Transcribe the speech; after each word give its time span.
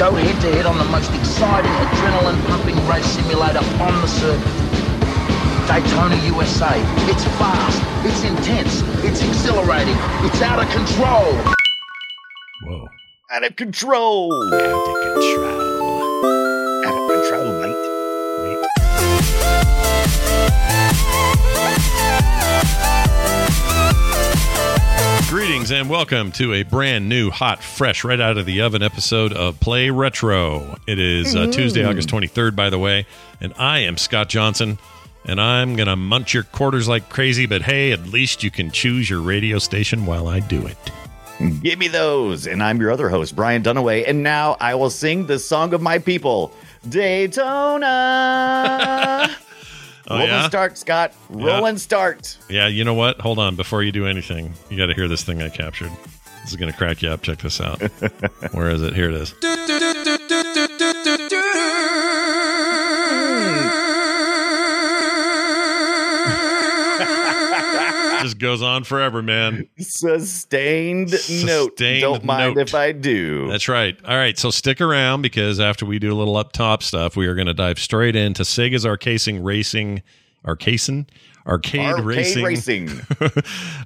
Go 0.00 0.14
head 0.14 0.40
to 0.40 0.50
head 0.56 0.64
on 0.64 0.78
the 0.78 0.84
most 0.84 1.12
exciting 1.12 1.70
adrenaline 1.72 2.42
pumping 2.46 2.74
race 2.88 3.04
simulator 3.04 3.58
on 3.84 4.00
the 4.00 4.06
circuit. 4.06 4.40
Daytona 5.68 6.16
USA. 6.24 6.72
It's 7.04 7.22
fast, 7.36 7.82
it's 8.06 8.24
intense, 8.24 8.80
it's 9.04 9.22
exhilarating, 9.22 9.98
it's 10.24 10.40
out 10.40 10.58
of 10.58 10.70
control. 10.70 11.36
Whoa. 12.64 12.88
Out 13.30 13.44
of 13.44 13.56
control. 13.56 14.32
Out 14.54 14.62
of 14.62 15.02
control. 15.02 15.60
Out 16.86 16.94
of 16.96 17.10
control, 17.10 17.60
mate. 17.60 17.90
Greetings 25.30 25.70
and 25.70 25.88
welcome 25.88 26.32
to 26.32 26.52
a 26.54 26.64
brand 26.64 27.08
new, 27.08 27.30
hot, 27.30 27.62
fresh, 27.62 28.02
right 28.02 28.20
out 28.20 28.36
of 28.36 28.46
the 28.46 28.62
oven 28.62 28.82
episode 28.82 29.32
of 29.32 29.60
Play 29.60 29.88
Retro. 29.88 30.76
It 30.88 30.98
is 30.98 31.36
uh, 31.36 31.46
Tuesday, 31.46 31.84
August 31.84 32.08
23rd, 32.08 32.56
by 32.56 32.68
the 32.68 32.80
way, 32.80 33.06
and 33.40 33.54
I 33.56 33.78
am 33.78 33.96
Scott 33.96 34.28
Johnson, 34.28 34.76
and 35.24 35.40
I'm 35.40 35.76
going 35.76 35.86
to 35.86 35.94
munch 35.94 36.34
your 36.34 36.42
quarters 36.42 36.88
like 36.88 37.08
crazy, 37.10 37.46
but 37.46 37.62
hey, 37.62 37.92
at 37.92 38.08
least 38.08 38.42
you 38.42 38.50
can 38.50 38.72
choose 38.72 39.08
your 39.08 39.20
radio 39.20 39.60
station 39.60 40.04
while 40.04 40.26
I 40.26 40.40
do 40.40 40.66
it. 40.66 40.76
Give 41.62 41.78
me 41.78 41.86
those. 41.86 42.48
And 42.48 42.60
I'm 42.60 42.80
your 42.80 42.90
other 42.90 43.08
host, 43.08 43.36
Brian 43.36 43.62
Dunaway. 43.62 44.08
And 44.08 44.24
now 44.24 44.56
I 44.60 44.74
will 44.74 44.90
sing 44.90 45.26
the 45.26 45.38
song 45.38 45.72
of 45.74 45.80
my 45.80 46.00
people, 46.00 46.52
Daytona. 46.88 47.86
Oh, 50.10 50.18
Roll 50.18 50.26
yeah? 50.26 50.42
and 50.42 50.50
start, 50.50 50.76
Scott. 50.76 51.14
Roll 51.28 51.46
Yeah. 51.62 51.68
and 51.68 51.80
start. 51.80 52.36
Yeah, 52.48 52.66
you 52.66 52.82
know 52.84 52.94
what? 52.94 53.20
Hold 53.20 53.38
on. 53.38 53.54
Before 53.56 53.82
you 53.82 53.92
do 53.92 54.06
anything, 54.06 54.54
you 54.68 54.76
got 54.76 54.86
to 54.86 54.94
hear 54.94 55.06
this 55.08 55.22
thing 55.22 55.40
I 55.40 55.48
captured. 55.50 55.92
This 56.42 56.50
is 56.50 56.56
going 56.56 56.70
to 56.72 56.76
crack 56.76 57.00
you 57.02 57.10
up. 57.10 57.22
Check 57.22 57.38
this 57.38 57.60
out. 57.60 57.80
Where 58.52 58.70
is 58.70 58.82
it? 58.82 58.94
Here 58.94 59.08
it 59.08 59.14
is. 59.14 59.34
Goes 68.40 68.62
on 68.62 68.84
forever, 68.84 69.22
man. 69.22 69.68
Sustained, 69.78 71.10
note. 71.12 71.18
Sustained 71.20 72.00
Don't 72.00 72.24
mind 72.24 72.56
note. 72.56 72.68
if 72.68 72.74
I 72.74 72.92
do. 72.92 73.48
That's 73.48 73.68
right. 73.68 73.96
All 74.04 74.16
right, 74.16 74.36
so 74.38 74.50
stick 74.50 74.80
around 74.80 75.22
because 75.22 75.60
after 75.60 75.86
we 75.86 75.98
do 75.98 76.12
a 76.12 76.16
little 76.16 76.36
up 76.36 76.52
top 76.52 76.82
stuff, 76.82 77.16
we 77.16 77.26
are 77.26 77.34
going 77.34 77.46
to 77.46 77.54
dive 77.54 77.78
straight 77.78 78.16
into 78.16 78.42
Sega's 78.42 78.84
Arcasing 78.84 79.44
Racing, 79.44 80.02
Arcasing, 80.44 81.06
Arcade, 81.46 81.80
Arcade 81.80 82.04
Racing, 82.04 82.44
racing. 82.44 82.88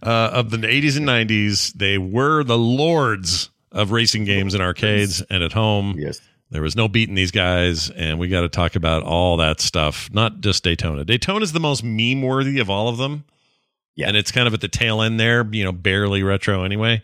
uh, 0.02 0.30
of 0.33 0.50
the 0.50 0.58
80s 0.58 0.96
and 0.96 1.06
90s. 1.06 1.72
They 1.74 1.98
were 1.98 2.42
the 2.44 2.58
lords 2.58 3.50
of 3.72 3.91
racing 3.91 4.24
games 4.24 4.55
in 4.55 4.61
arcades 4.61 5.20
and 5.30 5.42
at 5.42 5.52
home. 5.52 5.96
yes. 5.98 6.20
There 6.50 6.62
was 6.62 6.77
no 6.77 6.86
beating 6.86 7.16
these 7.16 7.33
guys, 7.33 7.91
and 7.91 8.20
we 8.20 8.28
got 8.28 8.42
to 8.42 8.48
talk 8.48 8.77
about 8.77 9.02
all 9.02 9.39
that 9.39 9.61
stuff, 9.61 10.08
not 10.12 10.41
just 10.41 10.62
Daytona. 10.62 11.05
Daytona 11.05 11.42
is 11.42 11.52
the 11.52 11.58
most 11.58 11.83
meme 11.83 12.22
worthy 12.22 12.61
of 12.61 12.70
all 12.70 12.86
of 12.89 12.96
them. 12.96 13.24
Yeah. 13.96 14.08
And 14.08 14.16
it's 14.16 14.32
kind 14.32 14.46
of 14.48 14.54
at 14.54 14.60
the 14.60 14.68
tail 14.68 15.02
end 15.02 15.18
there, 15.20 15.46
you 15.52 15.64
know, 15.64 15.72
barely 15.72 16.22
retro 16.22 16.64
anyway. 16.64 17.02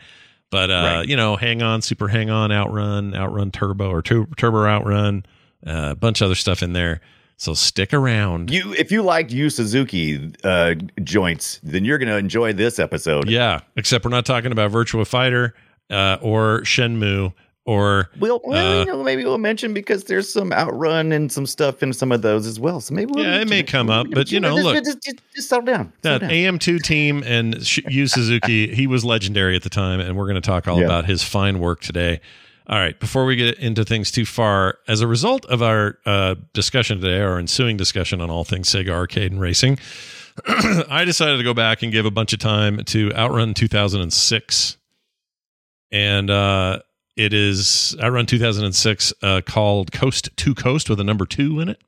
But, 0.51 0.71
uh, 0.71 0.75
Right. 0.99 1.09
you 1.09 1.17
know, 1.17 1.37
Hang 1.37 1.63
On, 1.63 1.81
Super 1.83 2.09
Hang 2.09 2.29
On, 2.31 2.51
Outrun, 2.51 3.15
Outrun 3.15 3.51
Turbo, 3.53 3.89
or 3.91 4.03
tu- 4.03 4.27
Turbo 4.37 4.65
Outrun, 4.67 5.25
uh, 5.67 5.91
a 5.93 5.95
bunch 5.95 6.21
of 6.21 6.27
other 6.27 6.35
stuff 6.35 6.63
in 6.63 6.73
there. 6.73 7.01
So 7.37 7.55
stick 7.55 7.95
around. 7.95 8.51
You, 8.51 8.75
if 8.75 8.91
you 8.93 9.03
liked 9.03 9.31
Yu 9.33 9.49
Suzuki 9.49 10.33
uh, 10.45 10.75
joints, 11.03 11.59
then 11.63 11.85
you're 11.85 11.97
going 11.99 12.09
to 12.09 12.19
enjoy 12.19 12.53
this 12.53 12.79
episode. 12.79 13.31
yeah, 13.31 13.61
except 13.77 14.05
we're 14.05 14.11
not 14.11 14.27
talking 14.27 14.53
about 14.53 14.71
Virtua 14.73 15.07
Fighter 15.07 15.55
uh, 15.89 16.19
or 16.21 16.61
Shenmue 16.65 17.33
or 17.67 18.09
We'll, 18.19 18.41
well 18.45 18.81
Uh, 18.81 18.85
you 18.85 18.87
know, 18.87 19.03
maybe 19.03 19.25
we'll 19.25 19.39
mention 19.39 19.75
because 19.75 20.05
there's 20.05 20.33
some 20.33 20.53
outrun 20.53 21.13
and 21.13 21.31
some 21.31 21.47
stuff 21.47 21.83
in 21.83 21.93
some 21.93 22.11
of 22.11 22.23
those 22.23 22.47
as 22.47 22.59
well. 22.59 22.81
So 22.81 22.95
maybe 22.95 23.13
we'll 23.15 23.25
Yeah, 23.25 23.41
it 23.43 23.49
may 23.49 23.63
come 23.63 23.91
up, 23.91 24.07
but, 24.11 24.33
you 24.33 24.41
know, 24.41 24.55
just, 24.57 24.65
look. 24.65 24.85
just, 24.85 25.03
just, 25.03 25.19
just 25.35 25.49
settle 25.49 25.65
down. 25.67 25.93
that 26.03 26.23
down. 26.23 26.31
AM2 26.31 26.83
team 26.83 27.23
and 27.27 27.65
Sh- 27.65 27.81
Yu 27.89 28.07
Suzuki, 28.07 28.75
he 28.75 28.87
was 28.87 29.05
legendary 29.05 29.55
at 29.57 29.63
the 29.63 29.71
time, 29.71 30.01
and 30.01 30.17
we're 30.17 30.25
going 30.27 30.35
to 30.37 30.41
talk 30.41 30.67
all 30.67 30.79
Yeah. 30.79 30.87
about 30.87 31.05
his 31.05 31.23
fine 31.23 31.59
work 31.61 31.81
today. 31.81 32.21
All 32.67 32.79
right, 32.79 32.99
before 33.01 33.25
we 33.25 33.35
get 33.37 33.59
into 33.59 33.85
things 33.85 34.11
too 34.13 34.25
far, 34.25 34.79
as 34.87 35.01
a 35.01 35.07
result 35.09 35.45
of 35.47 35.61
our 35.61 35.99
uh, 36.07 36.37
discussion 36.53 37.01
today, 37.01 37.21
our 37.21 37.37
ensuing 37.39 37.77
discussion 37.77 38.21
on 38.21 38.31
all 38.31 38.45
things 38.45 38.69
Sega 38.71 38.91
arcade 38.91 39.33
and 39.33 39.41
racing, 39.41 39.79
I 40.47 41.03
decided 41.05 41.39
to 41.39 41.43
go 41.43 41.53
back 41.53 41.83
and 41.83 41.91
give 41.91 42.07
a 42.07 42.13
bunch 42.13 42.33
of 42.33 42.39
time 42.39 42.85
to 42.85 43.13
Outrun 43.15 43.55
2006, 43.55 44.77
and 45.91 46.31
uh, 46.31 46.79
it 47.17 47.33
is 47.35 47.97
I 48.01 48.09
run 48.09 48.27
2006 48.27 49.13
uh, 49.23 49.41
called 49.45 49.93
Coast 49.93 50.31
to 50.37 50.55
Coast 50.55 50.89
with 50.91 51.01
a 51.01 51.05
number 51.05 51.27
two 51.27 51.61
in 51.61 51.69
it. 51.69 51.81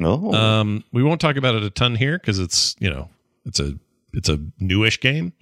Oh, 0.00 0.32
Um, 0.34 0.84
we 0.92 1.02
won't 1.02 1.20
talk 1.20 1.36
about 1.36 1.54
it 1.54 1.62
a 1.62 1.70
ton 1.70 1.94
here 1.94 2.18
because 2.18 2.38
it's 2.38 2.76
you 2.78 2.90
know 2.90 3.08
it's 3.44 3.60
a 3.60 3.74
it's 4.12 4.28
a 4.28 4.38
newish 4.60 5.00
game. 5.00 5.32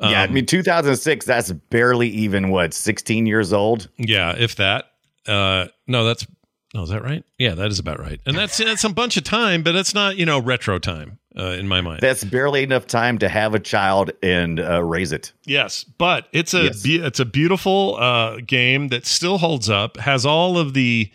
yeah, 0.00 0.22
I 0.22 0.24
Um, 0.26 0.32
mean, 0.34 0.46
2006. 0.46 1.26
That's 1.26 1.52
barely 1.52 2.08
even 2.08 2.50
what 2.50 2.72
16 2.74 3.26
years 3.26 3.52
old. 3.52 3.88
yeah, 3.98 4.34
if 4.36 4.56
that. 4.56 4.86
Uh, 5.26 5.66
no, 5.86 6.04
that's 6.04 6.26
no, 6.74 6.82
is 6.82 6.90
that 6.90 7.02
right? 7.02 7.24
Yeah, 7.38 7.54
that 7.54 7.68
is 7.70 7.78
about 7.78 7.98
right. 8.00 8.20
And 8.26 8.36
that's 8.36 8.58
that's 8.58 8.84
a 8.84 8.88
bunch 8.90 9.16
of 9.16 9.24
time, 9.24 9.62
but 9.62 9.74
it's 9.74 9.94
not 9.94 10.16
you 10.16 10.26
know 10.26 10.40
retro 10.40 10.78
time 10.78 11.18
uh, 11.36 11.42
in 11.58 11.66
my 11.68 11.80
mind. 11.80 12.00
That's 12.00 12.22
barely 12.24 12.62
enough 12.62 12.86
time 12.86 13.18
to 13.18 13.28
have 13.28 13.54
a 13.54 13.60
child 13.60 14.10
and 14.22 14.60
uh, 14.60 14.82
raise 14.82 15.12
it. 15.12 15.32
Yes, 15.44 15.84
but 15.84 16.28
it's 16.32 16.54
a 16.54 16.64
Yes. 16.64 16.82
be- 16.82 16.96
it's 17.04 17.20
a 17.20 17.24
beautiful 17.24 17.96
uh, 17.96 18.38
game 18.46 18.88
that 18.88 19.04
still 19.06 19.38
holds 19.38 19.68
up. 19.68 19.96
Has 19.96 20.24
all 20.26 20.58
of 20.58 20.74
the 20.74 21.10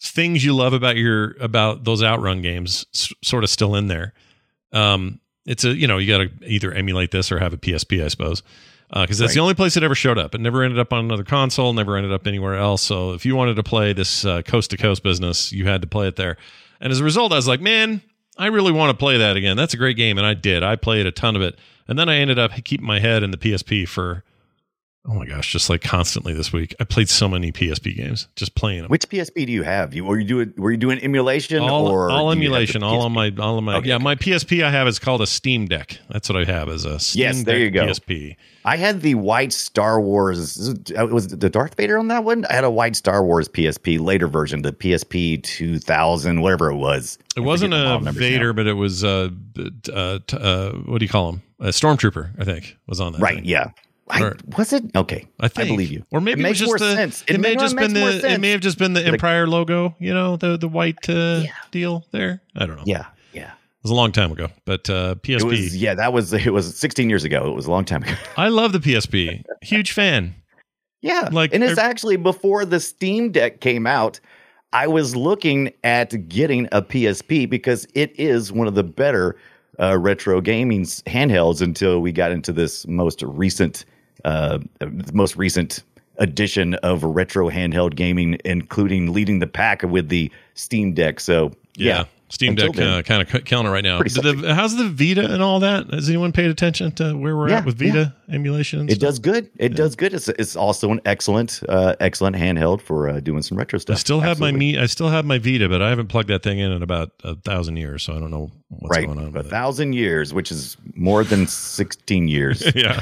things 0.00 0.44
you 0.44 0.54
love 0.54 0.72
about 0.74 0.96
your 0.96 1.34
about 1.40 1.84
those 1.84 2.02
outrun 2.02 2.42
games 2.42 2.84
s- 2.94 3.12
sort 3.22 3.42
of 3.44 3.50
still 3.50 3.74
in 3.74 3.88
there. 3.88 4.12
Um, 4.72 5.20
it's 5.46 5.64
a 5.64 5.74
you 5.74 5.86
know 5.86 5.98
you 5.98 6.06
got 6.08 6.18
to 6.18 6.46
either 6.48 6.72
emulate 6.72 7.10
this 7.10 7.30
or 7.32 7.38
have 7.38 7.52
a 7.52 7.56
PSP, 7.58 8.04
I 8.04 8.08
suppose, 8.08 8.42
Uh, 8.94 9.02
because 9.02 9.18
that's 9.18 9.34
the 9.34 9.40
only 9.40 9.54
place 9.54 9.76
it 9.76 9.82
ever 9.82 9.96
showed 9.96 10.18
up. 10.18 10.36
It 10.36 10.40
never 10.40 10.62
ended 10.62 10.78
up 10.78 10.92
on 10.92 11.04
another 11.04 11.24
console, 11.24 11.72
never 11.72 11.96
ended 11.96 12.12
up 12.12 12.28
anywhere 12.28 12.54
else. 12.54 12.80
So 12.80 13.12
if 13.12 13.26
you 13.26 13.34
wanted 13.34 13.56
to 13.56 13.64
play 13.64 13.92
this 13.92 14.24
uh, 14.24 14.42
coast 14.42 14.70
to 14.70 14.76
coast 14.76 15.02
business, 15.02 15.52
you 15.52 15.66
had 15.66 15.82
to 15.82 15.88
play 15.88 16.06
it 16.06 16.14
there. 16.14 16.36
And 16.80 16.92
as 16.92 17.00
a 17.00 17.04
result, 17.04 17.32
I 17.32 17.36
was 17.36 17.48
like, 17.48 17.60
man, 17.60 18.02
I 18.38 18.46
really 18.46 18.72
want 18.72 18.90
to 18.90 18.96
play 18.96 19.18
that 19.18 19.36
again. 19.36 19.56
That's 19.56 19.74
a 19.74 19.76
great 19.76 19.96
game, 19.96 20.16
and 20.16 20.26
I 20.26 20.34
did. 20.34 20.62
I 20.62 20.76
played 20.76 21.06
a 21.06 21.12
ton 21.12 21.34
of 21.36 21.42
it, 21.42 21.58
and 21.88 21.98
then 21.98 22.08
I 22.08 22.16
ended 22.16 22.38
up 22.38 22.52
keeping 22.64 22.86
my 22.86 23.00
head 23.00 23.22
in 23.22 23.32
the 23.32 23.36
PSP 23.36 23.88
for 23.88 24.23
oh 25.06 25.14
my 25.14 25.26
gosh, 25.26 25.52
just 25.52 25.68
like 25.68 25.82
constantly 25.82 26.32
this 26.32 26.52
week. 26.52 26.74
I 26.80 26.84
played 26.84 27.08
so 27.08 27.28
many 27.28 27.52
PSP 27.52 27.96
games, 27.96 28.28
just 28.36 28.54
playing 28.54 28.82
them. 28.82 28.90
Which 28.90 29.08
PSP 29.08 29.46
do 29.46 29.52
you 29.52 29.62
have? 29.62 29.94
You 29.94 30.04
were 30.04 30.18
you 30.18 30.26
doing 30.26 30.52
were 30.56 30.70
you 30.70 30.76
doing 30.76 30.98
emulation 31.02 31.62
all, 31.62 31.86
or 31.88 32.10
all 32.10 32.18
do 32.18 32.22
you 32.24 32.28
have 32.30 32.38
emulation, 32.38 32.82
all 32.82 33.02
on 33.02 33.12
my, 33.12 33.32
all 33.38 33.56
on 33.58 33.64
my, 33.64 33.76
Okay, 33.76 33.88
yeah, 33.88 33.98
my 33.98 34.14
PSP 34.14 34.64
I 34.64 34.70
have 34.70 34.88
is 34.88 34.98
called 34.98 35.20
a 35.22 35.26
Steam 35.26 35.66
Deck. 35.66 35.98
That's 36.08 36.28
what 36.28 36.36
I 36.40 36.44
have 36.44 36.68
as 36.68 36.84
a 36.84 36.98
Steam 36.98 37.20
Yes, 37.20 37.42
there 37.44 37.58
you 37.58 37.70
go. 37.70 37.86
PSP. 37.86 38.36
I 38.66 38.76
had 38.76 39.02
the 39.02 39.14
white 39.16 39.52
Star 39.52 40.00
Wars. 40.00 40.70
uh, 40.98 41.06
Was 41.08 41.28
the 41.28 41.50
Darth 41.50 41.74
Vader 41.76 41.98
on 41.98 42.08
that 42.08 42.24
one? 42.24 42.46
I 42.48 42.54
had 42.54 42.64
a 42.64 42.70
white 42.70 42.96
Star 42.96 43.22
Wars 43.22 43.46
PSP 43.46 44.00
later 44.00 44.26
version, 44.26 44.62
the 44.62 44.72
PSP 44.72 45.42
2000, 45.42 46.40
whatever 46.40 46.70
it 46.70 46.76
was. 46.76 47.18
It 47.36 47.40
I 47.40 47.44
wasn't 47.44 47.74
a 47.74 48.00
Vader, 48.12 48.46
now. 48.48 48.52
but 48.54 48.66
it 48.66 48.72
was 48.72 49.04
uh, 49.04 49.28
uh, 49.92 50.18
uh, 50.32 50.70
what 50.72 50.98
do 50.98 51.04
you 51.04 51.10
call 51.10 51.28
him? 51.30 51.42
A 51.60 51.68
Stormtrooper, 51.68 52.30
I 52.38 52.44
think, 52.44 52.76
was 52.86 53.00
on 53.00 53.12
that. 53.12 53.20
Right? 53.20 53.36
thing. 53.36 53.44
Yeah. 53.44 53.70
I, 54.08 54.22
Or- 54.22 54.36
was 54.56 54.72
it 54.72 54.84
okay? 54.94 55.26
I 55.40 55.48
think, 55.48 55.68
believe 55.68 55.90
you. 55.90 56.04
or 56.10 56.20
maybe 56.20 56.40
It 56.40 56.42
it, 56.42 56.42
makes 56.42 56.60
was 56.60 56.68
just 56.68 56.70
more 56.70 56.78
the. 56.90 56.94
sense. 56.94 57.22
It, 57.26 57.36
It 57.36 57.40
may 57.40 57.50
have 57.50 57.60
just 57.60 57.76
been 57.76 57.94
the. 57.94 58.32
It 58.32 58.40
may 58.40 58.50
have 58.50 58.60
just 58.60 58.78
been 58.78 58.92
the 58.92 59.04
Empire 59.04 59.46
logo. 59.46 59.96
You 59.98 60.12
know, 60.12 60.36
the 60.36 60.56
the 60.58 60.68
white 60.68 61.08
uh, 61.08 61.40
Yeah. 61.44 61.50
deal 61.70 62.04
there. 62.10 62.42
I 62.56 62.66
don't 62.66 62.76
know. 62.76 62.82
Yeah, 62.86 63.06
yeah. 63.32 63.52
It 63.52 63.82
was 63.82 63.90
a 63.90 63.94
long 63.94 64.12
time 64.12 64.30
ago, 64.32 64.48
but 64.66 64.88
uh, 64.90 65.14
PSP. 65.16 65.40
It 65.40 65.44
was 65.44 65.76
yeah. 65.76 65.94
That 65.94 66.12
was 66.12 66.32
it 66.34 66.52
was 66.52 66.76
16 66.76 67.08
years 67.08 67.24
ago. 67.24 67.46
It 67.50 67.54
was 67.54 67.66
a 67.66 67.70
long 67.70 67.84
time 67.86 68.02
ago. 68.02 68.14
I 68.36 68.48
love 68.48 68.72
the 68.72 68.78
PSP. 68.78 69.42
Huge 69.62 69.92
fan. 69.92 70.34
Yeah, 71.00 71.28
Like, 71.32 71.52
and 71.54 71.62
it's 71.62 71.78
I- 71.78 71.88
actually 71.88 72.16
before 72.16 72.64
the 72.64 72.80
Steam 72.80 73.30
Deck 73.30 73.60
came 73.60 73.86
out. 73.86 74.20
I 74.72 74.86
was 74.88 75.14
looking 75.14 75.70
at 75.84 76.28
getting 76.28 76.66
a 76.72 76.80
PSP 76.82 77.48
because 77.48 77.86
it 77.94 78.18
is 78.18 78.50
one 78.50 78.66
of 78.66 78.74
the 78.74 78.82
better 78.82 79.36
uh, 79.78 79.96
retro 79.98 80.40
gaming 80.40 80.82
handhelds 80.82 81.60
until 81.60 82.00
we 82.00 82.10
got 82.10 82.32
into 82.32 82.52
this 82.52 82.86
most 82.88 83.22
recent, 83.22 83.84
uh, 84.24 84.58
most 85.12 85.36
recent 85.36 85.82
edition 86.18 86.74
of 86.74 87.02
retro 87.02 87.50
handheld 87.50 87.96
gaming, 87.96 88.38
including 88.44 89.12
leading 89.12 89.40
the 89.40 89.46
pack 89.48 89.82
with 89.82 90.08
the 90.08 90.30
Steam 90.54 90.92
Deck. 90.94 91.18
So 91.20 91.52
Yeah. 91.76 91.96
yeah, 91.98 92.04
Steam 92.28 92.54
Deck 92.54 92.78
uh, 92.78 93.02
kind 93.02 93.20
of 93.20 93.44
killing 93.44 93.66
it 93.66 93.70
right 93.70 93.82
now. 93.82 93.98
The, 94.00 94.54
how's 94.56 94.76
the 94.76 94.88
Vita 94.88 95.32
and 95.32 95.42
all 95.42 95.58
that? 95.60 95.92
Has 95.92 96.08
anyone 96.08 96.30
paid 96.30 96.50
attention 96.50 96.92
to 96.92 97.14
where 97.14 97.36
we're 97.36 97.48
Yeah, 97.48 97.58
at 97.58 97.64
with 97.64 97.78
Vita 97.78 98.14
emulation? 98.30 98.78
and 98.80 98.90
it 98.90 99.00
does 99.00 99.18
good. 99.18 99.50
It 99.58 99.70
does 99.70 99.96
good. 99.96 100.14
It's 100.14 100.28
it's 100.28 100.54
also 100.54 100.90
an 100.92 101.00
excellent, 101.04 101.60
uh, 101.68 101.96
excellent 101.98 102.36
handheld 102.36 102.80
for 102.80 103.08
uh, 103.08 103.18
doing 103.20 103.42
some 103.42 103.58
retro 103.58 103.80
stuff. 103.80 103.96
I 103.96 103.98
still 103.98 104.20
have 104.20 104.30
Absolutely. 104.40 104.52
my 104.52 104.58
me. 104.58 104.78
I 104.78 104.86
still 104.86 105.08
have 105.08 105.24
my 105.24 105.38
Vita, 105.38 105.68
but 105.68 105.82
I 105.82 105.88
haven't 105.88 106.06
plugged 106.08 106.28
that 106.28 106.44
thing 106.44 106.60
in 106.60 106.70
in 106.70 106.82
about 106.84 107.10
a 107.24 107.34
thousand 107.34 107.76
years, 107.76 108.04
so 108.04 108.16
I 108.16 108.20
don't 108.20 108.30
know 108.30 108.50
what's 108.68 108.96
right 108.96 109.06
going 109.06 109.18
on 109.18 109.36
a 109.36 109.40
it. 109.40 109.46
thousand 109.46 109.94
years, 109.94 110.32
which 110.32 110.50
is 110.52 110.76
more 110.94 111.24
than 111.24 111.46
sixteen 111.48 112.28
years. 112.28 112.64
yeah, 112.76 113.00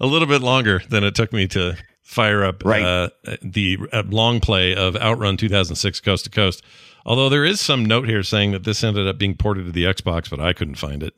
a 0.00 0.06
little 0.06 0.28
bit 0.28 0.42
longer 0.42 0.82
than 0.88 1.04
it 1.04 1.14
took 1.14 1.32
me 1.32 1.46
to 1.48 1.76
fire 2.02 2.42
up 2.44 2.64
Right. 2.64 2.82
uh, 2.82 3.08
the 3.42 3.78
uh, 3.92 4.02
long 4.08 4.40
play 4.40 4.74
of 4.74 4.96
Outrun 4.96 5.36
2006 5.36 6.00
Coast 6.00 6.24
to 6.24 6.30
Coast. 6.30 6.62
Although 7.06 7.28
there 7.28 7.44
is 7.44 7.60
some 7.60 7.84
note 7.84 8.06
here 8.08 8.22
saying 8.22 8.52
that 8.52 8.64
this 8.64 8.82
ended 8.84 9.06
up 9.08 9.16
being 9.18 9.34
ported 9.36 9.66
to 9.66 9.72
the 9.72 9.84
Xbox, 9.84 10.28
but 10.28 10.40
I 10.40 10.52
couldn't 10.52 10.74
find 10.74 11.02
it. 11.02 11.14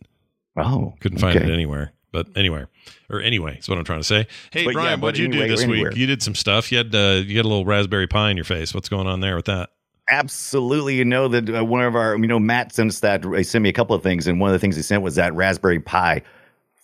Oh, 0.57 0.95
Couldn't 1.01 1.19
find 1.19 1.37
okay. 1.37 1.47
it 1.49 1.53
anywhere. 1.53 1.93
But 2.13 2.27
anywhere, 2.37 2.69
or 3.09 3.23
anyway, 3.23 3.57
is 3.59 3.71
what 3.71 3.79
I'm 3.79 3.85
trying 3.85 4.01
to 4.01 4.05
say. 4.05 4.27
Hey, 4.51 4.67
But 4.67 4.75
Brian, 4.75 5.01
but 5.01 5.07
what'd 5.07 5.19
you 5.19 5.25
anyway, 5.29 5.47
do 5.47 5.53
this 5.53 5.63
anywhere. 5.63 5.89
week? 5.91 5.99
You 5.99 6.07
did 6.07 6.23
some 6.23 6.35
stuff. 6.35 6.71
You 6.71 6.77
had 6.77 6.95
uh, 6.95 7.23
you 7.25 7.39
had 7.39 7.47
a 7.47 7.49
little 7.49 7.65
raspberry 7.65 8.07
Pi 8.07 8.31
in 8.31 8.37
your 8.37 8.45
face. 8.45 8.75
What's 8.75 8.91
going 8.91 9.07
on 9.07 9.21
there 9.21 9.35
with 9.35 9.47
that? 9.47 9.71
Absolutely, 10.11 10.97
you 10.97 11.07
know 11.07 11.27
that 11.29 11.49
uh, 11.49 11.65
one 11.65 11.83
of 11.83 11.97
our, 11.97 12.17
you 12.19 12.27
know, 12.27 12.39
Matt 12.39 12.75
sent 12.75 12.91
us 12.91 13.01
that. 13.01 13.25
He 13.25 13.43
sent 13.45 13.63
me 13.63 13.71
a 13.71 13.73
couple 13.73 13.97
of 13.97 14.03
things, 14.03 14.27
and 14.27 14.39
one 14.39 14.51
of 14.51 14.53
the 14.53 14.59
things 14.59 14.77
he 14.77 14.83
sent 14.83 15.03
was 15.03 15.15
that 15.15 15.33
Raspberry 15.35 15.81
Pi 15.81 16.21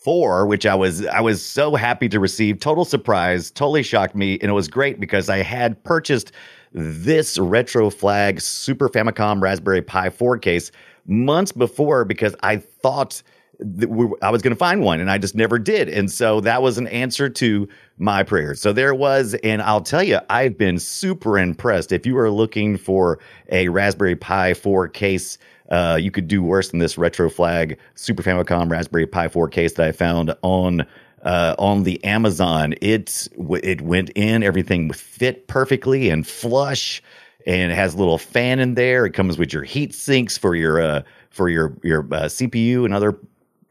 four, 0.08 0.46
which 0.46 0.64
I 0.64 0.74
was 0.74 1.04
I 1.04 1.20
was 1.20 1.44
so 1.44 1.74
happy 1.74 2.08
to 2.08 2.18
receive. 2.18 2.60
Total 2.60 2.86
surprise, 2.86 3.50
totally 3.50 3.82
shocked 3.82 4.14
me, 4.14 4.38
and 4.40 4.44
it 4.44 4.54
was 4.54 4.66
great 4.66 4.98
because 4.98 5.28
I 5.28 5.42
had 5.42 5.84
purchased 5.84 6.32
this 6.72 7.36
Retroflag 7.36 8.40
Super 8.40 8.88
Famicom 8.88 9.42
Raspberry 9.42 9.82
Pi 9.82 10.08
four 10.08 10.38
case 10.38 10.72
months 11.06 11.52
before 11.52 12.06
because 12.06 12.34
I 12.42 12.56
thought 12.56 13.22
we, 13.60 14.08
I 14.22 14.30
was 14.30 14.40
going 14.40 14.54
to 14.54 14.58
find 14.58 14.80
one, 14.80 15.00
and 15.00 15.10
I 15.10 15.18
just 15.18 15.34
never 15.34 15.58
did. 15.58 15.90
And 15.90 16.10
so 16.10 16.40
that 16.40 16.62
was 16.62 16.78
an 16.78 16.86
answer 16.86 17.28
to 17.28 17.68
my 17.98 18.22
prayers. 18.22 18.62
So 18.62 18.72
there 18.72 18.94
was, 18.94 19.34
and 19.44 19.60
I'll 19.60 19.82
tell 19.82 20.02
you, 20.02 20.20
I've 20.30 20.56
been 20.56 20.78
super 20.78 21.38
impressed. 21.38 21.92
If 21.92 22.06
you 22.06 22.16
are 22.16 22.30
looking 22.30 22.78
for 22.78 23.18
a 23.50 23.68
Raspberry 23.68 24.16
Pi 24.16 24.54
4 24.54 24.88
case, 24.88 25.36
uh, 25.68 25.98
you 26.00 26.10
could 26.10 26.28
do 26.28 26.42
worse 26.42 26.70
than 26.70 26.78
this 26.78 26.96
Retroflag 26.96 27.76
Super 27.94 28.22
Famicom 28.22 28.70
Raspberry 28.70 29.06
Pi 29.06 29.28
4 29.28 29.48
case 29.48 29.74
that 29.74 29.88
I 29.88 29.92
found 29.92 30.34
on 30.42 30.86
uh, 31.22 31.54
on 31.58 31.82
the 31.82 32.02
Amazon. 32.04 32.74
It 32.80 33.28
it 33.62 33.80
went 33.80 34.10
in, 34.10 34.42
everything 34.42 34.92
fit 34.92 35.48
perfectly 35.48 36.10
and 36.10 36.26
flush 36.26 37.02
and 37.46 37.72
it 37.72 37.74
has 37.74 37.94
a 37.94 37.98
little 37.98 38.18
fan 38.18 38.58
in 38.58 38.74
there. 38.74 39.06
It 39.06 39.14
comes 39.14 39.38
with 39.38 39.52
your 39.52 39.64
heat 39.64 39.94
sinks 39.94 40.36
for 40.36 40.54
your 40.54 40.80
uh, 40.80 41.02
for 41.30 41.48
your 41.48 41.76
your 41.82 42.00
uh, 42.12 42.24
CPU 42.24 42.84
and 42.84 42.92
other 42.92 43.18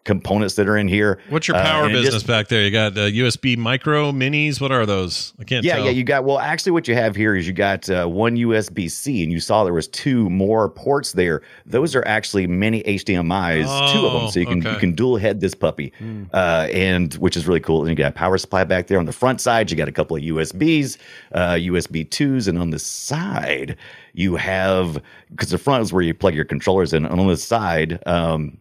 components 0.08 0.56
that 0.56 0.68
are 0.68 0.78
in 0.78 0.88
here. 0.88 1.20
What's 1.30 1.48
your 1.48 1.58
Uh, 1.58 1.64
power 1.64 1.86
it 1.88 1.92
business 1.92 2.16
just- 2.16 2.28
back 2.28 2.48
there? 2.48 2.64
You 2.64 2.72
got 2.72 2.98
uh, 2.98 3.02
USB 3.12 3.56
micro 3.58 4.12
minis. 4.12 4.60
What 4.60 4.72
are 4.72 4.86
those? 4.88 5.34
I 5.40 5.44
can't 5.44 5.64
yeah, 5.64 5.76
tell. 5.76 5.86
yeah. 5.86 5.92
You 5.92 6.04
got 6.04 6.24
well. 6.24 6.40
Actually, 6.40 6.72
what 6.72 6.88
you 6.88 6.96
have 6.96 7.16
here 7.16 7.36
is 7.36 7.46
you 7.46 7.54
got 7.54 7.88
uh, 7.90 8.08
one 8.08 8.36
USB 8.38 8.90
C, 8.90 9.22
and 9.22 9.32
you 9.32 9.40
saw 9.40 9.64
there 9.64 9.74
was 9.74 9.88
two 9.88 10.30
more 10.32 10.70
ports 10.70 11.12
there. 11.12 11.42
Those 11.68 11.94
are 11.96 12.08
actually 12.08 12.48
mini 12.48 12.82
HDMI's, 12.84 13.68
two 13.94 14.08
of 14.08 14.14
them, 14.14 14.32
so 14.32 14.40
you 14.40 14.46
can 14.48 14.58
Oh, 14.66 14.70
okay. 14.70 14.74
you 14.74 14.80
can 14.80 14.94
dual 14.94 15.18
head 15.18 15.42
this 15.42 15.54
puppy, 15.54 15.92
uh, 16.34 16.68
and 16.74 17.14
which 17.16 17.38
is 17.38 17.46
really 17.48 17.60
cool. 17.60 17.82
And 17.82 17.90
you 17.90 17.96
got 17.96 18.10
a 18.10 18.16
power 18.16 18.38
supply 18.38 18.64
back 18.64 18.88
there 18.88 18.98
on 18.98 19.06
the 19.06 19.14
front 19.14 19.42
side. 19.42 19.70
You 19.70 19.78
got 19.78 19.88
a 19.90 19.92
couple 19.92 20.16
of 20.18 20.24
USBs, 20.24 20.98
uh, 21.34 21.56
USB 21.56 22.10
twos, 22.10 22.48
and 22.48 22.58
on 22.58 22.70
the 22.72 22.80
side 22.80 23.76
you 24.14 24.36
have 24.36 25.00
because 25.30 25.50
the 25.52 25.58
front 25.60 25.84
is 25.84 25.94
where 25.94 26.02
you 26.02 26.14
plug 26.14 26.34
your 26.34 26.46
controllers 26.46 26.94
in, 26.94 27.06
and 27.06 27.20
on 27.20 27.28
the 27.28 27.38
side. 27.38 28.00
Um, 28.08 28.58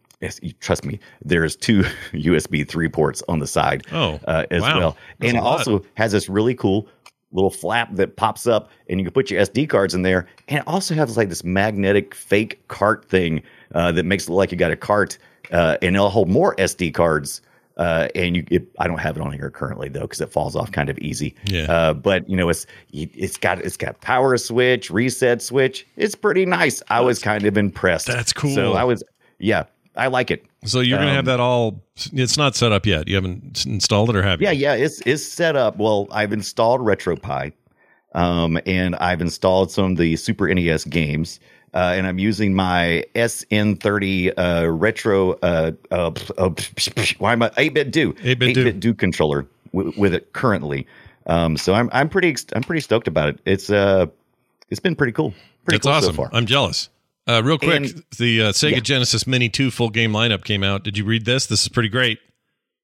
trust 0.61 0.85
me. 0.85 0.99
There's 1.25 1.57
two 1.57 1.81
USB 2.13 2.67
three 2.69 2.89
ports 2.89 3.23
on 3.29 3.39
the 3.39 3.47
side 3.47 3.87
Oh, 3.93 4.19
uh, 4.27 4.47
as 4.51 4.63
wow. 4.63 4.79
well, 4.79 4.97
That's 5.19 5.31
and 5.31 5.39
it 5.39 5.43
lot. 5.45 5.59
also 5.59 5.85
has 5.95 6.13
this 6.13 6.29
really 6.29 6.55
cool 6.55 6.89
little 7.33 7.51
flap 7.51 7.95
that 7.97 8.17
pops 8.17 8.47
up 8.47 8.71
and 8.89 8.99
you 9.01 9.05
can 9.05 9.13
put 9.13 9.31
your 9.31 9.43
SD 9.43 9.69
cards 9.69 9.95
in 9.95 10.03
there. 10.03 10.27
And 10.49 10.59
it 10.61 10.65
also 10.67 10.95
has 10.95 11.17
like 11.17 11.29
this 11.29 11.45
magnetic 11.45 12.15
fake 12.15 12.67
cart 12.69 13.05
thing 13.05 13.43
uh, 13.75 13.93
that 13.93 14.05
makes 14.05 14.25
it 14.25 14.31
look 14.31 14.39
like 14.39 14.53
you 14.53 14.57
got 14.57 14.71
a 14.71 14.77
cart 14.77 15.19
uh, 15.53 15.77
and 15.83 15.95
it'll 15.97 16.09
hold 16.09 16.29
more 16.29 16.55
SD 16.57 16.95
cards. 16.95 17.43
Uh, 17.77 18.09
and 18.15 18.37
you, 18.37 18.45
it, 18.51 18.67
I 18.79 18.87
don't 18.89 19.01
have 19.01 19.17
it 19.19 19.21
on 19.21 19.33
here 19.33 19.51
currently 19.51 19.91
though 19.91 20.03
because 20.03 20.23
it 20.23 20.33
falls 20.33 20.57
off 20.57 20.73
kind 20.73 20.89
of 20.89 20.97
easy. 20.99 21.35
Yeah. 21.45 21.71
Uh, 21.71 21.93
but 21.93 22.27
you 22.31 22.35
know, 22.37 22.49
it's 22.49 22.67
it's 22.91 23.37
got 23.37 23.59
it's 23.59 23.77
got 23.77 24.01
power 24.01 24.39
switch, 24.39 24.91
reset 24.91 25.43
switch. 25.43 25.87
It's 25.97 26.15
pretty 26.15 26.47
nice. 26.47 26.83
I 26.89 27.01
was 27.03 27.19
kind 27.19 27.45
of 27.45 27.59
impressed. 27.59 28.07
That's 28.07 28.33
cool. 28.33 28.55
So 28.55 28.73
I 28.73 28.85
was, 28.85 29.03
yeah, 29.39 29.65
I 29.97 30.09
like 30.09 30.31
it. 30.31 30.45
So 30.65 30.81
you're 30.81 30.99
gonna 30.99 31.11
have 31.11 31.21
Um, 31.21 31.25
that 31.27 31.41
all. 31.41 31.83
It's 32.13 32.37
not 32.37 32.55
set 32.55 32.73
up 32.73 32.87
yet. 32.87 33.09
You 33.09 33.15
haven't 33.15 33.65
installed 33.67 34.11
it 34.11 34.17
or 34.17 34.23
have 34.23 34.41
you? 34.41 34.47
Yeah, 34.49 34.53
yeah, 34.53 34.75
it's 34.75 35.01
it's 35.07 35.25
set 35.25 35.57
up. 35.57 35.77
Well, 35.79 36.09
I've 36.11 36.33
installed 36.33 36.81
RetroPie, 36.83 37.53
um, 38.15 38.59
and 38.67 38.95
I've 38.97 39.21
installed 39.21 39.71
some 39.71 39.93
of 39.93 39.97
the 39.99 40.17
Super 40.17 40.53
NES 40.53 40.85
games, 40.85 41.41
uh, 41.75 41.95
and 41.97 42.07
I'm 42.07 42.19
using 42.19 42.55
my 42.55 43.05
SN30 43.15 44.33
uh, 44.37 44.71
retro. 44.71 45.33
Uh, 45.35 45.73
uh, 45.91 46.11
uh, 46.39 46.51
why 47.19 47.33
am 47.33 47.43
I 47.43 47.49
8BitDo 47.51 48.13
8-bit 48.21 48.55
do. 48.55 48.73
do 48.73 48.95
controller 48.95 49.47
w- 49.73 49.93
with 49.99 50.15
it 50.15 50.33
currently. 50.33 50.87
Um, 51.27 51.57
so 51.57 51.75
I'm 51.75 51.91
I'm 51.93 52.09
pretty 52.09 52.29
ex- 52.29 52.47
I'm 52.55 52.63
pretty 52.63 52.81
stoked 52.83 53.09
about 53.09 53.31
it. 53.31 53.41
It's 53.45 53.69
uh 53.71 54.07
it's 54.71 54.81
been 54.81 54.95
pretty 54.95 55.13
cool. 55.13 55.31
Pretty 55.65 55.79
That's 55.79 55.83
cool 55.87 55.93
awesome. 55.93 56.15
so 56.15 56.23
far. 56.23 56.31
I'm 56.33 56.47
jealous. 56.47 56.89
Uh, 57.29 57.43
real 57.45 57.59
quick, 57.59 57.75
And- 57.77 58.05
the 58.19 58.43
uh, 58.43 58.53
Sega 58.53 58.73
Yeah. 58.73 58.81
Genesis 58.81 59.27
Mini 59.27 59.49
2 59.49 59.71
full 59.71 59.91
game 59.91 60.13
lineup 60.13 60.45
came 60.45 60.63
out. 60.63 60.85
Did 60.85 60.97
you 60.97 61.05
read 61.05 61.25
this? 61.25 61.47
This 61.47 61.63
is 61.63 61.69
pretty 61.69 61.89
great. 61.89 62.19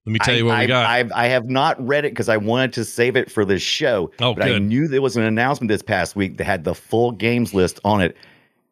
Let 0.04 0.12
me 0.12 0.18
tell 0.18 0.34
I, 0.34 0.38
you 0.38 0.46
what 0.46 0.56
I, 0.56 0.60
we 0.62 0.66
got. 0.66 0.86
I've, 0.86 1.12
I 1.12 1.26
have 1.28 1.48
not 1.48 1.86
read 1.86 2.04
it 2.04 2.10
because 2.10 2.28
I 2.28 2.36
wanted 2.36 2.72
to 2.72 2.84
save 2.84 3.14
it 3.16 3.30
for 3.30 3.44
this 3.44 3.62
show. 3.62 4.10
Oh, 4.18 4.34
but 4.34 4.42
I 4.50 4.58
knew 4.58 4.88
there 4.88 5.00
was 5.00 5.16
an 5.16 5.22
announcement 5.22 5.68
this 5.68 5.82
past 5.82 6.16
week 6.16 6.38
that 6.38 6.44
had 6.44 6.64
the 6.64 6.74
full 6.74 7.12
games 7.12 7.54
list 7.54 7.78
on 7.84 8.00
it, 8.00 8.16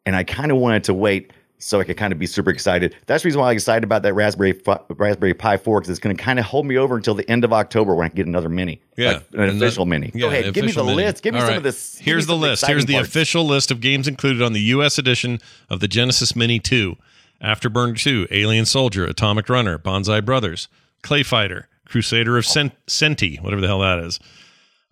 and 0.05 0.13
I 0.17 0.25
kind 0.25 0.51
of 0.51 0.57
wanted 0.57 0.83
to 0.85 0.93
wait 0.93 1.31
so 1.61 1.79
I 1.79 1.83
could 1.83 1.95
kind 1.97 2.11
of 2.11 2.19
be 2.19 2.25
super 2.25 2.49
excited. 2.49 2.95
That's 3.05 3.23
the 3.23 3.27
reason 3.27 3.39
why 3.41 3.49
I'm 3.49 3.53
excited 3.55 3.83
about 3.83 4.01
that 4.03 4.13
Raspberry 4.13 4.53
Fi- 4.53 4.79
Raspberry 4.89 5.33
Pi 5.33 5.57
4 5.57 5.79
because 5.79 5.89
it's 5.89 5.99
going 5.99 6.15
to 6.15 6.21
kind 6.21 6.39
of 6.39 6.45
hold 6.45 6.65
me 6.65 6.77
over 6.77 6.95
until 6.95 7.13
the 7.13 7.29
end 7.29 7.43
of 7.43 7.53
October 7.53 7.95
when 7.95 8.05
I 8.05 8.09
can 8.09 8.15
get 8.17 8.27
another 8.27 8.49
mini, 8.49 8.81
Yeah, 8.97 9.11
like 9.11 9.23
an 9.33 9.59
the- 9.59 9.65
official 9.65 9.85
mini. 9.85 10.11
yeah, 10.13 10.21
Go 10.21 10.27
ahead, 10.29 10.53
give 10.53 10.65
me 10.65 10.71
the 10.71 10.83
mini. 10.83 10.95
list. 10.95 11.23
Give 11.23 11.33
me 11.33 11.39
All 11.39 11.45
some 11.45 11.51
right. 11.51 11.57
of 11.57 11.63
this. 11.63 11.97
Here's 11.99 12.25
the 12.25 12.35
list. 12.35 12.65
Here's 12.65 12.85
the 12.85 12.93
parts. 12.95 13.07
official 13.09 13.45
list 13.45 13.71
of 13.71 13.79
games 13.79 14.07
included 14.07 14.41
on 14.41 14.53
the 14.53 14.61
U.S. 14.61 14.97
edition 14.97 15.39
of 15.69 15.79
the 15.79 15.87
Genesis 15.87 16.35
Mini 16.35 16.59
2: 16.59 16.97
Afterburner 17.43 17.97
2, 17.97 18.27
Alien 18.31 18.65
Soldier, 18.65 19.05
Atomic 19.05 19.47
Runner, 19.49 19.77
Bonanza 19.77 20.21
Brothers, 20.21 20.67
Clay 21.03 21.23
Fighter, 21.23 21.67
Crusader 21.85 22.37
of 22.37 22.45
Cent- 22.45 22.73
Senti, 22.87 23.37
whatever 23.37 23.61
the 23.61 23.67
hell 23.67 23.79
that 23.79 23.99
is, 23.99 24.19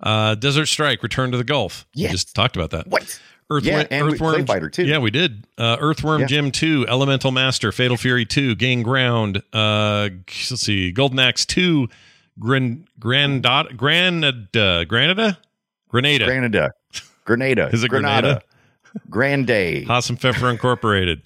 uh, 0.01 0.35
Desert 0.35 0.65
Strike, 0.67 1.03
Return 1.03 1.31
to 1.31 1.37
the 1.37 1.43
Gulf. 1.43 1.85
We 1.95 2.07
just 2.07 2.33
talked 2.35 2.55
about 2.55 2.71
that. 2.71 2.87
What? 2.87 3.19
Earthworm, 3.51 3.75
Yeah, 3.79 3.87
and 3.89 4.07
Earthworm 4.13 4.33
Clay 4.35 4.45
Fighter, 4.45 4.69
too. 4.69 4.85
Yeah, 4.85 4.99
we 4.99 5.09
did. 5.11 5.45
Uh, 5.57 5.77
Earthworm 5.79 6.21
Yeah. 6.21 6.27
Jim 6.27 6.51
2, 6.51 6.85
Elemental 6.87 7.31
Master, 7.31 7.71
Fatal 7.71 7.97
Fury 7.97 8.25
2, 8.25 8.55
Gain 8.55 8.83
Ground, 8.83 9.41
uh, 9.53 10.09
let's 10.27 10.61
see, 10.61 10.91
Golden 10.91 11.19
Axe 11.19 11.45
2, 11.45 11.87
Gran, 12.39 12.85
Grandada, 12.99 13.75
Granada, 13.75 14.85
Granada? 14.85 15.37
Grenada. 15.89 16.25
Granada. 16.25 16.71
Grenada. 17.25 17.69
Is 17.73 17.83
it 17.83 17.89
Granada? 17.89 18.41
Grande. 19.09 19.85
And 19.89 20.19
Pfeffer 20.19 20.49
Incorporated. 20.49 21.21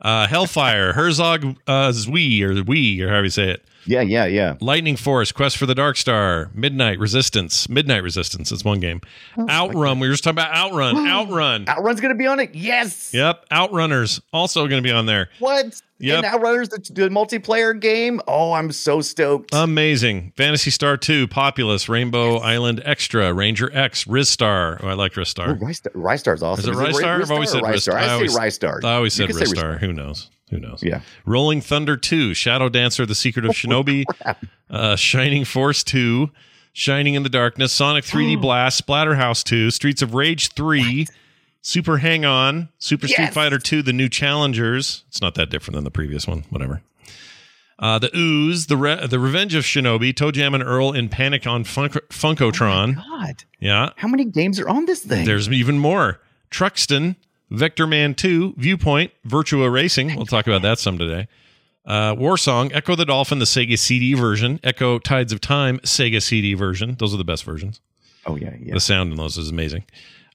Uh, 0.00 0.26
Hellfire, 0.26 0.92
Herzog 0.92 1.44
uh, 1.66 1.88
Zwi, 1.90 2.40
or 2.42 2.62
Wee, 2.64 3.00
or 3.02 3.08
however 3.08 3.24
you 3.24 3.30
say 3.30 3.50
it. 3.50 3.64
Yeah, 3.86 4.00
yeah, 4.00 4.24
yeah. 4.26 4.54
Lightning 4.60 4.96
Force, 4.96 5.32
Quest 5.32 5.56
for 5.56 5.66
the 5.66 5.74
Dark 5.74 5.96
Star, 5.96 6.50
Midnight 6.54 6.98
Resistance, 6.98 7.68
Midnight 7.68 8.02
Resistance. 8.02 8.50
It's 8.52 8.64
one 8.64 8.80
game. 8.80 9.00
Oh, 9.36 9.46
Outrun. 9.48 10.00
We 10.00 10.08
were 10.08 10.14
just 10.14 10.24
talking 10.24 10.38
about 10.38 10.54
Outrun. 10.54 10.96
Outrun. 11.06 11.64
Outrun's 11.68 12.00
going 12.00 12.14
to 12.14 12.18
be 12.18 12.26
on 12.26 12.40
it. 12.40 12.54
Yes. 12.54 13.12
Yep. 13.14 13.48
Outrunners 13.50 14.20
also 14.32 14.66
going 14.66 14.82
to 14.82 14.86
be 14.86 14.92
on 14.92 15.06
there. 15.06 15.28
What? 15.38 15.80
Yep. 15.98 16.24
And 16.24 16.34
Outrunners, 16.34 16.70
the, 16.70 16.92
the 16.92 17.08
multiplayer 17.08 17.78
game. 17.78 18.20
Oh, 18.26 18.52
I'm 18.52 18.72
so 18.72 19.00
stoked. 19.00 19.54
Amazing. 19.54 20.32
Phantasy 20.36 20.70
Star 20.70 20.96
2, 20.96 21.28
Populous, 21.28 21.88
Rainbow 21.88 22.36
Island 22.38 22.82
Extra, 22.84 23.32
Ranger 23.32 23.70
X, 23.72 24.04
Ristar. 24.04 24.80
Oh, 24.82 24.88
I 24.88 24.94
like 24.94 25.16
Oh, 25.16 25.20
Ristar. 25.20 25.58
Rystar, 25.60 25.92
Rystar's 25.94 26.42
awesome. 26.42 26.72
Is 26.72 26.76
it 26.78 26.80
Rystar? 26.80 27.22
I've 27.22 27.30
always 27.30 27.50
said 27.50 27.62
or 27.62 27.66
Ristar. 27.66 27.94
Rystar. 27.94 27.94
I, 27.94 28.08
always, 28.12 28.32
say 28.34 28.40
Rystar. 28.40 28.84
I 28.84 28.94
always 28.94 29.12
said 29.14 29.28
can 29.28 29.36
say 29.36 29.44
Ristar. 29.44 29.78
Who 29.78 29.92
knows? 29.92 30.30
Who 30.50 30.60
knows? 30.60 30.82
Yeah. 30.82 31.00
Rolling 31.26 31.60
Thunder 31.60 31.96
2, 31.96 32.34
Shadow 32.34 32.68
Dancer, 32.68 33.06
The 33.06 33.14
Secret 33.14 33.44
of 33.46 33.52
Shinobi, 33.52 34.04
uh, 34.70 34.96
Shining 34.96 35.44
Force 35.44 35.82
2, 35.82 36.30
Shining 36.72 37.14
in 37.14 37.22
the 37.22 37.28
Darkness, 37.28 37.72
Sonic 37.72 38.04
3D 38.04 38.40
Blast, 38.42 38.84
Splatterhouse 38.86 39.42
2, 39.44 39.70
Streets 39.70 40.02
of 40.02 40.14
Rage 40.14 40.52
3, 40.52 41.06
Super 41.62 41.98
Hang 41.98 42.24
On, 42.24 42.68
Super 42.78 43.08
Street 43.08 43.32
Fighter 43.32 43.58
2, 43.58 43.82
The 43.82 43.92
New 43.92 44.08
Challengers. 44.08 45.04
It's 45.08 45.22
not 45.22 45.34
that 45.36 45.48
different 45.50 45.76
than 45.76 45.84
the 45.84 45.90
previous 45.90 46.26
one, 46.26 46.44
whatever. 46.50 46.82
Uh, 47.78 47.98
the 47.98 48.16
Ooze, 48.16 48.66
the 48.66 48.76
Re- 48.76 49.04
the 49.06 49.18
Revenge 49.18 49.54
of 49.56 49.64
Shinobi, 49.64 50.12
ToeJam 50.14 50.54
and 50.54 50.62
Earl 50.62 50.92
in 50.92 51.08
Panic 51.08 51.44
on 51.44 51.64
Funk- 51.64 51.94
Funkotron. 52.10 52.94
God, 52.96 53.42
yeah, 53.58 53.90
how 53.96 54.06
many 54.06 54.24
games 54.26 54.60
are 54.60 54.68
on 54.68 54.86
this 54.86 55.00
thing? 55.00 55.24
there's 55.26 55.48
even 55.48 55.78
more. 55.80 56.20
Truxton, 56.50 57.16
Vectorman 57.58 58.16
2, 58.16 58.54
Viewpoint, 58.56 59.12
Virtua 59.26 59.70
Racing. 59.72 60.16
We'll 60.16 60.26
talk 60.26 60.46
about 60.46 60.62
that 60.62 60.78
some 60.78 60.98
today. 60.98 61.28
Uh, 61.86 62.14
War 62.18 62.38
Song, 62.38 62.70
Ecco 62.72 62.96
the 62.96 63.04
Dolphin, 63.04 63.38
the 63.40 63.44
Sega 63.44 63.78
CD 63.78 64.14
version, 64.14 64.58
Ecco 64.64 64.98
Tides 64.98 65.32
of 65.32 65.40
Time, 65.40 65.78
Sega 65.80 66.22
CD 66.22 66.54
version. 66.54 66.96
Those 66.98 67.12
are 67.12 67.18
the 67.18 67.24
best 67.24 67.44
versions. 67.44 67.80
oh 68.26 68.36
yeah, 68.36 68.54
yeah. 68.58 68.72
The 68.74 68.80
sound 68.80 69.10
in 69.12 69.18
those 69.18 69.36
is 69.36 69.50
amazing. 69.50 69.84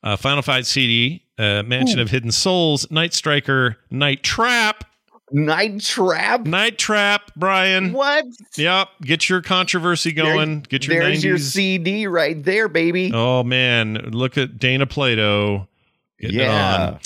Uh, 0.03 0.15
Final 0.15 0.41
Fight 0.43 0.65
CD, 0.65 1.23
uh, 1.39 1.63
Mansion 1.63 1.99
of 1.99 2.09
Hidden 2.11 2.31
Souls, 2.31 2.89
Night 2.91 3.13
Striker, 3.13 3.77
Night 3.89 4.21
Trap. 4.23 4.83
Night 5.31 5.81
Trap. 5.81 6.45
Night 6.45 6.77
Trap, 6.77 7.31
Brian. 7.35 7.93
What? 7.93 8.25
Yep. 8.55 8.87
Get 9.01 9.27
your 9.29 9.41
controversy 9.41 10.11
going. 10.11 10.61
Get 10.61 10.87
your 10.87 10.99
There's 11.01 11.19
90s. 11.19 11.23
your 11.23 11.37
CD 11.39 12.07
right 12.07 12.41
there, 12.43 12.67
baby. 12.67 13.11
Oh 13.13 13.43
man, 13.43 13.95
look 14.11 14.37
at 14.37 14.57
Dana 14.59 14.85
Plato. 14.87 15.67
Getting 16.19 16.39
yeah. 16.39 16.87
on. 16.93 16.99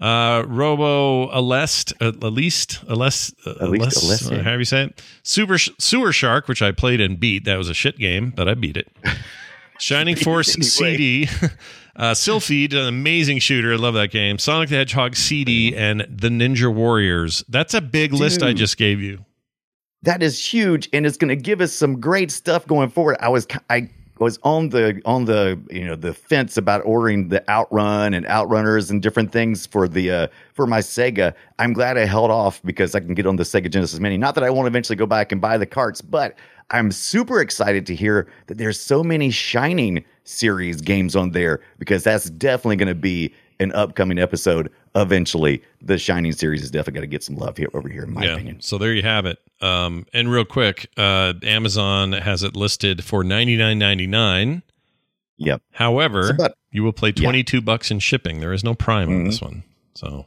Uh, 0.00 0.44
Robo 0.46 1.28
Alest, 1.28 1.92
uh, 2.00 2.12
Alest, 2.12 2.82
Alest, 2.86 3.34
uh, 3.46 3.66
Alest, 3.66 3.98
Alest, 3.98 4.30
yeah. 4.30 4.42
how 4.42 4.52
do 4.52 4.58
you 4.58 4.64
say 4.64 4.84
it? 4.84 5.02
Super 5.22 5.58
Sewer 5.58 6.10
Shark, 6.10 6.48
which 6.48 6.62
I 6.62 6.72
played 6.72 7.02
and 7.02 7.20
beat. 7.20 7.44
That 7.44 7.58
was 7.58 7.68
a 7.68 7.74
shit 7.74 7.98
game, 7.98 8.32
but 8.34 8.48
I 8.48 8.54
beat 8.54 8.78
it. 8.78 8.88
Shining 9.78 10.16
Force 10.16 10.52
CD, 10.54 11.28
uh, 11.96 12.14
an 12.14 12.76
amazing 12.76 13.38
shooter. 13.40 13.74
I 13.74 13.76
love 13.76 13.94
that 13.94 14.10
game. 14.10 14.38
Sonic 14.38 14.70
the 14.70 14.76
Hedgehog 14.76 15.16
CD, 15.16 15.76
and 15.76 16.00
the 16.00 16.28
Ninja 16.28 16.72
Warriors. 16.72 17.44
That's 17.48 17.74
a 17.74 17.80
big 17.82 18.12
list 18.14 18.42
I 18.42 18.54
just 18.54 18.78
gave 18.78 19.02
you. 19.02 19.24
that 20.02 20.22
is 20.22 20.42
huge 20.42 20.88
and 20.94 21.04
it's 21.04 21.18
going 21.18 21.28
to 21.28 21.36
give 21.36 21.60
us 21.60 21.74
some 21.74 22.00
great 22.00 22.30
stuff 22.30 22.66
going 22.66 22.88
forward 22.88 23.18
i 23.20 23.28
was 23.28 23.46
i 23.68 23.86
was 24.20 24.38
on 24.42 24.68
the 24.68 25.00
on 25.04 25.24
the 25.24 25.58
you 25.70 25.84
know 25.84 25.96
the 25.96 26.12
fence 26.12 26.56
about 26.56 26.82
ordering 26.84 27.28
the 27.28 27.48
outrun 27.50 28.14
and 28.14 28.26
outrunners 28.26 28.90
and 28.90 29.02
different 29.02 29.32
things 29.32 29.66
for 29.66 29.88
the 29.88 30.10
uh 30.10 30.26
for 30.52 30.66
my 30.66 30.80
sega. 30.80 31.34
I'm 31.58 31.72
glad 31.72 31.96
i 31.96 32.04
held 32.04 32.30
off 32.30 32.62
because 32.62 32.94
i 32.94 33.00
can 33.00 33.14
get 33.14 33.26
on 33.26 33.36
the 33.36 33.44
sega 33.44 33.70
genesis 33.70 33.98
mini. 33.98 34.18
Not 34.18 34.34
that 34.34 34.44
i 34.44 34.50
won't 34.50 34.68
eventually 34.68 34.96
go 34.96 35.06
back 35.06 35.32
and 35.32 35.40
buy 35.40 35.56
the 35.58 35.66
carts 35.66 36.00
but 36.00 36.36
i'm 36.70 36.92
super 36.92 37.40
excited 37.40 37.86
to 37.86 37.94
hear 37.94 38.28
that 38.46 38.58
there's 38.58 38.78
so 38.78 39.02
many 39.02 39.30
shining 39.30 40.04
series 40.24 40.80
games 40.80 41.16
on 41.16 41.30
there 41.30 41.60
because 41.78 42.04
that's 42.04 42.30
definitely 42.30 42.76
going 42.76 42.88
to 42.88 42.94
be 42.94 43.34
an 43.60 43.70
upcoming 43.72 44.18
episode 44.18 44.70
eventually 44.96 45.62
the 45.82 45.96
shining 45.98 46.32
series 46.32 46.62
is 46.62 46.70
definitely 46.70 46.94
going 46.94 47.02
to 47.08 47.14
get 47.14 47.22
some 47.22 47.36
love 47.36 47.56
here 47.56 47.68
over 47.74 47.88
here 47.88 48.02
in 48.02 48.12
my 48.12 48.24
opinion 48.24 48.60
So 48.60 48.76
there 48.78 48.92
you 48.92 49.02
have 49.02 49.26
it. 49.26 49.38
Um, 49.60 50.06
and 50.12 50.30
real 50.32 50.44
quick, 50.46 50.88
uh, 50.96 51.34
Amazon 51.44 52.12
has 52.12 52.42
it 52.42 52.56
listed 52.56 53.04
for 53.04 53.22
ninety 53.22 53.56
nine 53.56 53.78
ninety 53.78 54.06
nine. 54.08 54.62
yep 55.36 55.62
However, 55.72 56.30
about- 56.30 56.52
you 56.72 56.82
will 56.82 56.92
pay 56.92 57.12
twenty 57.12 57.44
two 57.44 57.60
bucks 57.60 57.90
in 57.90 57.98
shipping. 58.00 58.40
There 58.40 58.52
is 58.52 58.64
no 58.64 58.74
Prime 58.74 59.08
on 59.10 59.24
Mhm. 59.24 59.26
this 59.26 59.40
one. 59.40 59.62
So 59.94 60.26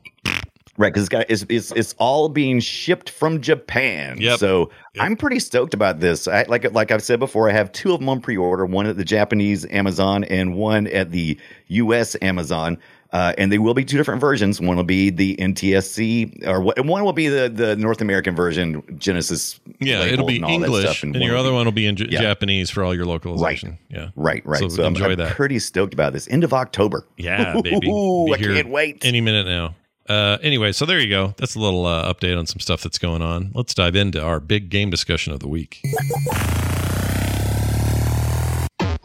Right, 0.75 0.91
because 0.91 1.03
it's 1.03 1.09
got 1.09 1.25
it's, 1.29 1.45
it's 1.49 1.71
it's 1.73 1.93
all 1.99 2.29
being 2.29 2.59
shipped 2.59 3.09
from 3.11 3.41
Japan. 3.41 4.17
Yep. 4.19 4.39
So 4.39 4.71
Yep. 4.95 5.03
I'm 5.05 5.15
pretty 5.15 5.39
stoked 5.39 5.75
about 5.75 5.99
this. 5.99 6.27
I, 6.27 6.45
like 6.47 6.71
like 6.73 6.89
I've 6.91 7.03
said 7.03 7.19
before, 7.19 7.47
I 7.47 7.53
have 7.53 7.71
two 7.71 7.93
of 7.93 7.99
them 7.99 8.09
on 8.09 8.21
pre-order: 8.21 8.65
one 8.65 8.87
at 8.87 8.97
the 8.97 9.05
Japanese 9.05 9.67
Amazon 9.67 10.23
and 10.23 10.55
one 10.55 10.87
at 10.87 11.11
the 11.11 11.37
U.S. 11.67 12.15
Amazon. 12.23 12.79
Uh, 13.13 13.31
and 13.37 13.51
they 13.51 13.59
will 13.59 13.75
be 13.75 13.85
two 13.85 13.95
different 13.95 14.19
versions. 14.19 14.59
One 14.59 14.75
will 14.75 14.83
be 14.83 15.11
the 15.11 15.35
NTSC, 15.39 16.47
or 16.47 16.59
what- 16.61 16.79
and 16.79 16.89
one 16.89 17.03
will 17.05 17.13
be 17.13 17.27
the 17.27 17.47
the 17.47 17.75
North 17.75 18.01
American 18.01 18.35
version, 18.35 18.81
Genesis. 18.97 19.59
yeah, 19.79 20.03
it'll 20.03 20.25
be 20.25 20.37
and 20.37 20.49
English, 20.49 20.83
stuff, 20.83 21.03
and, 21.03 21.13
one 21.13 21.21
your 21.21 21.37
other 21.37 21.49
be- 21.49 21.55
one 21.55 21.65
will 21.65 21.71
be 21.73 21.85
in 21.85 21.95
J- 21.95 22.07
Yeah. 22.09 22.21
Japanese 22.21 22.71
for 22.71 22.83
all 22.83 22.95
your 22.95 23.05
localization. 23.05 23.69
Right. 23.69 23.79
Yeah, 23.89 24.09
Right, 24.15 24.43
right. 24.45 24.59
So 24.59 24.67
So, 24.69 24.81
I'm, 24.83 24.95
enjoy 24.95 25.11
I'm 25.11 25.17
that. 25.17 25.35
pretty 25.35 25.59
stoked 25.59 25.93
about 25.93 26.13
this. 26.13 26.27
End 26.27 26.43
of 26.43 26.53
October. 26.53 27.05
yeah, 27.17 27.61
baby. 27.63 27.87
Ooh, 27.87 28.33
I 28.33 28.37
can't 28.39 28.69
wait. 28.69 29.05
Any 29.05 29.21
minute 29.21 29.45
now. 29.45 29.75
Uh, 30.09 30.37
anyway, 30.41 30.71
so 30.71 30.85
there 30.85 30.99
you 30.99 31.07
go. 31.09 31.33
That's 31.37 31.53
a 31.55 31.59
little 31.59 31.85
uh, 31.85 32.11
update 32.11 32.37
on 32.37 32.45
some 32.47 32.59
stuff 32.59 32.81
that's 32.81 32.97
going 32.97 33.21
on. 33.21 33.51
Let's 33.53 33.73
dive 33.75 33.95
into 33.95 34.21
our 34.21 34.39
big 34.39 34.69
game 34.69 34.89
discussion 34.89 35.31
of 35.33 35.39
the 35.39 35.47
week. 35.47 35.81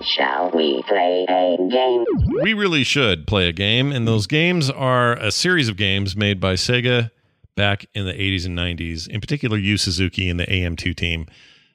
Shall 0.00 0.50
we 0.54 0.82
play 0.86 1.26
a 1.28 1.56
game? 1.56 2.04
we 2.42 2.54
really 2.54 2.84
should 2.84 3.26
play 3.26 3.48
a 3.48 3.52
game, 3.52 3.90
and 3.90 4.06
those 4.06 4.26
games 4.26 4.70
are 4.70 5.14
a 5.14 5.32
series 5.32 5.68
of 5.68 5.76
games 5.76 6.14
made 6.16 6.40
by 6.40 6.54
Sega 6.54 7.10
back 7.56 7.86
in 7.94 8.06
the 8.06 8.12
80s 8.12 8.46
and 8.46 8.56
90s, 8.56 9.08
in 9.08 9.20
particular, 9.20 9.58
Yu 9.58 9.76
Suzuki 9.76 10.28
and 10.28 10.38
the 10.38 10.46
AM2 10.46 10.94
team. 10.96 11.26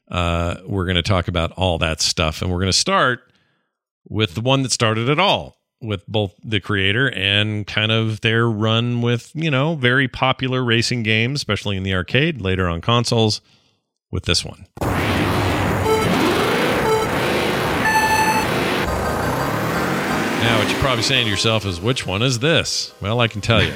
Uh, 0.09 0.55
we're 0.65 0.85
going 0.85 0.95
to 0.95 1.01
talk 1.01 1.27
about 1.27 1.51
all 1.53 1.77
that 1.79 2.01
stuff, 2.01 2.41
and 2.41 2.49
we're 2.49 2.59
going 2.59 2.67
to 2.67 2.73
start 2.73 3.31
with 4.07 4.35
the 4.35 4.41
one 4.41 4.63
that 4.63 4.71
started 4.71 5.09
it 5.09 5.19
all, 5.19 5.57
with 5.81 6.07
both 6.07 6.33
the 6.43 6.61
creator 6.61 7.11
and 7.11 7.67
kind 7.67 7.91
of 7.91 8.21
their 8.21 8.49
run 8.49 9.01
with, 9.01 9.31
you 9.33 9.51
know, 9.51 9.75
very 9.75 10.07
popular 10.07 10.63
racing 10.63 11.03
games, 11.03 11.39
especially 11.39 11.75
in 11.75 11.83
the 11.83 11.93
arcade, 11.93 12.39
later 12.39 12.69
on 12.69 12.79
consoles, 12.79 13.41
with 14.11 14.23
this 14.23 14.45
one. 14.45 14.65
Now, 20.43 20.59
what 20.59 20.69
you're 20.69 20.79
probably 20.81 21.03
saying 21.03 21.23
to 21.23 21.31
yourself 21.31 21.65
is, 21.65 21.79
which 21.79 22.05
one 22.05 22.21
is 22.21 22.39
this? 22.39 22.93
Well, 22.99 23.21
I 23.21 23.29
can 23.29 23.39
tell 23.39 23.63
you. 23.63 23.73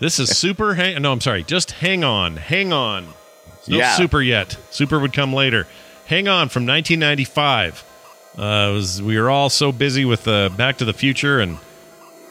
This 0.00 0.18
is 0.18 0.36
Super 0.36 0.74
Hang. 0.74 1.00
No, 1.00 1.12
I'm 1.12 1.20
sorry. 1.20 1.44
Just 1.44 1.70
Hang 1.70 2.02
On. 2.02 2.36
Hang 2.36 2.72
On. 2.72 3.06
It's 3.54 3.68
no 3.68 3.78
Yeah. 3.78 3.94
Super 3.96 4.20
yet. 4.20 4.56
Super 4.70 4.98
would 4.98 5.12
come 5.12 5.32
later. 5.32 5.68
Hang 6.06 6.26
On 6.26 6.48
from 6.48 6.66
1995. 6.66 7.84
Uh, 8.36 8.72
was, 8.74 9.00
we 9.00 9.20
were 9.20 9.30
all 9.30 9.48
so 9.50 9.70
busy 9.70 10.04
with 10.04 10.26
uh, 10.26 10.48
Back 10.48 10.78
to 10.78 10.84
the 10.84 10.92
Future 10.92 11.38
and 11.38 11.58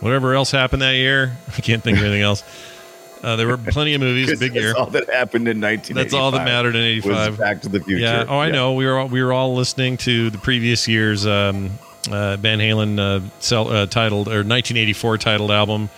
whatever 0.02 0.34
else 0.36 0.52
happened 0.52 0.82
that 0.82 0.96
year. 0.96 1.38
I 1.58 1.62
can't 1.62 1.82
think 1.82 2.00
of 2.00 2.04
anything 2.04 2.24
else. 2.24 2.44
Uh, 3.24 3.38
there 3.38 3.48
were 3.48 3.58
plenty 3.58 3.94
of 3.94 4.02
movies. 4.02 4.28
Big 4.28 4.52
That's 4.52 4.56
year. 4.56 4.76
all 4.76 4.88
that 4.88 5.10
happened 5.10 5.48
in 5.48 5.62
1985. 5.62 5.96
That's 5.96 6.14
all 6.14 6.32
that 6.32 6.44
mattered 6.44 6.76
in 6.76 6.98
was 6.98 7.06
'85. 7.06 7.38
Back 7.38 7.62
to 7.62 7.70
the 7.70 7.80
Future. 7.80 8.02
Yeah. 8.02 8.26
Oh, 8.28 8.40
I 8.40 8.52
know. 8.52 8.74
We 8.74 8.86
were 8.86 9.00
all, 9.00 9.08
we 9.08 9.24
were 9.24 9.32
all 9.32 9.56
listening 9.56 9.96
to 10.00 10.30
the 10.30 10.38
previous 10.38 10.86
year's 10.88 11.26
um, 11.26 11.72
uh, 12.12 12.38
Van 12.38 12.60
Halen 12.60 13.00
uh, 13.00 13.22
sell, 13.40 13.68
uh, 13.70 13.86
titled 13.86 14.28
or 14.28 14.44
1984 14.44 15.18
titled 15.18 15.52
album. 15.52 15.90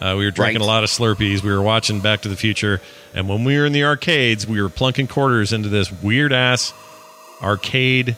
Uh, 0.00 0.14
we 0.16 0.24
were 0.24 0.30
drinking 0.30 0.60
Right. 0.60 0.64
a 0.64 0.68
lot 0.68 0.84
of 0.84 0.90
Slurpees. 0.90 1.42
We 1.42 1.50
were 1.50 1.60
watching 1.62 2.00
Back 2.00 2.20
to 2.22 2.28
the 2.28 2.36
Future, 2.36 2.80
and 3.14 3.28
when 3.28 3.42
we 3.44 3.58
were 3.58 3.66
in 3.66 3.72
the 3.72 3.84
arcades, 3.84 4.46
we 4.46 4.62
were 4.62 4.68
plunking 4.68 5.08
quarters 5.08 5.52
into 5.52 5.68
this 5.68 5.90
weird 5.90 6.32
ass 6.32 6.72
arcade 7.42 8.16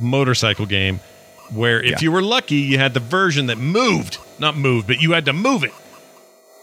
motorcycle 0.00 0.66
game. 0.66 1.00
Where 1.52 1.80
if 1.82 1.90
Yeah. 1.90 1.96
you 2.02 2.12
were 2.12 2.22
lucky, 2.22 2.56
you 2.56 2.78
had 2.78 2.94
the 2.94 3.00
version 3.00 3.46
that 3.46 3.58
moved, 3.58 4.18
not 4.38 4.56
moved, 4.56 4.86
but 4.86 5.00
you 5.00 5.12
had 5.12 5.24
to 5.24 5.32
move 5.32 5.64
it. 5.64 5.72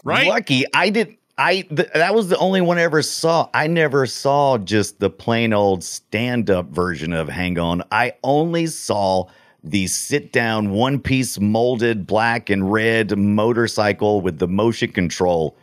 Right? 0.04 0.26
Lucky, 0.28 0.64
I 0.72 0.90
did. 0.90 1.16
I 1.36 1.60
th- 1.60 1.90
that 1.94 2.14
was 2.14 2.28
the 2.28 2.38
only 2.38 2.60
one 2.60 2.78
I 2.78 2.82
ever 2.82 3.02
saw. 3.02 3.48
I 3.54 3.66
never 3.68 4.06
saw 4.06 4.56
just 4.58 4.98
the 4.98 5.10
plain 5.10 5.52
old 5.52 5.84
stand 5.84 6.48
up 6.50 6.66
version 6.70 7.12
of 7.12 7.28
Hang 7.28 7.58
On. 7.58 7.82
I 7.92 8.14
only 8.24 8.66
saw 8.66 9.26
the 9.70 9.86
sit 9.86 10.32
down 10.32 10.70
one 10.70 11.00
piece 11.00 11.38
molded 11.40 12.06
black 12.06 12.50
and 12.50 12.72
red 12.72 13.16
motorcycle 13.18 14.20
with 14.20 14.38
the 14.38 14.48
motion 14.48 14.92
control. 14.92 15.56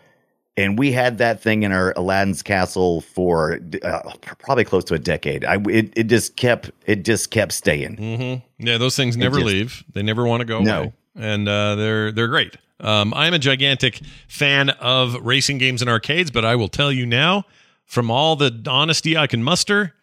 And 0.57 0.79
we 0.79 0.93
had 0.93 1.17
that 1.17 1.41
thing 1.41 1.63
in 1.63 1.73
our 1.73 1.91
Aladdin's 1.97 2.41
castle 2.41 3.01
for 3.01 3.59
uh, 3.83 3.99
probably 4.39 4.63
close 4.63 4.85
to 4.85 4.93
a 4.93 4.99
decade. 4.99 5.43
I 5.43 5.55
it, 5.69 5.91
it 5.97 6.03
just 6.07 6.37
kept 6.37 6.71
it 6.85 7.03
just 7.03 7.29
kept 7.29 7.51
staying. 7.51 7.97
Mm-hmm. 7.97 8.65
Yeah, 8.65 8.77
those 8.77 8.95
things 8.95 9.17
never 9.17 9.35
just- 9.37 9.45
leave. 9.47 9.83
They 9.93 10.01
never 10.01 10.25
want 10.25 10.39
to 10.41 10.45
go 10.45 10.61
No. 10.61 10.79
away, 10.79 10.93
and 11.17 11.47
uh, 11.49 11.75
they're 11.75 12.11
they're 12.13 12.29
great. 12.29 12.55
Um, 12.79 13.13
I'm 13.13 13.33
a 13.33 13.39
gigantic 13.39 13.99
fan 14.29 14.69
of 14.69 15.15
racing 15.25 15.57
games 15.57 15.81
and 15.81 15.89
arcades, 15.89 16.31
but 16.31 16.45
I 16.45 16.55
will 16.55 16.67
tell 16.69 16.91
you 16.91 17.05
now, 17.05 17.43
from 17.85 18.09
all 18.09 18.35
the 18.37 18.63
honesty 18.69 19.17
I 19.17 19.27
can 19.27 19.43
muster, 19.43 19.93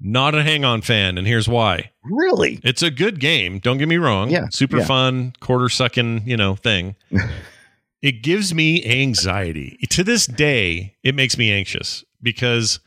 not 0.00 0.34
a 0.34 0.42
hang-on 0.42 0.82
fan, 0.82 1.18
and 1.18 1.26
here's 1.26 1.48
why. 1.48 1.90
Really? 2.02 2.60
It's 2.62 2.82
a 2.82 2.90
good 2.90 3.20
game. 3.20 3.58
Don't 3.58 3.78
get 3.78 3.88
me 3.88 3.96
wrong. 3.96 4.30
Yeah, 4.30 4.48
super 4.50 4.78
yeah. 4.78 4.84
fun, 4.84 5.32
quarter 5.40 5.68
sucking, 5.68 6.22
you 6.26 6.36
know, 6.36 6.56
thing. 6.56 6.96
it 8.02 8.22
gives 8.22 8.54
me 8.54 8.84
anxiety. 8.84 9.78
To 9.90 10.04
this 10.04 10.26
day, 10.26 10.96
it 11.02 11.14
makes 11.14 11.38
me 11.38 11.52
anxious 11.52 12.04
because 12.22 12.80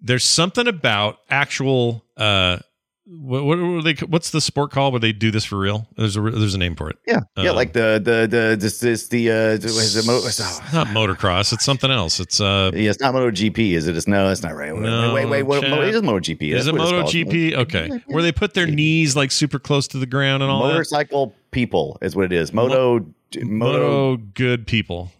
there's 0.00 0.24
something 0.24 0.66
about 0.66 1.18
actual 1.30 2.04
uh 2.16 2.58
what, 3.04 3.44
what 3.44 3.58
were 3.58 3.82
they 3.82 3.94
what's 4.06 4.30
the 4.30 4.40
sport 4.40 4.70
called 4.70 4.92
where 4.92 5.00
they 5.00 5.12
do 5.12 5.30
this 5.30 5.44
for 5.44 5.58
real? 5.58 5.88
There's 5.96 6.16
a 6.16 6.20
there's 6.20 6.54
a 6.54 6.58
name 6.58 6.76
for 6.76 6.88
it. 6.88 6.96
Yeah, 7.06 7.20
yeah. 7.36 7.50
Um, 7.50 7.56
like 7.56 7.72
the 7.72 8.00
the 8.02 8.26
the 8.28 8.56
this 8.58 8.78
this 8.78 9.08
the 9.08 9.30
uh, 9.30 9.50
what 9.56 9.64
is 9.64 9.96
it, 9.96 10.06
mo- 10.06 10.20
oh, 10.22 10.60
not 10.72 10.86
motocross, 10.88 11.52
it's 11.52 11.64
something 11.64 11.90
else. 11.90 12.20
It's 12.20 12.40
uh 12.40 12.70
yeah, 12.74 12.90
it's 12.90 13.00
not 13.00 13.14
MotoGP, 13.14 13.72
is 13.72 13.86
it? 13.88 13.96
It's 13.96 14.06
no, 14.06 14.30
it's 14.30 14.42
not 14.42 14.54
right. 14.54 14.72
Wait, 14.72 14.82
No, 14.82 15.12
wait, 15.14 15.26
wait, 15.26 15.42
what, 15.42 15.62
Chad. 15.62 15.70
mo- 15.70 15.82
it 15.82 15.94
is 15.94 16.00
MotoGP. 16.02 16.42
is 16.52 16.64
That's 16.64 16.76
it 16.76 16.78
what 16.80 16.88
called. 16.90 17.06
MotoGP? 17.12 17.54
Okay. 17.54 17.90
Where 18.06 18.22
they 18.22 18.32
put 18.32 18.54
their 18.54 18.66
knees 18.66 19.16
like 19.16 19.32
super 19.32 19.58
close 19.58 19.88
to 19.88 19.98
the 19.98 20.06
ground 20.06 20.42
and 20.42 20.52
all 20.52 20.62
that. 20.62 20.68
Motorcycle 20.74 21.34
people 21.50 21.98
is 22.02 22.14
what 22.14 22.24
it 22.26 22.32
is. 22.32 22.52
Moto, 22.52 23.00
moto, 23.42 23.44
Moto 23.44 24.16
good 24.34 24.66
people. 24.66 25.10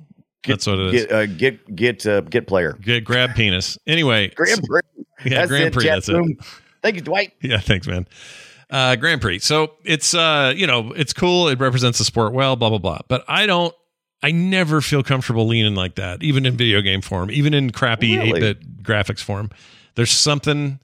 That's 0.46 0.66
what 0.66 0.78
it 0.78 0.94
is. 0.94 1.02
get 1.06 1.12
uh, 1.12 1.26
get 1.26 1.76
get 1.76 2.06
uh, 2.06 2.20
get 2.22 2.46
player. 2.46 2.76
Get 2.80 3.04
grab 3.04 3.34
penis. 3.34 3.78
Anyway, 3.86 4.28
Grand 4.30 4.62
Prix. 4.64 4.80
yeah, 5.24 5.46
Grand 5.46 5.72
Prix. 5.72 5.84
That's 5.84 6.08
it. 6.08 6.36
Thank 6.82 6.96
you, 6.96 7.00
Dwight. 7.02 7.32
Yeah, 7.42 7.58
thanks, 7.60 7.86
man. 7.86 8.06
Uh, 8.70 8.96
Grand 8.96 9.20
Prix. 9.20 9.38
So 9.40 9.74
it's 9.84 10.14
uh, 10.14 10.52
you 10.56 10.66
know, 10.66 10.92
it's 10.92 11.12
cool. 11.12 11.48
It 11.48 11.58
represents 11.60 11.98
the 11.98 12.04
sport 12.04 12.32
well. 12.32 12.56
Blah 12.56 12.70
blah 12.70 12.78
blah. 12.78 12.98
But 13.08 13.24
I 13.28 13.46
don't. 13.46 13.74
I 14.24 14.30
never 14.30 14.80
feel 14.80 15.02
comfortable 15.02 15.46
leaning 15.48 15.74
like 15.74 15.96
that, 15.96 16.22
even 16.22 16.46
in 16.46 16.56
video 16.56 16.80
game 16.80 17.00
form, 17.02 17.30
even 17.30 17.54
in 17.54 17.70
crappy 17.70 18.14
eight 18.18 18.26
Really? 18.34 18.40
bit 18.40 18.82
graphics 18.82 19.20
form. 19.20 19.50
There's 19.94 20.10
something. 20.12 20.78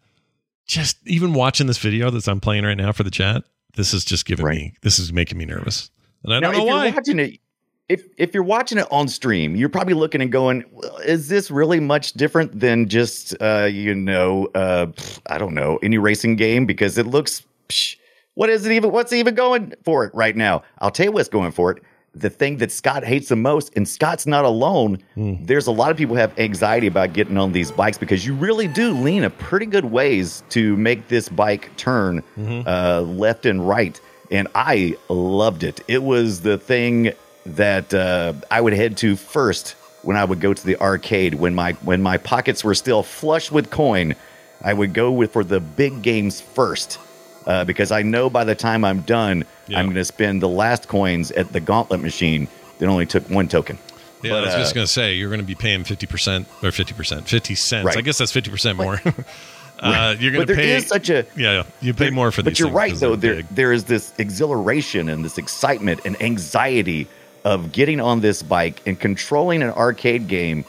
Just 0.67 0.99
even 1.07 1.33
watching 1.33 1.67
this 1.67 1.79
video 1.79 2.11
that 2.11 2.29
I'm 2.29 2.41
playing 2.41 2.65
right 2.65 2.77
now 2.77 2.93
for 2.93 3.03
the 3.03 3.11
chat, 3.11 3.43
this 3.75 3.95
is 3.95 4.05
just 4.05 4.27
giving 4.27 4.45
Right. 4.45 4.57
me. 4.57 4.75
This 4.83 4.99
is 4.99 5.13
making 5.15 5.39
me 5.39 5.47
nervous, 5.47 5.91
and 6.25 6.35
I 6.35 6.41
Now, 6.41 6.51
don't 6.53 6.59
know 6.59 6.59
if 6.65 6.69
you're 6.69 6.77
why. 6.77 6.91
watching 6.91 7.19
it, 7.21 7.41
if 7.89 8.07
if 8.17 8.35
you're 8.35 8.43
watching 8.43 8.79
it 8.79 8.87
on 8.91 9.09
stream, 9.09 9.57
you're 9.57 9.69
probably 9.69 9.95
looking 9.95 10.21
and 10.21 10.31
going, 10.31 10.65
well, 10.73 10.97
"Is 10.99 11.29
this 11.29 11.51
really 11.51 11.81
much 11.81 12.13
different 12.13 12.61
than 12.61 12.89
just 12.89 13.35
uh, 13.41 13.69
you 13.71 13.95
know, 13.95 14.49
uh, 14.55 14.87
pff, 14.87 15.21
I 15.27 15.39
don't 15.39 15.55
know, 15.55 15.79
any 15.83 15.99
racing 15.99 16.37
game?" 16.37 16.67
Because 16.67 16.99
it 16.99 17.07
looks, 17.07 17.43
psh, 17.69 17.97
what 18.35 18.51
is 18.51 18.67
it 18.67 18.73
even? 18.73 18.93
What's 18.93 19.13
even 19.13 19.35
going 19.35 19.73
for 19.85 20.05
it 20.05 20.15
right 20.15 20.37
now? 20.37 20.63
I'll 20.79 20.91
tell 20.91 21.07
you 21.07 21.13
what's 21.13 21.29
going 21.29 21.53
for 21.53 21.71
it. 21.71 21.83
The 22.15 22.31
thing 22.31 22.57
that 22.57 22.73
Scott 22.73 23.05
hates 23.05 23.29
the 23.29 23.37
most, 23.37 23.71
and 23.77 23.87
Scott's 23.87 24.27
not 24.27 24.45
alone. 24.45 24.99
There's 25.47 25.67
a 25.67 25.71
lot 25.71 25.91
of 25.91 25.97
people 25.97 26.17
have 26.17 26.37
anxiety 26.39 26.87
about 26.89 27.13
getting 27.13 27.37
on 27.39 27.53
these 27.53 27.71
bikes 27.71 27.97
because 27.99 28.27
you 28.27 28.35
really 28.35 28.67
do 28.67 28.93
lean 28.93 29.25
a 29.25 29.31
pretty 29.31 29.67
good 29.67 29.85
ways 29.85 30.43
to 30.51 30.77
make 30.77 31.09
this 31.09 31.29
bike 31.29 31.71
turn 31.77 32.23
uh, 32.67 33.03
left 33.03 33.47
and 33.47 33.67
right. 33.69 34.01
And 34.31 34.49
I 34.55 34.97
loved 35.09 35.63
it. 35.63 35.81
It 35.87 36.03
was 36.03 36.41
the 36.41 36.59
thing 36.59 37.13
that 37.57 37.93
uh, 37.95 38.35
I 38.51 38.61
would 38.61 38.73
head 38.73 38.97
to 38.99 39.17
first 39.17 39.73
when 40.03 40.17
I 40.17 40.25
would 40.25 40.41
go 40.41 40.55
to 40.55 40.67
the 40.67 40.77
arcade 40.81 41.35
when 41.35 41.55
my 41.55 41.73
when 41.83 42.03
my 42.03 42.19
pockets 42.19 42.63
were 42.65 42.75
still 42.75 43.03
flush 43.03 43.51
with 43.51 43.71
coin. 43.71 44.15
I 44.63 44.73
would 44.73 44.93
go 44.93 45.13
with 45.13 45.33
for 45.33 45.45
the 45.45 45.61
big 45.61 46.03
games 46.03 46.41
first 46.41 46.99
uh, 47.47 47.65
because 47.65 47.93
I 47.93 48.03
know 48.03 48.29
by 48.29 48.45
the 48.45 48.55
time 48.55 48.85
I'm 48.85 49.03
done, 49.03 49.45
Yeah. 49.69 49.79
I'm 49.79 49.87
going 49.87 49.97
to 49.97 50.05
spend 50.05 50.43
the 50.43 50.49
last 50.49 50.89
coins 50.89 51.31
at 51.31 51.53
the 51.53 51.61
gauntlet 51.61 52.01
machine 52.01 52.49
that 52.79 52.87
only 52.87 53.07
took 53.07 53.29
one 53.31 53.49
token. 53.49 53.79
Yeah, 54.23 54.33
But, 54.33 54.39
I 54.39 54.47
was 54.47 54.55
just 54.55 54.73
uh, 54.73 54.75
going 54.75 54.87
to 54.87 54.93
say 54.93 55.15
you're 55.15 55.29
going 55.29 55.41
to 55.41 55.47
be 55.47 55.55
paying 55.55 55.85
50% 55.85 56.41
or 56.65 56.71
50%, 56.71 57.23
50 57.29 57.55
cents. 57.55 57.87
Right. 57.87 57.97
I 57.97 58.01
guess 58.01 58.19
that's 58.19 58.33
50% 58.33 58.77
more. 58.77 59.01
uh, 59.79 60.17
you're 60.19 60.33
going 60.33 60.47
to 60.47 60.53
there 60.53 60.57
pay 60.57 60.75
is 60.75 60.87
such 60.89 61.09
a 61.09 61.25
Yeah, 61.37 61.53
yeah. 61.53 61.63
You 61.81 61.95
pay 61.95 62.11
more 62.11 62.33
for 62.33 62.43
but 62.43 62.59
you're 62.59 62.71
right, 62.71 62.95
though 62.97 63.15
there 63.15 63.37
big. 63.37 63.49
there 63.49 63.73
is 63.73 63.85
this 63.85 64.13
exhilaration 64.19 65.09
and 65.09 65.25
this 65.25 65.39
excitement 65.39 66.01
and 66.05 66.21
anxiety 66.21 67.07
of 67.45 67.73
getting 67.73 68.01
on 68.01 68.21
this 68.21 68.43
bike 68.43 68.81
and 68.87 68.99
controlling 68.99 69.63
an 69.63 69.71
arcade 69.71 70.29
game 70.29 70.65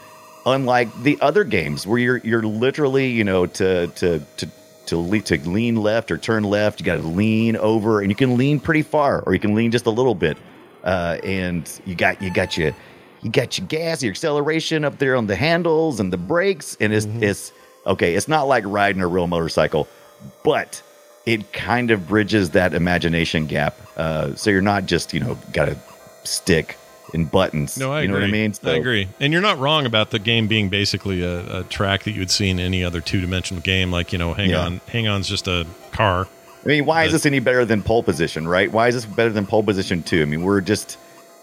unlike 0.45 0.93
the 1.03 1.17
other 1.21 1.43
games 1.43 1.85
where 1.85 1.99
you're 1.99 2.17
you're 2.17 2.43
literally 2.43 3.09
you 3.09 3.23
know 3.23 3.45
to 3.45 3.87
to 3.87 4.19
to 4.37 4.49
to, 4.85 4.97
le- 4.97 5.21
to 5.21 5.37
lean 5.47 5.75
left 5.75 6.09
or 6.09 6.17
turn 6.17 6.43
left 6.43 6.79
you 6.79 6.85
got 6.85 6.95
to 6.95 7.07
lean 7.07 7.55
over 7.57 8.01
and 8.01 8.09
you 8.09 8.15
can 8.15 8.37
lean 8.37 8.59
pretty 8.59 8.81
far 8.81 9.21
or 9.21 9.33
you 9.33 9.39
can 9.39 9.53
lean 9.53 9.69
just 9.69 9.85
a 9.85 9.91
little 9.91 10.15
bit 10.15 10.37
uh, 10.83 11.17
and 11.23 11.81
you 11.85 11.93
got 11.93 12.19
you 12.21 12.31
got 12.31 12.57
your 12.57 12.73
you 13.21 13.29
got 13.29 13.57
your 13.57 13.67
gas 13.67 14.01
your 14.01 14.11
acceleration 14.11 14.83
up 14.83 14.97
there 14.97 15.15
on 15.15 15.27
the 15.27 15.35
handles 15.35 15.99
and 15.99 16.11
the 16.11 16.17
brakes 16.17 16.75
and 16.79 16.93
it's 16.93 17.05
it's 17.21 17.51
okay 17.85 18.15
it's 18.15 18.27
not 18.27 18.47
like 18.47 18.63
riding 18.65 19.01
a 19.01 19.07
real 19.07 19.27
motorcycle 19.27 19.87
but 20.43 20.81
it 21.25 21.53
kind 21.53 21.91
of 21.91 22.07
bridges 22.07 22.51
that 22.51 22.73
imagination 22.73 23.45
gap. 23.45 23.77
Uh, 23.97 24.33
so 24.35 24.49
you're 24.49 24.61
not 24.61 24.85
just 24.85 25.13
you 25.13 25.19
know 25.19 25.37
got 25.53 25.69
a 25.69 25.77
stick 26.29 26.77
and 27.13 27.29
buttons. 27.29 27.77
No, 27.77 27.91
I 27.91 28.01
you 28.01 28.07
know 28.07 28.15
agree. 28.15 28.23
what 28.27 28.29
I 28.29 28.31
mean. 28.31 28.53
I 28.63 28.71
agree. 28.77 29.07
And 29.19 29.33
you're 29.33 29.41
not 29.41 29.57
wrong 29.57 29.85
about 29.85 30.11
the 30.11 30.19
game 30.19 30.47
being 30.47 30.69
basically 30.69 31.23
a, 31.23 31.59
a 31.59 31.63
track 31.63 32.03
that 32.03 32.11
you 32.11 32.19
would 32.19 32.31
see 32.31 32.49
in 32.49 32.59
any 32.59 32.83
other 32.83 33.01
two 33.01 33.19
dimensional 33.21 33.61
game. 33.61 33.91
Like, 33.91 34.13
you 34.13 34.19
know, 34.19 34.33
Hang 34.33 34.49
Yeah. 34.51 34.65
On. 34.65 34.81
Hang 34.87 35.07
On's 35.07 35.27
just 35.27 35.47
a 35.47 35.65
car. 35.91 36.27
I 36.63 36.67
mean, 36.67 36.85
why 36.85 37.05
is 37.05 37.11
this 37.13 37.25
any 37.25 37.39
better 37.39 37.65
than 37.65 37.81
pole 37.81 38.03
position? 38.03 38.47
Right? 38.47 38.71
Why 38.71 38.89
is 38.89 38.95
this 38.95 39.05
better 39.05 39.31
than 39.31 39.45
pole 39.45 39.63
position 39.63 40.03
two? 40.03 40.21
I 40.21 40.25
mean, 40.25 40.43
we're 40.43 40.61
just 40.61 40.97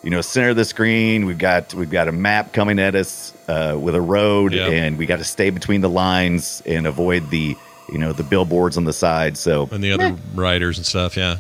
you 0.05 0.11
know 0.11 0.21
center 0.21 0.51
of 0.51 0.57
the 0.57 0.65
screen. 0.65 1.25
We've 1.27 1.39
got 1.39 1.73
we've 1.75 1.91
got 1.91 2.07
a 2.07 2.13
map 2.13 2.53
coming 2.53 2.79
at 2.79 2.95
us 2.95 3.33
uh, 3.49 3.77
with 3.81 3.95
a 3.95 4.01
road, 4.01 4.53
Yeah. 4.53 4.67
and 4.69 4.99
we 4.99 5.07
got 5.07 5.19
to 5.19 5.25
stay 5.25 5.51
between 5.51 5.81
the 5.81 5.89
lines 5.89 6.63
and 6.67 6.87
avoid 6.87 7.31
the 7.31 7.57
you 7.91 7.99
know 7.99 8.13
the 8.13 8.23
billboards 8.23 8.77
on 8.77 8.85
the 8.85 8.93
side. 8.93 9.37
So 9.39 9.69
and 9.73 9.83
the 9.83 9.93
other 9.93 10.17
riders 10.35 10.77
and 10.77 10.87
stuff. 10.87 11.17
Yeah, 11.17 11.39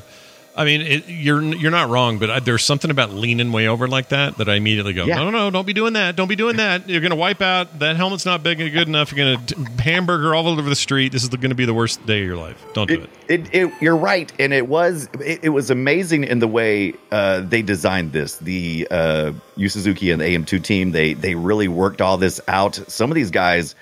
I 0.56 0.64
mean, 0.64 0.80
it, 0.80 1.06
you're 1.06 1.42
you're 1.42 1.70
not 1.70 1.90
wrong, 1.90 2.18
but 2.18 2.30
I, 2.30 2.40
there's 2.40 2.64
something 2.64 2.90
about 2.90 3.10
leaning 3.10 3.52
way 3.52 3.68
over 3.68 3.86
like 3.86 4.08
that 4.08 4.38
that 4.38 4.48
I 4.48 4.54
immediately 4.54 4.94
go, 4.94 5.04
Yeah. 5.04 5.16
no, 5.16 5.24
no, 5.24 5.30
no, 5.30 5.50
don't 5.50 5.66
be 5.66 5.74
doing 5.74 5.92
that, 5.92 6.16
don't 6.16 6.28
be 6.28 6.36
doing 6.36 6.56
that. 6.56 6.88
You're 6.88 7.02
gonna 7.02 7.14
wipe 7.14 7.42
out. 7.42 7.78
That 7.80 7.96
helmet's 7.96 8.24
not 8.24 8.42
big 8.42 8.58
and 8.60 8.72
good 8.72 8.88
enough. 8.88 9.12
You're 9.12 9.36
gonna 9.36 9.46
t- 9.46 9.82
hamburger 9.82 10.34
all 10.34 10.48
over 10.48 10.62
the 10.62 10.74
street. 10.74 11.12
This 11.12 11.22
is 11.22 11.28
going 11.28 11.50
to 11.50 11.54
be 11.54 11.66
the 11.66 11.74
worst 11.74 12.04
day 12.06 12.20
of 12.22 12.26
your 12.26 12.36
life. 12.38 12.64
Don't 12.72 12.88
do 12.88 13.02
it, 13.02 13.10
it. 13.28 13.40
it, 13.40 13.54
it, 13.54 13.72
you're 13.82 13.96
right, 13.96 14.32
and 14.38 14.54
it 14.54 14.66
was 14.66 15.08
it, 15.20 15.40
it 15.44 15.48
was 15.50 15.70
amazing 15.70 16.24
in 16.24 16.38
the 16.38 16.48
way 16.48 16.94
uh, 17.12 17.40
they 17.40 17.60
designed 17.60 18.12
this. 18.12 18.36
The 18.38 18.88
uh, 18.90 19.32
Yu 19.56 19.68
Suzuki 19.68 20.10
and 20.10 20.20
the 20.20 20.24
AM2 20.24 20.62
team 20.64 20.92
they 20.92 21.12
they 21.12 21.34
really 21.34 21.68
worked 21.68 22.00
all 22.00 22.16
this 22.16 22.40
out. 22.48 22.76
Some 22.90 23.10
of 23.10 23.14
these 23.14 23.30
guys 23.30 23.74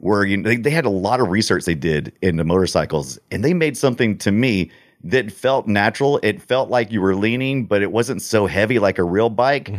were 0.00 0.24
you 0.24 0.38
know, 0.38 0.48
they, 0.48 0.56
they 0.56 0.70
had 0.70 0.84
a 0.86 0.90
lot 0.90 1.20
of 1.20 1.28
research 1.28 1.64
they 1.66 1.74
did 1.74 2.12
into 2.22 2.42
motorcycles, 2.42 3.18
and 3.30 3.44
they 3.44 3.52
made 3.54 3.76
something 3.76 4.16
to 4.18 4.32
me 4.32 4.70
that 5.04 5.32
felt 5.32 5.66
natural. 5.66 6.18
It 6.22 6.40
felt 6.40 6.70
like 6.70 6.92
you 6.92 7.00
were 7.00 7.14
leaning, 7.16 7.64
but 7.66 7.82
it 7.82 7.90
wasn't 7.92 8.22
so 8.22 8.46
heavy 8.46 8.78
like 8.78 8.98
a 8.98 9.04
real 9.04 9.28
bike. 9.30 9.70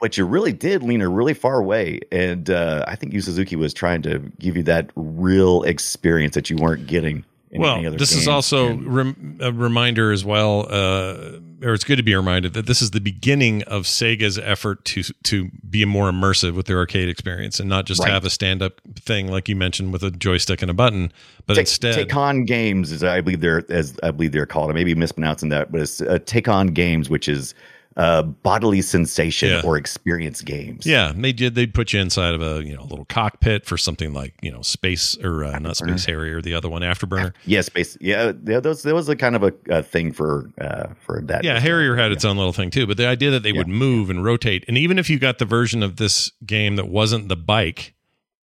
But 0.00 0.16
you 0.18 0.26
really 0.26 0.52
did 0.52 0.82
lean 0.82 1.00
a 1.00 1.08
really 1.08 1.32
far 1.34 1.60
away, 1.60 2.00
and 2.10 2.50
uh, 2.50 2.84
I 2.88 2.96
think 2.96 3.12
Yu 3.12 3.20
Suzuki 3.20 3.54
was 3.54 3.72
trying 3.72 4.02
to 4.02 4.18
give 4.40 4.56
you 4.56 4.64
that 4.64 4.90
real 4.96 5.62
experience 5.62 6.34
that 6.34 6.50
you 6.50 6.56
weren't 6.56 6.86
getting. 6.88 7.24
In 7.52 7.62
any 7.62 7.82
Well, 7.88 7.96
this 7.98 8.12
is 8.16 8.26
also 8.26 8.68
And- 8.70 8.86
rem- 8.94 9.38
a 9.40 9.52
reminder 9.52 10.10
as 10.10 10.24
well, 10.24 10.66
uh, 10.70 11.38
or 11.62 11.72
it's 11.74 11.84
good 11.84 11.96
to 11.96 12.02
be 12.02 12.14
reminded 12.14 12.54
that 12.54 12.66
this 12.66 12.82
is 12.82 12.90
the 12.90 13.00
beginning 13.00 13.62
of 13.64 13.84
Sega's 13.84 14.38
effort 14.38 14.84
to 14.86 15.02
to 15.24 15.48
be 15.68 15.84
more 15.84 16.10
immersive 16.10 16.54
with 16.54 16.66
their 16.66 16.78
arcade 16.78 17.08
experience 17.08 17.60
and 17.60 17.68
not 17.68 17.86
just 17.86 18.00
Right. 18.02 18.10
have 18.12 18.24
a 18.24 18.30
stand 18.30 18.62
up 18.62 18.80
thing 18.96 19.28
like 19.28 19.48
you 19.48 19.56
mentioned 19.56 19.92
with 19.92 20.02
a 20.02 20.10
joystick 20.10 20.62
and 20.62 20.70
a 20.70 20.74
button, 20.74 21.12
but 21.46 21.54
Ta- 21.54 21.60
instead 21.60 21.94
Take 21.94 22.16
on 22.16 22.44
games, 22.44 22.92
as 22.92 23.04
I 23.04 23.20
believe 23.20 23.40
they're 23.40 23.64
as 23.70 23.96
I 24.02 24.10
believe 24.10 24.32
they're 24.32 24.46
called. 24.46 24.70
I 24.70 24.74
may 24.74 24.84
be 24.84 24.94
mispronouncing 24.94 25.48
that, 25.50 25.70
but 25.72 25.80
it's 25.80 26.00
uh, 26.00 26.18
taikan 26.24 26.74
games, 26.74 27.08
which 27.10 27.28
is 27.28 27.54
uh, 27.96 28.22
bodily 28.22 28.80
sensation 28.82 29.50
Yeah. 29.50 29.62
or 29.64 29.76
experience 29.76 30.40
games. 30.40 30.86
Yeah, 30.86 31.12
they 31.14 31.32
did. 31.32 31.54
They'd 31.54 31.74
put 31.74 31.92
you 31.92 32.00
inside 32.00 32.34
of 32.34 32.40
a 32.42 32.64
you 32.64 32.74
know 32.74 32.82
little 32.84 33.04
cockpit 33.04 33.66
for 33.66 33.76
something 33.76 34.12
like 34.14 34.34
you 34.42 34.50
know 34.50 34.62
space 34.62 35.16
or 35.22 35.44
uh, 35.44 35.58
not 35.58 35.76
space 35.76 36.04
Harrier, 36.04 36.40
the 36.40 36.54
other 36.54 36.68
one, 36.68 36.82
Afterburner. 36.82 37.32
Yes, 37.44 37.68
base. 37.68 37.98
Yeah, 38.00 38.32
yeah. 38.46 38.60
Those 38.60 38.82
there 38.82 38.94
was 38.94 39.08
a 39.08 39.16
kind 39.16 39.36
of 39.36 39.42
a, 39.42 39.52
a 39.68 39.82
thing 39.82 40.12
for 40.12 40.50
uh, 40.60 40.88
for 41.04 41.20
that. 41.22 41.44
Yeah, 41.44 41.60
Harrier 41.60 41.96
had 41.96 42.12
its 42.12 42.24
own 42.24 42.36
little 42.36 42.52
thing 42.52 42.70
too. 42.70 42.86
But 42.86 42.96
the 42.96 43.06
idea 43.06 43.30
that 43.30 43.42
they 43.42 43.52
would 43.52 43.68
move 43.68 44.10
and 44.10 44.24
rotate, 44.24 44.64
and 44.68 44.78
even 44.78 44.98
if 44.98 45.10
you 45.10 45.18
got 45.18 45.38
the 45.38 45.44
version 45.44 45.82
of 45.82 45.96
this 45.96 46.32
game 46.46 46.76
that 46.76 46.88
wasn't 46.88 47.28
the 47.28 47.36
bike 47.36 47.94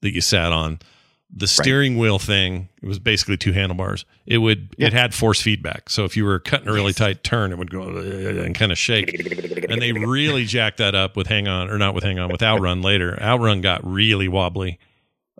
that 0.03 0.13
you 0.15 0.21
sat 0.21 0.53
on, 0.53 0.79
the 1.31 1.47
steering 1.47 1.99
wheel 1.99 2.19
thing 2.19 2.69
it 2.83 2.87
was 2.87 2.99
basically 2.99 3.37
two 3.37 3.53
handlebars. 3.53 4.05
It 4.25 4.38
would 4.38 4.75
it 4.79 4.93
had 4.95 5.12
force 5.14 5.41
feedback. 5.43 5.91
So 5.91 6.05
if 6.05 6.17
you 6.17 6.25
were 6.25 6.38
cutting 6.38 6.69
a 6.69 6.73
really 6.73 6.93
tight 6.95 7.23
turn, 7.23 7.53
it 7.53 7.59
would 7.59 7.71
go 7.71 7.83
and 7.83 8.55
kind 8.55 8.73
of 8.73 8.79
shake. 8.79 9.12
And 9.69 9.81
they 9.83 9.93
really 9.93 10.45
jacked 10.47 10.79
that 10.79 10.95
up 10.95 11.17
with 11.17 11.27
Hang 11.27 11.47
On 11.47 11.69
or 11.69 11.77
not 11.77 11.95
with 11.95 12.05
Hang 12.05 12.19
On 12.19 12.31
with 12.33 12.43
Outrun 12.43 12.81
later. 12.83 13.21
Outrun 13.23 13.61
got 13.61 13.87
really 13.87 14.27
wobbly. 14.29 14.79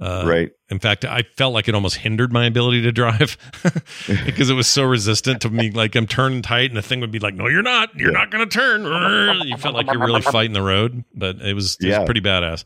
Uh, 0.01 0.25
right. 0.29 0.51
In 0.69 0.79
fact, 0.79 1.05
I 1.05 1.23
felt 1.37 1.55
like 1.55 1.67
it 1.69 1.75
almost 1.75 1.97
hindered 1.97 2.33
my 2.33 2.45
ability 2.47 2.83
to 2.83 2.93
drive 2.93 3.37
because 4.27 4.49
it 4.51 4.55
was 4.55 4.69
so 4.69 4.85
resistant 4.85 5.41
to 5.43 5.51
me. 5.51 5.71
Like 5.73 5.97
I'm 5.97 6.07
turning 6.07 6.41
tight, 6.43 6.71
and 6.71 6.77
the 6.77 6.83
thing 6.83 7.01
would 7.01 7.11
be 7.11 7.19
like, 7.19 7.35
"No, 7.35 7.49
you're 7.49 7.63
not. 7.63 7.97
You're 7.97 8.13
Yeah. 8.13 8.19
not 8.19 8.31
going 8.31 8.49
to 8.49 8.59
turn." 8.59 8.83
You 9.49 9.57
felt 9.57 9.75
like 9.75 9.87
you're 9.91 9.99
really 10.05 10.21
fighting 10.23 10.53
the 10.53 10.63
road, 10.63 11.03
but 11.15 11.41
it 11.41 11.55
was, 11.55 11.77
it 11.81 11.87
was 11.87 11.97
Yeah. 11.97 12.05
pretty 12.05 12.21
badass. 12.21 12.63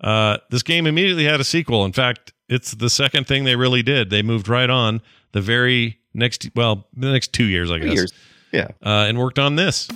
Uh, 0.00 0.36
this 0.50 0.62
game 0.62 0.86
immediately 0.86 1.24
had 1.24 1.40
a 1.40 1.44
sequel. 1.44 1.84
In 1.86 1.92
fact, 1.92 2.32
it's 2.48 2.72
the 2.72 2.90
second 2.90 3.26
thing 3.26 3.44
they 3.44 3.56
really 3.56 3.82
did. 3.82 4.10
They 4.10 4.22
moved 4.22 4.48
right 4.48 4.70
on 4.70 5.00
the 5.32 5.40
very 5.40 5.98
next, 6.14 6.48
well, 6.54 6.86
the 6.96 7.10
next 7.12 7.32
two 7.32 7.44
years, 7.44 7.70
I 7.70 7.78
guess, 7.78 7.94
Years. 7.94 8.12
Yeah. 8.52 8.68
Uh, 8.84 9.06
and 9.08 9.18
worked 9.18 9.38
on 9.38 9.56
this. 9.56 9.88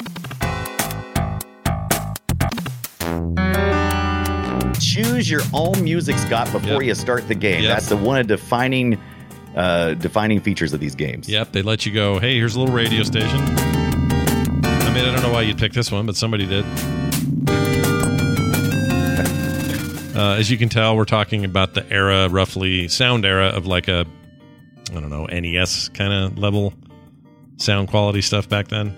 Choose 4.81 5.31
your 5.31 5.43
own 5.53 5.83
music, 5.85 6.17
Scott, 6.19 6.51
before 6.53 6.83
Yep. 6.83 6.89
you 6.89 6.95
start 6.95 7.29
the 7.29 7.35
game. 7.35 7.63
Yep. 7.63 7.73
That's 7.75 7.89
the 7.89 7.97
one 7.97 8.19
of 8.19 8.27
defining 8.27 8.99
uh, 9.57 9.95
defining 9.95 10.41
features 10.41 10.73
of 10.73 10.79
these 10.81 10.95
games. 10.95 11.29
Yep, 11.29 11.51
they 11.53 11.63
let 11.63 11.85
you 11.85 11.93
go. 11.93 12.19
Hey, 12.21 12.37
here's 12.37 12.55
a 12.55 12.61
little 12.61 12.75
radio 12.75 13.03
station. 13.03 13.29
I 13.41 14.93
mean, 14.95 15.05
I 15.05 15.13
don't 15.13 15.23
know 15.23 15.33
why 15.33 15.43
you'd 15.43 15.59
pick 15.59 15.73
this 15.73 15.91
one, 15.91 16.07
but 16.07 16.15
somebody 16.17 16.47
did. 16.47 16.65
Uh, 20.15 20.33
as 20.33 20.51
you 20.51 20.59
can 20.59 20.69
tell, 20.69 20.97
we're 20.97 21.05
talking 21.05 21.45
about 21.45 21.75
the 21.75 21.89
era, 21.91 22.29
roughly 22.29 22.89
sound 22.89 23.25
era 23.25 23.47
of 23.47 23.67
like 23.67 23.89
a, 23.89 24.05
I 24.91 24.95
don't 24.95 25.11
know, 25.11 25.27
NES 25.27 25.89
kind 25.91 26.13
of 26.13 26.39
level 26.39 26.75
sound 27.59 27.89
quality 27.89 28.21
stuff 28.21 28.49
back 28.49 28.69
then. 28.69 28.97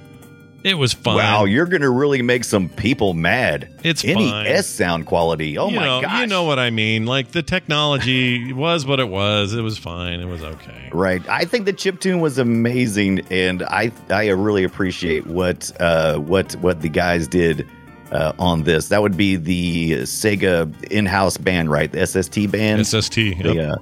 It 0.64 0.74
was 0.74 0.92
fun. 0.92 1.16
Wow, 1.16 1.44
you're 1.44 1.66
gonna 1.66 1.90
really 1.90 2.22
make 2.22 2.44
some 2.44 2.68
people 2.68 3.14
mad. 3.14 3.68
It's 3.82 4.04
NES 4.04 4.14
fine. 4.16 4.62
sound 4.62 5.06
quality. 5.06 5.58
Oh 5.58 5.68
you 5.68 5.76
my 5.76 6.00
gosh. 6.00 6.20
you 6.20 6.26
know 6.28 6.44
what 6.44 6.60
I 6.60 6.70
mean. 6.70 7.04
Like 7.04 7.32
the 7.32 7.42
technology 7.42 8.52
was 8.54 8.86
what 8.86 9.00
it 9.00 9.08
was. 9.08 9.54
It 9.54 9.62
was 9.62 9.76
fine. 9.76 10.20
It 10.20 10.26
was 10.26 10.44
okay. 10.44 10.88
Right. 10.92 11.26
I 11.28 11.46
think 11.46 11.66
the 11.66 11.72
chip 11.72 11.98
tune 12.00 12.20
was 12.20 12.38
amazing, 12.38 13.26
and 13.30 13.64
I 13.64 13.90
I 14.08 14.28
really 14.28 14.62
appreciate 14.62 15.26
what 15.26 15.72
uh, 15.80 16.18
what 16.18 16.52
what 16.56 16.80
the 16.80 16.88
guys 16.88 17.26
did 17.26 17.68
uh, 18.12 18.32
on 18.38 18.62
this. 18.62 18.88
That 18.88 19.02
would 19.02 19.16
be 19.16 19.36
the 19.36 19.92
Sega 20.02 20.72
in-house 20.92 21.36
band, 21.38 21.70
right? 21.70 21.90
The 21.90 22.06
SST 22.06 22.50
band. 22.50 22.86
SST. 22.86 23.16
Yep. 23.18 23.42
The, 23.42 23.68
uh, 23.72 23.76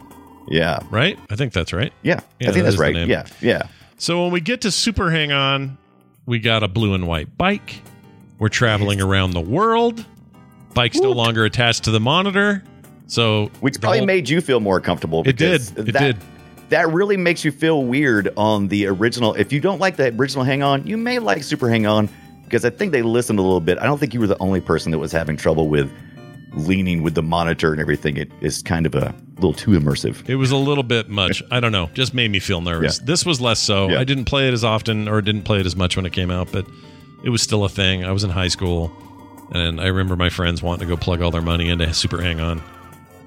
yeah, 0.48 0.80
Right? 0.90 1.18
I 1.30 1.36
think 1.36 1.52
that's 1.52 1.72
right. 1.72 1.92
yeah. 2.02 2.20
Yeah, 2.40 2.48
I 2.50 2.52
think 2.52 2.64
that 2.64 2.70
that's 2.70 2.78
right. 2.78 2.96
Yeah, 3.06 3.26
yeah. 3.40 3.62
So 3.98 4.22
when 4.22 4.32
we 4.32 4.40
get 4.40 4.62
to 4.62 4.70
Super 4.70 5.10
Hang 5.10 5.30
On, 5.32 5.76
we 6.26 6.38
got 6.38 6.62
a 6.62 6.68
blue 6.68 6.94
and 6.94 7.06
white 7.06 7.36
bike. 7.36 7.82
We're 8.38 8.48
traveling 8.48 9.00
around 9.00 9.32
the 9.32 9.40
world. 9.40 10.04
Bike's 10.74 10.98
no 10.98 11.10
longer 11.12 11.44
attached 11.44 11.84
to 11.84 11.90
the 11.90 12.00
monitor. 12.00 12.64
So 13.06 13.50
Which 13.60 13.80
probably 13.80 13.98
whole- 13.98 14.06
made 14.06 14.28
you 14.28 14.40
feel 14.40 14.60
more 14.60 14.80
comfortable. 14.80 15.22
It 15.26 15.36
did. 15.36 15.60
It 15.76 15.92
that, 15.92 15.98
did. 16.00 16.16
That 16.70 16.88
really 16.92 17.16
makes 17.16 17.44
you 17.44 17.50
feel 17.50 17.82
weird 17.84 18.32
on 18.36 18.68
the 18.68 18.86
original. 18.86 19.34
If 19.34 19.52
you 19.52 19.60
don't 19.60 19.80
like 19.80 19.96
the 19.96 20.14
original 20.14 20.44
Hang 20.44 20.62
On, 20.62 20.86
you 20.86 20.96
may 20.96 21.18
like 21.18 21.42
Super 21.42 21.68
Hang 21.68 21.86
On 21.86 22.08
because 22.50 22.64
I 22.64 22.70
think 22.70 22.90
they 22.90 23.02
listened 23.02 23.38
a 23.38 23.42
little 23.42 23.60
bit. 23.60 23.78
I 23.78 23.84
don't 23.84 23.98
think 23.98 24.12
you 24.12 24.18
were 24.18 24.26
the 24.26 24.36
only 24.40 24.60
person 24.60 24.90
that 24.90 24.98
was 24.98 25.12
having 25.12 25.36
trouble 25.36 25.68
with 25.68 25.88
leaning 26.54 27.04
with 27.04 27.14
the 27.14 27.22
monitor 27.22 27.70
and 27.70 27.80
everything. 27.80 28.16
It 28.16 28.28
is 28.40 28.60
kind 28.60 28.86
of 28.86 28.96
a 28.96 29.14
little 29.36 29.52
too 29.52 29.70
immersive. 29.70 30.28
It 30.28 30.34
was 30.34 30.50
a 30.50 30.56
little 30.56 30.82
bit 30.82 31.08
much. 31.08 31.44
I 31.52 31.60
don't 31.60 31.70
know. 31.70 31.88
Just 31.94 32.12
made 32.12 32.28
me 32.28 32.40
feel 32.40 32.60
nervous. 32.60 32.98
Yeah. 32.98 33.04
This 33.06 33.24
was 33.24 33.40
less 33.40 33.60
so. 33.60 33.88
Yeah. 33.90 34.00
I 34.00 34.04
didn't 34.04 34.24
play 34.24 34.48
it 34.48 34.52
as 34.52 34.64
often 34.64 35.06
or 35.06 35.22
didn't 35.22 35.42
play 35.42 35.60
it 35.60 35.66
as 35.66 35.76
much 35.76 35.94
when 35.96 36.06
it 36.06 36.12
came 36.12 36.28
out, 36.32 36.50
but 36.50 36.66
it 37.22 37.30
was 37.30 37.40
still 37.40 37.64
a 37.64 37.68
thing. 37.68 38.04
I 38.04 38.10
was 38.10 38.24
in 38.24 38.30
high 38.30 38.48
school, 38.48 38.90
and 39.52 39.80
I 39.80 39.86
remember 39.86 40.16
my 40.16 40.28
friends 40.28 40.60
wanting 40.60 40.88
to 40.88 40.92
go 40.92 41.00
plug 41.00 41.22
all 41.22 41.30
their 41.30 41.40
money 41.42 41.68
into 41.68 41.94
Super 41.94 42.20
Hang 42.20 42.40
On, 42.40 42.60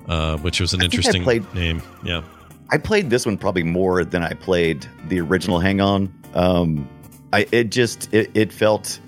uh, 0.09 0.35
which 0.39 0.59
was 0.59 0.73
an 0.73 0.81
I 0.81 0.85
interesting 0.85 1.23
played- 1.23 1.53
name. 1.53 1.81
Yeah. 2.03 2.23
I 2.71 2.77
played 2.77 3.09
this 3.09 3.25
one 3.25 3.37
probably 3.37 3.63
more 3.63 4.03
than 4.03 4.21
I 4.23 4.33
played 4.33 4.85
the 5.07 5.21
original 5.21 5.59
Hang 5.59 5.79
On. 5.79 6.13
Um, 6.33 6.89
I 7.31 7.47
it 7.53 7.71
just 7.71 8.13
it, 8.13 8.29
it 8.33 8.51
felt 8.51 8.99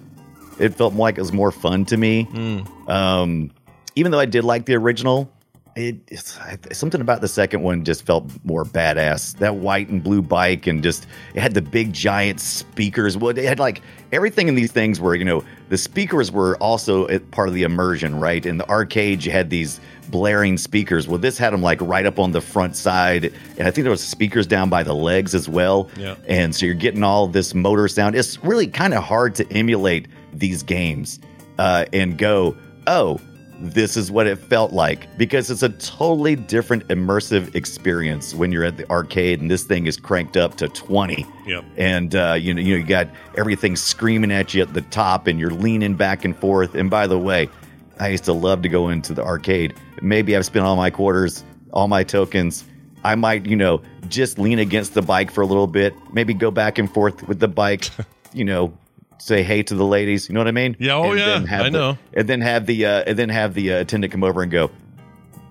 it 0.59 0.75
felt 0.75 0.93
more 0.93 1.07
like 1.07 1.17
it 1.17 1.21
was 1.21 1.33
more 1.33 1.51
fun 1.51 1.85
to 1.85 1.97
me. 1.97 2.25
Mm. 2.25 2.89
Um, 2.89 3.51
even 3.95 4.11
though 4.11 4.19
I 4.19 4.25
did 4.25 4.43
like 4.43 4.65
the 4.65 4.75
original, 4.75 5.31
it 5.75 5.97
it's, 6.07 6.39
something 6.71 7.01
about 7.01 7.19
the 7.19 7.27
second 7.27 7.61
one 7.61 7.83
just 7.83 8.05
felt 8.05 8.29
more 8.45 8.63
badass. 8.63 9.37
That 9.39 9.57
white 9.57 9.89
and 9.89 10.01
blue 10.01 10.21
bike 10.21 10.67
and 10.67 10.81
just 10.81 11.05
it 11.33 11.41
had 11.41 11.53
the 11.53 11.61
big 11.61 11.91
giant 11.91 12.39
speakers. 12.39 13.17
Well, 13.17 13.37
it 13.37 13.43
had 13.43 13.59
like 13.59 13.81
everything 14.11 14.47
in 14.47 14.55
these 14.55 14.71
things 14.71 15.01
were 15.01 15.15
you 15.15 15.25
know 15.25 15.43
the 15.67 15.77
speakers 15.77 16.31
were 16.31 16.55
also 16.57 17.19
part 17.31 17.49
of 17.49 17.53
the 17.53 17.63
immersion, 17.63 18.19
right? 18.19 18.45
In 18.45 18.57
the 18.57 18.69
arcade, 18.69 19.25
you 19.25 19.31
had 19.31 19.49
these 19.49 19.81
blaring 20.09 20.57
speakers. 20.57 21.07
Well, 21.09 21.17
this 21.17 21.37
had 21.37 21.51
them 21.51 21.61
like 21.61 21.81
right 21.81 22.05
up 22.05 22.19
on 22.19 22.31
the 22.31 22.41
front 22.41 22.77
side, 22.77 23.33
and 23.57 23.67
I 23.67 23.71
think 23.71 23.83
there 23.83 23.91
was 23.91 24.05
speakers 24.05 24.47
down 24.47 24.69
by 24.69 24.83
the 24.83 24.95
legs 24.95 25.35
as 25.35 25.49
well. 25.49 25.89
Yeah. 25.97 26.15
And 26.27 26.55
so 26.55 26.65
you're 26.65 26.75
getting 26.75 27.03
all 27.03 27.27
this 27.27 27.53
motor 27.53 27.89
sound. 27.89 28.15
It's 28.15 28.41
really 28.43 28.67
kind 28.67 28.93
of 28.93 29.03
hard 29.03 29.35
to 29.35 29.51
emulate 29.51 30.07
these 30.39 30.63
games 30.63 31.19
uh, 31.59 31.85
and 31.93 32.17
go, 32.17 32.55
oh, 32.87 33.19
this 33.59 33.95
is 33.95 34.11
what 34.11 34.27
it 34.27 34.35
felt 34.37 34.73
like. 34.73 35.17
Because 35.17 35.49
it's 35.49 35.63
a 35.63 35.69
totally 35.69 36.35
different 36.35 36.85
immersive 36.89 37.55
experience 37.55 38.35
when 38.35 38.51
you're 38.51 38.65
at 38.65 38.75
the 38.77 38.89
arcade 38.89 39.39
and 39.39 39.49
this 39.49 39.63
thing 39.63 39.87
is 39.87 39.95
cranked 39.97 40.35
up 40.35 40.55
to 40.57 40.67
20 40.67 41.25
Yep. 41.47 41.63
and 41.77 42.15
uh, 42.15 42.33
you 42.33 42.53
know 42.53 42.59
you 42.61 42.73
know 42.73 42.79
you 42.79 42.83
got 42.83 43.07
everything 43.37 43.75
screaming 43.77 44.31
at 44.31 44.53
you 44.53 44.61
at 44.61 44.73
the 44.73 44.81
top 44.81 45.27
and 45.27 45.39
you're 45.39 45.51
leaning 45.51 45.95
back 45.95 46.25
and 46.25 46.35
forth. 46.37 46.75
And 46.75 46.89
by 46.89 47.07
the 47.07 47.17
way 47.19 47.49
i 47.97 48.09
used 48.09 48.25
to 48.25 48.33
love 48.33 48.61
to 48.63 48.67
go 48.69 48.89
into 48.89 49.13
the 49.13 49.23
arcade. 49.23 49.73
Maybe 50.01 50.35
i've 50.35 50.45
spent 50.45 50.65
all 50.65 50.75
my 50.75 50.89
quarters 50.89 51.43
all 51.71 51.87
my 51.87 52.03
tokens. 52.03 52.65
I 53.05 53.15
might 53.15 53.45
you 53.45 53.55
know 53.55 53.81
just 54.09 54.37
lean 54.37 54.59
against 54.59 54.95
the 54.95 55.01
bike 55.01 55.31
for 55.31 55.41
a 55.41 55.45
little 55.45 55.67
bit 55.67 55.93
maybe 56.11 56.33
go 56.33 56.51
back 56.51 56.77
and 56.77 56.91
forth 56.93 57.25
with 57.27 57.39
the 57.39 57.47
bike 57.47 57.89
you 58.33 58.43
know 58.43 58.77
say 59.17 59.43
hey 59.43 59.63
to 59.63 59.75
the 59.75 59.85
ladies 59.85 60.27
you 60.29 60.33
know 60.33 60.39
what 60.41 60.47
i 60.47 60.51
mean 60.51 60.75
Yeah, 60.79 60.93
oh, 60.95 61.11
And 61.11 61.19
yeah, 61.19 61.25
then 61.27 61.45
have 61.45 61.61
I 61.65 61.69
the- 61.69 61.77
know. 61.77 61.97
and 62.13 62.27
then 62.29 62.41
have 62.41 62.65
the 62.65 62.85
uh, 62.85 63.03
and 63.07 63.17
then 63.17 63.29
have 63.29 63.53
the 63.53 63.73
uh, 63.73 63.79
attendant 63.79 64.11
come 64.11 64.23
over 64.23 64.41
and 64.41 64.51
go 64.51 64.69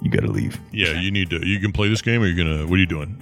you 0.03 0.11
gotta 0.11 0.31
leave 0.31 0.59
Yeah, 0.71 1.01
you 1.01 1.11
need 1.11 1.31
to. 1.31 1.47
You 1.47 1.59
can 1.61 1.73
play 1.73 1.89
this 1.89 2.03
game, 2.03 2.21
or 2.23 2.27
you're 2.27 2.37
gonna. 2.37 2.67
What 2.67 2.75
are 2.77 2.81
you 2.81 2.85
doing? 2.87 3.17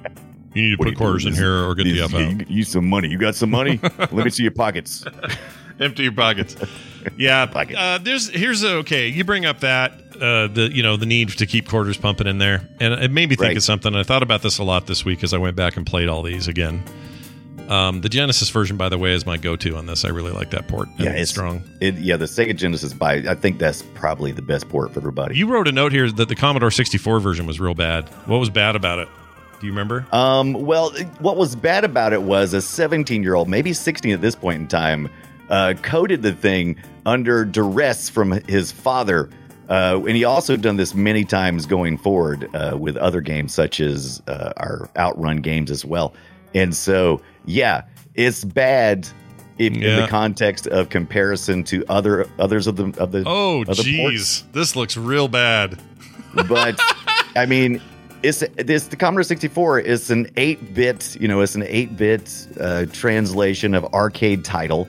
You 0.52 0.62
need 0.64 0.70
to 0.70 0.76
What 0.76 0.88
put 0.88 0.96
quarters 0.96 1.24
in 1.26 1.32
here, 1.32 1.64
or 1.64 1.74
get 1.76 1.84
the 1.84 1.90
You- 1.90 2.04
F 2.04 2.12
out. 2.14 2.20
you, 2.20 2.46
you 2.48 2.64
some 2.64 2.88
money 2.88 3.08
you 3.08 3.18
got 3.18 3.36
some 3.36 3.50
money 3.50 3.78
let 3.98 4.12
me 4.12 4.30
see 4.30 4.42
your 4.42 4.50
pockets 4.52 5.04
Empty 5.80 6.02
your 6.04 6.12
pockets. 6.12 6.56
Yeah. 7.18 7.46
Pocket. 7.46 7.76
Uh, 7.76 7.98
there's 7.98 8.28
here's 8.30 8.62
a, 8.62 8.74
okay. 8.76 9.08
You 9.08 9.24
bring 9.24 9.44
up 9.44 9.58
that 9.60 9.92
uh, 10.20 10.46
the 10.46 10.70
you 10.72 10.82
know 10.84 10.96
the 10.96 11.06
need 11.06 11.30
to 11.30 11.46
keep 11.46 11.68
quarters 11.68 11.96
pumping 11.96 12.28
in 12.28 12.38
there, 12.38 12.68
and 12.80 12.94
it 12.94 13.10
made 13.10 13.28
me 13.28 13.34
think 13.34 13.40
Right. 13.48 13.56
of 13.56 13.62
something. 13.64 13.92
I 13.96 14.04
thought 14.04 14.22
about 14.22 14.42
this 14.42 14.58
a 14.58 14.62
lot 14.64 14.86
this 14.86 15.04
week 15.04 15.24
as 15.24 15.34
I 15.34 15.38
went 15.38 15.56
back 15.56 15.76
and 15.76 15.84
played 15.84 16.08
all 16.08 16.22
these 16.22 16.46
again. 16.46 16.82
Um, 17.68 18.00
the 18.02 18.08
Genesis 18.08 18.50
version, 18.50 18.76
by 18.76 18.88
the 18.88 18.98
way, 18.98 19.12
is 19.12 19.24
my 19.24 19.36
go-to 19.38 19.76
on 19.76 19.86
this. 19.86 20.04
I 20.04 20.08
really 20.08 20.32
like 20.32 20.50
that 20.50 20.68
port. 20.68 20.88
I 20.98 21.04
think 21.04 21.16
it's 21.16 21.30
strong. 21.30 21.62
It, 21.80 21.94
yeah, 21.96 22.16
the 22.16 22.26
Sega 22.26 22.54
Genesis 22.54 22.92
by 22.92 23.14
I 23.28 23.34
think 23.34 23.58
that's 23.58 23.82
probably 23.94 24.32
the 24.32 24.42
best 24.42 24.68
port 24.68 24.92
for 24.92 25.00
everybody. 25.00 25.36
You 25.36 25.46
wrote 25.46 25.68
a 25.68 25.72
note 25.72 25.92
here 25.92 26.10
that 26.10 26.28
the 26.28 26.34
Commodore 26.34 26.70
64 26.70 27.20
version 27.20 27.46
was 27.46 27.60
real 27.60 27.74
bad. 27.74 28.08
What 28.26 28.38
was 28.38 28.50
bad 28.50 28.76
about 28.76 28.98
it? 28.98 29.08
Do 29.60 29.66
you 29.66 29.72
remember? 29.72 30.06
um, 30.12 30.54
well, 30.54 30.90
what 31.20 31.36
was 31.36 31.54
bad 31.54 31.84
about 31.84 32.12
it 32.12 32.22
was 32.22 32.52
a 32.52 32.60
17 32.60 33.22
year 33.22 33.34
old, 33.34 33.48
maybe 33.48 33.72
16 33.72 34.12
at 34.12 34.20
this 34.20 34.34
point 34.34 34.60
in 34.60 34.66
time, 34.68 35.08
uh, 35.48 35.74
coded 35.82 36.22
the 36.22 36.32
thing 36.32 36.76
under 37.06 37.44
duress 37.44 38.08
from 38.08 38.32
his 38.48 38.72
father. 38.72 39.30
Uh, 39.68 40.02
and 40.06 40.16
he 40.16 40.24
also 40.24 40.56
done 40.56 40.76
this 40.76 40.94
many 40.94 41.24
times 41.24 41.64
going 41.64 41.96
forward 41.96 42.48
uh, 42.54 42.76
with 42.76 42.96
other 42.96 43.20
games 43.20 43.54
such 43.54 43.80
as 43.80 44.20
uh, 44.26 44.52
our 44.56 44.90
Outrun 44.96 45.36
games 45.38 45.70
as 45.70 45.84
well. 45.84 46.12
And 46.54 46.74
so, 46.74 47.20
yeah, 47.44 47.82
it's 48.14 48.44
bad 48.44 49.08
in 49.58 49.74
Yeah. 49.76 50.02
the 50.02 50.06
context 50.08 50.66
of 50.66 50.88
comparison 50.88 51.62
to 51.64 51.84
other 51.88 52.26
others 52.38 52.66
of 52.66 52.76
the 52.76 52.86
of 52.98 53.12
the 53.12 53.22
Oh, 53.26 53.62
of 53.62 53.76
the 53.76 53.96
ports. 53.98 54.42
jeez, 54.42 54.52
this 54.52 54.74
looks 54.76 54.96
real 54.96 55.28
bad. 55.28 55.78
but 56.48 56.78
I 57.36 57.46
mean, 57.46 57.80
it's 58.22 58.42
this 58.56 58.86
the 58.88 58.96
Commodore 58.96 59.22
64 59.24 59.80
is 59.80 60.10
an 60.10 60.26
8-bit, 60.36 61.16
you 61.20 61.26
know, 61.28 61.40
it's 61.40 61.54
an 61.54 61.62
8-bit 61.62 62.48
uh, 62.60 62.86
translation 62.92 63.74
of 63.74 63.84
arcade 63.92 64.44
title, 64.44 64.88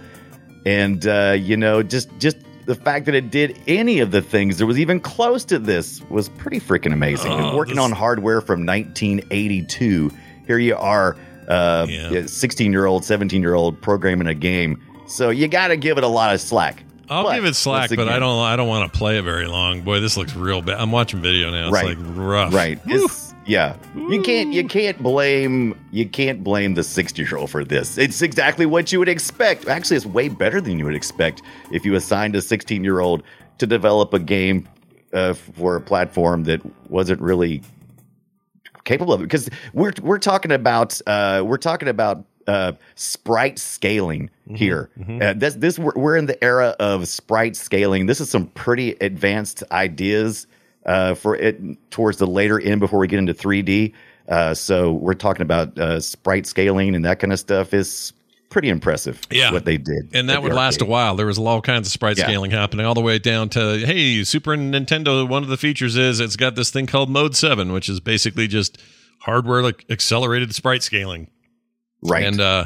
and 0.66 1.06
uh, 1.08 1.36
you 1.38 1.58
know, 1.58 1.82
just 1.84 2.10
just 2.20 2.38
the 2.66 2.76
fact 2.76 3.06
that 3.08 3.16
it 3.16 3.30
did 3.32 3.60
any 3.68 4.00
of 4.00 4.12
the 4.12 4.22
things 4.22 4.58
that 4.58 4.66
was 4.66 4.80
even 4.80 5.00
close 5.00 5.44
to 5.44 5.60
this 5.60 6.02
was 6.10 6.30
pretty 6.30 6.60
freaking 6.62 6.94
amazing. 6.94 7.32
Oh, 7.32 7.58
working 7.58 7.76
this- 7.76 7.84
on 7.84 7.92
hardware 7.92 8.40
from 8.40 8.66
1982, 8.66 10.12
here 10.48 10.58
you 10.60 10.76
are, 10.76 11.18
uh, 11.48 11.86
Yeah. 11.90 12.26
16 12.26 12.72
year 12.72 12.86
old, 12.86 13.06
17 13.06 13.42
year 13.42 13.54
old 13.54 13.82
programming 13.82 14.28
a 14.28 14.34
game. 14.36 14.82
So 15.08 15.30
you 15.30 15.48
got 15.48 15.68
to 15.68 15.78
give 15.78 15.98
it 15.98 16.04
a 16.04 16.08
lot 16.08 16.34
of 16.34 16.42
slack. 16.42 16.84
I'll 17.10 17.24
But, 17.24 17.36
give 17.36 17.46
it 17.46 17.56
slack, 17.56 17.90
but 17.96 18.08
I 18.08 18.18
don't. 18.18 18.40
I 18.40 18.56
don't 18.56 18.70
want 18.70 18.92
to 18.92 18.98
play 18.98 19.18
it 19.18 19.24
very 19.24 19.46
long. 19.46 19.82
Boy, 19.82 20.00
this 20.00 20.16
looks 20.16 20.36
real 20.36 20.62
bad. 20.62 20.80
I'm 20.80 20.92
watching 20.92 21.22
video 21.22 21.52
now. 21.52 21.66
It's 21.68 21.74
Right. 21.74 21.98
like 21.98 21.98
rough. 22.16 22.54
Right. 22.54 22.80
It's 22.86 23.34
yeah. 23.46 23.76
You 23.96 24.22
can't 24.22 24.54
you 24.54 24.64
can't 24.64 24.98
blame 25.04 25.78
you 25.92 26.08
can't 26.08 26.44
blame 26.46 26.76
the 26.76 26.84
60 26.84 27.22
year 27.22 27.36
old 27.36 27.50
for 27.50 27.66
this. 27.66 27.98
It's 27.98 28.22
exactly 28.22 28.66
what 28.66 28.94
you 28.94 29.00
would 29.00 29.10
expect. 29.10 29.68
Actually, 29.68 29.98
it's 29.98 30.06
way 30.06 30.30
better 30.30 30.62
than 30.62 30.80
you 30.80 30.86
would 30.86 30.96
expect 30.96 31.42
if 31.74 31.86
you 31.86 31.94
assigned 31.96 32.36
a 32.38 32.42
16 32.42 32.84
year 32.86 33.02
old 33.02 33.22
to 33.58 33.68
develop 33.68 34.14
a 34.14 34.20
game 34.20 34.68
uh, 35.12 35.34
for 35.34 35.76
a 35.76 35.82
platform 35.82 36.46
that 36.46 36.62
wasn't 36.90 37.20
really 37.22 37.62
capable 38.84 39.14
of 39.14 39.22
it. 39.22 39.26
Because 39.26 39.50
we're 39.74 39.94
we're 40.02 40.20
talking 40.20 40.52
about 40.52 41.00
uh, 41.08 41.44
we're 41.46 41.58
talking 41.58 41.88
about 41.88 42.26
uh, 42.48 42.74
sprite 42.96 43.60
scaling 43.60 44.30
here. 44.56 44.90
Uh, 45.22 45.34
this 45.34 45.56
this 45.56 45.80
we're, 45.80 45.94
we're 45.96 46.18
in 46.18 46.26
the 46.26 46.42
era 46.44 46.76
of 46.80 47.08
sprite 47.08 47.56
scaling. 47.56 48.06
This 48.06 48.20
is 48.20 48.30
some 48.30 48.48
pretty 48.48 48.92
advanced 49.02 49.64
ideas 49.72 50.48
uh, 50.86 51.14
for 51.16 51.36
it 51.36 51.62
towards 51.92 52.18
the 52.18 52.28
later 52.28 52.60
end 52.60 52.80
before 52.80 53.00
we 53.00 53.08
get 53.08 53.20
into 53.20 53.34
3D. 53.34 53.94
Uh, 54.28 54.54
so 54.54 54.94
we're 54.94 55.14
talking 55.14 55.42
about 55.42 55.78
uh, 55.78 56.00
sprite 56.00 56.46
scaling 56.46 56.96
and 56.96 57.04
that 57.04 57.20
kind 57.20 57.34
of 57.34 57.40
stuff 57.40 57.74
is 57.74 58.14
pretty 58.54 58.70
impressive. 58.70 59.20
Yeah. 59.30 59.52
what 59.52 59.66
they 59.66 59.78
did, 59.78 60.12
And 60.14 60.30
that 60.30 60.42
would 60.42 60.54
last 60.54 60.82
a 60.82 60.86
while. 60.86 61.16
There 61.18 61.26
was 61.26 61.38
all 61.38 61.62
kinds 61.62 61.88
of 61.88 61.92
sprite 61.92 62.18
Yeah. 62.18 62.26
scaling 62.26 62.52
happening, 62.52 62.86
all 62.86 62.94
the 62.94 63.02
way 63.02 63.20
down 63.20 63.50
to 63.50 63.78
hey, 63.86 64.24
Super 64.24 64.52
Nintendo. 64.56 65.28
One 65.28 65.44
of 65.44 65.50
the 65.50 65.58
features 65.58 65.98
is 65.98 66.20
it's 66.22 66.38
got 66.38 66.56
this 66.56 66.70
thing 66.70 66.86
called 66.86 67.10
Mode 67.10 67.36
Seven, 67.36 67.74
which 67.74 67.90
is 67.90 68.00
basically 68.00 68.48
just 68.48 68.78
hardware 69.20 69.62
like 69.62 69.86
accelerated 69.90 70.56
sprite 70.56 70.84
scaling. 70.84 71.28
right? 72.02 72.24
and 72.24 72.40
uh, 72.40 72.66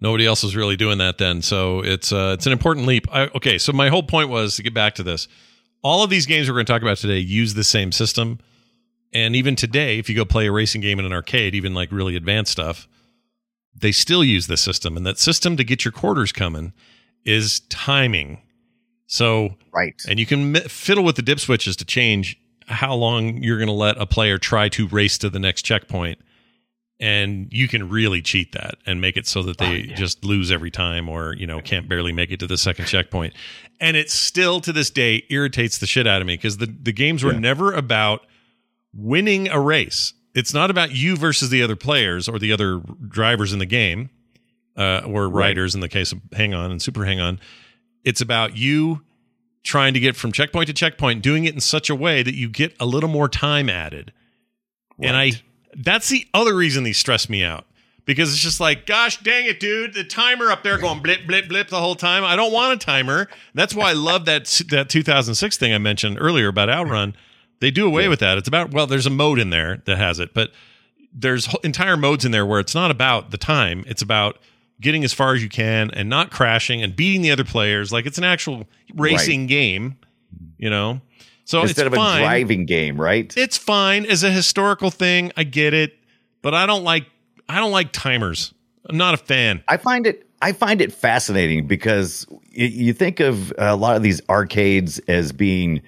nobody 0.00 0.26
else 0.26 0.42
was 0.42 0.54
really 0.56 0.76
doing 0.76 0.98
that 0.98 1.18
then. 1.18 1.40
So 1.42 1.80
it's 1.80 2.12
uh, 2.12 2.32
it's 2.36 2.46
an 2.46 2.52
important 2.52 2.86
leap. 2.86 3.06
I, 3.12 3.28
okay, 3.34 3.56
so 3.58 3.72
my 3.72 3.88
whole 3.88 4.02
point 4.02 4.28
was 4.28 4.56
to 4.56 4.62
get 4.62 4.74
back 4.74 4.94
to 4.96 5.02
this. 5.02 5.28
All 5.82 6.02
of 6.02 6.10
these 6.10 6.26
games 6.26 6.48
we're 6.48 6.54
going 6.54 6.66
to 6.66 6.72
talk 6.72 6.82
about 6.82 6.96
today 6.98 7.18
use 7.18 7.54
the 7.54 7.62
same 7.64 7.92
system, 7.92 8.40
and 9.12 9.36
even 9.36 9.54
today, 9.56 9.98
if 9.98 10.08
you 10.10 10.16
go 10.16 10.24
play 10.24 10.46
a 10.46 10.52
racing 10.52 10.80
game 10.80 10.98
in 10.98 11.04
an 11.06 11.12
arcade, 11.12 11.54
even 11.54 11.72
like 11.74 11.92
really 11.92 12.16
advanced 12.16 12.50
stuff, 12.52 12.88
they 13.74 13.92
still 13.92 14.24
use 14.24 14.46
the 14.46 14.56
system. 14.56 14.96
And 14.96 15.06
that 15.06 15.18
system 15.18 15.56
to 15.56 15.64
get 15.64 15.84
your 15.84 15.92
quarters 15.92 16.32
coming 16.32 16.72
is 17.24 17.60
timing. 17.68 18.42
So 19.06 19.56
right. 19.72 19.94
and 20.08 20.18
you 20.18 20.26
can 20.26 20.54
fiddle 20.54 21.04
with 21.04 21.16
the 21.16 21.22
dip 21.22 21.40
switches 21.40 21.76
to 21.76 21.84
change 21.84 22.38
how 22.66 22.94
long 22.94 23.42
you're 23.42 23.56
going 23.56 23.68
to 23.68 23.72
let 23.72 23.96
a 23.96 24.04
player 24.06 24.36
try 24.36 24.68
to 24.70 24.86
race 24.88 25.16
to 25.18 25.30
the 25.30 25.38
next 25.38 25.62
checkpoint. 25.62 26.18
And 27.00 27.46
you 27.52 27.68
can 27.68 27.88
really 27.88 28.20
cheat 28.20 28.52
that 28.52 28.74
and 28.84 29.00
make 29.00 29.16
it 29.16 29.26
so 29.26 29.42
that 29.44 29.58
they 29.58 29.88
ah, 29.92 29.94
just 29.94 30.24
lose 30.24 30.50
every 30.50 30.70
time 30.72 31.08
or, 31.08 31.32
you 31.36 31.46
know, 31.46 31.60
can't 31.60 31.88
barely 31.88 32.12
make 32.12 32.32
it 32.32 32.40
to 32.40 32.46
the 32.48 32.58
second 32.58 32.86
checkpoint. 32.86 33.34
And 33.80 33.96
it 33.96 34.10
still 34.10 34.60
to 34.62 34.72
this 34.72 34.90
day 34.90 35.22
irritates 35.30 35.78
the 35.78 35.86
shit 35.86 36.08
out 36.08 36.20
of 36.20 36.26
me 36.26 36.34
because 36.34 36.56
the, 36.56 36.66
the 36.66 36.92
games 36.92 37.22
were 37.22 37.32
Yeah. 37.32 37.38
never 37.38 37.72
about 37.72 38.26
winning 38.92 39.48
a 39.48 39.60
race. 39.60 40.12
It's 40.38 40.54
not 40.54 40.70
about 40.70 40.92
you 40.92 41.16
versus 41.16 41.50
the 41.50 41.64
other 41.64 41.74
players 41.74 42.28
or 42.28 42.38
the 42.38 42.52
other 42.52 42.80
drivers 43.08 43.52
in 43.52 43.58
the 43.58 43.66
game 43.66 44.08
uh, 44.76 45.02
or 45.04 45.28
riders 45.28 45.74
in 45.74 45.80
the 45.80 45.88
case 45.88 46.12
of 46.12 46.20
Hang 46.32 46.54
On 46.54 46.70
and 46.70 46.80
Super 46.80 47.04
Hang 47.04 47.18
On. 47.18 47.40
It's 48.04 48.20
about 48.20 48.56
you 48.56 49.02
trying 49.64 49.94
to 49.94 50.00
get 50.00 50.14
from 50.14 50.30
checkpoint 50.30 50.68
to 50.68 50.72
checkpoint, 50.72 51.22
doing 51.22 51.44
it 51.44 51.54
in 51.54 51.60
such 51.60 51.90
a 51.90 51.94
way 51.94 52.22
that 52.22 52.34
you 52.34 52.48
get 52.48 52.72
a 52.78 52.86
little 52.86 53.10
more 53.10 53.28
time 53.28 53.68
added. 53.68 54.12
And 55.02 55.16
I 55.16 55.32
that's 55.76 56.08
the 56.08 56.24
other 56.32 56.54
reason 56.54 56.84
these 56.84 56.98
stress 56.98 57.28
me 57.28 57.42
out. 57.42 57.64
Because 58.04 58.32
it's 58.32 58.40
just 58.40 58.58
like, 58.60 58.86
gosh 58.86 59.20
dang 59.20 59.46
it, 59.46 59.58
dude, 59.58 59.92
the 59.92 60.04
timer 60.04 60.50
up 60.50 60.62
there 60.62 60.78
going 60.78 61.02
blip, 61.02 61.26
blip, 61.26 61.48
blip 61.48 61.68
the 61.68 61.80
whole 61.80 61.96
time. 61.96 62.24
I 62.24 62.36
don't 62.36 62.52
want 62.52 62.80
a 62.80 62.86
timer. 62.86 63.28
That's 63.54 63.74
why 63.74 63.90
I 63.90 63.92
love 63.92 64.24
that 64.26 64.44
that 64.70 64.88
2006 64.88 65.58
thing 65.58 65.74
I 65.74 65.78
mentioned 65.78 66.16
earlier 66.20 66.46
about 66.46 66.70
Outrun. 66.70 67.16
They 67.60 67.70
do 67.70 67.86
away 67.86 68.08
with 68.08 68.20
that. 68.20 68.38
It's 68.38 68.48
about 68.48 68.72
well, 68.72 68.86
there's 68.86 69.06
a 69.06 69.10
mode 69.10 69.38
in 69.38 69.50
there 69.50 69.82
that 69.86 69.98
has 69.98 70.20
it, 70.20 70.34
but 70.34 70.52
there's 71.12 71.52
entire 71.64 71.96
modes 71.96 72.24
in 72.24 72.32
there 72.32 72.46
where 72.46 72.60
it's 72.60 72.74
not 72.74 72.90
about 72.90 73.30
the 73.30 73.38
time. 73.38 73.84
It's 73.86 74.02
about 74.02 74.38
getting 74.80 75.04
as 75.04 75.12
far 75.12 75.34
as 75.34 75.42
you 75.42 75.48
can 75.48 75.90
and 75.90 76.08
not 76.08 76.30
crashing 76.30 76.82
and 76.82 76.94
beating 76.94 77.22
the 77.22 77.30
other 77.30 77.44
players. 77.44 77.92
Like 77.92 78.06
it's 78.06 78.18
an 78.18 78.24
actual 78.24 78.68
racing 78.94 79.46
game, 79.46 79.96
you 80.56 80.70
know. 80.70 81.00
So 81.44 81.62
Instead 81.62 81.86
it's 81.86 81.94
of 81.94 81.98
fine. 81.98 82.20
a 82.20 82.24
driving 82.24 82.66
game, 82.66 83.00
right? 83.00 83.34
It's 83.36 83.56
fine 83.56 84.04
as 84.04 84.22
a 84.22 84.30
historical 84.30 84.90
thing. 84.90 85.32
I 85.36 85.44
get 85.44 85.72
it, 85.72 85.96
but 86.42 86.54
I 86.54 86.66
don't 86.66 86.84
like 86.84 87.06
I 87.48 87.58
don't 87.58 87.72
like 87.72 87.92
timers. 87.92 88.52
I'm 88.88 88.98
not 88.98 89.14
a 89.14 89.16
fan. 89.16 89.62
I 89.66 89.78
find 89.78 90.06
it 90.06 90.26
I 90.40 90.52
find 90.52 90.80
it 90.80 90.92
fascinating 90.92 91.66
because 91.66 92.26
you 92.50 92.92
think 92.92 93.20
of 93.20 93.52
a 93.58 93.74
lot 93.74 93.96
of 93.96 94.02
these 94.02 94.20
arcades 94.28 94.98
as 95.08 95.32
being 95.32 95.82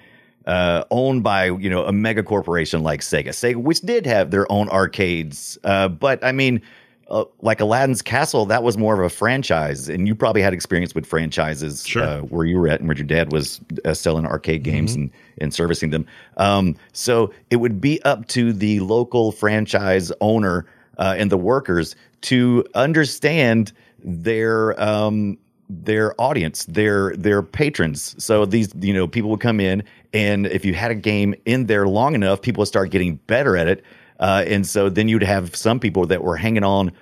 uh, 0.46 0.84
owned 0.90 1.22
by 1.22 1.46
you 1.46 1.68
know 1.70 1.84
a 1.84 1.92
mega 1.92 2.22
corporation 2.22 2.82
like 2.82 3.00
Sega, 3.00 3.28
Sega, 3.28 3.56
which 3.56 3.80
did 3.80 4.06
have 4.06 4.30
their 4.30 4.50
own 4.50 4.68
arcades, 4.68 5.58
uh, 5.64 5.88
but 5.88 6.22
I 6.24 6.32
mean. 6.32 6.62
Uh, 7.08 7.24
like 7.40 7.60
Aladdin's 7.60 8.02
Castle, 8.02 8.46
that 8.46 8.62
was 8.62 8.78
more 8.78 8.94
of 8.94 9.04
a 9.04 9.08
franchise, 9.10 9.88
and 9.88 10.06
you 10.06 10.14
probably 10.14 10.42
had 10.42 10.54
experience 10.54 10.94
with 10.94 11.04
franchises 11.04 11.84
Sure. 11.84 12.04
uh, 12.04 12.20
where 12.20 12.46
you 12.46 12.56
were 12.56 12.68
at 12.68 12.78
and 12.78 12.88
where 12.88 12.96
your 12.96 13.04
dad 13.04 13.32
was 13.32 13.60
uh, 13.84 13.94
selling 13.94 14.24
arcade 14.24 14.62
games 14.62 14.94
and, 14.94 15.10
and 15.38 15.52
servicing 15.52 15.90
them. 15.90 16.06
Um, 16.36 16.76
so 16.92 17.32
it 17.50 17.56
would 17.56 17.80
be 17.80 18.00
up 18.04 18.28
to 18.28 18.52
the 18.52 18.78
local 18.78 19.32
franchise 19.32 20.12
owner 20.20 20.66
uh, 20.98 21.16
and 21.18 21.32
the 21.32 21.36
workers 21.36 21.96
to 22.20 22.64
understand 22.76 23.72
their 24.04 24.80
um, 24.80 25.36
their 25.70 26.20
audience, 26.20 26.64
their 26.66 27.14
their 27.16 27.42
patrons. 27.42 28.14
So 28.22 28.44
these 28.44 28.72
you 28.80 28.92
know 28.92 29.06
people 29.06 29.30
would 29.30 29.40
come 29.40 29.60
in, 29.60 29.82
and 30.12 30.46
if 30.46 30.64
you 30.64 30.74
had 30.74 30.90
a 30.90 30.94
game 30.94 31.34
in 31.44 31.66
there 31.66 31.86
long 31.86 32.14
enough, 32.14 32.42
people 32.42 32.62
would 32.62 32.68
start 32.68 32.90
getting 32.90 33.16
better 33.16 33.56
at 33.56 33.68
it. 33.68 33.84
Uh, 34.18 34.44
and 34.46 34.66
so 34.66 34.90
then 34.90 35.08
you'd 35.08 35.22
have 35.22 35.56
some 35.56 35.80
people 35.80 36.06
that 36.06 36.22
were 36.22 36.36
hanging 36.36 36.64
on 36.64 36.92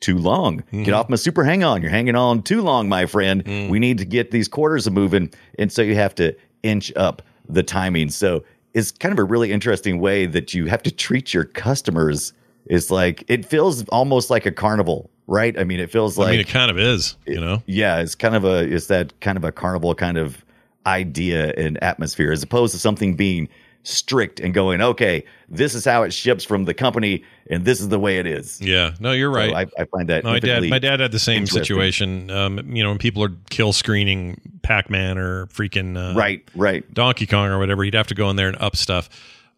too 0.00 0.18
long. 0.18 0.64
Get 0.84 0.94
off 0.94 1.08
my 1.08 1.16
super 1.16 1.44
hang 1.44 1.62
on. 1.62 1.80
You're 1.80 1.90
hanging 1.90 2.16
on 2.16 2.42
too 2.42 2.60
long, 2.62 2.88
my 2.88 3.06
friend. 3.06 3.42
We 3.70 3.78
need 3.78 3.98
to 3.98 4.04
get 4.04 4.30
these 4.30 4.48
quarters 4.48 4.90
moving. 4.90 5.30
And 5.58 5.70
so 5.70 5.82
you 5.82 5.94
have 5.94 6.14
to 6.16 6.34
inch 6.62 6.92
up 6.96 7.22
the 7.48 7.62
timing. 7.62 8.10
So 8.10 8.44
it's 8.74 8.90
kind 8.90 9.12
of 9.12 9.18
a 9.18 9.24
really 9.24 9.52
interesting 9.52 10.00
way 10.00 10.26
that 10.26 10.52
you 10.54 10.66
have 10.66 10.82
to 10.82 10.90
treat 10.90 11.32
your 11.32 11.44
customers. 11.44 12.32
It's 12.66 12.90
like 12.90 13.24
it 13.28 13.44
feels 13.46 13.86
almost 13.88 14.28
like 14.28 14.44
a 14.44 14.52
carnival, 14.52 15.08
right? 15.26 15.58
I 15.58 15.64
mean, 15.64 15.80
it 15.80 15.90
feels 15.90 16.18
like 16.18 16.28
I 16.28 16.30
mean, 16.32 16.40
it 16.40 16.48
kind 16.48 16.70
of 16.70 16.78
is, 16.78 17.16
you 17.26 17.40
know. 17.40 17.62
yeah, 17.66 17.98
it's 17.98 18.14
kind 18.14 18.34
of 18.34 18.44
a 18.44 18.58
it's 18.62 18.86
that 18.86 19.18
kind 19.20 19.36
of 19.36 19.44
a 19.44 19.52
carnival 19.52 19.94
kind 19.94 20.18
of 20.18 20.44
idea 20.86 21.52
and 21.56 21.82
atmosphere 21.82 22.32
as 22.32 22.42
opposed 22.42 22.72
to 22.72 22.78
something 22.78 23.16
being 23.16 23.48
strict 23.82 24.40
and 24.40 24.52
going, 24.52 24.80
okay, 24.80 25.24
this 25.48 25.74
is 25.74 25.84
how 25.84 26.02
it 26.02 26.12
ships 26.12 26.44
from 26.44 26.64
the 26.64 26.74
company 26.74 27.22
and 27.48 27.64
this 27.64 27.80
is 27.80 27.88
the 27.88 27.98
way 27.98 28.18
it 28.18 28.26
is. 28.26 28.60
Yeah, 28.60 28.92
no, 28.98 29.12
you're 29.12 29.32
So 29.32 29.38
right. 29.38 29.54
I, 29.78 29.82
I 29.82 29.84
find 29.86 30.08
that 30.08 30.24
my 30.24 30.40
dad, 30.40 30.64
my 30.64 30.80
dad 30.80 30.98
had 30.98 31.12
the 31.12 31.20
same 31.20 31.46
situation. 31.46 32.30
Um, 32.30 32.58
you 32.74 32.82
know, 32.82 32.88
when 32.90 32.98
people 32.98 33.22
are 33.22 33.32
kill 33.50 33.72
screening 33.72 34.40
Pac-Man 34.62 35.18
or 35.18 35.46
freaking 35.46 35.96
uh, 35.96 36.18
right, 36.18 36.42
right. 36.56 36.92
Donkey 36.92 37.26
Kong 37.26 37.48
or 37.48 37.58
whatever, 37.58 37.84
he'd 37.84 37.94
have 37.94 38.08
to 38.08 38.14
go 38.14 38.28
in 38.30 38.36
there 38.36 38.48
and 38.48 38.56
up 38.60 38.74
stuff. 38.76 39.08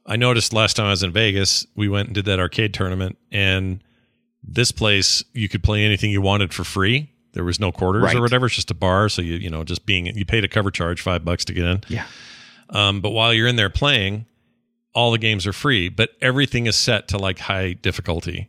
I 0.05 0.17
noticed 0.17 0.53
last 0.53 0.77
time 0.77 0.87
I 0.87 0.91
was 0.91 1.03
in 1.03 1.11
Vegas, 1.13 1.67
we 1.75 1.89
went 1.89 2.09
and 2.09 2.15
did 2.15 2.25
that 2.27 2.39
arcade 2.39 2.73
tournament, 2.75 3.19
and 3.33 3.83
this 4.51 4.73
place 4.73 5.23
you 5.35 5.49
could 5.49 5.63
play 5.63 5.85
anything 5.85 6.11
you 6.11 6.21
wanted 6.23 6.55
for 6.55 6.65
free. 6.65 7.11
There 7.35 7.45
was 7.45 7.61
no 7.61 7.71
quarters 7.71 8.03
Right. 8.03 8.17
or 8.17 8.21
whatever. 8.23 8.47
It's 8.47 8.55
just 8.57 8.71
a 8.71 8.75
bar, 8.75 9.09
so 9.09 9.23
you 9.23 9.35
you 9.37 9.51
know 9.51 9.63
just 9.65 9.85
being 9.87 10.07
you 10.07 10.25
paid 10.25 10.45
a 10.45 10.49
cover 10.49 10.71
charge 10.71 11.01
five 11.03 11.25
bucks 11.25 11.45
to 11.47 11.53
get 11.53 11.65
in. 11.67 11.83
Yeah. 11.89 12.07
Um, 12.71 13.01
but 13.01 13.11
while 13.11 13.33
you're 13.33 13.47
in 13.47 13.57
there 13.57 13.71
playing, 13.71 14.27
all 14.95 15.11
the 15.13 15.19
games 15.19 15.47
are 15.47 15.53
free, 15.53 15.89
but 15.89 16.11
everything 16.21 16.67
is 16.67 16.77
set 16.77 17.09
to 17.09 17.19
like 17.19 17.39
high 17.41 17.75
difficulty 17.75 18.49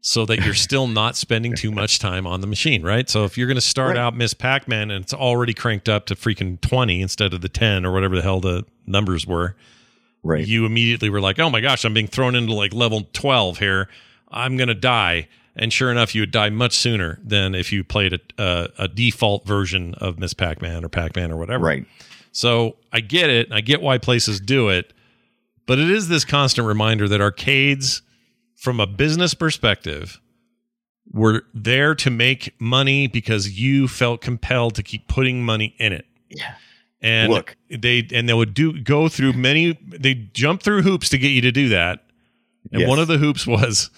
so 0.00 0.24
that 0.26 0.44
you're 0.44 0.54
still 0.54 0.86
not 1.02 1.16
spending 1.16 1.54
too 1.54 1.70
much 1.72 1.98
time 1.98 2.26
on 2.26 2.40
the 2.40 2.46
machine, 2.46 2.82
right? 2.82 3.10
So 3.10 3.24
if 3.24 3.36
you're 3.36 3.48
going 3.48 3.56
to 3.56 3.60
start 3.60 3.96
Right. 3.96 3.98
out 3.98 4.16
Miss 4.16 4.32
Pac-Man 4.32 4.90
and 4.90 5.02
it's 5.02 5.12
already 5.12 5.52
cranked 5.54 5.88
up 5.88 6.06
to 6.06 6.14
freaking 6.14 6.60
20 6.60 7.02
instead 7.02 7.34
of 7.34 7.40
the 7.40 7.48
10 7.48 7.84
or 7.84 7.92
whatever 7.92 8.14
the 8.16 8.22
hell 8.22 8.40
the 8.40 8.64
numbers 8.86 9.26
were, 9.26 9.56
Right. 10.22 10.46
you 10.46 10.64
immediately 10.66 11.10
were 11.10 11.20
like, 11.20 11.38
"Oh 11.38 11.50
my 11.50 11.60
gosh, 11.60 11.84
I'm 11.84 11.94
being 11.94 12.06
thrown 12.06 12.34
into 12.36 12.52
like 12.54 12.72
level 12.72 13.08
12 13.12 13.58
here. 13.58 13.88
I'm 14.30 14.56
going 14.56 14.68
to 14.68 14.74
die." 14.74 15.28
And 15.58 15.72
sure 15.72 15.90
enough, 15.90 16.14
you 16.14 16.22
would 16.22 16.30
die 16.30 16.50
much 16.50 16.72
sooner 16.76 17.18
than 17.22 17.54
if 17.54 17.72
you 17.72 17.82
played 17.82 18.12
a, 18.12 18.20
a, 18.38 18.68
a 18.84 18.88
default 18.88 19.44
version 19.46 19.94
of 19.94 20.18
Miss 20.18 20.32
Pac-Man 20.34 20.84
or 20.84 20.88
Pac-Man 20.88 21.32
or 21.32 21.36
whatever. 21.36 21.64
right. 21.64 21.84
So 22.30 22.76
I 22.92 23.00
get 23.00 23.30
it. 23.30 23.50
I 23.50 23.60
get 23.60 23.80
why 23.80 23.98
places 23.98 24.38
do 24.38 24.68
it. 24.68 24.92
But 25.66 25.78
it 25.80 25.90
is 25.90 26.08
this 26.08 26.24
constant 26.24 26.66
reminder 26.68 27.08
that 27.08 27.20
arcades, 27.20 28.02
from 28.54 28.78
a 28.80 28.86
business 28.86 29.34
perspective, 29.34 30.20
were 31.10 31.42
there 31.54 31.94
to 31.96 32.10
make 32.10 32.54
money 32.60 33.06
because 33.08 33.58
you 33.58 33.88
felt 33.88 34.20
compelled 34.20 34.74
to 34.76 34.82
keep 34.82 35.08
putting 35.08 35.42
money 35.44 35.74
in 35.78 35.92
it. 35.92 36.06
Yeah. 36.28 36.54
And 37.00 37.32
Look. 37.32 37.56
they 37.70 38.06
and 38.12 38.28
they 38.28 38.34
would 38.34 38.54
do 38.54 38.78
go 38.80 39.08
through 39.08 39.32
many 39.32 39.78
they 39.86 40.14
jump 40.14 40.62
through 40.62 40.82
hoops 40.82 41.08
to 41.10 41.18
get 41.18 41.28
you 41.28 41.40
to 41.42 41.52
do 41.52 41.68
that. 41.70 42.04
And 42.72 42.80
Yes. 42.82 42.88
one 42.88 42.98
of 42.98 43.08
the 43.08 43.18
hoops 43.18 43.46
was 43.46 43.90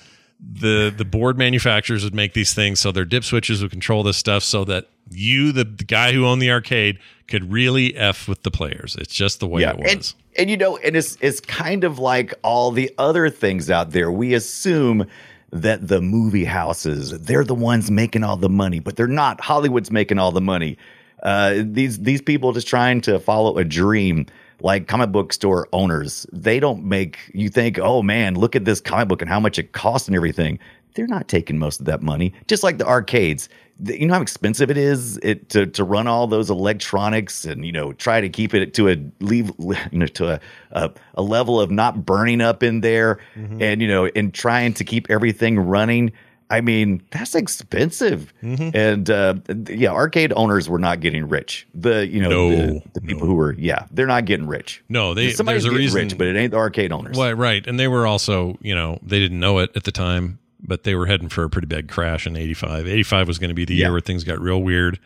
the 0.42 0.92
the 0.94 1.04
board 1.04 1.38
manufacturers 1.38 2.04
would 2.04 2.14
make 2.14 2.32
these 2.32 2.54
things 2.54 2.80
so 2.80 2.92
their 2.92 3.04
dip 3.04 3.24
switches 3.24 3.62
would 3.62 3.70
control 3.70 4.02
this 4.02 4.16
stuff 4.16 4.42
so 4.42 4.64
that 4.64 4.88
you 5.10 5.52
the, 5.52 5.64
the 5.64 5.84
guy 5.84 6.12
who 6.12 6.26
owned 6.26 6.40
the 6.40 6.50
arcade 6.50 6.98
could 7.28 7.52
really 7.52 7.96
f 7.96 8.28
with 8.28 8.42
the 8.42 8.50
players. 8.50 8.96
It's 8.98 9.14
just 9.14 9.40
the 9.40 9.46
way 9.46 9.62
yeah. 9.62 9.70
it 9.70 9.78
was. 9.78 9.92
And, 9.92 10.14
and 10.36 10.50
you 10.50 10.56
know, 10.56 10.76
and 10.78 10.96
it's 10.96 11.16
it's 11.20 11.40
kind 11.40 11.84
of 11.84 11.98
like 11.98 12.34
all 12.42 12.70
the 12.70 12.92
other 12.98 13.28
things 13.28 13.70
out 13.70 13.90
there. 13.90 14.10
We 14.10 14.34
assume 14.34 15.06
that 15.52 15.86
the 15.86 16.00
movie 16.00 16.44
houses, 16.44 17.18
they're 17.22 17.44
the 17.44 17.54
ones 17.54 17.90
making 17.90 18.22
all 18.24 18.36
the 18.36 18.48
money, 18.48 18.78
but 18.78 18.96
they're 18.96 19.08
not. 19.08 19.40
Hollywood's 19.40 19.90
making 19.90 20.18
all 20.18 20.32
the 20.32 20.40
money. 20.40 20.78
Uh, 21.22 21.62
these 21.64 21.98
these 22.00 22.22
people 22.22 22.52
just 22.52 22.66
trying 22.66 23.00
to 23.02 23.20
follow 23.20 23.58
a 23.58 23.64
dream 23.64 24.26
like 24.62 24.86
comic 24.88 25.10
book 25.12 25.32
store 25.32 25.68
owners. 25.72 26.26
They 26.32 26.60
don't 26.60 26.84
make 26.84 27.18
you 27.34 27.48
think, 27.48 27.78
oh 27.78 28.02
man, 28.02 28.34
look 28.34 28.54
at 28.56 28.64
this 28.64 28.80
comic 28.80 29.08
book 29.08 29.22
and 29.22 29.28
how 29.28 29.40
much 29.40 29.58
it 29.58 29.72
costs 29.72 30.08
and 30.08 30.16
everything. 30.16 30.58
They're 30.94 31.06
not 31.06 31.28
taking 31.28 31.56
most 31.58 31.78
of 31.80 31.86
that 31.86 32.02
money. 32.02 32.32
Just 32.48 32.62
like 32.64 32.78
the 32.78 32.86
arcades. 32.86 33.48
You 33.82 34.06
know 34.06 34.14
how 34.14 34.20
expensive 34.22 34.70
it 34.70 34.76
is 34.76 35.16
it, 35.22 35.48
to 35.50 35.64
to 35.66 35.84
run 35.84 36.06
all 36.06 36.26
those 36.26 36.50
electronics 36.50 37.44
and 37.46 37.64
you 37.64 37.72
know 37.72 37.92
try 37.94 38.20
to 38.20 38.28
keep 38.28 38.52
it 38.52 38.74
to 38.74 38.90
a 38.90 38.96
leave 39.20 39.50
you 39.58 39.98
know 39.98 40.06
to 40.06 40.34
a 40.34 40.40
a, 40.72 40.90
a 41.14 41.22
level 41.22 41.58
of 41.60 41.70
not 41.70 42.04
burning 42.04 42.40
up 42.42 42.62
in 42.62 42.80
there 42.82 43.18
Mm-hmm. 43.36 43.62
and 43.62 43.80
you 43.80 43.88
know 43.88 44.06
and 44.14 44.34
trying 44.34 44.74
to 44.74 44.84
keep 44.84 45.08
everything 45.10 45.58
running. 45.58 46.12
I 46.50 46.60
mean, 46.60 47.00
that's 47.12 47.34
expensive. 47.36 48.34
Mm-hmm. 48.42 48.70
And 48.74 49.08
uh, 49.08 49.34
yeah, 49.68 49.90
arcade 49.92 50.32
owners 50.34 50.68
were 50.68 50.78
not 50.80 51.00
getting 51.00 51.28
rich. 51.28 51.66
The 51.74 52.06
you 52.06 52.20
know 52.20 52.28
No, 52.28 52.50
the, 52.50 52.82
the 52.94 53.00
people 53.00 53.26
who 53.26 53.34
were 53.34 53.54
yeah, 53.56 53.86
they're 53.92 54.06
not 54.08 54.24
getting 54.24 54.46
rich. 54.48 54.82
no, 54.88 55.14
they 55.14 55.30
Somebody's 55.30 55.62
there's 55.62 55.74
a 55.74 55.78
reason 55.78 56.02
rich, 56.02 56.18
but 56.18 56.26
it 56.26 56.36
ain't 56.36 56.50
the 56.50 56.56
arcade 56.58 56.90
owners. 56.92 57.16
Well, 57.16 57.32
right, 57.34 57.64
and 57.66 57.78
they 57.78 57.88
were 57.88 58.06
also, 58.06 58.58
you 58.60 58.74
know, 58.74 58.98
they 59.02 59.20
didn't 59.20 59.38
know 59.40 59.58
it 59.60 59.70
at 59.76 59.84
the 59.84 59.92
time, 59.92 60.40
but 60.60 60.82
they 60.82 60.94
were 60.96 61.06
heading 61.06 61.28
for 61.28 61.44
a 61.44 61.48
pretty 61.50 61.66
big 61.68 61.88
crash 61.88 62.26
in 62.26 62.36
'85. 62.36 62.86
'85 62.88 63.28
was 63.28 63.38
going 63.38 63.50
to 63.50 63.54
be 63.54 63.64
the 63.64 63.74
Yeah. 63.76 63.86
year 63.86 63.92
where 63.92 64.00
things 64.00 64.24
got 64.24 64.40
real 64.40 64.60
weird. 64.60 64.98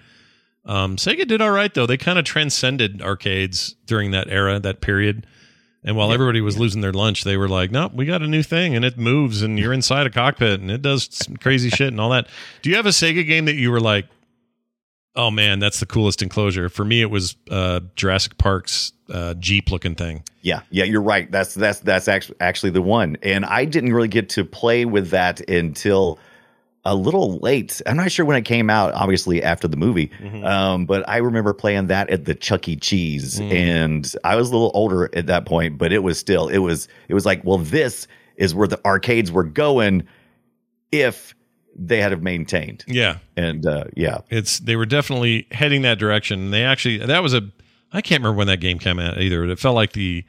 Um, 0.67 0.97
Sega 0.97 1.27
did 1.29 1.43
all 1.43 1.51
right 1.51 1.73
though; 1.75 1.85
they 1.87 1.99
kind 1.99 2.19
of 2.19 2.25
transcended 2.25 3.03
arcades 3.03 3.75
during 3.87 4.13
that 4.13 4.29
era, 4.31 4.59
that 4.61 4.81
period. 4.81 5.27
And 5.85 5.97
while 5.97 6.13
everybody 6.13 6.41
was 6.41 6.59
losing 6.59 6.81
their 6.81 6.95
lunch, 6.95 7.25
they 7.25 7.37
were 7.37 7.49
like, 7.49 7.71
"Nope, 7.71 7.93
we 7.95 8.07
got 8.07 8.23
a 8.23 8.27
new 8.27 8.43
thing, 8.43 8.75
and 8.75 8.85
it 8.85 8.97
moves, 8.97 9.43
and 9.43 9.59
you're 9.59 9.73
inside 9.73 10.07
a 10.07 10.11
cockpit, 10.11 10.61
and 10.61 10.71
it 10.71 10.81
does 10.81 11.09
some 11.13 11.37
crazy 11.37 11.69
shit 11.69 11.89
and 11.89 12.01
all 12.01 12.11
that." 12.11 12.27
Do 12.63 12.71
you 12.71 12.77
have 12.77 12.87
a 12.87 12.91
Sega 12.91 13.27
game 13.27 13.45
that 13.45 13.55
you 13.55 13.71
were 13.71 13.81
like, 13.81 14.07
"Oh 15.15 15.31
man, 15.31 15.59
that's 15.59 15.81
the 15.81 15.87
coolest 15.87 16.23
enclosure"? 16.23 16.71
For 16.71 16.87
me, 16.87 17.03
it 17.03 17.11
was 17.11 17.37
uh, 17.51 17.81
Jurassic 17.97 18.39
Park's 18.39 18.93
uh, 19.11 19.35
Jeep 19.35 19.71
looking 19.71 19.95
thing. 19.95 20.23
Yeah, 20.41 20.63
yeah, 20.71 20.85
you're 20.85 21.03
right. 21.03 21.31
That's 21.31 21.53
that's 21.53 21.81
that's 21.81 22.09
actually 22.09 22.37
actually 22.41 22.71
the 22.71 22.83
one. 22.83 23.19
And 23.23 23.45
I 23.45 23.67
didn't 23.67 23.93
really 23.93 24.09
get 24.09 24.31
to 24.31 24.45
play 24.45 24.87
with 24.87 25.11
that 25.11 25.47
until 25.51 26.19
a 26.85 26.95
little 26.95 27.39
late. 27.39 27.81
I'm 27.87 27.97
not 27.97 28.13
sure 28.13 28.27
when 28.27 28.37
it 28.37 28.45
came 28.45 28.69
out. 28.69 28.93
Obviously 28.95 29.43
after 29.43 29.67
the 29.67 29.77
movie, 29.77 30.11
um, 30.45 30.87
but 30.87 31.09
I 31.09 31.17
remember 31.19 31.55
playing 31.55 31.87
that 31.89 32.11
at 32.11 32.25
the 32.27 32.35
Chuck 32.35 32.69
E. 32.69 32.77
Cheese, 32.77 33.41
and 33.41 34.13
I 34.25 34.37
was 34.37 34.51
a 34.51 34.53
little 34.53 34.71
older 34.75 35.09
at 35.17 35.27
that 35.27 35.47
point, 35.47 35.79
but 35.79 35.93
it 35.93 36.03
was 36.03 36.19
still 36.19 36.49
it 36.49 36.59
was 36.59 36.89
it 37.09 37.15
was 37.15 37.25
like, 37.25 37.43
well, 37.45 37.59
this 37.59 38.07
is 38.37 38.55
where 38.55 38.69
the 38.69 38.81
arcades 38.85 39.31
were 39.33 39.45
going 39.45 40.07
if 40.93 41.35
they 41.77 42.01
had 42.01 42.13
have 42.13 42.23
maintained. 42.23 42.85
Yeah, 42.87 43.19
And 43.37 43.67
uh, 43.67 43.85
yeah, 43.97 44.19
it's 44.31 44.61
they 44.61 44.77
were 44.77 44.87
definitely 44.87 45.47
heading 45.51 45.83
that 45.83 45.99
direction. 45.99 46.51
They 46.51 46.65
actually 46.65 46.99
that 46.99 47.23
was 47.23 47.35
a 47.35 47.51
I 47.93 48.01
can't 48.01 48.21
remember 48.21 48.39
when 48.39 48.47
that 48.49 48.61
game 48.61 48.79
came 48.79 48.99
out 48.99 49.21
either. 49.21 49.45
It 49.45 49.59
felt 49.59 49.75
like 49.75 49.93
the 49.93 50.25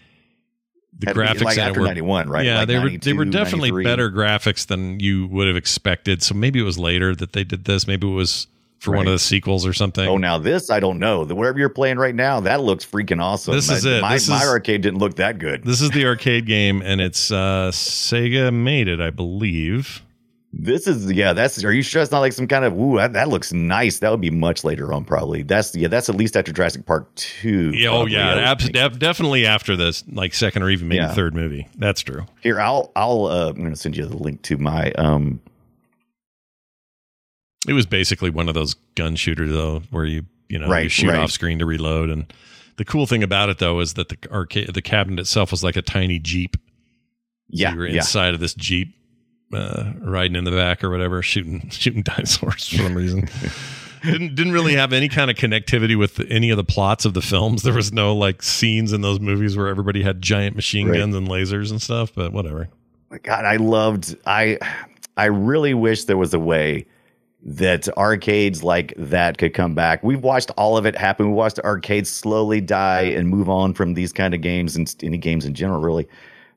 the 1.00 1.08
Had 1.08 1.16
graphics 1.16 1.42
like 1.44 1.58
after 1.58 1.82
were 1.82 1.88
91, 1.88 2.30
right? 2.30 2.46
Yeah, 2.46 2.60
Like 2.60 2.68
they 2.68 2.80
were 2.80 2.90
they 2.90 3.14
were 3.14 3.26
definitely 3.26 3.84
better 3.84 4.10
graphics 4.10 4.66
than 4.68 5.00
you 5.00 5.28
would 5.28 5.48
have 5.48 5.58
expected. 5.58 6.24
So 6.24 6.34
maybe 6.36 6.60
it 6.60 6.64
was 6.64 6.78
later 6.80 7.14
that 7.16 7.34
they 7.34 7.44
did 7.44 7.66
this. 7.66 7.86
Maybe 7.88 8.08
it 8.08 8.14
was 8.14 8.48
for 8.80 8.96
one 8.96 9.08
of 9.08 9.12
the 9.14 9.20
sequels 9.20 9.66
or 9.66 9.74
something. 9.74 10.08
Oh, 10.08 10.18
now 10.18 10.38
this 10.38 10.70
I 10.70 10.80
don't 10.80 11.00
know. 11.00 11.26
The 11.26 11.34
whatever 11.36 11.58
you're 11.60 11.70
playing 11.70 11.98
right 11.98 12.14
now, 12.16 12.40
that 12.42 12.62
looks 12.62 12.86
freaking 12.86 13.22
awesome. 13.22 13.56
This 13.56 13.70
is 13.70 13.84
My- 13.84 13.92
it. 13.92 14.02
My, 14.02 14.14
This 14.14 14.30
my 14.30 14.42
is- 14.44 14.48
arcade 14.48 14.82
didn't 14.82 15.00
look 15.00 15.16
that 15.16 15.40
good. 15.40 15.64
This 15.64 15.82
is 15.82 15.90
the 15.92 16.06
arcade 16.06 16.46
game, 16.46 16.82
and 16.82 17.02
it's 17.02 17.32
uh, 17.32 17.72
Sega 17.74 18.54
made 18.54 18.88
it, 18.88 19.02
I 19.02 19.10
believe. 19.10 20.02
This 20.58 20.88
is 20.88 21.12
yeah. 21.12 21.34
That's 21.34 21.62
are 21.66 21.74
you 21.74 21.82
sure 21.82 22.02
it's 22.02 22.12
not 22.12 22.22
like 22.22 22.32
some 22.32 22.48
kind 22.48 22.64
of 22.64 22.80
ooh 22.80 22.96
that, 22.96 23.12
that 23.12 23.28
looks 23.28 23.52
nice? 23.52 24.00
That 24.00 24.10
would 24.10 24.22
be 24.22 24.30
much 24.30 24.64
later 24.64 24.94
on 24.94 25.04
probably. 25.04 25.44
That's 25.44 25.76
yeah. 25.76 25.90
That's 25.90 26.08
at 26.08 26.16
least 26.16 26.38
after 26.38 26.54
Jurassic 26.54 26.86
Park 26.86 27.14
two. 27.16 27.72
Yeah, 27.72 27.90
oh 27.90 28.06
yeah, 28.06 28.36
abs- 28.36 28.70
def- 28.70 28.98
definitely 28.98 29.46
after 29.46 29.76
this, 29.76 30.06
like 30.10 30.34
second 30.34 30.64
or 30.64 30.70
even 30.70 30.88
maybe 30.88 31.02
Yeah. 31.02 31.14
third 31.14 31.36
movie. 31.36 31.68
That's 31.78 32.00
true. 32.02 32.26
Here, 32.42 32.62
I'll 32.62 32.94
I'll 32.96 33.26
uh, 33.26 33.50
I'm 33.50 33.64
gonna 33.64 33.76
send 33.76 33.98
you 33.98 34.06
the 34.06 34.16
link 34.16 34.44
to 34.44 34.58
my 34.58 34.92
um. 34.94 35.42
It 37.68 37.74
was 37.74 37.86
basically 37.86 38.30
one 38.30 38.48
of 38.48 38.54
those 38.54 38.76
gun 38.96 39.18
shooters 39.18 39.52
though, 39.52 39.82
where 39.92 40.06
you 40.06 40.26
you 40.48 40.58
know 40.58 40.74
you 40.74 40.88
shoot 40.88 41.10
right. 41.10 41.20
off 41.20 41.32
screen 41.32 41.60
to 41.60 41.66
reload. 41.66 42.10
And 42.10 42.32
the 42.78 42.86
cool 42.86 43.06
thing 43.08 43.24
about 43.24 43.50
it 43.50 43.58
though 43.58 43.82
is 43.82 43.96
that 43.96 44.08
the 44.08 44.18
arcade 44.32 44.74
the 44.74 44.82
cabinet 44.82 45.20
itself 45.20 45.52
was 45.52 45.66
like 45.66 45.76
a 45.76 45.82
tiny 45.82 46.18
jeep. 46.18 46.56
Yeah, 47.50 47.74
you 47.74 47.78
were 47.78 47.88
yeah. 47.88 47.98
inside 47.98 48.34
of 48.34 48.40
this 48.40 48.54
jeep, 48.54 48.96
uh, 49.56 49.94
riding 50.02 50.36
in 50.36 50.44
the 50.44 50.52
back 50.52 50.84
or 50.84 50.90
whatever, 50.90 51.22
shooting 51.22 51.70
shooting 51.72 52.02
dinosaurs 52.04 52.68
for 52.68 52.78
some 52.78 52.96
reason. 52.96 53.28
didn't 54.04 54.36
didn't 54.36 54.54
really 54.54 54.76
have 54.76 54.94
any 54.94 55.10
kind 55.10 55.32
of 55.32 55.38
connectivity 55.38 55.98
with 55.98 56.20
any 56.30 56.50
of 56.52 56.58
the 56.58 56.64
plots 56.64 57.06
of 57.06 57.14
the 57.14 57.22
films. 57.22 57.64
There 57.64 57.74
was 57.74 57.92
no 57.92 58.16
like 58.16 58.44
scenes 58.44 58.94
in 58.94 59.02
those 59.02 59.20
movies 59.20 59.58
where 59.58 59.68
everybody 59.68 60.04
had 60.04 60.22
giant 60.22 60.56
machine 60.56 60.88
Right. 60.90 61.00
guns 61.00 61.16
and 61.16 61.28
lasers 61.28 61.72
and 61.72 61.82
stuff. 61.82 62.14
But 62.14 62.32
whatever. 62.34 62.70
God, 63.24 63.46
I 63.46 63.56
loved. 63.56 64.16
I 64.26 64.60
I 65.18 65.26
really 65.26 65.74
wish 65.74 66.04
there 66.04 66.18
was 66.18 66.34
a 66.34 66.40
way 66.40 66.86
that 67.48 67.88
arcades 67.98 68.64
like 68.64 68.94
that 68.98 69.38
could 69.38 69.54
come 69.54 69.76
back. 69.76 70.04
We've 70.04 70.22
watched 70.24 70.50
all 70.58 70.78
of 70.78 70.86
it 70.88 70.98
happen. 70.98 71.28
We 71.28 71.34
watched 71.34 71.60
arcades 71.60 72.10
slowly 72.10 72.60
die 72.60 73.04
and 73.04 73.30
move 73.30 73.50
on 73.50 73.74
from 73.76 73.94
these 73.94 74.12
kind 74.12 74.34
of 74.34 74.42
games 74.42 74.76
and 74.76 74.94
any 75.04 75.18
games 75.20 75.46
in 75.46 75.54
general, 75.54 75.80
really, 75.80 76.08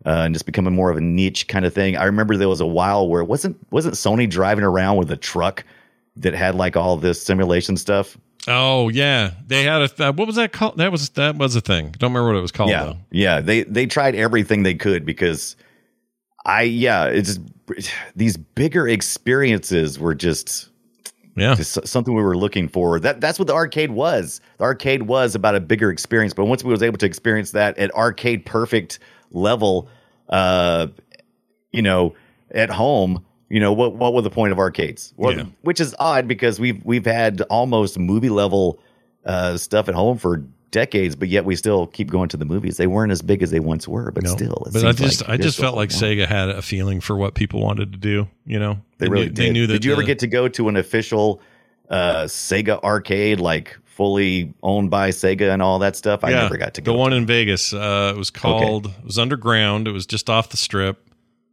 uh, 0.08 0.22
and 0.24 0.34
just 0.34 0.46
becoming 0.46 0.74
more 0.74 0.90
of 0.90 0.96
a 0.96 1.00
niche 1.00 1.46
kind 1.48 1.64
of 1.66 1.74
thing. 1.74 1.96
I 1.96 2.04
remember 2.04 2.36
there 2.36 2.48
was 2.48 2.60
a 2.62 2.66
while 2.66 3.08
where 3.08 3.20
it 3.20 3.26
wasn't 3.26 3.56
wasn't 3.70 3.94
Sony 3.94 4.28
driving 4.28 4.64
around 4.64 4.96
with 4.96 5.10
a 5.10 5.16
truck 5.16 5.64
that 6.16 6.34
had 6.34 6.54
like 6.54 6.76
all 6.76 6.96
this 6.96 7.22
simulation 7.22 7.76
stuff. 7.76 8.16
Oh 8.46 8.88
yeah, 8.88 9.32
they 9.46 9.64
had 9.64 9.82
a 9.82 9.88
th- 9.88 10.14
what 10.14 10.26
was 10.26 10.36
that 10.36 10.52
called? 10.52 10.78
That 10.78 10.90
was 10.90 11.10
that 11.10 11.36
was 11.36 11.54
a 11.54 11.60
thing. 11.60 11.94
Don't 11.98 12.12
remember 12.12 12.32
what 12.32 12.38
it 12.38 12.42
was 12.42 12.52
called 12.52 12.70
yeah, 12.70 12.84
though. 12.84 12.96
yeah. 13.10 13.40
They 13.40 13.64
they 13.64 13.84
tried 13.86 14.14
everything 14.14 14.62
they 14.62 14.74
could 14.74 15.04
because 15.04 15.54
I 16.46 16.62
yeah, 16.62 17.04
it's 17.06 17.38
these 18.16 18.38
bigger 18.38 18.88
experiences 18.88 19.98
were 19.98 20.14
just 20.14 20.70
Yeah, 21.36 21.54
just 21.54 21.86
something 21.86 22.14
we 22.14 22.22
were 22.22 22.36
looking 22.38 22.68
for. 22.68 22.98
That 22.98 23.20
that's 23.20 23.38
what 23.38 23.48
the 23.48 23.54
arcade 23.54 23.90
was. 23.90 24.40
The 24.56 24.64
arcade 24.64 25.02
was 25.02 25.34
about 25.34 25.54
a 25.54 25.60
bigger 25.60 25.90
experience. 25.90 26.32
But 26.32 26.46
once 26.46 26.64
we 26.64 26.70
was 26.70 26.82
able 26.82 26.96
to 26.98 27.06
experience 27.06 27.50
that 27.50 27.76
at 27.76 27.94
arcade 27.94 28.46
perfect 28.46 29.00
level, 29.32 29.90
uh, 30.28 30.88
you 31.72 31.82
know, 31.82 32.14
at 32.50 32.70
home, 32.70 33.24
you 33.48 33.60
know, 33.60 33.72
what 33.72 33.94
what 33.96 34.12
was 34.12 34.24
the 34.24 34.30
point 34.30 34.52
of 34.52 34.58
arcades? 34.58 35.12
Well, 35.16 35.36
Yeah. 35.36 35.44
Which 35.62 35.80
is 35.80 35.94
odd 35.98 36.28
because 36.28 36.58
we've 36.60 36.84
we've 36.84 37.06
had 37.06 37.40
almost 37.42 37.98
movie 37.98 38.28
level 38.30 38.80
uh, 39.24 39.56
stuff 39.56 39.88
at 39.88 39.94
home 39.94 40.18
for 40.18 40.44
decades, 40.70 41.16
but 41.16 41.28
yet 41.28 41.44
we 41.46 41.56
still 41.56 41.86
keep 41.86 42.10
going 42.10 42.28
to 42.28 42.36
the 42.36 42.44
movies. 42.44 42.76
They 42.76 42.86
weren't 42.86 43.10
as 43.10 43.22
big 43.22 43.42
as 43.42 43.50
they 43.50 43.60
once 43.60 43.88
were, 43.88 44.10
but 44.10 44.24
No. 44.24 44.30
still. 44.30 44.62
it 44.66 44.72
But 44.74 44.84
I 44.84 44.92
just 44.92 45.22
like 45.22 45.30
I 45.30 45.36
just 45.38 45.58
felt 45.58 45.76
like. 45.76 45.90
Sega 45.90 46.26
had 46.26 46.50
a 46.50 46.60
feeling 46.62 47.00
for 47.00 47.16
what 47.16 47.34
people 47.34 47.60
wanted 47.62 47.92
to 47.92 47.98
do. 47.98 48.28
You 48.44 48.58
know, 48.58 48.78
They 48.98 49.08
really 49.08 49.26
knew, 49.26 49.32
did. 49.32 49.36
They 49.36 49.50
knew 49.50 49.66
that. 49.66 49.72
Did 49.74 49.84
you 49.86 49.92
ever 49.92 50.02
get 50.02 50.18
to 50.20 50.26
go 50.26 50.48
to 50.48 50.68
an 50.68 50.76
official 50.76 51.40
uh, 51.88 52.24
Sega 52.24 52.82
arcade, 52.82 53.40
like 53.40 53.78
fully 53.98 54.54
owned 54.62 54.90
by 54.90 55.10
Sega 55.10 55.52
and 55.52 55.60
all 55.60 55.80
that 55.80 55.96
stuff? 55.96 56.22
I 56.22 56.30
yeah, 56.30 56.42
never 56.42 56.56
got 56.56 56.74
to 56.74 56.80
go. 56.80 56.92
the 56.92 56.96
go. 56.96 57.00
one 57.00 57.12
in 57.12 57.26
Vegas. 57.26 57.74
Uh, 57.74 58.12
it 58.14 58.18
was 58.18 58.30
called. 58.30 58.86
It 58.86 59.04
was 59.04 59.18
underground. 59.18 59.88
It 59.88 59.90
was 59.92 60.06
just 60.06 60.30
off 60.30 60.50
the 60.50 60.56
strip. 60.56 61.04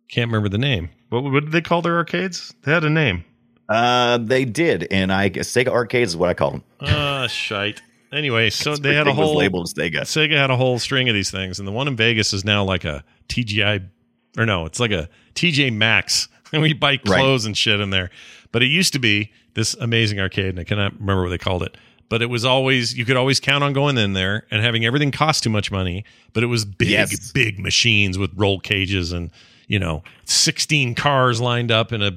Can't 0.08 0.30
remember 0.30 0.48
the 0.48 0.60
name. 0.60 0.90
What, 1.10 1.24
what 1.24 1.44
did 1.44 1.52
they 1.52 1.62
call 1.62 1.82
their 1.82 1.96
arcades? 1.96 2.54
They 2.64 2.72
had 2.72 2.84
a 2.84 2.90
name. 2.90 3.26
uh, 3.68 4.20
they 4.20 4.46
did, 4.46 4.88
and 4.92 5.12
I 5.12 5.32
Sega 5.32 5.70
arcades 5.70 6.12
is 6.12 6.18
what 6.18 6.30
I 6.30 6.36
call 6.36 6.52
them. 6.52 6.64
Ah, 6.82 7.26
shite. 7.28 7.82
Anyway, 8.14 8.52
so 8.52 8.76
they 8.76 8.90
had 8.90 8.96
a 8.96 9.00
Everything 9.00 9.18
was 9.18 9.28
whole 9.28 9.38
labeled 9.38 9.68
Sega. 9.68 10.02
Sega 10.02 10.38
had 10.38 10.52
a 10.52 10.56
whole 10.56 10.78
string 10.78 11.10
of 11.10 11.16
these 11.16 11.32
things, 11.32 11.58
and 11.58 11.68
the 11.68 11.72
one 11.72 11.88
in 11.88 11.96
Vegas 11.96 12.32
is 12.32 12.46
now 12.46 12.64
like 12.64 12.86
a 12.86 13.04
TGI, 13.28 13.90
or 14.38 14.46
no, 14.46 14.66
it's 14.66 14.80
like 14.80 14.92
a 14.92 15.10
TJ 15.34 15.74
Maxx, 15.74 16.28
and 16.54 16.62
we 16.62 16.74
buy 16.74 16.98
clothes 16.98 17.46
and 17.46 17.58
shit 17.58 17.80
in 17.80 17.90
there. 17.90 18.12
But 18.52 18.62
it 18.62 18.68
used 18.68 18.94
to 18.94 19.00
be 19.00 19.32
this 19.56 19.74
amazing 19.74 20.20
arcade, 20.20 20.50
and 20.50 20.60
I 20.60 20.64
cannot 20.64 20.94
remember 21.00 21.24
what 21.24 21.30
they 21.30 21.38
called 21.40 21.64
it. 21.64 21.76
But 22.10 22.22
it 22.22 22.28
was 22.28 22.46
always 22.46 22.96
you 22.98 23.04
could 23.06 23.18
always 23.18 23.40
count 23.40 23.64
on 23.64 23.74
going 23.74 23.98
in 23.98 24.14
there 24.14 24.46
and 24.52 24.62
having 24.62 24.86
everything 24.86 25.12
cost 25.12 25.44
too 25.44 25.50
much 25.50 25.72
money. 25.72 26.06
But 26.34 26.44
it 26.44 26.48
was 26.48 26.64
big, 26.66 26.90
Yes. 26.90 27.32
big 27.32 27.58
machines 27.60 28.18
with 28.18 28.32
roll 28.36 28.60
cages 28.60 29.12
and 29.12 29.32
you 29.68 29.80
know 29.80 30.04
sixteen 30.26 30.94
cars 30.96 31.42
lined 31.42 31.72
up 31.72 31.92
in 31.92 32.02
a 32.04 32.12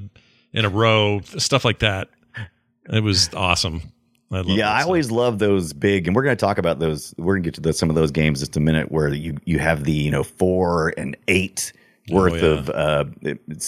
in 0.53 0.65
a 0.65 0.69
row, 0.69 1.21
stuff 1.39 1.65
like 1.65 1.79
that. 1.81 2.09
It 2.91 3.03
was 3.03 3.33
awesome. 3.35 3.83
I 4.31 4.37
love 4.39 4.49
Yeah, 4.49 4.71
I 4.71 4.79
stuff. 4.81 4.87
always 4.87 5.11
love 5.11 5.39
those 5.39 5.73
big, 5.73 6.07
and 6.07 6.15
we're 6.15 6.23
going 6.23 6.37
to 6.37 6.41
talk 6.41 6.59
about 6.59 6.79
those. 6.81 7.15
We're 7.17 7.35
going 7.35 7.43
to 7.45 7.47
get 7.47 7.55
to 7.55 7.61
the, 7.63 7.73
some 7.73 7.89
of 7.89 7.97
those 7.97 8.11
games 8.11 8.41
just 8.41 8.57
a 8.59 8.61
minute, 8.61 8.93
where 8.93 9.09
you 9.09 9.37
you 9.47 9.59
have 9.59 9.85
the 9.85 9.93
you 9.93 10.11
know 10.11 10.23
four 10.23 10.93
and 10.99 11.17
eight 11.29 11.73
worth 12.11 12.43
Oh, 12.43 12.55
yeah. 12.55 12.59
of 12.59 12.71
uh, 12.71 13.05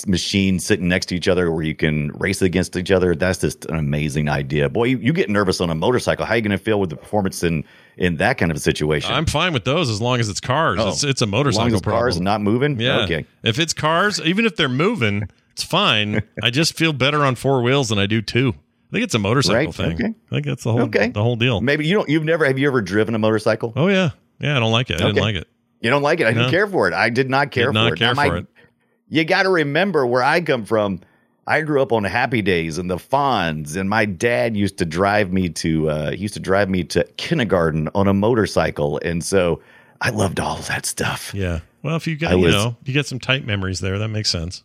machines 0.06 0.64
sitting 0.64 0.88
next 0.88 1.06
to 1.06 1.16
each 1.16 1.28
other, 1.28 1.50
where 1.50 1.62
you 1.62 1.74
can 1.74 2.08
race 2.18 2.42
against 2.42 2.76
each 2.76 2.90
other. 2.90 3.14
That's 3.14 3.38
just 3.38 3.64
an 3.66 3.76
amazing 3.76 4.28
idea. 4.28 4.68
Boy, 4.68 4.84
you, 4.84 4.98
you 4.98 5.12
get 5.12 5.28
nervous 5.30 5.60
on 5.60 5.70
a 5.70 5.74
motorcycle. 5.74 6.24
How 6.26 6.32
are 6.34 6.36
you 6.36 6.42
going 6.42 6.56
to 6.56 6.62
feel 6.62 6.80
with 6.80 6.90
the 6.90 6.96
performance 6.96 7.42
in 7.42 7.64
in 7.96 8.16
that 8.16 8.38
kind 8.38 8.50
of 8.50 8.56
a 8.56 8.60
situation? 8.60 9.12
I'm 9.12 9.26
fine 9.26 9.52
with 9.52 9.64
those 9.64 9.90
as 9.90 10.00
long 10.00 10.20
as 10.20 10.28
it's 10.28 10.40
cars. 10.40 10.78
Oh. 10.80 10.88
it's 10.88 11.04
it's 11.04 11.22
a 11.22 11.24
as 11.24 11.30
motorcycle 11.30 11.66
long 11.68 11.74
as 11.74 11.80
problem. 11.82 12.00
cars 12.02 12.20
not 12.20 12.40
moving. 12.40 12.78
yeah. 12.80 13.00
Okay. 13.04 13.26
If 13.42 13.58
it's 13.58 13.72
cars, 13.74 14.20
even 14.20 14.44
if 14.46 14.56
they're 14.56 14.68
moving, 14.68 15.28
it's 15.52 15.64
fine. 15.64 16.22
I 16.42 16.50
just 16.50 16.76
feel 16.76 16.92
better 16.92 17.24
on 17.24 17.34
four 17.34 17.62
wheels 17.62 17.88
than 17.88 17.98
I 17.98 18.06
do 18.06 18.22
two. 18.22 18.54
I 18.56 18.92
think 18.92 19.04
it's 19.04 19.14
a 19.14 19.20
motorcycle 19.20 19.66
Right, 19.66 19.74
thing. 19.74 19.92
okay. 19.94 20.06
I 20.06 20.30
think 20.34 20.46
that's 20.46 20.64
the 20.64 20.72
whole 20.72 20.80
Okay. 20.82 21.10
the 21.10 21.22
whole 21.22 21.36
deal. 21.36 21.60
Maybe 21.60 21.86
you 21.86 21.94
don't. 21.94 22.08
You've 22.08 22.24
never. 22.24 22.44
Have 22.44 22.58
you 22.58 22.66
ever 22.66 22.80
driven 22.82 23.14
a 23.14 23.18
motorcycle? 23.20 23.72
Oh 23.76 23.86
yeah, 23.86 24.10
yeah. 24.40 24.56
I 24.56 24.60
don't 24.60 24.72
like 24.72 24.90
it. 24.90 25.00
I 25.00 25.06
didn't 25.06 25.18
like 25.22 25.36
it. 25.36 25.46
You 25.80 25.90
don't 25.90 26.02
like 26.02 26.20
it. 26.20 26.26
I 26.26 26.30
didn't 26.30 26.46
No. 26.46 26.50
care 26.50 26.66
for 26.66 26.88
it. 26.88 26.94
I 26.94 27.08
did 27.10 27.30
not 27.30 27.50
care 27.50 27.66
Did 27.66 27.74
not 27.74 27.88
for 27.88 27.94
it. 27.94 27.98
care 27.98 28.08
Now, 28.08 28.14
my- 28.14 28.28
for 28.28 28.36
it. 28.38 28.46
You 29.08 29.24
got 29.24 29.42
to 29.44 29.48
remember 29.48 30.06
where 30.06 30.22
I 30.22 30.40
come 30.40 30.64
from. 30.64 31.00
I 31.46 31.62
grew 31.62 31.82
up 31.82 31.90
on 31.92 32.04
Happy 32.04 32.42
Days 32.42 32.78
and 32.78 32.88
the 32.88 32.96
Fonz, 32.96 33.74
and 33.76 33.90
my 33.90 34.04
dad 34.04 34.56
used 34.56 34.78
to 34.78 34.84
drive 34.84 35.32
me 35.32 35.48
to 35.48 35.90
uh, 35.90 36.10
he 36.12 36.18
used 36.18 36.34
to 36.34 36.40
drive 36.40 36.68
me 36.68 36.84
to 36.84 37.02
kindergarten 37.16 37.88
on 37.94 38.06
a 38.06 38.14
motorcycle, 38.14 39.00
and 39.04 39.24
so 39.24 39.60
I 40.00 40.10
loved 40.10 40.38
all 40.38 40.58
of 40.58 40.68
that 40.68 40.86
stuff. 40.86 41.32
Yeah. 41.34 41.60
Well, 41.82 41.96
if 41.96 42.06
you 42.06 42.16
got 42.16 42.32
I 42.32 42.34
you 42.36 42.42
was- 42.44 42.54
know 42.54 42.76
you 42.84 42.92
get 42.94 43.06
some 43.06 43.18
tight 43.18 43.44
memories 43.46 43.80
there, 43.80 43.98
that 43.98 44.08
makes 44.08 44.30
sense. 44.30 44.62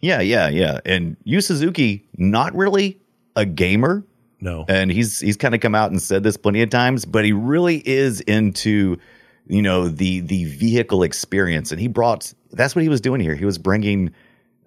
Yeah, 0.00 0.20
yeah, 0.20 0.48
yeah. 0.48 0.80
And 0.84 1.16
Yu 1.24 1.40
Suzuki, 1.40 2.04
not 2.18 2.54
really 2.54 2.98
a 3.36 3.46
gamer, 3.46 4.04
No. 4.40 4.64
and 4.68 4.90
he's 4.92 5.20
he's 5.20 5.36
kind 5.38 5.54
of 5.54 5.60
come 5.62 5.74
out 5.74 5.90
and 5.92 6.02
said 6.02 6.24
this 6.24 6.36
plenty 6.36 6.60
of 6.62 6.68
times, 6.68 7.04
but 7.06 7.24
he 7.24 7.32
really 7.32 7.82
is 7.88 8.20
into 8.22 8.98
you 9.48 9.62
know 9.62 9.88
the 9.88 10.20
the 10.20 10.44
vehicle 10.44 11.02
experience, 11.02 11.72
and 11.72 11.80
he 11.80 11.88
brought 11.88 12.32
that's 12.52 12.74
what 12.76 12.82
he 12.82 12.88
was 12.88 13.00
doing 13.00 13.20
here. 13.20 13.34
He 13.34 13.44
was 13.44 13.58
bringing 13.58 14.12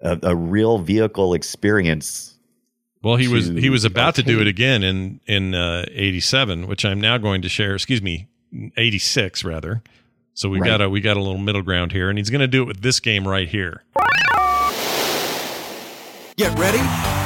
a, 0.00 0.18
a 0.22 0.36
real 0.36 0.78
vehicle 0.78 1.34
experience. 1.34 2.28
Well, 3.02 3.16
he 3.16 3.26
was 3.28 3.48
he 3.48 3.70
was 3.70 3.84
about 3.84 4.14
to 4.16 4.22
do 4.22 4.40
it 4.40 4.46
again 4.46 4.82
in 4.82 5.20
in 5.26 5.54
uh, 5.54 5.84
'87, 5.90 6.66
which 6.66 6.84
I'm 6.84 7.00
now 7.00 7.18
going 7.18 7.42
to 7.42 7.48
share. 7.48 7.74
Excuse 7.74 8.02
me, 8.02 8.28
'86 8.76 9.44
rather. 9.44 9.82
So 10.34 10.48
we 10.48 10.60
Right. 10.60 10.66
got 10.66 10.80
a 10.80 10.88
we 10.88 11.00
got 11.00 11.16
a 11.16 11.20
little 11.20 11.38
middle 11.38 11.62
ground 11.62 11.92
here, 11.92 12.08
and 12.08 12.18
he's 12.18 12.30
going 12.30 12.40
to 12.40 12.46
do 12.46 12.62
it 12.62 12.66
with 12.66 12.80
this 12.80 13.00
game 13.00 13.26
right 13.26 13.48
here. 13.48 13.82
Get 16.36 16.58
ready. 16.58 17.21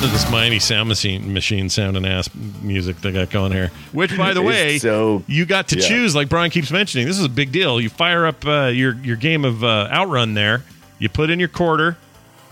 To 0.00 0.06
this 0.06 0.30
Miami 0.30 0.58
sound 0.58 0.88
machine 0.88 1.34
machine 1.34 1.68
sounding 1.68 2.06
ass 2.06 2.30
music 2.62 2.96
they 3.02 3.12
got 3.12 3.28
going 3.28 3.52
here. 3.52 3.70
Which, 3.92 4.16
by 4.16 4.32
the 4.32 4.40
way, 4.40 4.78
so- 4.78 5.22
you 5.26 5.44
got 5.44 5.68
to 5.68 5.78
yeah. 5.78 5.86
choose. 5.86 6.14
Like 6.14 6.30
Brian 6.30 6.50
keeps 6.50 6.70
mentioning, 6.70 7.06
this 7.06 7.18
is 7.18 7.24
a 7.26 7.28
big 7.28 7.52
deal. 7.52 7.78
You 7.82 7.90
fire 7.90 8.24
up 8.24 8.46
uh, 8.46 8.68
your 8.68 8.94
your 8.96 9.16
game 9.16 9.44
of 9.44 9.62
uh, 9.62 9.90
Outrun 9.92 10.32
there. 10.32 10.62
You 10.98 11.10
put 11.10 11.28
in 11.28 11.38
your 11.38 11.50
quarter. 11.50 11.98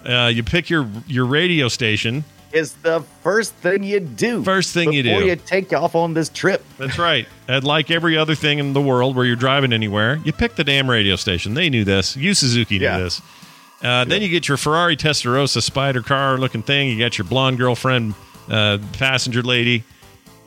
Uh, 0.04 0.30
you 0.32 0.42
pick 0.42 0.68
your 0.68 0.86
your 1.06 1.24
radio 1.24 1.68
station. 1.68 2.24
Is 2.52 2.74
the 2.74 3.00
first 3.22 3.54
thing 3.54 3.82
you 3.82 4.00
do. 4.00 4.44
First 4.44 4.74
thing 4.74 4.92
you 4.92 5.02
do 5.02 5.08
before 5.08 5.22
you 5.26 5.36
take 5.36 5.72
off 5.72 5.94
on 5.94 6.12
this 6.12 6.28
trip. 6.28 6.62
That's 6.76 6.98
right. 6.98 7.26
And 7.48 7.64
like 7.64 7.90
every 7.90 8.18
other 8.18 8.34
thing 8.34 8.58
in 8.58 8.74
the 8.74 8.82
world 8.82 9.16
where 9.16 9.24
you're 9.24 9.36
driving 9.36 9.72
anywhere, 9.72 10.20
you 10.22 10.34
pick 10.34 10.56
the 10.56 10.64
damn 10.64 10.88
radio 10.90 11.16
station. 11.16 11.54
They 11.54 11.70
knew 11.70 11.84
this. 11.84 12.14
Yu 12.14 12.34
Suzuki 12.34 12.78
knew 12.78 12.84
Yeah. 12.84 12.98
this. 12.98 13.22
Uh, 13.82 14.04
Then 14.04 14.22
you 14.22 14.28
get 14.28 14.48
your 14.48 14.56
Ferrari 14.56 14.96
Testarossa 14.96 15.62
spider 15.62 16.02
car 16.02 16.36
looking 16.38 16.62
thing. 16.62 16.88
You 16.88 16.98
got 16.98 17.16
your 17.18 17.26
blonde 17.26 17.58
girlfriend, 17.58 18.14
uh, 18.50 18.78
passenger 18.94 19.42
lady, 19.42 19.84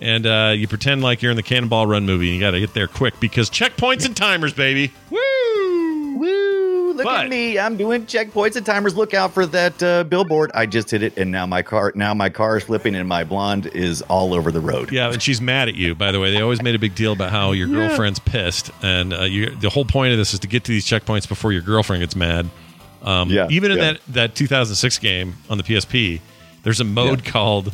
and 0.01 0.25
uh, 0.25 0.53
you 0.55 0.67
pretend 0.67 1.01
like 1.01 1.21
you're 1.21 1.32
in 1.32 1.38
the 1.38 1.43
Cannonball 1.43 1.88
Run 1.88 2.05
movie. 2.05 2.27
And 2.27 2.36
you 2.36 2.41
got 2.41 2.51
to 2.51 2.59
get 2.59 2.73
there 2.73 2.88
quick 2.88 3.19
because 3.19 3.49
checkpoints 3.49 4.05
and 4.05 4.15
timers, 4.17 4.53
baby. 4.53 4.91
Woo! 5.09 6.17
Woo! 6.17 6.93
Look 6.93 7.05
But- 7.05 7.25
at 7.25 7.29
me! 7.29 7.57
I'm 7.57 7.77
doing 7.77 8.05
checkpoints 8.05 8.57
and 8.57 8.65
timers. 8.65 8.97
Look 8.97 9.13
out 9.13 9.34
for 9.34 9.45
that 9.45 9.82
uh, 9.82 10.03
billboard! 10.03 10.51
I 10.53 10.65
just 10.65 10.91
hit 10.91 11.01
it, 11.01 11.17
and 11.17 11.32
now 11.32 11.45
my 11.45 11.61
car 11.61 11.93
now 11.95 12.13
my 12.13 12.29
car 12.29 12.57
is 12.57 12.63
flipping, 12.65 12.95
and 12.95 13.07
my 13.07 13.23
blonde 13.23 13.67
is 13.67 14.01
all 14.03 14.34
over 14.34 14.51
the 14.51 14.59
road. 14.59 14.91
Yeah, 14.91 15.09
and 15.13 15.21
she's 15.21 15.39
mad 15.39 15.69
at 15.69 15.75
you. 15.75 15.95
By 15.95 16.11
the 16.11 16.19
way, 16.19 16.32
they 16.32 16.41
always 16.41 16.61
made 16.61 16.75
a 16.75 16.79
big 16.79 16.95
deal 16.95 17.13
about 17.13 17.32
how 17.32 17.53
your 17.53 17.67
girlfriend's 17.69 18.19
pissed, 18.19 18.71
and 18.84 19.13
uh, 19.13 19.21
you, 19.23 19.55
the 19.55 19.69
whole 19.69 19.86
point 19.86 20.11
of 20.11 20.17
this 20.17 20.34
is 20.34 20.39
to 20.41 20.47
get 20.47 20.65
to 20.65 20.71
these 20.73 20.86
checkpoints 20.86 21.29
before 21.29 21.53
your 21.53 21.61
girlfriend 21.61 22.01
gets 22.01 22.15
mad. 22.15 22.49
Um, 23.03 23.29
Yeah, 23.29 23.47
even 23.49 23.71
in 23.71 23.77
yeah. 23.77 23.83
that 23.93 24.01
that 24.09 24.35
2006 24.35 24.97
game 24.99 25.35
on 25.49 25.57
the 25.57 25.63
PSP, 25.63 26.21
there's 26.63 26.79
a 26.79 26.83
mode 26.83 27.25
called 27.25 27.73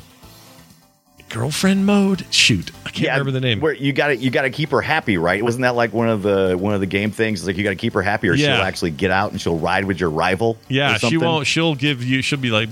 girlfriend 1.30 1.86
mode. 1.86 2.26
Shoot, 2.32 2.72
I 2.86 2.90
can't 2.90 3.10
remember 3.12 3.32
the 3.32 3.42
name. 3.42 3.60
Where 3.60 3.74
you 3.74 3.92
got 3.94 4.08
to 4.08 4.16
you 4.16 4.30
got 4.30 4.44
to 4.44 4.50
keep 4.50 4.70
her 4.70 4.82
happy, 4.82 5.18
right? 5.18 5.44
Wasn't 5.44 5.62
that 5.64 5.76
like 5.76 5.94
one 5.94 6.08
of 6.10 6.22
the 6.24 6.56
one 6.58 6.74
of 6.74 6.80
the 6.80 6.86
game 6.86 7.12
things? 7.12 7.42
It's 7.42 7.48
like 7.48 7.58
you 7.58 7.64
got 7.64 7.72
to 7.72 7.76
keep 7.76 7.94
her 7.94 8.02
happy, 8.02 8.30
or 8.30 8.34
Yeah. 8.34 8.56
she'll 8.56 8.66
actually 8.66 8.92
get 8.92 9.12
out 9.12 9.32
and 9.32 9.42
she'll 9.42 9.58
ride 9.58 9.86
with 9.86 10.00
your 10.00 10.10
rival. 10.10 10.52
or 10.52 10.58
Yeah, 10.70 10.98
she 10.98 11.18
won't. 11.18 11.46
She'll 11.48 11.76
give 11.76 12.04
you. 12.04 12.22
She'll 12.22 12.40
be 12.40 12.52
like, 12.52 12.70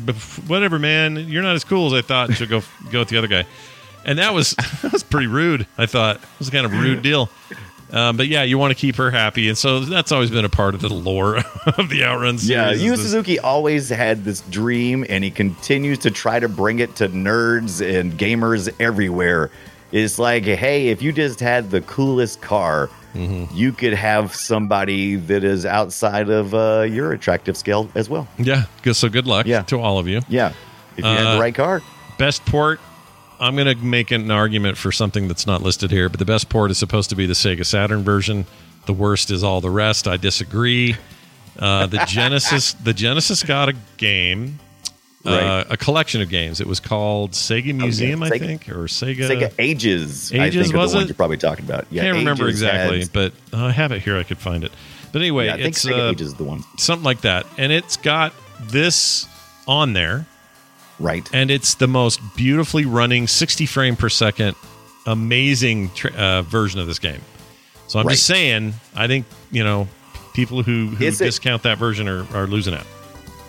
"Whatever, 0.47 0.79
man. 0.79 1.17
You're 1.17 1.43
not 1.43 1.55
as 1.55 1.63
cool 1.63 1.87
as 1.87 1.93
I 1.93 2.01
thought." 2.07 2.29
And 2.29 2.37
she'll 2.37 2.47
go 2.47 2.61
go 2.91 2.99
with 2.99 3.09
the 3.09 3.17
other 3.17 3.27
guy, 3.27 3.45
and 4.05 4.17
that 4.19 4.33
was 4.33 4.51
that 4.81 4.93
was 4.93 5.03
pretty 5.03 5.27
rude. 5.27 5.67
I 5.77 5.85
thought 5.85 6.17
it 6.17 6.39
was 6.39 6.49
kind 6.49 6.65
of 6.65 6.73
a 6.73 6.77
rude 6.77 7.01
deal. 7.01 7.29
Um, 7.91 8.17
but 8.17 8.27
yeah, 8.27 8.43
you 8.43 8.57
want 8.57 8.71
to 8.71 8.75
keep 8.75 8.95
her 8.95 9.11
happy, 9.11 9.47
and 9.47 9.57
so 9.57 9.79
that's 9.81 10.11
always 10.11 10.31
been 10.31 10.43
a 10.45 10.49
part 10.49 10.73
of 10.75 10.81
the 10.81 10.89
lore 10.89 11.38
of 11.77 11.89
the 11.89 12.03
Outrun 12.03 12.38
series. 12.39 12.49
Yeah, 12.49 12.71
Yu 12.71 12.95
Suzuki 12.97 13.39
always 13.39 13.89
had 13.89 14.23
this 14.25 14.41
dream, 14.41 15.05
and 15.07 15.23
he 15.23 15.29
continues 15.31 15.99
to 15.99 16.11
try 16.11 16.39
to 16.39 16.49
bring 16.49 16.79
it 16.79 16.95
to 16.97 17.07
nerds 17.09 17.81
and 17.88 18.13
gamers 18.17 18.73
everywhere. 18.79 19.51
It's 19.91 20.17
like, 20.19 20.43
hey, 20.45 20.88
if 20.89 21.01
you 21.01 21.13
just 21.13 21.39
had 21.39 21.69
the 21.71 21.81
coolest 21.81 22.41
car, 22.41 22.89
Mm-hmm. 23.13 23.55
you 23.55 23.71
could 23.71 23.93
have 23.93 24.36
somebody 24.36 25.15
that 25.15 25.45
is 25.45 25.65
outside 25.65 26.29
of 26.29 26.53
uh, 26.53 26.81
your 26.81 27.13
attractive 27.13 27.55
scale 27.55 27.89
as 27.95 28.09
well. 28.09 28.27
Yeah. 28.38 28.65
So 28.91 29.07
good 29.07 29.25
luck 29.25 29.45
Yeah. 29.45 29.61
to 29.61 29.79
all 29.79 29.99
of 29.99 30.05
you. 30.05 30.19
Yeah, 30.27 30.51
if 30.97 31.05
you 31.05 31.09
had 31.09 31.25
Uh, 31.25 31.36
the 31.36 31.39
right 31.39 31.55
car. 31.55 31.81
Best 32.17 32.45
port. 32.45 32.81
I'm 33.39 33.55
going 33.55 33.67
to 33.77 33.83
make 33.83 34.11
an 34.11 34.31
argument 34.31 34.77
for 34.77 34.91
something 34.91 35.27
that's 35.27 35.45
not 35.47 35.61
listed 35.61 35.91
here, 35.91 36.09
but 36.09 36.19
the 36.19 36.25
best 36.25 36.49
port 36.49 36.71
is 36.71 36.77
supposed 36.77 37.09
to 37.11 37.15
be 37.15 37.25
the 37.25 37.33
Sega 37.33 37.65
Saturn 37.65 38.03
version. 38.03 38.45
The 38.86 38.93
worst 38.93 39.31
is 39.31 39.43
all 39.43 39.61
the 39.61 39.69
rest. 39.69 40.07
I 40.07 40.17
disagree. 40.17 40.95
Uh, 41.57 41.88
the 41.88 41.97
Genesis, 42.07 42.73
the 42.73 42.93
Genesis 42.93 43.43
got 43.43 43.69
a 43.69 43.73
game, 43.97 44.59
uh, 45.25 45.63
a 45.69 45.77
collection 45.77 46.21
of 46.21 46.29
games. 46.29 46.61
It 46.61 46.67
was 46.67 46.79
called 46.79 47.31
Sega 47.31 47.73
Museum, 47.73 48.21
I 48.21 48.29
Sega- 48.29 48.39
think, 48.39 48.69
or 48.69 48.83
Sega. 48.86 49.27
Sega 49.29 49.53
Ages, 49.57 50.31
I 50.33 50.45
Ages, 50.45 50.71
was 50.73 50.91
the 50.91 50.97
ones 50.97 51.05
it? 51.05 51.07
you're 51.09 51.15
probably 51.15 51.38
talking 51.38 51.65
about. 51.65 51.88
Yeah, 51.89 52.03
Can't 52.03 52.17
remember 52.17 52.47
exactly, 52.47 52.99
had- 53.01 53.13
but 53.13 53.33
I 53.53 53.71
have 53.71 53.91
it 53.91 54.01
here. 54.01 54.17
I 54.17 54.23
could 54.23 54.38
find 54.38 54.63
it. 54.63 54.71
But 55.11 55.21
anyway, 55.21 55.45
yeah, 55.47 55.53
I 55.53 55.57
think 55.57 55.67
it's 55.69 55.86
Sega 55.86 56.09
uh, 56.09 56.11
Ages 56.11 56.27
is 56.27 56.33
the 56.36 56.43
one. 56.43 56.63
something 56.77 57.05
like 57.05 57.21
that, 57.21 57.45
and 57.57 57.71
it's 57.71 57.97
got 57.97 58.33
this 58.61 59.27
on 59.67 59.93
there. 59.93 60.27
Right. 60.99 61.27
and 61.33 61.51
it's 61.51 61.75
the 61.75 61.87
most 61.87 62.19
beautifully 62.35 62.85
running 62.85 63.27
60 63.27 63.65
frame 63.65 63.95
per 63.95 64.09
second 64.09 64.55
amazing 65.05 65.89
tr- 65.91 66.15
uh, 66.15 66.41
version 66.43 66.79
of 66.79 66.87
this 66.87 66.99
game. 66.99 67.21
So 67.87 67.99
i'm 67.99 68.07
just 68.09 68.25
saying 68.25 68.73
i 68.95 69.05
think 69.07 69.25
you 69.51 69.63
know 69.63 69.87
people 70.33 70.63
who, 70.63 70.87
who 70.87 71.03
Is 71.05 71.21
it- 71.21 71.25
discount 71.25 71.63
that 71.63 71.77
version 71.77 72.07
are, 72.07 72.25
are 72.35 72.47
losing 72.47 72.73
out. 72.73 72.85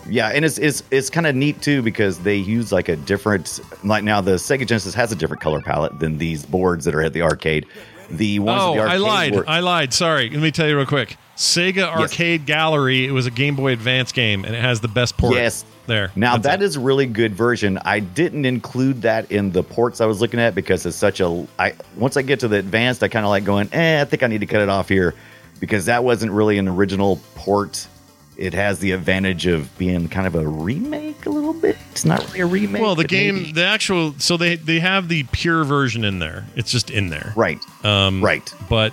Yeah, 0.09 0.29
and 0.29 0.45
it's 0.45 0.57
it's 0.57 0.83
it's 0.89 1.09
kind 1.09 1.27
of 1.27 1.35
neat 1.35 1.61
too 1.61 1.81
because 1.81 2.19
they 2.19 2.35
use 2.37 2.71
like 2.71 2.87
a 2.87 2.95
different 2.95 3.59
like 3.83 4.05
now 4.05 4.21
the 4.21 4.35
Sega 4.35 4.65
Genesis 4.65 4.93
has 4.93 5.11
a 5.11 5.15
different 5.17 5.41
color 5.41 5.59
palette 5.59 5.99
than 5.99 6.17
these 6.17 6.45
boards 6.45 6.85
that 6.85 6.95
are 6.95 7.01
at 7.01 7.11
the 7.11 7.23
arcade. 7.23 7.65
The 8.09 8.39
ones 8.39 8.61
oh 8.63 8.79
at 8.79 8.85
the 8.85 8.91
i 8.91 8.97
lied. 8.97 9.35
were- 9.35 9.49
i 9.49 9.59
lied. 9.59 9.93
Sorry. 9.93 10.29
Let 10.29 10.41
me 10.41 10.51
tell 10.51 10.65
you 10.67 10.77
real 10.77 10.85
quick 10.85 11.17
sega 11.37 11.87
arcade 11.87 12.45
gallery 12.45 13.05
it 13.05 13.11
was 13.11 13.27
a 13.27 13.31
game 13.31 13.55
boy 13.55 13.71
advance 13.71 14.11
game 14.11 14.43
and 14.43 14.55
it 14.55 14.61
has 14.61 14.79
the 14.81 14.87
best 14.87 15.15
port 15.17 15.35
Yes. 15.35 15.63
there 15.85 16.11
Now 16.15 16.37
that 16.37 16.61
it. 16.61 16.65
is 16.65 16.75
a 16.75 16.79
really 16.79 17.05
good 17.05 17.33
version. 17.35 17.77
I 17.85 17.99
didn't 17.99 18.45
include 18.45 19.03
that 19.03 19.31
in 19.31 19.51
the 19.51 19.61
ports 19.63 20.01
I 20.01 20.05
was 20.07 20.19
looking 20.19 20.39
at 20.39 20.55
because 20.55 20.85
it's 20.85 20.97
such 20.97 21.19
a. 21.21 21.47
I 21.59 21.73
once 21.95 22.17
I 22.17 22.23
get 22.23 22.39
to 22.41 22.47
the 22.47 22.57
advanced, 22.57 23.03
I 23.03 23.07
kind 23.07 23.23
of 23.25 23.29
like 23.29 23.45
going. 23.45 23.69
Eh, 23.71 24.01
I 24.01 24.05
think 24.05 24.23
I 24.23 24.27
need 24.27 24.39
to 24.41 24.47
cut 24.47 24.61
it 24.61 24.67
off 24.69 24.89
here 24.89 25.13
because 25.59 25.85
that 25.85 26.03
wasn't 26.03 26.31
really 26.31 26.57
an 26.57 26.67
original 26.67 27.19
port. 27.35 27.87
It 28.35 28.53
has 28.53 28.79
the 28.79 28.91
advantage 28.91 29.45
of 29.47 29.75
being 29.77 30.09
kind 30.09 30.27
of 30.27 30.35
a 30.35 30.47
remake 30.47 31.25
a 31.25 31.29
little 31.29 31.53
bit. 31.53 31.77
It's 31.91 32.03
not 32.05 32.25
really 32.27 32.39
a 32.41 32.45
remake. 32.47 32.81
well 32.81 32.95
the 32.95 33.03
game 33.05 33.35
maybe- 33.35 33.51
the 33.53 33.63
actual 33.65 34.13
so 34.17 34.37
they 34.37 34.55
they 34.57 34.79
have 34.79 35.07
the 35.07 35.23
pure 35.31 35.63
version 35.63 36.03
in 36.03 36.19
there 36.19 36.45
it's 36.55 36.71
just 36.71 36.89
in 36.89 37.09
there 37.09 37.31
right, 37.35 37.59
Um, 37.85 38.23
right. 38.23 38.51
but 38.69 38.91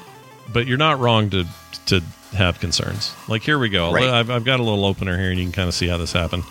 but 0.52 0.66
you're 0.66 0.78
not 0.78 1.00
wrong 1.00 1.28
to 1.30 1.44
to 1.86 2.02
have 2.34 2.60
concerns. 2.60 3.12
Like 3.28 3.42
here 3.42 3.58
we 3.58 3.68
go. 3.68 3.92
Right. 3.92 4.08
I've, 4.08 4.30
I've 4.30 4.44
got 4.44 4.60
a 4.60 4.62
little 4.62 4.84
opener 4.84 5.16
here, 5.18 5.30
and 5.30 5.38
you 5.38 5.44
can 5.44 5.52
kind 5.52 5.68
of 5.68 5.74
see 5.74 5.86
how 5.88 5.96
this 5.96 6.12
happened. 6.12 6.44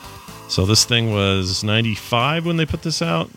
So 0.50 0.66
this 0.66 0.86
thing 0.86 1.12
was 1.14 1.64
95 1.64 2.46
when 2.46 2.58
they 2.58 2.66
put 2.66 2.82
this 2.84 3.02
out. 3.02 3.30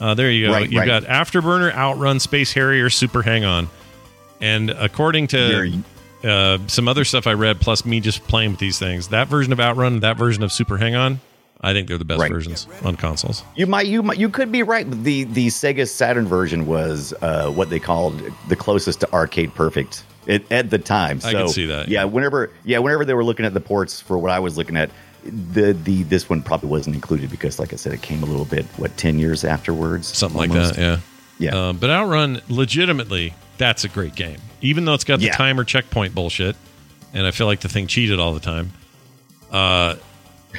Uh, 0.00 0.14
there 0.14 0.30
you 0.30 0.46
go. 0.46 0.52
Right, 0.52 0.68
You've 0.70 0.80
right. 0.80 0.86
got 0.86 1.04
Afterburner, 1.04 1.72
Outrun, 1.72 2.18
Space 2.20 2.52
Harrier, 2.52 2.90
Super 2.90 3.22
Hang 3.22 3.44
On, 3.44 3.68
and 4.40 4.70
according 4.70 5.28
to 5.28 5.82
uh, 6.24 6.58
some 6.66 6.88
other 6.88 7.04
stuff 7.04 7.26
I 7.26 7.32
read, 7.34 7.60
plus 7.60 7.84
me 7.84 8.00
just 8.00 8.22
playing 8.26 8.50
with 8.50 8.60
these 8.60 8.78
things, 8.78 9.08
that 9.08 9.28
version 9.28 9.52
of 9.52 9.60
Outrun, 9.60 10.00
that 10.00 10.16
version 10.16 10.42
of 10.42 10.52
Super 10.52 10.76
Hang 10.78 10.94
On, 10.96 11.20
I 11.60 11.72
think 11.72 11.88
they're 11.88 11.96
the 11.98 12.04
best 12.04 12.20
Right. 12.20 12.30
versions 12.30 12.66
on 12.84 12.96
consoles. 12.96 13.42
You 13.54 13.66
might 13.66 13.86
you 13.86 14.02
might 14.02 14.18
you 14.18 14.28
could 14.28 14.50
be 14.52 14.62
right. 14.62 14.88
The 14.90 15.24
the 15.24 15.46
Sega 15.46 15.88
Saturn 15.88 16.26
version 16.26 16.66
was 16.66 17.14
uh, 17.22 17.50
what 17.50 17.70
they 17.70 17.78
called 17.80 18.20
the 18.48 18.56
closest 18.56 19.00
to 19.00 19.12
arcade 19.12 19.54
perfect 19.54 20.04
at, 20.28 20.50
at 20.52 20.70
the 20.70 20.78
time. 20.78 21.20
So, 21.20 21.28
I 21.28 21.32
could 21.34 21.50
see 21.50 21.66
that, 21.66 21.88
Yeah, 21.88 22.04
whenever 22.04 22.50
yeah 22.64 22.78
whenever 22.78 23.04
they 23.04 23.14
were 23.14 23.24
looking 23.24 23.44
at 23.46 23.54
the 23.54 23.60
ports 23.60 24.00
for 24.00 24.18
what 24.18 24.30
I 24.30 24.38
was 24.40 24.56
looking 24.56 24.76
at, 24.76 24.90
the 25.24 25.72
the 25.72 26.02
this 26.04 26.28
one 26.28 26.42
probably 26.42 26.68
wasn't 26.68 26.96
included 26.96 27.30
because 27.30 27.58
like 27.58 27.72
I 27.72 27.76
said, 27.76 27.92
it 27.92 28.02
came 28.02 28.22
a 28.22 28.26
little 28.26 28.44
bit 28.44 28.64
what 28.76 28.96
ten 28.96 29.18
years 29.18 29.44
afterwards, 29.44 30.06
Something 30.08 30.40
almost. 30.50 30.70
like 30.70 30.76
that, 30.76 30.80
yeah. 30.80 30.98
Yeah. 31.52 31.68
Um, 31.70 31.78
but 31.78 31.90
Outrun, 31.90 32.40
legitimately, 32.48 33.34
that's 33.58 33.84
a 33.84 33.88
great 33.88 34.14
game. 34.14 34.38
Even 34.60 34.84
though 34.84 34.94
it's 34.94 35.04
got 35.04 35.18
the 35.18 35.26
Yeah. 35.26 35.32
timer 35.32 35.64
checkpoint 35.64 36.14
bullshit, 36.14 36.54
and 37.12 37.26
I 37.26 37.30
feel 37.32 37.46
like 37.48 37.60
the 37.60 37.68
thing 37.68 37.86
cheated 37.88 38.20
all 38.20 38.34
the 38.34 38.40
time. 38.40 38.72
Uh, 39.50 39.96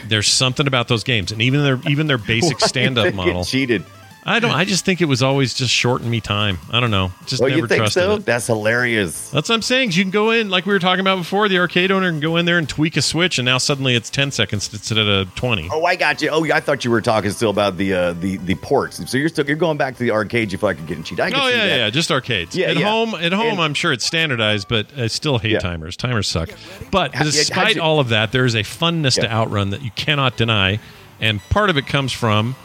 there's 0.08 0.28
something 0.28 0.68
about 0.68 0.88
those 0.90 1.04
games, 1.06 1.32
and 1.32 1.42
even 1.42 1.64
their 1.64 1.80
even 1.88 2.08
their 2.08 2.18
basic 2.18 2.60
stand 2.62 2.98
up 2.98 3.06
did 3.06 3.14
they 3.14 3.18
get 3.18 3.26
model. 3.26 3.46
cheated. 3.46 3.84
I 4.28 4.40
don't. 4.40 4.52
I 4.52 4.66
just 4.66 4.86
think 4.86 5.02
it 5.02 5.06
was 5.06 5.22
always 5.22 5.54
just 5.54 5.72
shorten 5.72 6.10
me 6.10 6.20
time. 6.20 6.58
I 6.72 6.80
don't 6.80 6.90
know. 6.90 7.12
Just 7.28 7.44
Oh, 7.44 7.46
never 7.46 7.60
you 7.60 7.68
think 7.68 7.78
trusted 7.82 8.04
so? 8.04 8.14
it. 8.16 8.26
That's 8.26 8.48
hilarious. 8.48 9.30
That's 9.30 9.50
what 9.50 9.56
I'm 9.56 9.62
saying. 9.62 9.92
You 9.92 10.04
can 10.04 10.10
go 10.10 10.32
in, 10.32 10.50
like 10.50 10.66
we 10.66 10.74
were 10.74 10.80
talking 10.80 11.02
about 11.02 11.18
before. 11.18 11.48
The 11.48 11.60
arcade 11.60 11.92
owner 11.92 12.10
can 12.10 12.20
go 12.20 12.38
in 12.38 12.46
there 12.46 12.58
and 12.58 12.68
tweak 12.68 12.98
a 12.98 13.04
switch, 13.04 13.38
and 13.38 13.46
now 13.46 13.60
suddenly 13.60 13.94
it's 13.96 14.10
10 14.10 14.32
seconds 14.32 14.68
instead 14.74 14.98
of 14.98 15.34
20. 15.36 15.70
Oh, 15.72 15.86
I 15.86 15.96
got 15.96 16.24
you. 16.24 16.30
Oh, 16.30 16.44
I 16.52 16.60
thought 16.60 16.84
you 16.84 16.90
were 16.90 17.02
talking 17.02 17.30
still 17.30 17.52
about 17.52 17.78
the 17.78 17.94
uh, 17.94 18.14
the 18.14 18.38
the 18.38 18.56
ports. 18.56 19.00
So 19.10 19.18
you're 19.18 19.30
still 19.30 19.46
you're 19.46 19.56
going 19.58 19.78
back 19.78 19.94
to 19.98 20.00
the 20.04 20.10
arcade. 20.12 20.52
You 20.52 20.58
feel 20.58 20.70
like 20.70 20.78
you're 20.80 20.88
getting 20.88 21.04
cheated. 21.04 21.20
I 21.24 21.30
can 21.30 21.40
Oh 21.40 21.46
see 21.48 21.52
yeah, 21.58 21.68
that. 21.68 21.78
yeah, 21.78 21.90
just 21.92 22.10
arcades. 22.12 22.56
Yeah, 22.56 22.68
at 22.72 22.78
yeah. 22.78 22.90
home, 22.90 23.14
at 23.14 23.32
home, 23.32 23.48
And- 23.54 23.62
I'm 23.62 23.74
sure 23.76 23.94
it's 23.94 24.06
standardized, 24.06 24.68
but 24.68 24.88
I 24.98 25.06
still 25.06 25.38
hate 25.38 25.52
Yeah. 25.52 25.60
timers. 25.60 25.96
Timers 25.96 26.28
suck. 26.28 26.50
But 26.90 27.14
How- 27.14 27.26
despite 27.26 27.76
you- 27.76 27.82
all 27.84 28.00
of 28.00 28.10
that, 28.10 28.32
there 28.32 28.46
is 28.46 28.56
a 28.56 28.64
funness 28.64 29.20
to 29.22 29.32
Outrun 29.32 29.70
that 29.70 29.84
you 29.84 29.92
cannot 29.96 30.36
deny, 30.36 30.80
and 31.22 31.42
part 31.50 31.70
of 31.70 31.78
it 31.78 31.86
comes 31.86 32.12
from 32.12 32.56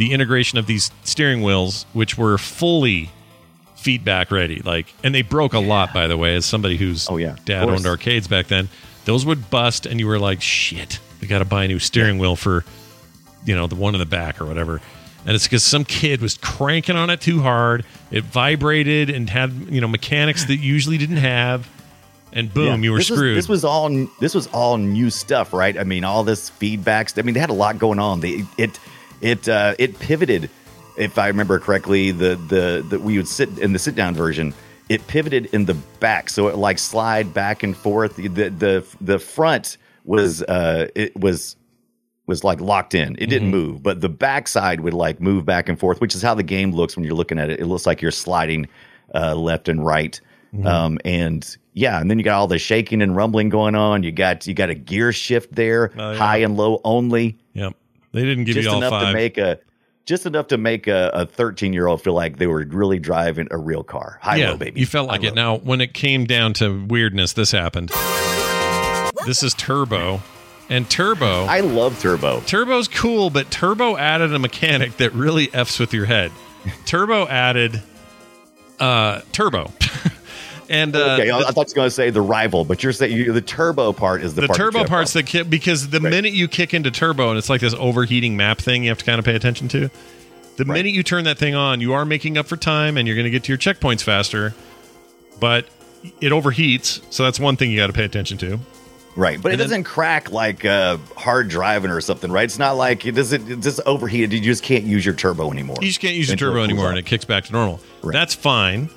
the 0.00 0.12
integration 0.12 0.58
of 0.58 0.66
these 0.66 0.90
steering 1.04 1.42
wheels, 1.42 1.84
which 1.92 2.16
were 2.16 2.38
fully 2.38 3.10
feedback 3.76 4.30
ready. 4.30 4.60
Like, 4.64 4.86
and 5.04 5.14
they 5.14 5.20
broke 5.20 5.52
a 5.52 5.58
lot, 5.58 5.92
by 5.92 6.06
the 6.06 6.16
way. 6.16 6.34
As 6.36 6.46
somebody 6.46 6.78
whose 6.78 7.06
Oh, 7.10 7.18
yeah, 7.18 7.36
dad 7.44 7.68
owned 7.68 7.84
arcades 7.86 8.26
back 8.26 8.46
then, 8.46 8.70
those 9.04 9.26
would 9.26 9.50
bust, 9.50 9.84
and 9.84 10.00
you 10.00 10.06
were 10.06 10.18
like, 10.18 10.40
shit, 10.40 11.00
we 11.20 11.28
got 11.28 11.40
to 11.40 11.44
buy 11.44 11.64
a 11.64 11.68
new 11.68 11.78
steering 11.78 12.18
wheel 12.18 12.34
for 12.34 12.64
you 13.44 13.54
know, 13.54 13.66
the 13.66 13.74
one 13.74 13.94
in 13.94 13.98
the 14.00 14.06
back 14.06 14.40
or 14.40 14.46
whatever. 14.46 14.80
And 15.26 15.34
it's 15.34 15.44
because 15.44 15.62
some 15.62 15.84
kid 15.84 16.20
was 16.22 16.36
cranking 16.38 16.96
on 16.96 17.10
it 17.10 17.20
too 17.20 17.40
hard. 17.40 17.84
It 18.10 18.24
vibrated 18.24 19.10
and 19.10 19.28
had, 19.28 19.52
you 19.70 19.80
know, 19.80 19.88
mechanics 19.88 20.44
that 20.46 20.56
usually 20.56 20.98
didn't 20.98 21.16
have. 21.18 21.68
And 22.32 22.52
boom, 22.52 22.66
Yeah. 22.66 22.76
you 22.84 22.92
were 22.92 22.98
this 22.98 23.08
screwed. 23.08 23.36
Was, 23.36 23.44
this 23.46 23.48
was 23.48 23.64
all 23.64 23.88
this 24.20 24.34
was 24.34 24.46
all 24.48 24.76
new 24.76 25.10
stuff, 25.10 25.52
right? 25.52 25.76
I 25.78 25.84
mean, 25.84 26.04
all 26.04 26.22
this 26.24 26.50
feedbacks. 26.50 27.18
I 27.18 27.22
mean, 27.22 27.34
they 27.34 27.40
had 27.40 27.50
a 27.50 27.54
lot 27.54 27.78
going 27.78 27.98
on. 27.98 28.20
They 28.20 28.44
it 28.56 28.78
it 29.20 29.48
uh, 29.48 29.74
it 29.78 29.98
pivoted, 29.98 30.50
if 30.96 31.18
I 31.18 31.28
remember 31.28 31.58
correctly. 31.58 32.10
The 32.10 32.36
the 32.36 32.84
that 32.90 33.00
we 33.00 33.16
would 33.16 33.28
sit 33.28 33.48
in 33.58 33.72
the 33.72 33.78
sit 33.78 33.94
down 33.94 34.14
version. 34.14 34.54
It 34.88 35.06
pivoted 35.06 35.46
in 35.54 35.66
the 35.66 35.74
back, 36.00 36.28
so 36.28 36.48
it 36.48 36.56
like 36.56 36.78
slide 36.78 37.32
back 37.32 37.62
and 37.62 37.76
forth. 37.76 38.16
The 38.16 38.28
the 38.28 38.84
the 39.00 39.18
front 39.20 39.76
was 40.04 40.42
uh 40.42 40.88
it 40.96 41.16
was 41.16 41.54
was 42.26 42.42
like 42.44 42.60
locked 42.60 42.94
in. 42.94 43.16
It 43.18 43.26
didn't 43.26 43.50
move, 43.50 43.82
but 43.82 44.00
the 44.00 44.08
backside 44.08 44.80
would 44.80 44.94
like 44.94 45.20
move 45.20 45.44
back 45.44 45.68
and 45.68 45.78
forth, 45.78 46.00
which 46.00 46.14
is 46.14 46.22
how 46.22 46.34
the 46.34 46.42
game 46.42 46.72
looks 46.72 46.96
when 46.96 47.04
you're 47.04 47.14
looking 47.14 47.38
at 47.38 47.50
it. 47.50 47.60
It 47.60 47.66
looks 47.66 47.86
like 47.86 48.02
you're 48.02 48.10
sliding 48.12 48.68
uh, 49.14 49.34
left 49.34 49.68
and 49.68 49.84
right. 49.84 50.20
Mm-hmm. 50.54 50.66
Um, 50.66 50.98
and 51.04 51.56
yeah, 51.74 52.00
and 52.00 52.10
then 52.10 52.18
you 52.18 52.24
got 52.24 52.34
all 52.38 52.46
the 52.48 52.58
shaking 52.58 53.02
and 53.02 53.14
rumbling 53.14 53.48
going 53.48 53.76
on. 53.76 54.02
You 54.02 54.10
got 54.10 54.46
you 54.48 54.54
got 54.54 54.70
a 54.70 54.74
gear 54.74 55.12
shift 55.12 55.54
there, 55.54 55.92
Oh, 55.96 56.12
yeah. 56.12 56.18
high 56.18 56.38
and 56.38 56.56
low 56.56 56.80
only, 56.84 57.38
Yep. 57.54 57.74
They 58.12 58.22
didn't 58.22 58.44
give 58.44 58.54
just 58.56 58.66
you 58.66 58.70
all 58.72 58.78
enough 58.78 58.90
five. 58.90 59.06
to 59.08 59.12
make 59.12 59.38
a 59.38 59.58
just 60.06 60.26
enough 60.26 60.48
to 60.48 60.58
make 60.58 60.86
a, 60.88 61.10
a 61.14 61.26
13 61.26 61.72
year 61.72 61.86
old 61.86 62.02
feel 62.02 62.14
like 62.14 62.38
they 62.38 62.46
were 62.48 62.64
really 62.68 62.98
driving 62.98 63.46
a 63.50 63.58
real 63.58 63.84
car. 63.84 64.18
High 64.22 64.36
yeah, 64.36 64.50
low, 64.50 64.56
baby. 64.56 64.80
you 64.80 64.86
felt 64.86 65.08
like 65.08 65.20
High 65.22 65.28
it. 65.28 65.36
low. 65.36 65.54
Now, 65.54 65.58
when 65.58 65.80
it 65.80 65.94
came 65.94 66.24
down 66.24 66.52
to 66.54 66.84
weirdness, 66.86 67.32
this 67.34 67.52
happened. 67.52 67.92
This 69.26 69.42
is 69.42 69.54
Turbo, 69.54 70.20
and 70.70 70.88
Turbo. 70.88 71.44
I 71.44 71.60
love 71.60 72.00
turbo. 72.00 72.40
Turbo's 72.40 72.88
cool, 72.88 73.28
but 73.30 73.50
Turbo 73.50 73.96
added 73.96 74.34
a 74.34 74.38
mechanic 74.38 74.96
that 74.96 75.12
really 75.12 75.52
f's 75.52 75.78
with 75.78 75.92
your 75.92 76.06
head. 76.06 76.32
Turbo 76.86 77.28
added 77.28 77.82
uh, 78.80 79.20
Turbo, 79.32 79.66
and 80.70 80.96
uh, 80.96 81.14
Okay, 81.18 81.28
I, 81.30 81.40
the, 81.40 81.46
I 81.48 81.50
thought 81.50 81.66
you 81.68 81.72
were 81.72 81.74
going 81.74 81.86
to 81.88 81.90
say 81.90 82.08
the 82.10 82.22
rival, 82.22 82.64
but 82.64 82.82
you're 82.82 82.92
saying 82.92 83.12
you, 83.14 83.32
the 83.32 83.42
turbo 83.42 83.92
part 83.92 84.22
is 84.22 84.34
the, 84.34 84.42
the 84.42 84.46
part 84.46 84.56
turbo 84.56 84.84
parts 84.86 85.12
problem. 85.12 85.26
that 85.26 85.30
ki- 85.30 85.42
because 85.42 85.90
the 85.90 86.00
minute 86.00 86.32
you 86.32 86.48
kick 86.48 86.72
into 86.72 86.90
Turbo, 86.90 87.28
and 87.28 87.36
it's 87.38 87.50
like 87.50 87.60
this 87.60 87.74
overheating 87.74 88.36
map 88.36 88.58
thing, 88.58 88.84
you 88.84 88.88
have 88.90 88.98
to 88.98 89.04
kind 89.04 89.18
of 89.18 89.24
pay 89.26 89.34
attention 89.34 89.68
to. 89.68 89.90
The 90.56 90.64
Right. 90.64 90.74
minute 90.74 90.92
you 90.92 91.02
turn 91.02 91.24
that 91.24 91.36
thing 91.38 91.54
on, 91.54 91.80
you 91.80 91.92
are 91.92 92.04
making 92.04 92.38
up 92.38 92.46
for 92.46 92.56
time, 92.56 92.96
and 92.96 93.06
you're 93.06 93.16
going 93.16 93.24
to 93.24 93.30
get 93.30 93.44
to 93.44 93.52
your 93.52 93.58
checkpoints 93.58 94.02
faster. 94.02 94.54
But 95.40 95.66
it 96.20 96.30
overheats, 96.32 97.00
so 97.10 97.24
that's 97.24 97.40
one 97.40 97.56
thing 97.56 97.70
you 97.70 97.76
got 97.78 97.86
to 97.88 97.92
pay 97.92 98.04
attention 98.04 98.38
to. 98.38 98.58
right, 99.16 99.40
but 99.42 99.48
it 99.48 99.54
and 99.54 99.60
then- 99.60 99.66
doesn't 99.68 99.84
crack 99.84 100.30
like 100.30 100.64
uh, 100.64 100.98
hard 101.16 101.48
driving 101.48 101.90
or 101.90 102.00
something, 102.00 102.30
right? 102.30 102.44
It's 102.44 102.58
not 102.58 102.76
like 102.76 103.06
it 103.06 103.12
doesn't. 103.12 103.50
It's 103.50 103.64
just 103.64 103.80
overheated. 103.86 104.32
You 104.32 104.40
just 104.40 104.62
can't 104.62 104.84
use 104.84 105.04
your 105.04 105.14
turbo 105.14 105.50
anymore. 105.50 105.76
You 105.80 105.88
just 105.88 106.00
can't 106.00 106.14
use 106.14 106.28
your 106.28 106.36
turbo 106.36 106.62
anymore, 106.62 106.90
and 106.90 106.98
it 106.98 107.06
kicks 107.06 107.24
back 107.24 107.44
to 107.46 107.52
normal. 107.52 107.80
Right. 108.02 108.12
That's 108.12 108.34
fine. 108.34 108.88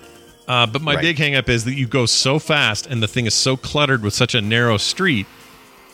Uh, 0.47 0.65
but 0.65 0.81
my 0.81 0.95
Right. 0.95 1.01
big 1.01 1.17
hangup 1.17 1.47
is 1.49 1.65
that 1.65 1.75
you 1.75 1.87
go 1.87 2.05
so 2.05 2.37
fast, 2.39 2.85
and 2.87 3.01
the 3.01 3.07
thing 3.07 3.25
is 3.25 3.33
so 3.33 3.55
cluttered 3.55 4.01
with 4.03 4.13
such 4.13 4.35
a 4.35 4.41
narrow 4.41 4.77
street 4.77 5.25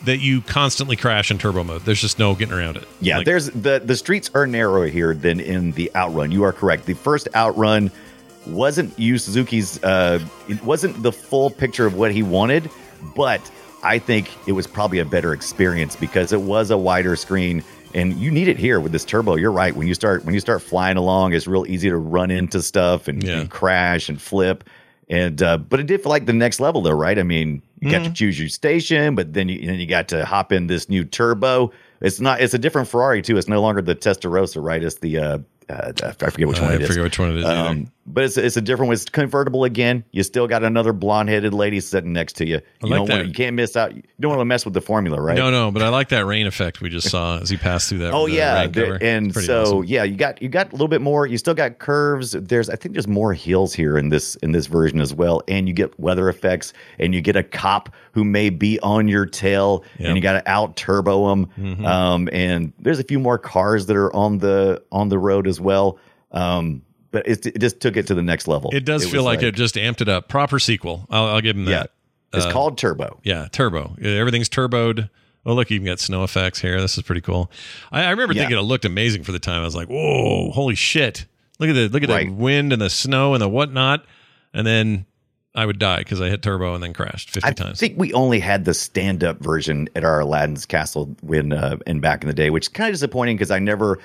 that 0.04 0.18
you 0.18 0.40
constantly 0.40 0.96
crash 0.96 1.30
in 1.30 1.38
turbo 1.38 1.62
mode. 1.62 1.84
There's 1.84 2.00
just 2.00 2.18
no 2.18 2.34
getting 2.34 2.54
around 2.54 2.76
it. 2.78 2.88
Yeah, 3.00 3.18
Like, 3.18 3.26
there's 3.26 3.46
the 3.50 3.80
the 3.84 3.96
streets 3.96 4.30
are 4.34 4.46
narrower 4.46 4.86
here 4.86 5.14
than 5.14 5.40
in 5.40 5.72
the 5.72 5.90
outrun. 5.94 6.32
You 6.32 6.42
are 6.44 6.52
correct. 6.52 6.86
The 6.86 6.94
first 6.94 7.28
outrun 7.34 7.90
wasn't 8.46 8.98
Yu 8.98 9.18
Suzuki's. 9.18 9.82
Uh, 9.84 10.18
it 10.48 10.62
wasn't 10.64 11.02
the 11.02 11.12
full 11.12 11.50
picture 11.50 11.84
of 11.86 11.94
what 11.94 12.12
he 12.12 12.22
wanted, 12.22 12.70
but 13.14 13.40
I 13.82 13.98
think 13.98 14.30
it 14.48 14.52
was 14.52 14.66
probably 14.66 14.98
a 15.00 15.04
better 15.04 15.32
experience 15.34 15.94
because 15.96 16.32
it 16.32 16.40
was 16.40 16.70
a 16.70 16.78
wider 16.78 17.14
screen, 17.14 17.62
and 17.94 18.14
you 18.18 18.30
need 18.30 18.48
it 18.48 18.56
here 18.58 18.80
with 18.80 18.92
this 18.92 19.04
turbo. 19.04 19.36
You're 19.36 19.52
right. 19.52 19.74
When 19.74 19.86
you 19.86 19.94
start 19.94 20.24
when 20.24 20.34
you 20.34 20.40
start 20.40 20.62
flying 20.62 20.96
along, 20.96 21.32
it's 21.34 21.46
real 21.46 21.66
easy 21.66 21.88
to 21.88 21.96
run 21.96 22.30
into 22.30 22.62
stuff 22.62 23.08
and, 23.08 23.22
Yeah. 23.22 23.40
and 23.40 23.50
crash 23.50 24.08
and 24.08 24.20
flip. 24.20 24.64
And 25.08 25.42
uh, 25.42 25.58
but 25.58 25.80
it 25.80 25.86
did 25.86 26.02
feel 26.02 26.10
like 26.10 26.26
the 26.26 26.32
next 26.32 26.60
level 26.60 26.82
though, 26.82 26.92
right? 26.92 27.18
I 27.18 27.24
mean, 27.24 27.62
you 27.80 27.90
got 27.90 28.04
to 28.04 28.12
choose 28.12 28.38
your 28.38 28.48
station, 28.48 29.14
but 29.16 29.32
then 29.32 29.48
you 29.48 29.66
then 29.66 29.80
you 29.80 29.86
got 29.86 30.06
to 30.08 30.24
hop 30.24 30.52
in 30.52 30.68
this 30.68 30.88
new 30.88 31.04
turbo. 31.04 31.72
It's 32.00 32.20
not. 32.20 32.40
It's 32.40 32.54
a 32.54 32.58
different 32.58 32.86
Ferrari 32.88 33.20
too. 33.20 33.36
It's 33.36 33.48
no 33.48 33.60
longer 33.60 33.82
the 33.82 33.96
Testarossa, 33.96 34.62
right? 34.62 34.82
It's 34.82 34.96
the 34.96 35.18
uh, 35.18 35.38
uh, 35.68 35.92
I 36.22 36.30
forget 36.30 36.46
which 36.46 36.60
one 36.60 36.70
I 36.70 36.74
it 36.76 36.82
is. 36.82 36.88
forget 36.88 37.02
which 37.02 37.18
one 37.18 37.30
it 37.32 37.38
is. 37.38 37.44
Um, 37.44 37.90
but 38.12 38.24
it's 38.24 38.36
it's 38.36 38.56
a 38.56 38.60
different 38.60 38.88
one. 38.88 38.94
It's 38.94 39.04
convertible 39.04 39.64
again. 39.64 40.04
You 40.10 40.22
still 40.22 40.46
got 40.46 40.62
another 40.64 40.92
blonde 40.92 41.28
headed 41.28 41.54
lady 41.54 41.80
sitting 41.80 42.12
next 42.12 42.34
to 42.36 42.46
you. 42.46 42.60
You 42.82 42.90
like 42.90 43.08
want 43.08 43.26
you 43.26 43.32
can't 43.32 43.56
miss 43.56 43.76
out. 43.76 43.94
You 43.94 44.02
don't 44.20 44.30
want 44.30 44.40
to 44.40 44.44
mess 44.44 44.64
with 44.64 44.74
the 44.74 44.80
formula, 44.80 45.20
right? 45.20 45.36
No, 45.36 45.50
no, 45.50 45.70
but 45.70 45.82
I 45.82 45.88
like 45.88 46.08
that 46.10 46.26
rain 46.26 46.46
effect 46.46 46.80
we 46.80 46.88
just 46.88 47.08
saw 47.08 47.38
as 47.38 47.48
he 47.50 47.56
passed 47.56 47.88
through 47.88 47.98
that. 47.98 48.12
Oh 48.12 48.26
yeah, 48.26 48.68
and 49.00 49.34
so 49.34 49.62
awesome. 49.62 49.84
yeah, 49.84 50.04
you 50.04 50.16
got 50.16 50.40
you 50.42 50.48
got 50.48 50.68
a 50.68 50.72
little 50.72 50.88
bit 50.88 51.00
more. 51.00 51.26
You 51.26 51.38
still 51.38 51.54
got 51.54 51.78
curves. 51.78 52.32
There's 52.32 52.68
I 52.68 52.76
think 52.76 52.94
there's 52.94 53.08
more 53.08 53.32
hills 53.32 53.72
here 53.74 53.96
in 53.96 54.08
this 54.08 54.36
in 54.36 54.52
this 54.52 54.66
version 54.66 55.00
as 55.00 55.14
well, 55.14 55.42
and 55.48 55.68
you 55.68 55.74
get 55.74 55.98
weather 55.98 56.28
effects, 56.28 56.72
and 56.98 57.14
you 57.14 57.20
get 57.20 57.36
a 57.36 57.42
cop 57.42 57.94
who 58.12 58.24
may 58.24 58.50
be 58.50 58.78
on 58.80 59.08
your 59.08 59.26
tail, 59.26 59.84
Yep. 59.98 60.06
and 60.08 60.16
you 60.16 60.22
got 60.22 60.32
to 60.32 60.48
out 60.50 60.76
turbo 60.76 61.28
them. 61.28 61.46
Mm-hmm. 61.58 61.84
Um, 61.86 62.28
and 62.32 62.72
there's 62.78 62.98
a 62.98 63.04
few 63.04 63.18
more 63.18 63.38
cars 63.38 63.86
that 63.86 63.96
are 63.96 64.14
on 64.14 64.38
the 64.38 64.82
on 64.90 65.08
the 65.08 65.18
road 65.18 65.46
as 65.46 65.60
well. 65.60 65.98
Um, 66.32 66.82
but 67.10 67.26
it, 67.26 67.44
it 67.46 67.58
just 67.60 67.80
took 67.80 67.96
it 67.96 68.06
to 68.08 68.14
the 68.14 68.22
next 68.22 68.46
level. 68.48 68.70
it 68.72 68.84
does 68.84 69.02
feel 69.04 69.24
was 69.24 69.36
like, 69.36 69.42
it 69.42 69.54
just 69.54 69.74
amped 69.74 70.00
it 70.00 70.08
up. 70.08 70.28
Proper 70.28 70.58
sequel. 70.58 71.06
I'll, 71.10 71.26
I'll 71.26 71.40
give 71.40 71.56
him 71.56 71.66
Yeah, 71.66 71.80
that. 71.80 71.92
it's 72.34 72.46
Uh, 72.46 72.52
called 72.52 72.78
turbo. 72.78 73.20
Yeah, 73.24 73.48
turbo. 73.52 73.96
Everything's 74.02 74.48
turboed. 74.48 75.10
Oh, 75.46 75.54
look, 75.54 75.70
you 75.70 75.76
even 75.76 75.86
got 75.86 75.98
snow 76.00 76.22
effects 76.22 76.60
here. 76.60 76.80
This 76.80 76.96
is 76.98 77.02
pretty 77.02 77.22
cool. 77.22 77.50
I, 77.90 78.04
I 78.04 78.10
remember 78.10 78.34
Yeah. 78.34 78.42
thinking 78.42 78.58
it 78.58 78.62
looked 78.62 78.84
amazing 78.84 79.24
for 79.24 79.32
the 79.32 79.38
time. 79.38 79.62
I 79.62 79.64
was 79.64 79.74
like, 79.74 79.88
"Whoa, 79.88 80.50
holy 80.50 80.74
shit! 80.74 81.24
Look 81.58 81.70
at 81.70 81.72
the 81.72 81.88
look 81.88 82.02
at 82.02 82.10
Right. 82.10 82.26
the 82.26 82.32
wind 82.34 82.72
and 82.74 82.80
the 82.82 82.90
snow 82.90 83.32
and 83.34 83.40
the 83.42 83.48
whatnot." 83.48 84.04
And 84.52 84.66
then 84.66 85.06
I 85.54 85.64
would 85.64 85.78
die 85.78 85.98
because 86.00 86.20
I 86.20 86.28
hit 86.28 86.42
turbo 86.42 86.74
and 86.74 86.82
then 86.82 86.92
crashed 86.92 87.30
fifty 87.30 87.48
I 87.48 87.52
times. 87.52 87.78
I 87.78 87.86
think 87.86 87.98
we 87.98 88.12
only 88.12 88.38
had 88.38 88.66
the 88.66 88.74
stand 88.74 89.24
up 89.24 89.40
version 89.42 89.88
at 89.96 90.04
our 90.04 90.20
Aladdin's 90.20 90.66
Castle 90.66 91.16
when 91.22 91.52
uh, 91.54 91.78
and 91.86 92.02
back 92.02 92.22
in 92.22 92.28
the 92.28 92.34
day, 92.34 92.50
which 92.50 92.64
is 92.64 92.68
kind 92.68 92.88
of 92.90 92.94
disappointing 92.94 93.36
because 93.36 93.50
I 93.50 93.58
never 93.60 93.98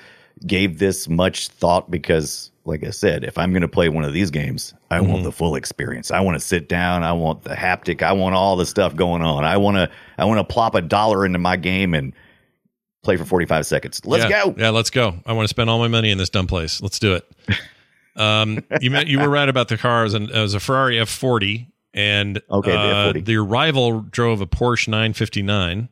gave 0.46 0.78
this 0.78 1.08
much 1.08 1.48
thought 1.48 1.90
because, 1.90 2.50
like 2.64 2.84
I 2.84 2.90
said, 2.90 3.24
if 3.24 3.38
I'm 3.38 3.52
going 3.52 3.62
to 3.62 3.68
play 3.68 3.88
one 3.88 4.04
of 4.04 4.12
these 4.12 4.30
games, 4.30 4.74
I 4.90 4.98
Mm-hmm. 4.98 5.10
want 5.12 5.24
the 5.24 5.32
full 5.32 5.54
experience. 5.54 6.10
I 6.10 6.20
want 6.20 6.38
to 6.38 6.44
sit 6.46 6.68
down. 6.68 7.02
I 7.04 7.12
want 7.12 7.42
the 7.44 7.54
haptic. 7.54 8.02
I 8.02 8.12
want 8.12 8.34
all 8.34 8.56
the 8.56 8.66
stuff 8.66 8.94
going 8.96 9.22
on. 9.22 9.44
I 9.44 9.56
want 9.56 9.76
to 9.76 9.90
I 10.18 10.24
want 10.24 10.38
to 10.46 10.52
plop 10.52 10.74
a 10.74 10.82
dollar 10.82 11.24
into 11.24 11.38
my 11.38 11.56
game 11.56 11.94
and 11.94 12.12
play 13.02 13.16
for 13.16 13.24
45 13.24 13.66
seconds. 13.66 14.00
Let's 14.04 14.28
yeah. 14.28 14.44
go. 14.44 14.54
Yeah, 14.58 14.70
let's 14.70 14.90
go. 14.90 15.14
I 15.26 15.32
want 15.32 15.44
to 15.44 15.48
spend 15.48 15.70
all 15.70 15.78
my 15.78 15.88
money 15.88 16.10
in 16.10 16.18
this 16.18 16.28
dumb 16.30 16.46
place. 16.48 16.82
Let's 16.82 16.98
do 16.98 17.14
it. 17.14 17.24
um, 18.16 18.58
you 18.80 18.90
meant 18.90 19.08
you 19.08 19.20
were 19.20 19.28
right 19.28 19.48
about 19.48 19.68
the 19.68 19.76
cars, 19.78 20.14
and 20.14 20.28
it 20.30 20.40
was 20.40 20.54
a 20.54 20.60
Ferrari 20.60 20.96
F40, 20.96 21.66
and 21.94 22.40
Okay, 22.50 22.72
the 22.72 22.78
uh, 22.78 23.12
F40. 23.12 23.24
the 23.24 23.36
rival 23.38 24.00
drove 24.00 24.40
a 24.40 24.46
Porsche 24.46 24.88
959. 24.88 25.88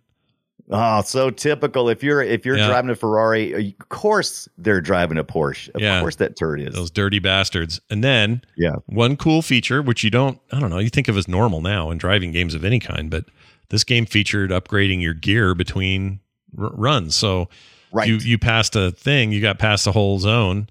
Oh, 0.71 1.03
so 1.03 1.29
typical. 1.31 1.89
If 1.91 2.03
you're 2.03 2.23
if 2.23 2.47
you're 2.47 2.57
Yeah. 2.57 2.69
driving 2.69 2.91
a 2.91 2.95
Ferrari, 2.95 3.55
uh, 3.55 3.59
of 3.81 3.89
course 3.91 4.49
they're 4.57 4.81
driving 4.81 5.19
a 5.19 5.25
Porsche. 5.25 5.69
Of 5.75 5.83
Yeah. 5.83 6.01
course 6.01 6.17
that 6.17 6.37
turd 6.37 6.61
is. 6.61 6.75
Those 6.75 6.91
dirty 6.91 7.19
bastards. 7.19 7.81
And 7.91 8.03
then 8.03 8.41
yeah. 8.57 8.77
one 8.87 9.17
cool 9.17 9.43
feature, 9.43 9.83
which 9.83 10.03
you 10.03 10.11
don't, 10.11 10.39
I 10.53 10.61
don't 10.61 10.71
know, 10.71 10.79
you 10.79 10.89
think 10.89 11.09
of 11.09 11.19
as 11.19 11.29
normal 11.29 11.61
now 11.61 11.91
in 11.91 11.99
driving 11.99 12.33
games 12.33 12.55
of 12.55 12.65
any 12.65 12.81
kind, 12.81 13.11
but 13.11 13.27
this 13.69 13.85
game 13.85 14.07
featured 14.07 14.51
upgrading 14.51 15.03
your 15.03 15.15
gear 15.15 15.55
between 15.55 16.21
r- 16.59 16.71
runs. 16.75 17.15
So 17.15 17.49
Right. 17.93 18.09
you 18.09 18.17
you 18.17 18.39
passed 18.39 18.75
a 18.75 18.91
thing, 18.91 19.33
you 19.33 19.41
got 19.43 19.59
past 19.59 19.85
the 19.85 19.93
whole 19.93 20.19
zone. 20.19 20.69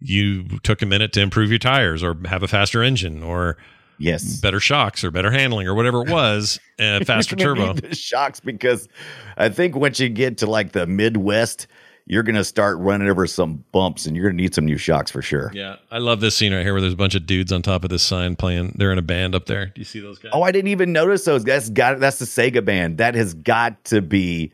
You 0.00 0.44
took 0.62 0.80
a 0.82 0.86
minute 0.86 1.12
to 1.14 1.20
improve 1.20 1.50
your 1.50 1.58
tires 1.58 2.02
or 2.02 2.16
have 2.26 2.42
a 2.42 2.48
faster 2.48 2.82
engine 2.82 3.22
or 3.22 3.56
yes. 3.98 4.40
better 4.40 4.60
shocks 4.60 5.04
or 5.04 5.10
better 5.10 5.30
handling 5.30 5.66
or 5.66 5.74
whatever 5.74 6.02
it 6.02 6.10
was, 6.10 6.58
uh, 6.78 7.04
faster 7.04 7.36
turbo. 7.36 7.72
the 7.74 7.94
shocks 7.94 8.40
because 8.40 8.88
I 9.36 9.48
think 9.48 9.74
once 9.76 10.00
you 10.00 10.08
get 10.08 10.38
to 10.38 10.46
like 10.46 10.72
the 10.72 10.86
Midwest, 10.86 11.66
you're 12.08 12.22
gonna 12.22 12.44
start 12.44 12.78
running 12.78 13.08
over 13.08 13.26
some 13.26 13.64
bumps, 13.72 14.06
and 14.06 14.16
you're 14.16 14.26
gonna 14.26 14.40
need 14.40 14.54
some 14.54 14.64
new 14.64 14.78
shocks 14.78 15.10
for 15.10 15.22
sure. 15.22 15.50
Yeah, 15.52 15.76
I 15.90 15.98
love 15.98 16.20
this 16.20 16.36
scene 16.36 16.54
right 16.54 16.62
here 16.62 16.72
where 16.72 16.80
there's 16.80 16.92
a 16.92 16.96
bunch 16.96 17.16
of 17.16 17.26
dudes 17.26 17.50
on 17.50 17.62
top 17.62 17.82
of 17.82 17.90
this 17.90 18.02
sign 18.04 18.36
playing. 18.36 18.76
They're 18.78 18.92
in 18.92 18.98
a 18.98 19.02
band 19.02 19.34
up 19.34 19.46
there. 19.46 19.66
Do 19.66 19.80
you 19.80 19.84
see 19.84 20.00
those 20.00 20.18
guys? 20.18 20.30
Oh, 20.32 20.42
I 20.42 20.52
didn't 20.52 20.70
even 20.70 20.92
notice 20.92 21.24
those. 21.24 21.42
That's 21.42 21.68
got 21.68 21.98
that's 21.98 22.20
the 22.20 22.24
Sega 22.24 22.64
band. 22.64 22.98
That 22.98 23.16
has 23.16 23.34
got 23.34 23.82
to 23.86 24.00
be 24.00 24.52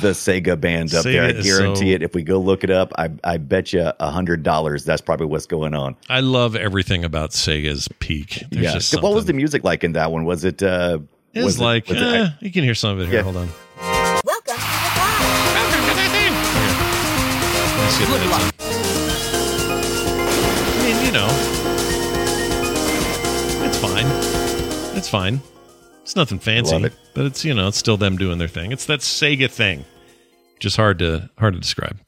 the 0.00 0.10
Sega 0.10 0.60
band 0.60 0.94
up 0.94 1.04
there. 1.04 1.24
I 1.24 1.32
guarantee 1.32 1.90
so- 1.90 1.94
it. 1.96 2.02
If 2.02 2.14
we 2.14 2.22
go 2.22 2.38
look 2.38 2.62
it 2.64 2.70
up, 2.70 2.92
I 2.98 3.10
I 3.24 3.36
bet 3.38 3.72
you 3.72 3.90
a 3.98 4.10
hundred 4.10 4.42
dollars. 4.42 4.84
That's 4.84 5.00
probably 5.00 5.26
what's 5.26 5.46
going 5.46 5.74
on. 5.74 5.96
I 6.08 6.20
love 6.20 6.56
everything 6.56 7.04
about 7.04 7.30
Sega's 7.30 7.88
peak. 7.98 8.42
There's 8.50 8.64
yeah. 8.64 8.72
just 8.74 9.00
What 9.02 9.14
was 9.14 9.24
the 9.26 9.32
music 9.32 9.64
like 9.64 9.82
in 9.84 9.92
that 9.92 10.10
one? 10.12 10.24
Was 10.24 10.44
it? 10.44 10.62
uh 10.62 10.98
It's 11.34 11.44
was 11.44 11.58
it- 11.60 11.62
like 11.64 11.88
was 11.88 11.98
it- 12.00 12.02
eh, 12.02 12.28
you 12.40 12.50
can 12.52 12.64
hear 12.64 12.74
some 12.74 12.92
of 12.92 13.00
it 13.00 13.06
here. 13.06 13.16
Yeah. 13.16 13.22
Hold 13.22 13.36
on. 13.36 13.48
Welcome 13.80 14.22
to 14.46 14.52
the 14.52 14.58
pod. 14.96 15.20
Let 17.64 17.84
me 17.84 17.90
see 17.90 18.02
if 18.02 18.08
Good 18.08 18.22
it's 18.22 18.30
luck. 18.30 18.42
in. 18.42 18.52
I 20.78 20.80
mean, 20.84 20.98
you 21.06 21.12
know, 21.12 21.28
it's 23.66 23.78
fine. 23.78 24.06
It's 24.96 25.08
fine. 25.08 25.40
It's 26.02 26.16
nothing 26.16 26.38
fancy, 26.38 26.74
it. 26.76 26.92
but 27.14 27.24
it's 27.26 27.44
you 27.44 27.54
know, 27.54 27.68
it's 27.68 27.78
still 27.78 27.96
them 27.96 28.16
doing 28.16 28.38
their 28.38 28.48
thing. 28.48 28.72
It's 28.72 28.86
that 28.86 29.00
Sega 29.00 29.50
thing. 29.50 29.84
Just 30.60 30.76
hard 30.76 30.98
to 31.00 31.30
hard 31.38 31.54
to 31.54 31.60
describe. 31.60 31.98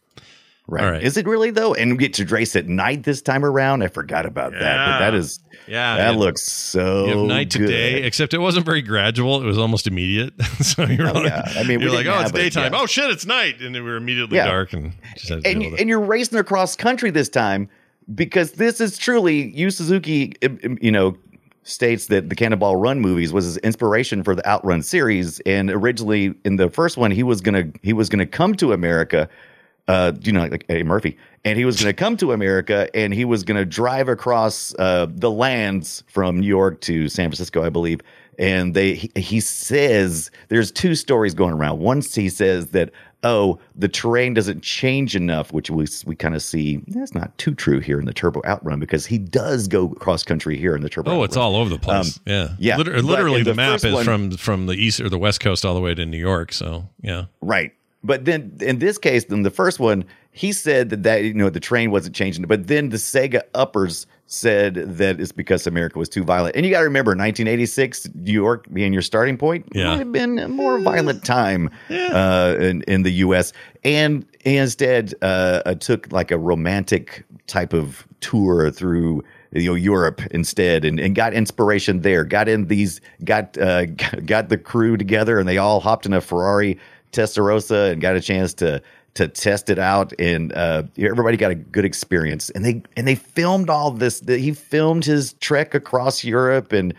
Right. 0.66 1.02
Is 1.02 1.16
it 1.18 1.26
really 1.26 1.50
though? 1.50 1.74
And 1.74 1.92
we 1.92 1.98
get 1.98 2.14
to 2.14 2.24
race 2.24 2.56
at 2.56 2.66
night 2.66 3.02
this 3.02 3.20
time 3.20 3.44
around. 3.44 3.82
I 3.82 3.88
forgot 3.88 4.24
about 4.24 4.52
that. 4.52 4.60
But 4.86 4.98
that 5.00 5.14
is 5.14 5.38
Yeah, 5.68 5.96
that 5.98 6.14
you- 6.14 6.18
looks 6.18 6.42
so 6.42 7.04
You 7.06 7.18
have 7.18 7.26
night 7.26 7.50
to 7.50 7.66
day, 7.66 8.02
except 8.02 8.32
it 8.32 8.38
wasn't 8.38 8.64
very 8.64 8.80
gradual. 8.80 9.42
It 9.42 9.44
was 9.46 9.58
almost 9.58 9.86
immediate. 9.86 10.32
so 10.62 10.84
oh, 10.84 10.86
you're 10.90 11.08
Oh, 11.10 11.12
like, 11.12 11.24
yeah. 11.26 11.52
I 11.56 11.64
mean, 11.64 11.80
you're 11.80 11.90
like, 11.92 12.06
oh, 12.06 12.20
it's 12.20 12.32
daytime. 12.32 12.72
yeah. 12.72 12.80
Oh 12.80 12.86
shit, 12.86 13.10
it's 13.10 13.26
night, 13.26 13.60
and 13.60 13.74
then 13.74 13.84
we 13.84 13.90
were 13.90 13.96
immediately 13.96 14.38
Yeah. 14.38 14.46
dark 14.46 14.72
and 14.72 14.92
just 15.16 15.28
had 15.28 15.44
to 15.44 15.50
and, 15.50 15.62
it. 15.62 15.80
and 15.80 15.88
you're 15.88 16.00
racing 16.00 16.38
across 16.38 16.74
country 16.76 17.10
this 17.10 17.28
time 17.28 17.68
because 18.14 18.52
this 18.52 18.80
is 18.80 18.96
truly 18.96 19.54
Yu 19.54 19.70
Suzuki. 19.70 20.32
You 20.80 20.92
know, 20.92 21.16
states 21.64 22.06
that 22.06 22.28
the 22.28 22.36
Cannonball 22.36 22.76
Run 22.76 23.00
movies 23.00 23.32
was 23.32 23.44
his 23.44 23.56
inspiration 23.58 24.22
for 24.22 24.34
the 24.34 24.46
Outrun 24.48 24.82
series, 24.82 25.40
and 25.40 25.70
originally 25.70 26.34
in 26.44 26.56
the 26.56 26.70
first 26.70 26.96
one, 26.96 27.10
he 27.10 27.22
was 27.22 27.40
gonna 27.40 27.64
he 27.82 27.92
was 27.92 28.08
gonna 28.08 28.26
come 28.26 28.54
to 28.54 28.72
America. 28.72 29.28
uh, 29.86 30.12
you 30.22 30.32
know, 30.32 30.46
like 30.46 30.64
Eddie 30.68 30.82
Murphy, 30.82 31.16
and 31.44 31.58
he 31.58 31.64
was 31.64 31.76
to 31.76 31.92
come 31.92 32.16
to 32.16 32.32
America, 32.32 32.88
and 32.94 33.12
he 33.12 33.24
was 33.24 33.44
to 33.44 33.64
drive 33.64 34.08
across 34.08 34.74
uh, 34.78 35.06
the 35.10 35.30
lands 35.30 36.02
from 36.06 36.40
New 36.40 36.46
York 36.46 36.80
to 36.82 37.08
San 37.08 37.28
Francisco, 37.28 37.62
I 37.62 37.68
believe. 37.68 38.00
And 38.38 38.74
they, 38.74 38.94
he, 38.94 39.12
he 39.14 39.40
says 39.40 40.30
there's 40.48 40.72
two 40.72 40.94
stories 40.94 41.34
going 41.34 41.52
around. 41.52 41.80
Once 41.80 42.14
he 42.14 42.28
says 42.28 42.68
that, 42.70 42.90
oh, 43.24 43.58
the 43.74 43.88
terrain 43.88 44.34
doesn't 44.34 44.62
change 44.62 45.16
enough, 45.16 45.52
which 45.52 45.70
we 45.70 45.86
we 46.06 46.14
kind 46.14 46.34
of 46.36 46.42
see 46.42 46.82
that's 46.88 47.14
not 47.14 47.36
too 47.38 47.54
true 47.54 47.80
here 47.80 47.98
in 47.98 48.04
the 48.04 48.12
Turbo 48.12 48.40
Outrun 48.44 48.78
because 48.78 49.06
he 49.06 49.18
does 49.18 49.66
go 49.66 49.88
cross 49.88 50.22
country 50.22 50.56
here 50.56 50.76
in 50.76 50.82
the 50.82 50.88
Turbo. 50.90 51.10
Oh, 51.10 51.22
it's 51.24 51.36
all 51.36 51.56
over 51.56 51.70
the 51.70 51.78
place. 51.78 52.16
Um, 52.18 52.22
yeah, 52.26 52.48
yeah, 52.58 52.76
Liter- 52.76 53.02
literally, 53.02 53.42
the, 53.42 53.50
the 53.50 53.56
map 53.56 53.84
is 53.84 53.92
one- 53.92 54.04
from 54.04 54.30
from 54.36 54.66
the 54.66 54.74
east 54.74 55.00
or 55.00 55.08
the 55.08 55.18
west 55.18 55.40
coast 55.40 55.64
all 55.64 55.74
the 55.74 55.80
way 55.80 55.94
to 55.94 56.06
New 56.06 56.18
York. 56.18 56.52
So 56.52 56.88
yeah, 57.02 57.24
Right. 57.40 57.72
But 58.06 58.26
then 58.26 58.54
in 58.60 58.80
this 58.80 58.98
case, 58.98 59.24
in 59.24 59.44
the 59.44 59.50
first 59.50 59.80
one, 59.80 60.04
he 60.36 60.52
said 60.52 60.90
that, 60.90 61.02
that 61.04 61.22
you 61.22 61.32
know 61.32 61.48
the 61.48 61.60
train 61.60 61.90
wasn't 61.90 62.14
changing. 62.14 62.44
But 62.44 62.66
then 62.66 62.90
the 62.90 62.96
Sega 62.98 63.42
uppers 63.54 64.06
said 64.26 64.74
that 64.74 65.20
it's 65.20 65.32
because 65.32 65.66
America 65.66 65.98
was 65.98 66.08
too 66.08 66.24
violent. 66.24 66.56
And 66.56 66.66
you 66.66 66.72
got 66.72 66.78
to 66.80 66.84
remember, 66.84 67.10
1986, 67.10 68.08
New 68.14 68.32
York 68.32 68.66
being 68.72 68.92
your 68.92 69.02
starting 69.02 69.36
point, 69.36 69.68
Yeah. 69.72 69.90
might 69.90 69.98
have 70.00 70.12
been 70.12 70.38
a 70.38 70.48
more 70.48 70.80
violent 70.80 71.24
time 71.24 71.70
uh, 71.90 72.56
in, 72.58 72.82
in 72.88 73.02
the 73.04 73.12
U.S. 73.26 73.52
And 73.84 74.26
instead 74.44 75.14
uh, 75.22 75.62
uh, 75.66 75.74
took 75.74 76.10
like 76.10 76.30
a 76.30 76.38
romantic 76.38 77.24
type 77.46 77.72
of 77.72 78.06
tour 78.20 78.70
through 78.70 79.22
you 79.52 79.68
know 79.68 79.74
Europe 79.74 80.20
instead 80.32 80.84
and, 80.84 80.98
and 80.98 81.14
got 81.14 81.32
inspiration 81.34 82.00
there 82.00 82.24
got 82.24 82.48
in 82.48 82.66
these 82.66 83.00
got 83.22 83.56
uh 83.58 83.84
got 84.26 84.48
the 84.48 84.56
crew 84.58 84.96
together 84.96 85.38
and 85.38 85.46
they 85.48 85.58
all 85.58 85.78
hopped 85.78 86.06
in 86.06 86.12
a 86.14 86.20
Ferrari 86.20 86.76
Testarossa 87.12 87.92
and 87.92 88.00
got 88.02 88.16
a 88.16 88.20
chance 88.20 88.52
to 88.54 88.82
to 89.14 89.28
test 89.28 89.70
it 89.70 89.78
out 89.78 90.12
and 90.18 90.52
uh 90.54 90.82
everybody 90.98 91.36
got 91.36 91.50
a 91.50 91.54
good 91.54 91.84
experience. 91.84 92.50
And 92.50 92.64
they 92.64 92.82
and 92.96 93.06
they 93.06 93.14
filmed 93.14 93.70
all 93.70 93.90
this 93.90 94.20
he 94.20 94.52
filmed 94.52 95.04
his 95.04 95.34
trek 95.34 95.74
across 95.74 96.24
Europe 96.24 96.72
and 96.72 96.94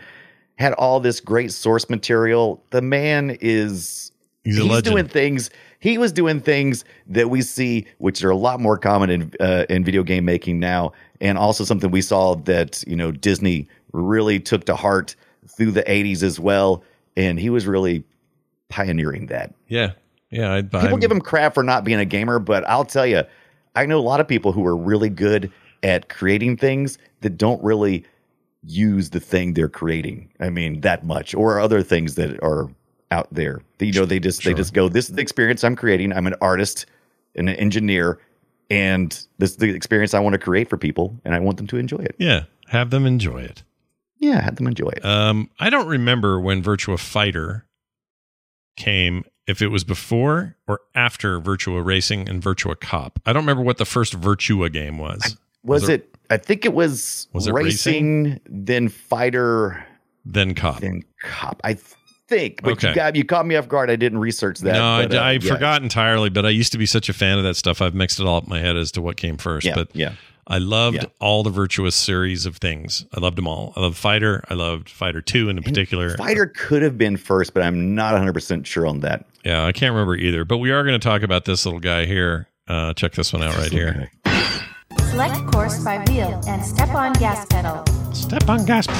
had 0.56 0.72
all 0.74 1.00
this 1.00 1.20
great 1.20 1.52
source 1.52 1.90
material. 1.90 2.62
The 2.70 2.82
man 2.82 3.36
is 3.40 4.12
He's 4.44 4.58
a 4.58 4.82
doing 4.82 5.08
things 5.08 5.50
he 5.86 5.98
was 5.98 6.12
doing 6.12 6.40
things 6.40 6.84
that 7.06 7.30
we 7.30 7.42
see 7.42 7.86
which 7.98 8.24
are 8.24 8.30
a 8.30 8.36
lot 8.36 8.60
more 8.60 8.78
common 8.78 9.10
in 9.10 9.32
uh, 9.40 9.66
in 9.68 9.84
video 9.84 10.02
game 10.02 10.24
making 10.24 10.58
now. 10.58 10.92
And 11.20 11.38
also 11.38 11.64
something 11.64 11.90
we 11.90 12.02
saw 12.02 12.34
that 12.34 12.82
you 12.86 12.96
know 12.96 13.12
Disney 13.12 13.68
really 13.92 14.40
took 14.40 14.64
to 14.64 14.76
heart 14.76 15.14
through 15.48 15.70
the 15.70 15.82
80s 15.84 16.22
as 16.22 16.40
well. 16.40 16.82
And 17.16 17.38
he 17.38 17.50
was 17.50 17.66
really 17.66 18.04
pioneering 18.68 19.26
that. 19.26 19.54
Yeah, 19.68 19.92
yeah. 20.36 20.54
I, 20.54 20.62
people 20.62 20.78
I'm- 20.80 21.00
give 21.00 21.10
him 21.10 21.20
crap 21.20 21.54
for 21.54 21.62
not 21.62 21.84
being 21.84 21.98
a 21.98 22.04
gamer 22.04 22.38
but 22.38 22.66
I'll 22.68 22.84
tell 22.84 23.06
you 23.06 23.22
I 23.74 23.86
know 23.86 23.98
a 23.98 24.00
lot 24.00 24.20
of 24.20 24.28
people 24.28 24.52
who 24.52 24.64
are 24.66 24.76
really 24.76 25.08
good 25.10 25.50
at 25.82 26.08
creating 26.08 26.56
things 26.56 26.98
that 27.20 27.36
don't 27.36 27.62
really 27.62 28.04
use 28.64 29.10
the 29.10 29.20
thing 29.20 29.54
they're 29.54 29.68
creating 29.68 30.28
I 30.40 30.50
mean 30.50 30.80
that 30.82 31.04
much 31.04 31.34
or 31.34 31.60
other 31.60 31.82
things 31.82 32.14
that 32.16 32.42
are 32.42 32.68
out 33.12 33.28
there 33.32 33.60
you 33.78 33.92
know 33.92 34.04
they 34.04 34.18
just 34.18 34.42
Sure. 34.42 34.52
they 34.52 34.56
just 34.56 34.74
go 34.74 34.88
this 34.88 35.08
is 35.08 35.14
the 35.14 35.22
experience 35.22 35.62
I'm 35.62 35.76
creating 35.76 36.12
I'm 36.12 36.26
an 36.26 36.34
artist 36.40 36.86
and 37.36 37.48
an 37.48 37.54
engineer 37.56 38.18
and 38.70 39.10
this 39.38 39.50
is 39.52 39.56
the 39.58 39.70
experience 39.70 40.14
I 40.14 40.18
want 40.18 40.32
to 40.32 40.38
create 40.40 40.68
for 40.68 40.76
people 40.76 41.14
and 41.24 41.32
I 41.34 41.38
want 41.38 41.56
them 41.58 41.66
to 41.68 41.76
enjoy 41.76 41.98
it 41.98 42.16
yeah. 42.18 42.44
Have 42.68 42.90
them 42.90 43.06
enjoy 43.06 43.42
it. 43.42 43.62
yeah 44.18 44.40
have 44.40 44.56
them 44.56 44.66
enjoy 44.66 44.88
it 44.88 45.04
Um, 45.04 45.48
I 45.60 45.70
don't 45.70 45.86
remember 45.86 46.40
when 46.40 46.62
Virtua 46.64 46.98
Fighter 46.98 47.64
came. 48.76 49.24
If 49.46 49.62
it 49.62 49.68
was 49.68 49.84
before 49.84 50.56
or 50.66 50.80
after 50.94 51.40
Virtua 51.40 51.84
Racing 51.84 52.28
and 52.28 52.42
Virtua 52.42 52.78
Cop, 52.80 53.20
I 53.26 53.32
don't 53.32 53.42
remember 53.42 53.62
what 53.62 53.78
the 53.78 53.84
first 53.84 54.18
Virtua 54.20 54.72
game 54.72 54.98
was. 54.98 55.36
was, 55.62 55.82
was 55.82 55.88
it, 55.88 56.16
I 56.30 56.36
think 56.36 56.64
it 56.64 56.72
was, 56.74 57.28
Was 57.32 57.46
it 57.46 57.52
racing, 57.52 58.40
then 58.46 58.88
fighter 58.88 59.86
Then 60.24 60.54
Cop. 60.54 60.80
then 60.80 61.02
cop 61.22 61.60
I 61.64 61.78
think 62.28 62.60
but 62.62 62.72
Okay. 62.72 62.88
you 62.88 62.94
got 62.96 63.14
you 63.14 63.24
caught 63.24 63.46
me 63.46 63.54
off 63.54 63.68
guard 63.68 63.88
I 63.88 63.94
didn't 63.94 64.18
research 64.18 64.58
that 64.60 64.72
no, 64.72 65.06
but, 65.08 65.16
uh, 65.16 65.20
I, 65.20 65.28
I 65.28 65.32
yeah. 65.34 65.52
forgot 65.52 65.80
entirely, 65.82 66.28
but 66.28 66.44
I 66.44 66.50
used 66.50 66.72
to 66.72 66.78
be 66.78 66.86
such 66.86 67.08
a 67.08 67.12
fan 67.12 67.38
of 67.38 67.44
that 67.44 67.54
stuff. 67.54 67.80
I've 67.80 67.94
mixed 67.94 68.18
it 68.18 68.26
all 68.26 68.38
up 68.38 68.44
in 68.44 68.50
my 68.50 68.58
head 68.58 68.76
as 68.76 68.90
to 68.92 69.02
what 69.02 69.16
came 69.16 69.36
first. 69.36 69.64
yeah 69.64 69.74
but 69.76 69.94
yeah 69.94 70.14
I 70.48 70.58
loved 70.58 70.96
Yeah. 70.98 71.04
all 71.20 71.42
the 71.42 71.50
Virtua 71.50 71.92
series 71.92 72.46
of 72.46 72.56
things. 72.58 73.04
I 73.12 73.20
loved 73.20 73.36
them 73.36 73.48
all. 73.48 73.72
I 73.76 73.80
loved 73.80 73.96
Fighter. 73.96 74.44
I 74.48 74.54
loved 74.54 74.88
Fighter 74.88 75.20
2 75.20 75.48
in 75.48 75.60
particular. 75.62 76.16
Fighter 76.16 76.46
could 76.46 76.82
have 76.82 76.96
been 76.96 77.16
first, 77.16 77.52
but 77.52 77.62
I'm 77.64 77.94
not 77.96 78.14
100% 78.14 78.64
sure 78.64 78.86
on 78.86 79.00
that. 79.00 79.26
Yeah, 79.44 79.64
I 79.64 79.72
can't 79.72 79.92
remember 79.92 80.14
either. 80.14 80.44
But 80.44 80.58
we 80.58 80.70
are 80.70 80.84
going 80.84 80.98
to 80.98 81.04
talk 81.04 81.22
about 81.22 81.44
this 81.46 81.64
little 81.66 81.80
guy 81.80 82.04
here. 82.06 82.46
Uh, 82.68 82.92
check 82.94 83.12
this 83.12 83.32
one 83.32 83.42
out 83.42 83.56
right 83.56 83.72
here. 83.72 84.10
Select 85.10 85.46
course 85.52 85.82
by 85.82 85.98
wheel 86.08 86.40
and 86.46 86.64
step 86.64 86.90
on 86.90 87.12
gas 87.14 87.44
pedal. 87.46 87.84
Step 88.12 88.48
on 88.48 88.64
gas. 88.66 88.86
Now, 88.86 88.94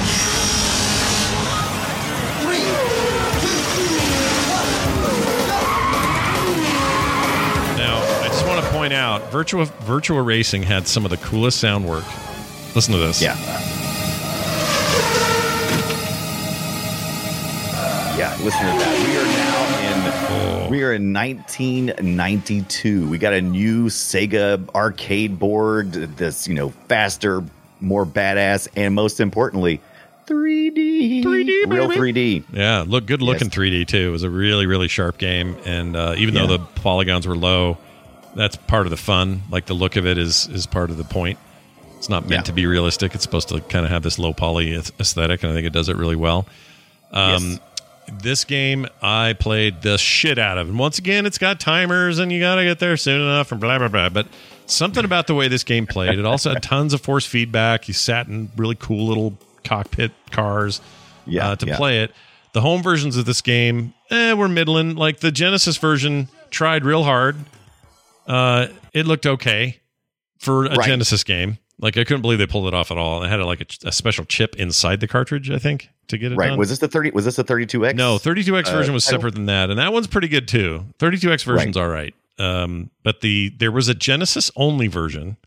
point 8.87 8.97
out, 8.97 9.31
Virtua 9.31 9.65
Virtua 9.85 10.25
Racing 10.25 10.63
had 10.63 10.87
some 10.87 11.03
of 11.03 11.11
the 11.11 11.17
coolest 11.17 11.59
sound 11.59 11.87
work. 11.87 12.05
Listen 12.73 12.93
to 12.93 12.99
this. 12.99 13.21
Yeah. 13.21 13.35
Yeah, 18.17 18.31
listen 18.41 18.61
to 18.61 18.79
that. 18.79 19.07
We 19.07 19.17
are 19.17 19.25
now 19.25 20.65
in 20.65 20.71
we 20.71 20.83
are 20.83 20.93
in 20.93 21.13
1992. 21.13 23.07
We 23.09 23.17
got 23.17 23.33
a 23.33 23.41
new 23.41 23.85
Sega 23.85 24.67
arcade 24.73 25.37
board, 25.37 25.91
this, 25.91 26.47
you 26.47 26.55
know, 26.55 26.69
faster, 26.87 27.43
more 27.79 28.05
badass, 28.05 28.67
and 28.75 28.95
most 28.95 29.19
importantly, 29.19 29.81
3D. 30.27 31.23
3D, 31.23 31.71
Real 31.71 31.87
baby. 31.89 32.41
3D. 32.41 32.43
Yeah, 32.53 32.83
look 32.87 33.05
good 33.05 33.21
looking 33.21 33.47
Yes. 33.49 33.55
3D 33.57 33.87
too. 33.87 34.07
It 34.07 34.11
was 34.11 34.23
a 34.23 34.29
really 34.29 34.65
really 34.65 34.87
sharp 34.87 35.17
game, 35.17 35.55
and 35.65 35.95
uh, 35.95 36.15
even 36.17 36.33
though 36.33 36.47
the 36.47 36.59
polygons 36.59 37.27
were 37.27 37.37
low, 37.37 37.77
that's 38.37 38.55
part 38.55 38.85
of 38.85 38.91
the 38.91 38.97
fun. 38.97 39.41
Like 39.51 39.65
the 39.65 39.73
look 39.73 39.95
of 39.95 40.05
it 40.05 40.17
is 40.17 40.47
is 40.47 40.65
part 40.65 40.89
of 40.89 40.97
the 40.97 41.03
point. 41.03 41.37
It's 41.97 42.09
not 42.09 42.23
meant 42.29 42.41
Yeah. 42.41 42.43
to 42.43 42.53
be 42.53 42.65
realistic. 42.67 43.15
It's 43.15 43.23
supposed 43.23 43.49
to 43.49 43.59
kind 43.61 43.83
of 43.83 43.91
have 43.91 44.03
this 44.03 44.19
low 44.19 44.31
poly 44.33 44.75
aesthetic, 44.75 45.43
and 45.43 45.51
I 45.51 45.55
think 45.55 45.65
it 45.67 45.73
does 45.73 45.89
it 45.89 45.95
really 45.97 46.15
well. 46.15 46.47
Um, 47.11 47.31
Yes. 47.51 47.59
This 48.23 48.45
game 48.45 48.87
I 49.01 49.33
played 49.33 49.81
the 49.81 49.97
shit 49.97 50.37
out 50.39 50.57
of, 50.57 50.69
and 50.69 50.79
once 50.79 50.97
again, 50.97 51.25
it's 51.25 51.37
got 51.37 51.59
timers, 51.59 52.19
and 52.19 52.31
you 52.31 52.39
got 52.39 52.55
to 52.55 52.63
get 52.63 52.79
there 52.79 52.95
soon 52.95 53.19
enough, 53.19 53.51
and 53.51 53.59
blah 53.59 53.77
blah 53.79 53.89
blah. 53.89 54.07
But 54.07 54.27
something 54.65 55.03
about 55.03 55.27
the 55.27 55.35
way 55.35 55.49
this 55.49 55.65
game 55.65 55.85
played, 55.85 56.17
it 56.17 56.23
also 56.23 56.53
had 56.53 56.63
tons 56.63 56.93
of 56.93 57.01
force 57.01 57.25
feedback. 57.25 57.89
You 57.89 57.93
sat 57.93 58.27
in 58.27 58.49
really 58.55 58.75
cool 58.75 59.07
little 59.07 59.37
cockpit 59.65 60.13
cars 60.31 60.79
Yeah, 61.25 61.49
uh, 61.49 61.55
to 61.57 61.65
yeah. 61.67 61.75
play 61.75 61.99
it. 61.99 62.11
The 62.53 62.61
home 62.61 62.81
versions 62.81 63.17
of 63.17 63.25
this 63.25 63.41
game, 63.41 63.93
eh, 64.09 64.31
were 64.31 64.47
middling. 64.47 64.95
Like 64.95 65.19
the 65.19 65.31
Genesis 65.31 65.75
version 65.75 66.29
tried 66.49 66.85
real 66.85 67.03
hard. 67.03 67.35
Uh, 68.27 68.67
it 68.93 69.05
looked 69.05 69.25
okay 69.25 69.79
for 70.39 70.65
a 70.65 70.75
Right. 70.75 70.87
Genesis 70.87 71.23
game. 71.23 71.57
Like 71.79 71.95
I 71.97 72.03
couldn't 72.03 72.21
believe 72.23 72.39
they 72.39 72.47
pulled 72.47 72.67
it 72.67 72.73
off 72.73 72.89
at 72.91 72.97
all. 72.97 73.23
It 73.23 73.29
had 73.29 73.39
like 73.41 73.61
a, 73.61 73.87
a 73.87 73.91
special 73.91 74.25
chip 74.25 74.55
inside 74.55 74.99
the 74.99 75.07
cartridge, 75.07 75.51
I 75.51 75.59
think, 75.59 75.89
to 76.07 76.17
get 76.17 76.31
it 76.31 76.35
Right. 76.35 76.47
done. 76.49 76.57
Was 76.57 76.69
this 76.69 76.79
the 76.79 76.87
30 76.87 77.11
was 77.11 77.25
this 77.25 77.35
the 77.35 77.43
32X? 77.43 77.95
no, 77.95 78.17
32X 78.17 78.67
uh, 78.67 78.71
version 78.71 78.93
was 78.93 79.05
separate 79.05 79.35
than 79.35 79.45
that, 79.45 79.69
and 79.69 79.77
that 79.79 79.93
one's 79.93 80.07
pretty 80.07 80.27
good 80.27 80.47
too. 80.47 80.85
32X 80.99 81.43
version's 81.45 81.77
all 81.77 81.87
right. 81.87 82.13
Um, 82.39 82.89
but 83.03 83.21
the 83.21 83.49
there 83.57 83.71
was 83.71 83.87
a 83.87 83.93
Genesis 83.95 84.51
only 84.55 84.87
version, 84.87 85.37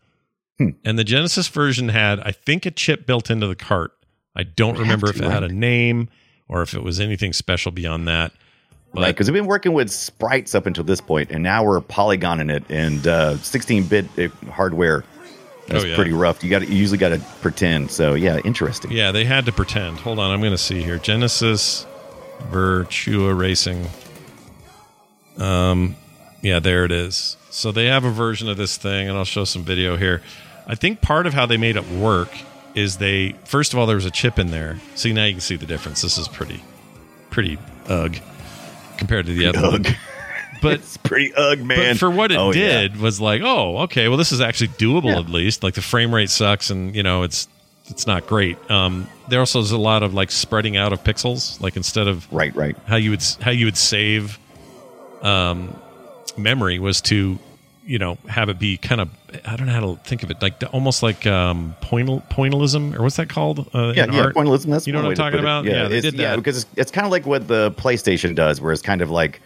Hmm. 0.57 0.69
and 0.85 0.97
the 0.99 1.03
Genesis 1.03 1.47
version 1.49 1.89
had, 1.89 2.19
I 2.21 2.31
think, 2.31 2.65
a 2.65 2.71
chip 2.71 3.05
built 3.05 3.29
into 3.29 3.47
the 3.47 3.55
cart. 3.55 3.91
I 4.35 4.43
don't 4.43 4.77
remember 4.77 5.09
if 5.09 5.17
it 5.21 5.29
had 5.29 5.43
a 5.43 5.49
name 5.49 6.09
or 6.47 6.61
if 6.61 6.73
it 6.73 6.83
was 6.83 6.99
anything 7.01 7.33
special 7.33 7.71
beyond 7.71 8.07
that. 8.07 8.31
But 8.93 9.01
Right, 9.03 9.07
because 9.15 9.29
we've 9.31 9.41
been 9.41 9.47
working 9.47 9.71
with 9.73 9.89
sprites 9.89 10.53
up 10.53 10.65
until 10.65 10.83
this 10.83 10.99
point, 10.99 11.31
and 11.31 11.41
now 11.41 11.63
we're 11.63 11.79
polygoning 11.79 12.51
it, 12.53 12.63
and 12.69 13.07
uh, 13.07 13.35
16-bit 13.35 14.05
uh, 14.19 14.51
hardware. 14.51 15.03
That's 15.67 15.85
Oh, 15.85 15.87
yeah. 15.87 15.95
pretty 15.95 16.11
rough. 16.11 16.43
You 16.43 16.49
got 16.49 16.67
you 16.67 16.75
usually 16.75 16.97
got 16.97 17.09
to 17.09 17.19
pretend. 17.41 17.89
So 17.91 18.15
yeah, 18.15 18.39
interesting. 18.43 18.91
yeah, 18.91 19.11
they 19.13 19.23
had 19.23 19.45
to 19.45 19.53
pretend. 19.53 19.97
Hold 19.99 20.19
on, 20.19 20.29
I'm 20.31 20.41
going 20.41 20.51
to 20.51 20.57
see 20.57 20.81
here. 20.81 20.97
Genesis 20.97 21.85
Virtua 22.49 23.37
Racing. 23.37 23.87
Um, 25.37 25.95
yeah, 26.41 26.59
there 26.59 26.83
it 26.83 26.91
is. 26.91 27.37
So 27.49 27.71
they 27.71 27.85
have 27.85 28.03
a 28.03 28.11
version 28.11 28.49
of 28.49 28.57
this 28.57 28.75
thing, 28.77 29.07
and 29.07 29.17
I'll 29.17 29.23
show 29.25 29.43
some 29.45 29.63
video 29.63 29.95
here. 29.95 30.21
I 30.67 30.75
think 30.75 31.01
part 31.01 31.25
of 31.27 31.33
how 31.33 31.45
they 31.45 31.57
made 31.57 31.77
it 31.77 31.87
work 31.89 32.29
is 32.75 32.97
they 32.97 33.33
first 33.45 33.73
of 33.73 33.79
all 33.79 33.85
there 33.85 33.95
was 33.95 34.05
a 34.05 34.11
chip 34.11 34.39
in 34.39 34.51
there. 34.51 34.79
See 34.95 35.13
now 35.13 35.25
you 35.25 35.33
can 35.33 35.41
see 35.41 35.55
the 35.57 35.65
difference. 35.65 36.01
This 36.01 36.17
is 36.17 36.27
pretty, 36.27 36.63
pretty 37.29 37.57
ugh 37.87 38.17
compared 39.01 39.25
to 39.25 39.33
the 39.33 39.47
other 39.47 39.61
one. 39.61 39.85
But 40.61 40.73
it's 40.73 40.95
pretty 40.97 41.33
ugh, 41.33 41.57
man. 41.59 41.93
But 41.95 41.97
for 41.97 42.11
what 42.11 42.31
it 42.31 42.37
Oh, 42.37 42.51
yeah. 42.53 42.81
did 42.81 42.97
was 42.97 43.19
like, 43.19 43.41
oh, 43.43 43.79
okay, 43.79 44.07
well, 44.07 44.17
this 44.17 44.31
is 44.31 44.41
actually 44.41 44.67
doable 44.67 45.05
Yeah. 45.05 45.17
at 45.19 45.27
least. 45.27 45.63
Like 45.63 45.73
the 45.73 45.81
frame 45.81 46.13
rate 46.13 46.29
sucks, 46.29 46.69
and 46.69 46.95
you 46.95 47.01
know, 47.01 47.23
it's 47.23 47.47
it's 47.87 48.05
not 48.05 48.27
great. 48.27 48.57
Um, 48.69 49.07
there 49.27 49.39
also 49.39 49.59
is 49.59 49.71
a 49.71 49.77
lot 49.79 50.03
of 50.03 50.13
like 50.13 50.29
spreading 50.29 50.77
out 50.77 50.93
of 50.93 51.03
pixels. 51.03 51.59
Like 51.59 51.75
instead 51.77 52.07
of 52.07 52.31
Right, 52.31 52.55
right. 52.55 52.77
how 52.85 52.97
you 52.97 53.09
would 53.09 53.23
how 53.41 53.49
you 53.49 53.65
would 53.65 53.75
save 53.75 54.37
um, 55.23 55.75
memory 56.37 56.77
was 56.77 57.01
to 57.01 57.39
you 57.91 57.99
know 57.99 58.17
have 58.29 58.47
it 58.49 58.57
be 58.57 58.77
kind 58.77 59.01
of 59.01 59.09
I 59.45 59.55
don't 59.57 59.67
know 59.67 59.73
how 59.73 59.95
to 59.95 59.95
think 60.09 60.23
of 60.23 60.31
it 60.31 60.41
like 60.41 60.55
almost 60.71 61.03
like 61.03 61.27
um 61.27 61.75
pointal 61.81 62.21
pointillism 62.31 62.97
or 62.97 63.03
what's 63.03 63.17
that 63.17 63.27
called 63.29 63.69
uh, 63.75 63.91
Yeah, 63.95 64.05
yeah, 64.11 64.21
art? 64.21 64.35
pointillism. 64.35 64.67
That's 64.67 64.87
you 64.87 64.93
know 64.93 65.01
what 65.01 65.09
I'm 65.09 65.15
talking 65.15 65.39
about? 65.39 65.65
Yeah, 65.65 65.87
they 65.89 65.97
it's, 65.97 66.05
did 66.05 66.13
yeah, 66.15 66.29
that. 66.31 66.35
because 66.37 66.63
it's, 66.63 66.71
it's 66.77 66.91
kind 66.91 67.05
of 67.05 67.11
like 67.11 67.25
what 67.25 67.47
the 67.47 67.71
PlayStation 67.71 68.33
does, 68.33 68.61
where 68.61 68.71
it's 68.71 68.81
kind 68.81 69.01
of 69.01 69.09
like, 69.11 69.41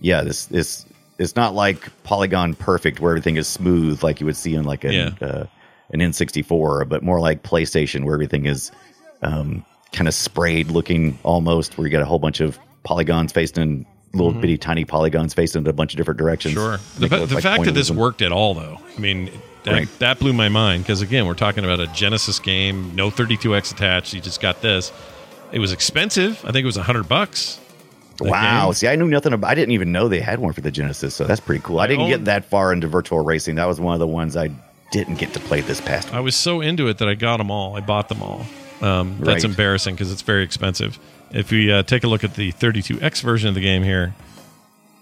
yeah, 0.00 0.22
this 0.24 0.46
this 0.46 0.84
it's 1.18 1.36
not 1.36 1.54
like 1.54 1.90
polygon 2.02 2.54
perfect 2.54 2.98
where 3.00 3.12
everything 3.12 3.36
is 3.36 3.46
smooth 3.48 4.02
like 4.02 4.20
you 4.20 4.26
would 4.26 4.36
see 4.36 4.54
in 4.54 4.64
like 4.64 4.82
an 4.84 4.92
Yeah. 4.92 5.10
uh, 5.22 5.46
an 5.92 6.00
N64, 6.00 6.88
but 6.88 7.04
more 7.04 7.20
like 7.20 7.44
PlayStation 7.44 8.04
where 8.04 8.14
everything 8.14 8.46
is 8.46 8.72
um, 9.22 9.64
kind 9.92 10.08
of 10.08 10.14
sprayed 10.14 10.68
looking 10.72 11.16
almost, 11.22 11.78
where 11.78 11.86
you 11.86 11.92
got 11.92 12.02
a 12.02 12.06
whole 12.06 12.18
bunch 12.18 12.40
of 12.40 12.58
polygons 12.82 13.30
facing 13.32 13.62
in 13.62 13.86
little 14.16 14.32
bitty 14.40 14.58
tiny 14.58 14.84
polygons 14.84 15.34
facing 15.34 15.62
in 15.62 15.66
a 15.68 15.72
bunch 15.72 15.92
of 15.92 15.96
different 15.98 16.18
directions. 16.18 16.54
Mm-hmm. 16.54 16.98
Sure. 16.98 17.08
The, 17.08 17.26
the 17.26 17.34
like 17.34 17.42
fact 17.42 17.64
that 17.64 17.72
this 17.72 17.90
worked 17.90 18.22
at 18.22 18.32
all, 18.32 18.54
though, 18.54 18.78
I 18.96 19.00
mean, 19.00 19.30
that, 19.64 19.72
Right. 19.72 19.98
that 19.98 20.18
blew 20.18 20.32
my 20.32 20.48
mind 20.48 20.82
because, 20.84 21.02
again, 21.02 21.26
we're 21.26 21.34
talking 21.34 21.64
about 21.64 21.80
a 21.80 21.86
Genesis 21.88 22.38
game, 22.38 22.94
no 22.94 23.10
32X 23.10 23.72
attached. 23.72 24.14
You 24.14 24.20
just 24.20 24.40
got 24.40 24.60
this. 24.62 24.92
It 25.52 25.58
was 25.58 25.72
expensive. 25.72 26.38
I 26.44 26.52
think 26.52 26.62
it 26.62 26.66
was 26.66 26.76
100 26.76 27.08
bucks. 27.08 27.60
Wow. 28.20 28.66
game. 28.66 28.72
See, 28.74 28.88
I 28.88 28.96
knew 28.96 29.06
nothing 29.08 29.32
about. 29.32 29.50
I 29.50 29.54
didn't 29.54 29.72
even 29.72 29.92
know 29.92 30.08
they 30.08 30.20
had 30.20 30.38
one 30.38 30.52
for 30.52 30.60
the 30.62 30.70
Genesis, 30.70 31.14
so 31.14 31.24
that's 31.24 31.40
pretty 31.40 31.62
cool. 31.62 31.80
I 31.80 31.86
didn't 31.86 32.04
own- 32.04 32.08
get 32.10 32.24
that 32.24 32.44
far 32.46 32.72
into 32.72 32.88
Virtua 32.88 33.24
Racing. 33.24 33.56
That 33.56 33.66
was 33.66 33.78
one 33.80 33.92
of 33.94 34.00
the 34.00 34.06
ones 34.06 34.36
I 34.36 34.50
didn't 34.92 35.16
get 35.16 35.32
to 35.34 35.40
play 35.40 35.60
this 35.60 35.80
past. 35.80 36.14
I 36.14 36.20
was 36.20 36.34
so 36.34 36.60
into 36.60 36.88
it 36.88 36.98
that 36.98 37.08
I 37.08 37.14
got 37.14 37.36
them 37.38 37.50
all. 37.50 37.76
I 37.76 37.80
bought 37.80 38.08
them 38.08 38.22
all. 38.22 38.46
Um, 38.80 39.16
that's 39.18 39.42
Right. 39.42 39.44
embarrassing 39.44 39.94
because 39.94 40.12
it's 40.12 40.22
very 40.22 40.42
expensive. 40.44 40.98
If 41.32 41.50
we 41.50 41.70
uh, 41.72 41.82
take 41.82 42.04
a 42.04 42.06
look 42.08 42.24
at 42.24 42.34
the 42.34 42.52
32X 42.52 43.22
version 43.22 43.48
of 43.48 43.54
the 43.54 43.60
game 43.60 43.82
here, 43.82 44.14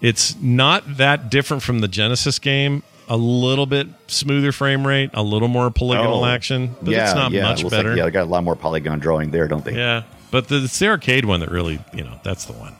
it's 0.01 0.35
not 0.41 0.97
that 0.97 1.29
different 1.29 1.63
from 1.63 1.79
the 1.79 1.87
Genesis 1.87 2.39
game. 2.39 2.83
A 3.07 3.15
little 3.17 3.67
bit 3.67 3.87
smoother 4.07 4.51
frame 4.51 4.85
rate, 4.85 5.11
a 5.13 5.21
little 5.21 5.47
more 5.47 5.69
polygonal 5.69 6.23
Oh. 6.23 6.25
action, 6.25 6.75
but 6.81 6.91
yeah, 6.91 7.05
it's 7.05 7.13
not 7.15 7.31
yeah, 7.31 7.43
much 7.43 7.61
looks 7.63 7.75
better. 7.75 7.89
Like, 7.89 7.97
yeah, 7.99 8.05
they 8.05 8.11
got 8.11 8.23
a 8.23 8.29
lot 8.29 8.43
more 8.43 8.55
polygon 8.55 8.97
drawing 8.97 9.29
there, 9.29 9.47
don't 9.47 9.63
they? 9.63 9.75
Yeah, 9.75 10.03
but 10.31 10.47
the, 10.47 10.63
it's 10.63 10.79
the 10.79 10.87
arcade 10.87 11.23
one 11.25 11.39
that 11.41 11.51
really, 11.51 11.79
you 11.93 12.03
know, 12.03 12.19
that's 12.23 12.45
the 12.45 12.53
one. 12.53 12.75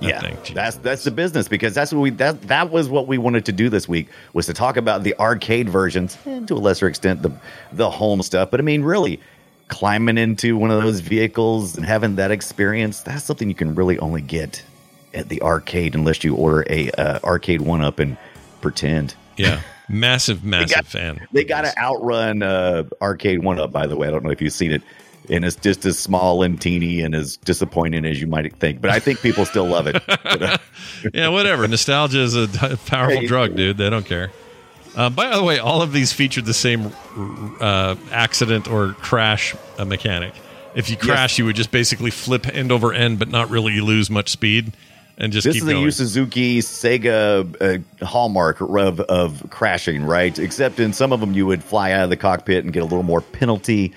That 0.00 0.08
yeah, 0.08 0.20
thing, 0.22 0.54
that's 0.54 0.76
that's 0.78 1.04
the 1.04 1.10
business 1.10 1.46
because 1.46 1.74
that's 1.74 1.92
what 1.92 2.00
we 2.00 2.10
that 2.10 2.40
that 2.48 2.70
was 2.70 2.88
what 2.88 3.06
we 3.06 3.18
wanted 3.18 3.44
to 3.44 3.52
do 3.52 3.68
this 3.68 3.86
week 3.86 4.08
was 4.32 4.46
to 4.46 4.54
talk 4.54 4.76
about 4.78 5.02
the 5.04 5.14
arcade 5.20 5.68
versions 5.68 6.16
and 6.24 6.48
to 6.48 6.54
a 6.54 6.56
lesser 6.56 6.88
extent 6.88 7.20
the 7.22 7.30
the 7.72 7.88
home 7.90 8.22
stuff. 8.22 8.50
But 8.50 8.58
I 8.60 8.62
mean, 8.64 8.82
really, 8.82 9.20
climbing 9.68 10.18
into 10.18 10.56
one 10.56 10.70
of 10.70 10.82
those 10.82 11.00
vehicles 11.00 11.76
and 11.76 11.86
having 11.86 12.16
that 12.16 12.30
experience 12.30 13.00
that's 13.00 13.24
something 13.24 13.48
you 13.48 13.54
can 13.54 13.74
really 13.74 13.98
only 13.98 14.20
get 14.20 14.62
at 15.14 15.28
the 15.28 15.40
arcade 15.42 15.94
unless 15.94 16.22
you 16.24 16.34
order 16.34 16.64
a 16.68 16.90
uh, 16.92 17.18
arcade 17.24 17.60
one 17.62 17.80
up 17.82 17.98
and 17.98 18.16
pretend. 18.60 19.14
yeah, 19.36 19.60
massive, 19.88 20.44
massive 20.44 20.74
got- 20.76 20.86
fan. 20.86 21.26
They 21.32 21.44
got 21.44 21.62
to 21.62 21.78
outrun 21.78 22.42
uh, 22.42 22.84
arcade 23.00 23.42
one 23.44 23.58
up. 23.60 23.70
By 23.72 23.86
the 23.86 23.96
way, 23.96 24.08
I 24.08 24.10
don't 24.10 24.24
know 24.24 24.30
if 24.30 24.42
you've 24.42 24.52
seen 24.52 24.72
it. 24.72 24.82
And 25.30 25.42
it's 25.44 25.56
just 25.56 25.86
as 25.86 25.98
small 25.98 26.42
and 26.42 26.60
teeny 26.60 27.00
and 27.00 27.14
as 27.14 27.38
disappointing 27.38 28.04
as 28.04 28.20
you 28.20 28.26
might 28.26 28.54
think, 28.56 28.82
but 28.82 28.90
I 28.90 28.98
think 28.98 29.20
people 29.22 29.46
still 29.46 29.64
love 29.66 29.86
it. 29.86 30.02
But, 30.06 30.42
uh, 30.42 30.58
yeah, 31.14 31.28
whatever. 31.28 31.66
Nostalgia 31.66 32.20
is 32.20 32.34
a 32.36 32.48
powerful 32.86 33.26
drug, 33.26 33.56
dude. 33.56 33.78
They 33.78 33.88
don't 33.88 34.04
care. 34.04 34.30
Uh, 34.96 35.10
by 35.10 35.34
the 35.34 35.42
way, 35.42 35.58
all 35.58 35.82
of 35.82 35.92
these 35.92 36.12
featured 36.12 36.44
the 36.44 36.54
same 36.54 36.92
uh, 37.60 37.96
accident 38.12 38.68
or 38.68 38.92
crash 38.94 39.54
uh, 39.78 39.84
mechanic. 39.84 40.34
If 40.74 40.90
you 40.90 40.96
crash, 40.96 41.38
you 41.38 41.44
would 41.44 41.56
just 41.56 41.70
basically 41.70 42.10
flip 42.10 42.46
end 42.46 42.72
over 42.72 42.92
end, 42.92 43.18
but 43.18 43.28
not 43.28 43.50
really 43.50 43.80
lose 43.80 44.10
much 44.10 44.28
speed, 44.28 44.72
and 45.16 45.32
just 45.32 45.44
This 45.44 45.54
keep 45.54 45.64
is. 45.64 45.68
Yu 45.70 45.90
Suzuki 45.90 46.58
Sega 46.60 47.84
uh, 48.02 48.04
hallmark 48.04 48.60
of, 48.60 49.00
of 49.00 49.46
crashing, 49.50 50.04
right? 50.04 50.36
Except 50.38 50.80
in 50.80 50.92
some 50.92 51.12
of 51.12 51.20
them, 51.20 51.32
you 51.32 51.46
would 51.46 51.62
fly 51.62 51.92
out 51.92 52.04
of 52.04 52.10
the 52.10 52.16
cockpit 52.16 52.64
and 52.64 52.72
get 52.72 52.82
a 52.82 52.86
little 52.86 53.04
more 53.04 53.20
penalty 53.20 53.92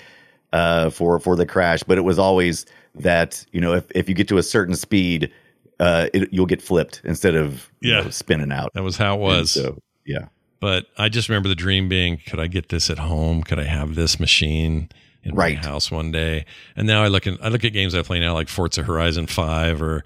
uh, 0.52 0.90
for 0.90 1.18
for 1.18 1.36
the 1.36 1.46
crash. 1.46 1.82
But 1.82 1.98
it 1.98 2.02
was 2.02 2.18
always 2.18 2.64
that 2.96 3.44
you 3.52 3.60
know 3.60 3.74
if, 3.74 3.84
if 3.94 4.08
you 4.08 4.14
get 4.14 4.28
to 4.28 4.38
a 4.38 4.42
certain 4.42 4.76
speed, 4.76 5.32
uh, 5.80 6.08
it, 6.14 6.32
you'll 6.32 6.46
get 6.46 6.62
flipped 6.62 7.02
instead 7.04 7.34
of 7.34 7.70
you 7.80 7.92
know, 7.92 8.10
spinning 8.10 8.52
out. 8.52 8.72
that 8.74 8.82
was 8.82 8.96
how 8.96 9.14
it 9.14 9.14
And 9.14 9.22
was. 9.22 9.50
So 9.50 9.78
yeah, 10.06 10.26
But 10.60 10.86
I 10.96 11.08
just 11.08 11.28
remember 11.28 11.48
the 11.48 11.54
dream 11.54 11.88
being, 11.88 12.18
could 12.26 12.40
I 12.40 12.46
get 12.48 12.68
this 12.68 12.90
at 12.90 12.98
home? 12.98 13.42
Could 13.42 13.58
I 13.60 13.64
have 13.64 13.94
this 13.94 14.18
machine 14.18 14.88
in 15.22 15.34
Right. 15.34 15.56
my 15.56 15.62
house 15.68 15.90
one 15.90 16.10
day? 16.10 16.44
And 16.76 16.86
now 16.86 17.02
I 17.04 17.08
look 17.08 17.26
at 17.26 17.38
I 17.42 17.48
look 17.48 17.64
at 17.64 17.72
games 17.72 17.94
I 17.94 18.02
play 18.02 18.18
now 18.20 18.34
like 18.34 18.48
Forza 18.48 18.82
Horizon 18.82 19.26
Five 19.28 19.80
or 19.80 20.02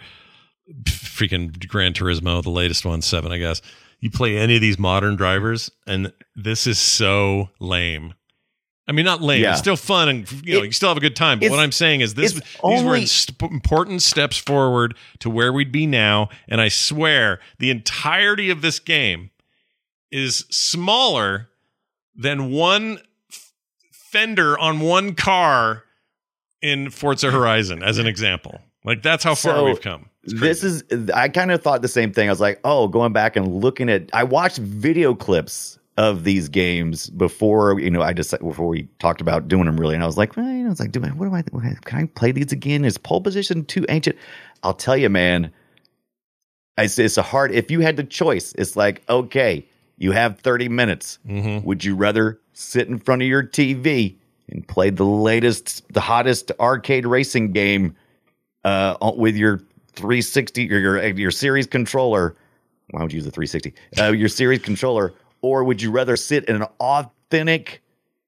freaking 0.85 1.67
Gran 1.69 1.93
Turismo, 1.93 2.43
the 2.43 2.51
latest 2.51 2.85
one, 2.85 3.03
seven, 3.03 3.33
I 3.33 3.39
guess. 3.39 3.63
You 4.01 4.11
play 4.11 4.37
any 4.37 4.57
of 4.57 4.61
these 4.61 4.79
modern 4.79 5.17
drivers, 5.17 5.71
and 5.87 6.13
this 6.35 6.67
is 6.67 6.79
so 6.79 7.51
lame. 7.61 8.15
I 8.89 8.93
mean, 8.93 9.05
not 9.05 9.23
lame. 9.23 9.43
Yeah. 9.43 9.51
It's 9.53 9.61
still 9.61 9.77
fun, 9.77 10.09
and 10.09 10.33
you 10.45 10.55
know, 10.55 10.63
It- 10.63 10.67
you 10.67 10.73
still 10.73 10.89
have 10.89 10.97
a 10.97 11.01
good 11.01 11.15
time. 11.15 11.39
But 11.39 11.51
what 11.51 11.61
I'm 11.61 11.71
saying 11.73 12.01
is, 12.01 12.15
this 12.15 12.33
these 12.33 12.43
were 12.43 12.47
only- 12.65 13.07
st- 13.07 13.41
important 13.43 14.03
steps 14.03 14.37
forward 14.37 14.97
to 15.21 15.31
where 15.31 15.53
we'd 15.53 15.71
be 15.71 15.87
now. 15.87 16.29
And 16.49 16.61
I 16.61 16.67
swear, 16.69 17.39
the 17.61 17.71
entirety 17.71 18.51
of 18.51 18.61
this 18.61 18.81
game 18.81 19.31
is 20.13 20.45
smaller 20.51 21.49
than 22.15 22.53
one 22.53 22.99
f- 23.31 23.53
fender 23.91 24.59
on 24.59 24.81
one 24.81 25.15
car 25.15 25.85
in 26.61 26.91
Forza 26.91 27.31
Horizon, 27.31 27.83
as 27.83 27.99
an 27.99 28.07
example. 28.07 28.61
Like 28.85 29.03
that's 29.03 29.25
how 29.25 29.35
far 29.35 29.57
So, 29.57 29.65
we've 29.65 29.81
come. 29.81 30.09
This 30.25 30.63
is 30.63 30.85
I 31.13 31.29
kind 31.29 31.51
of 31.51 31.63
thought 31.63 31.83
the 31.83 31.89
same 31.89 32.13
thing. 32.13 32.29
I 32.29 32.33
was 32.33 32.41
like, 32.41 32.61
oh, 32.63 32.87
going 32.87 33.13
back 33.13 33.35
and 33.35 33.49
looking 33.57 33.89
at 33.89 34.11
I 34.13 34.23
watched 34.25 34.59
video 34.59 35.15
clips 35.15 35.79
of 35.97 36.25
these 36.25 36.49
games 36.49 37.11
before 37.11 37.79
you 37.81 37.91
know 37.91 38.03
I 38.03 38.13
just 38.13 38.31
before 38.41 38.69
we 38.69 38.89
talked 38.99 39.21
about 39.21 39.49
doing 39.49 39.65
them 39.65 39.79
really, 39.79 39.95
and 39.95 40.03
I 40.03 40.07
was 40.07 40.17
like, 40.17 40.37
well, 40.37 40.47
you 40.47 40.65
know, 40.65 40.71
it's 40.71 40.81
like, 40.81 40.93
do 40.93 41.03
I, 41.05 41.09
what 41.09 41.29
do 41.29 41.35
I 41.35 41.43
can 41.85 41.99
I 41.99 42.07
play 42.07 42.33
these 42.33 42.53
again? 42.53 42.85
Is 42.85 42.99
pole 42.99 43.21
position 43.21 43.65
too 43.65 43.85
ancient? 43.89 44.17
I'll 44.63 44.75
tell 44.75 44.97
you, 44.97 45.09
man. 45.09 45.53
It's, 46.79 46.99
it's 46.99 47.19
a 47.19 47.23
hard. 47.23 47.53
If 47.53 47.71
you 47.71 47.81
had 47.81 47.97
the 47.97 48.05
choice, 48.05 48.55
it's 48.57 48.77
like, 48.77 49.03
okay, 49.09 49.69
you 50.03 50.13
have 50.13 50.39
thirty 50.41 50.69
minutes. 50.69 51.19
Mhm. 51.29 51.63
Would 51.65 51.85
you 51.85 51.95
rather 51.95 52.41
sit 52.53 52.89
in 52.89 52.99
front 52.99 53.23
of 53.23 53.29
your 53.29 53.43
TV 53.43 54.17
and 54.49 54.67
play 54.67 54.91
the 54.91 55.05
latest, 55.05 55.83
the 55.93 56.01
hottest 56.01 56.51
arcade 56.59 57.07
racing 57.07 57.53
game 57.53 57.95
uh, 58.65 58.97
with 59.17 59.37
your 59.37 59.59
360 59.95 60.73
or 60.73 60.79
your 60.79 61.05
your 61.07 61.31
series 61.31 61.67
controller? 61.67 62.35
Why 62.91 63.03
would 63.03 63.13
you 63.13 63.19
use 63.19 63.25
the 63.25 63.31
360? 63.31 63.75
Uh, 63.99 64.13
your 64.13 64.29
series 64.29 64.61
controller, 64.61 65.15
or 65.41 65.65
would 65.65 65.81
you 65.81 65.91
rather 65.91 66.17
sit 66.17 66.45
in 66.47 66.57
an 66.57 66.67
authentic, 66.81 67.81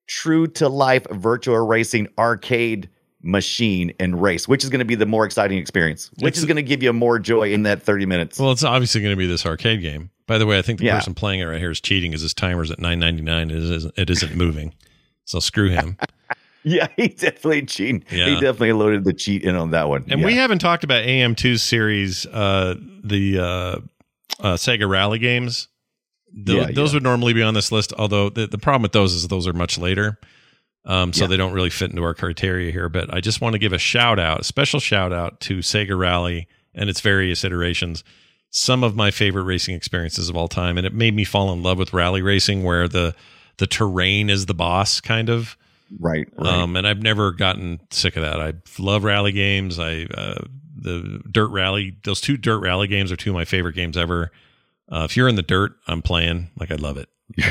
true 0.06 0.46
to 0.46 0.68
life 0.68 1.04
Virtua 1.04 1.68
Racing 1.68 2.08
arcade 2.18 2.88
machine 3.24 3.92
and 3.98 4.20
race? 4.22 4.46
Which 4.46 4.62
is 4.62 4.70
going 4.70 4.78
to 4.80 4.84
be 4.84 4.94
the 4.94 5.06
more 5.06 5.24
exciting 5.24 5.58
experience? 5.58 6.10
Which 6.18 6.28
It's- 6.34 6.38
is 6.38 6.44
going 6.44 6.56
to 6.56 6.62
give 6.62 6.82
you 6.82 6.92
more 6.92 7.18
joy 7.18 7.52
in 7.52 7.64
that 7.64 7.82
30 7.82 8.06
minutes? 8.06 8.38
Well, 8.38 8.52
it's 8.52 8.62
obviously 8.64 9.00
going 9.00 9.12
to 9.12 9.16
be 9.18 9.26
this 9.26 9.44
arcade 9.46 9.80
game. 9.82 10.10
By 10.26 10.38
the 10.38 10.46
way, 10.46 10.58
I 10.58 10.62
think 10.62 10.78
the 10.78 10.86
Yeah. 10.86 10.96
person 10.98 11.14
playing 11.14 11.40
it 11.40 11.44
right 11.44 11.58
here 11.58 11.70
is 11.70 11.80
cheating 11.80 12.10
because 12.12 12.22
his 12.22 12.34
timer's 12.34 12.70
at 12.70 12.78
9.99. 12.78 13.50
It 13.50 13.56
isn't, 13.58 13.94
it 13.98 14.10
isn't 14.10 14.36
moving. 14.36 14.72
So 15.26 15.40
screw 15.40 15.70
him. 15.70 15.96
yeah, 16.64 16.86
he 16.96 17.08
definitely 17.08 17.62
cheated. 17.64 18.04
Yeah. 18.10 18.26
He 18.26 18.34
definitely 18.34 18.74
loaded 18.74 19.04
the 19.04 19.14
cheat 19.14 19.42
in 19.42 19.56
on 19.56 19.70
that 19.70 19.88
one. 19.88 20.04
And 20.10 20.20
Yeah. 20.20 20.26
we 20.26 20.34
haven't 20.34 20.58
talked 20.58 20.84
about 20.84 21.02
AM2's 21.04 21.62
series, 21.62 22.26
uh, 22.26 22.74
the 23.02 23.38
uh, 23.38 23.44
uh, 23.44 24.54
Sega 24.56 24.86
Rally 24.86 25.18
games. 25.18 25.68
Tho- 26.30 26.56
Yeah, 26.56 26.70
those 26.72 26.92
would 26.92 27.02
normally 27.02 27.32
be 27.32 27.40
on 27.42 27.54
this 27.54 27.72
list, 27.72 27.94
although 27.96 28.28
the, 28.28 28.46
the 28.46 28.58
problem 28.58 28.82
with 28.82 28.92
those 28.92 29.14
is 29.14 29.26
those 29.28 29.46
are 29.48 29.54
much 29.54 29.78
later. 29.78 30.18
Um, 30.86 31.12
so 31.12 31.24
Yeah. 31.24 31.28
they 31.28 31.36
don't 31.36 31.52
really 31.54 31.70
fit 31.70 31.90
into 31.90 32.02
our 32.02 32.14
criteria 32.14 32.70
here. 32.70 32.88
But 32.88 33.12
I 33.12 33.20
just 33.20 33.40
want 33.40 33.54
to 33.54 33.58
give 33.58 33.72
a 33.72 33.78
shout 33.78 34.18
out, 34.18 34.40
a 34.40 34.44
special 34.44 34.80
shout 34.80 35.12
out 35.12 35.40
to 35.42 35.58
Sega 35.58 35.98
Rally 35.98 36.46
and 36.74 36.90
its 36.90 37.00
various 37.00 37.42
iterations. 37.44 38.04
Some 38.50 38.84
of 38.84 38.94
my 38.94 39.10
favorite 39.10 39.44
racing 39.44 39.74
experiences 39.74 40.28
of 40.28 40.36
all 40.36 40.48
time. 40.48 40.76
And 40.76 40.86
it 40.86 40.92
made 40.94 41.14
me 41.14 41.24
fall 41.24 41.52
in 41.52 41.62
love 41.62 41.78
with 41.78 41.92
rally 41.92 42.22
racing 42.22 42.62
where 42.64 42.86
the 42.88 43.14
the 43.56 43.66
terrain 43.68 44.28
is 44.30 44.46
the 44.46 44.54
boss 44.54 45.00
kind 45.00 45.30
of. 45.30 45.56
right, 46.00 46.26
right. 46.36 46.52
Um, 46.52 46.76
and 46.76 46.86
I've 46.86 47.02
never 47.02 47.30
gotten 47.32 47.78
sick 47.90 48.16
of 48.16 48.22
that. 48.22 48.40
I 48.40 48.54
love 48.78 49.04
rally 49.04 49.30
games. 49.32 49.78
I 49.78 50.02
uh, 50.14 50.42
the 50.76 51.22
dirt 51.30 51.48
rally. 51.48 51.96
Those 52.04 52.20
two 52.20 52.36
dirt 52.36 52.58
rally 52.58 52.88
games 52.88 53.10
are 53.12 53.16
two 53.16 53.30
of 53.30 53.34
my 53.34 53.44
favorite 53.44 53.74
games 53.76 53.96
ever. 53.96 54.30
Uh, 54.92 55.06
if 55.08 55.16
you're 55.16 55.28
in 55.28 55.36
the 55.36 55.42
dirt, 55.42 55.76
I'm 55.86 56.02
playing. 56.02 56.50
Like 56.58 56.70
I 56.72 56.74
love 56.74 56.96
it. 56.98 57.08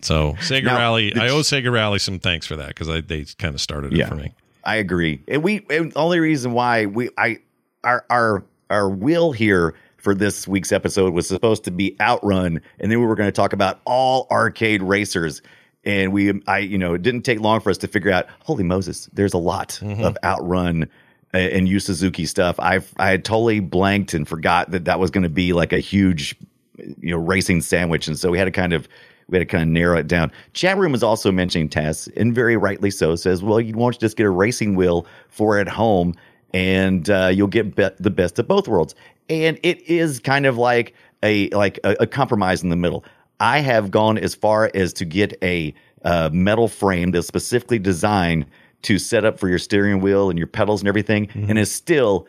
So 0.00 0.34
Sega 0.34 0.64
Now, 0.64 0.78
Rally, 0.78 1.14
I 1.16 1.28
owe 1.28 1.40
Sega 1.40 1.72
Rally 1.72 1.98
some 1.98 2.18
thanks 2.18 2.46
for 2.46 2.56
that 2.56 2.68
because 2.68 2.86
they 3.06 3.24
kind 3.38 3.54
of 3.54 3.60
started 3.60 3.92
it 3.92 3.96
Yeah. 3.98 4.08
for 4.08 4.14
me. 4.14 4.32
I 4.64 4.76
agree. 4.76 5.20
And 5.28 5.42
we 5.42 5.64
and 5.70 5.92
the 5.92 5.98
only 5.98 6.20
reason 6.20 6.52
why 6.52 6.86
we 6.86 7.10
I 7.18 7.38
our 7.84 8.04
our 8.10 8.44
our 8.70 8.88
will 8.88 9.32
here 9.32 9.74
for 9.96 10.14
this 10.14 10.46
week's 10.46 10.70
episode 10.72 11.12
was 11.12 11.26
supposed 11.26 11.64
to 11.64 11.70
be 11.70 11.96
Outrun, 12.00 12.60
and 12.78 12.92
then 12.92 13.00
we 13.00 13.06
were 13.06 13.14
going 13.16 13.28
to 13.28 13.32
talk 13.32 13.52
about 13.52 13.80
all 13.84 14.26
arcade 14.30 14.82
racers. 14.82 15.42
And 15.84 16.12
we, 16.12 16.42
I, 16.46 16.58
you 16.58 16.76
know, 16.76 16.92
it 16.94 17.02
didn't 17.02 17.22
take 17.22 17.40
long 17.40 17.60
for 17.60 17.70
us 17.70 17.78
to 17.78 17.88
figure 17.88 18.10
out. 18.10 18.26
Holy 18.44 18.62
Moses, 18.64 19.08
there's 19.12 19.32
a 19.32 19.38
lot 19.38 19.80
of 19.82 20.18
Outrun 20.22 20.84
uh, 21.32 21.38
and 21.38 21.68
Yu 21.68 21.80
Suzuki 21.80 22.26
stuff. 22.26 22.56
I've 22.60 22.92
I 22.98 23.08
had 23.10 23.24
totally 23.24 23.60
blanked 23.60 24.12
and 24.12 24.28
forgot 24.28 24.70
that 24.72 24.84
that 24.84 25.00
was 25.00 25.10
going 25.10 25.22
to 25.22 25.28
be 25.30 25.52
like 25.52 25.72
a 25.72 25.78
huge 25.78 26.36
you 26.76 27.10
know 27.10 27.16
racing 27.16 27.62
sandwich, 27.62 28.06
and 28.06 28.18
so 28.18 28.30
we 28.30 28.38
had 28.38 28.44
to 28.44 28.50
kind 28.50 28.72
of 28.72 28.86
we 29.28 29.38
had 29.38 29.48
to 29.48 29.50
kind 29.56 29.62
of 29.62 29.68
narrow 29.68 29.98
it 29.98 30.06
down. 30.06 30.32
Chat 30.54 30.78
room 30.78 30.94
is 30.94 31.02
also 31.02 31.30
mentioning 31.30 31.68
Tess, 31.68 32.08
and 32.16 32.34
very 32.34 32.56
rightly 32.56 32.90
so. 32.90 33.14
Says, 33.14 33.42
well, 33.42 33.60
you 33.60 33.74
won't 33.74 33.98
just 33.98 34.16
get 34.16 34.26
a 34.26 34.30
racing 34.30 34.74
wheel 34.74 35.06
for 35.28 35.58
at 35.58 35.68
home, 35.68 36.14
and 36.54 37.08
uh, 37.10 37.30
you'll 37.32 37.46
get 37.46 37.76
be- 37.76 37.90
the 37.98 38.10
best 38.10 38.38
of 38.38 38.48
both 38.48 38.68
worlds. 38.68 38.94
And 39.28 39.58
it 39.62 39.82
is 39.82 40.18
kind 40.20 40.46
of 40.46 40.56
like 40.56 40.94
a 41.22 41.48
like 41.50 41.78
a, 41.84 41.96
a 42.00 42.06
compromise 42.06 42.62
in 42.62 42.70
the 42.70 42.76
middle. 42.76 43.04
I 43.40 43.60
have 43.60 43.90
gone 43.90 44.18
as 44.18 44.34
far 44.34 44.70
as 44.74 44.92
to 44.94 45.04
get 45.04 45.36
a 45.42 45.74
uh, 46.04 46.30
metal 46.32 46.68
frame 46.68 47.10
that's 47.10 47.26
specifically 47.26 47.78
designed 47.78 48.46
to 48.82 48.98
set 48.98 49.24
up 49.24 49.38
for 49.38 49.48
your 49.48 49.58
steering 49.58 50.00
wheel 50.00 50.30
and 50.30 50.38
your 50.38 50.46
pedals 50.48 50.80
and 50.80 50.88
everything, 50.88 51.26
Mm-hmm. 51.26 51.50
and 51.50 51.58
is 51.58 51.70
still 51.70 52.26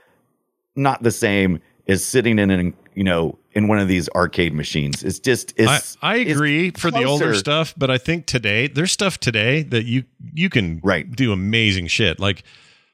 not 0.75 1.01
the 1.03 1.11
same 1.11 1.59
as 1.87 2.03
sitting 2.03 2.39
in 2.39 2.51
an 2.51 2.73
you 2.99 3.05
know 3.05 3.39
in 3.53 3.69
one 3.69 3.79
of 3.79 3.87
these 3.87 4.09
arcade 4.09 4.53
machines. 4.53 5.03
It's 5.03 5.19
just 5.19 5.53
I, 5.57 5.77
it's 5.77 5.97
I 6.01 6.15
it's 6.17 6.31
agree 6.31 6.71
for 6.71 6.91
the 6.91 7.05
older 7.05 7.33
stuff, 7.33 7.73
but 7.77 7.89
I 7.89 7.97
think 7.97 8.25
today 8.25 8.67
there's 8.67 8.91
stuff 8.91 9.17
today 9.21 9.63
that 9.63 9.85
you 9.85 10.03
you 10.33 10.49
can 10.49 10.81
Right. 10.83 11.09
do 11.09 11.31
amazing 11.31 11.87
shit 11.87 12.19
like 12.19 12.43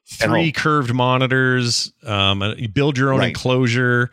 three 0.06 0.51
curved 0.51 0.93
monitors. 0.93 1.91
Um, 2.06 2.43
uh, 2.43 2.53
you 2.53 2.68
build 2.70 2.99
your 2.99 3.14
own 3.14 3.22
Right. 3.22 3.30
enclosure, 3.30 4.12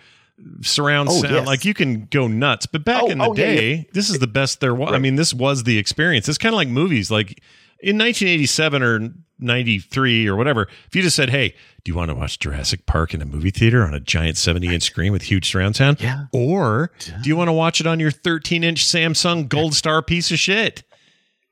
surround 0.63 1.11
Oh, 1.11 1.21
sound. 1.21 1.35
yes. 1.35 1.47
Like 1.47 1.67
you 1.67 1.75
can 1.75 2.07
go 2.11 2.27
nuts. 2.27 2.65
But 2.65 2.85
back 2.87 3.03
Oh, 3.03 3.09
in 3.11 3.19
the 3.19 3.25
oh, 3.27 3.35
yeah, 3.37 3.45
day, 3.45 3.89
this 3.93 4.09
is 4.09 4.19
the 4.19 4.27
best 4.27 4.61
there 4.61 4.75
was. 4.75 4.95
I 4.95 4.99
mean, 4.99 5.17
this 5.17 5.35
was 5.35 5.65
the 5.65 5.77
experience. 5.77 6.27
It's 6.27 6.39
kind 6.39 6.55
of 6.55 6.57
like 6.57 6.69
movies. 6.69 7.11
Like 7.11 7.43
in 7.83 7.99
1987 7.99 8.83
or 8.83 9.11
93 9.39 10.29
or 10.29 10.37
whatever, 10.37 10.69
if 10.87 10.95
you 10.95 11.03
just 11.03 11.17
said, 11.17 11.31
"Hey, 11.31 11.51
do 11.85 11.91
you 11.91 11.97
want 11.97 12.11
to 12.11 12.15
watch 12.15 12.39
Jurassic 12.39 12.87
Park 12.87 13.13
in 13.13 13.21
a 13.21 13.27
movie 13.27 13.51
theater 13.51 13.83
on 13.85 13.93
a 13.93 14.01
giant 14.01 14.37
70 14.37 14.73
inch 14.73 14.85
screen 14.85 15.11
with 15.13 15.23
huge 15.23 15.51
surround 15.51 15.75
sound? 15.77 16.01
Yeah. 16.01 16.27
Or 16.33 16.93
do 17.23 17.29
you 17.29 17.37
want 17.37 17.49
to 17.49 17.53
watch 17.53 17.81
it 17.81 17.87
on 17.87 17.99
your 18.01 18.11
13 18.13 18.63
inch 18.63 18.85
Samsung 18.87 19.49
Gold 19.49 19.75
Star 19.75 20.01
piece 20.01 20.31
of 20.31 20.39
shit? 20.39 20.85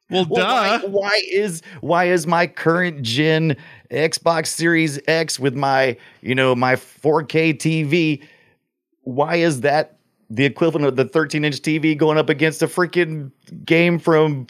Well, 0.08 0.26
Well, 0.28 0.44
why, 0.46 0.78
duh. 0.78 0.88
why 0.88 1.20
is 1.32 1.62
why 1.80 2.04
is 2.06 2.26
my 2.26 2.46
current 2.46 3.02
gen 3.02 3.56
Xbox 3.90 4.46
Series 4.48 4.98
X 5.08 5.38
with 5.40 5.54
my 5.56 5.96
you 6.22 6.34
know 6.34 6.54
my 6.54 6.76
4K 6.76 7.54
TV? 7.54 8.22
Why 9.02 9.36
is 9.36 9.62
that 9.62 9.96
the 10.28 10.44
equivalent 10.44 10.86
of 10.86 10.94
the 10.96 11.04
13 11.04 11.44
inch 11.44 11.60
TV 11.60 11.96
going 11.96 12.18
up 12.18 12.28
against 12.28 12.62
a 12.62 12.66
freaking 12.68 13.32
game 13.64 13.98
from 13.98 14.46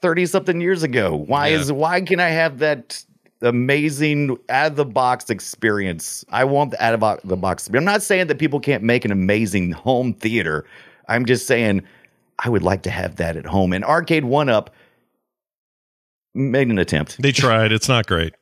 30 0.00 0.26
something 0.26 0.60
years 0.60 0.82
ago? 0.82 1.14
Why 1.16 1.48
Yeah. 1.48 1.58
is 1.58 1.72
why 1.72 2.00
can 2.00 2.20
I 2.20 2.28
have 2.28 2.58
that 2.58 3.04
amazing 3.42 4.36
out 4.48 4.68
of 4.72 4.76
the 4.76 4.84
box 4.84 5.30
experience? 5.30 6.24
I 6.30 6.44
want 6.44 6.72
the 6.72 6.84
out 6.84 6.94
of 7.00 7.20
the 7.28 7.36
box. 7.36 7.68
I'm 7.72 7.84
not 7.84 8.02
saying 8.02 8.26
that 8.28 8.38
people 8.38 8.60
can't 8.60 8.82
make 8.82 9.04
an 9.04 9.12
amazing 9.12 9.72
home 9.72 10.12
theater. 10.14 10.64
I'm 11.08 11.24
just 11.24 11.46
saying 11.46 11.82
I 12.38 12.48
would 12.48 12.62
like 12.62 12.82
to 12.82 12.90
have 12.90 13.16
that 13.16 13.36
at 13.36 13.46
home. 13.46 13.72
And 13.72 13.84
Arcade 13.84 14.24
One 14.24 14.48
Up 14.48 14.70
made 16.34 16.68
an 16.68 16.78
attempt. 16.78 17.20
They 17.20 17.32
tried. 17.32 17.72
It's 17.72 17.88
not 17.88 18.06
great. 18.06 18.34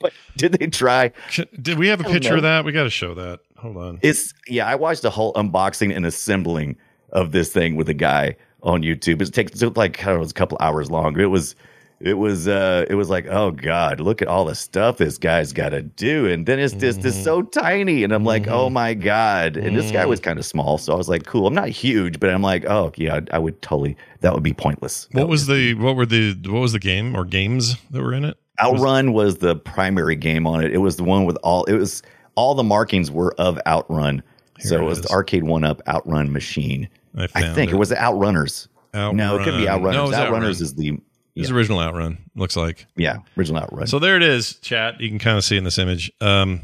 But 0.00 0.12
did 0.36 0.52
they 0.52 0.66
try? 0.66 1.12
Did 1.60 1.78
we 1.78 1.88
have 1.88 2.00
a 2.00 2.04
picture 2.04 2.30
know. 2.30 2.36
of 2.36 2.42
that? 2.42 2.64
We 2.64 2.72
got 2.72 2.84
to 2.84 2.90
show 2.90 3.14
that. 3.14 3.40
Hold 3.58 3.76
on. 3.76 3.98
It's 4.02 4.34
yeah. 4.48 4.66
I 4.66 4.74
watched 4.74 5.02
the 5.02 5.10
whole 5.10 5.32
unboxing 5.34 5.94
and 5.94 6.04
assembling 6.04 6.76
of 7.12 7.30
this 7.32 7.52
thing 7.52 7.76
with 7.76 7.88
a 7.88 7.94
guy 7.94 8.34
on 8.62 8.82
YouTube. 8.82 9.20
It 9.22 9.32
takes 9.32 9.58
took 9.58 9.76
like 9.76 10.00
I 10.00 10.06
don't 10.06 10.14
know, 10.14 10.20
it 10.20 10.20
was 10.20 10.30
a 10.30 10.34
couple 10.34 10.58
hours 10.60 10.90
long. 10.90 11.18
It 11.18 11.26
was 11.26 11.54
it 12.02 12.14
was 12.14 12.48
uh 12.48 12.84
it 12.90 12.94
was 12.94 13.08
like 13.08 13.26
oh 13.28 13.52
god, 13.52 14.00
look 14.00 14.22
at 14.22 14.28
all 14.28 14.44
the 14.44 14.54
stuff 14.54 14.98
this 14.98 15.18
guy's 15.18 15.52
got 15.52 15.70
to 15.70 15.82
do, 15.82 16.26
and 16.26 16.46
then 16.46 16.58
it's 16.58 16.74
just 16.74 17.04
it's 17.04 17.16
mm-hmm. 17.16 17.24
so 17.24 17.42
tiny, 17.42 18.02
and 18.02 18.12
I'm 18.12 18.24
like 18.24 18.48
oh 18.48 18.66
mm-hmm. 18.66 18.74
my 18.74 18.94
god, 18.94 19.56
and 19.56 19.76
this 19.76 19.90
guy 19.92 20.04
was 20.04 20.20
mm-hmm. 20.20 20.30
kind 20.30 20.38
of 20.38 20.44
small, 20.44 20.78
so 20.78 20.92
I 20.92 20.96
was 20.96 21.08
like 21.08 21.26
cool. 21.26 21.46
I'm 21.46 21.54
not 21.54 21.68
huge, 21.68 22.18
but 22.18 22.30
I'm 22.30 22.42
like 22.42 22.64
oh 22.66 22.92
yeah, 22.96 23.20
I 23.30 23.38
would 23.38 23.62
totally 23.62 23.96
that 24.20 24.34
would 24.34 24.42
be 24.42 24.52
pointless. 24.52 25.08
What 25.12 25.28
was 25.28 25.46
the 25.46 25.74
what 25.74 25.96
were 25.96 26.06
the 26.06 26.34
what 26.46 26.60
was 26.60 26.72
the 26.72 26.80
game 26.80 27.16
or 27.16 27.24
games 27.24 27.76
that 27.90 28.02
were 28.02 28.12
in 28.12 28.24
it? 28.24 28.36
Outrun 28.60 29.12
was 29.12 29.38
the 29.38 29.56
primary 29.56 30.16
game 30.16 30.46
on 30.46 30.62
it. 30.62 30.72
It 30.72 30.78
was 30.78 30.96
the 30.96 31.04
one 31.04 31.24
with 31.24 31.36
all 31.42 31.64
it 31.64 31.74
was 31.74 32.02
all 32.34 32.54
the 32.54 32.62
markings 32.62 33.10
were 33.10 33.34
of 33.38 33.60
Outrun. 33.66 34.22
so 34.58 34.76
it 34.76 34.80
it 34.82 34.84
was 34.84 35.02
the 35.02 35.10
arcade 35.10 35.44
one 35.44 35.64
up 35.64 35.80
Outrun 35.86 36.32
machine. 36.32 36.88
I, 37.16 37.28
I 37.34 37.52
think 37.54 37.70
it. 37.70 37.74
it 37.74 37.78
was 37.78 37.90
Outrunners. 37.90 38.68
No, 38.94 39.10
it 39.38 39.44
could 39.44 39.56
be 39.56 39.64
Outrunners. 39.66 39.92
No, 39.92 40.06
Outrunners 40.08 40.14
Outrun. 40.14 40.44
is 40.50 40.74
the 40.74 40.98
was 41.36 41.50
original 41.50 41.80
Outrun. 41.80 42.18
Looks 42.34 42.56
like. 42.56 42.86
yeah 42.96 43.18
original 43.38 43.62
Outrun. 43.62 43.86
So 43.86 43.98
there 43.98 44.16
it 44.16 44.22
is, 44.22 44.54
chat. 44.56 45.00
You 45.00 45.08
can 45.08 45.18
kind 45.18 45.36
of 45.38 45.44
see 45.44 45.56
in 45.56 45.64
this 45.64 45.78
image. 45.78 46.12
Um, 46.20 46.62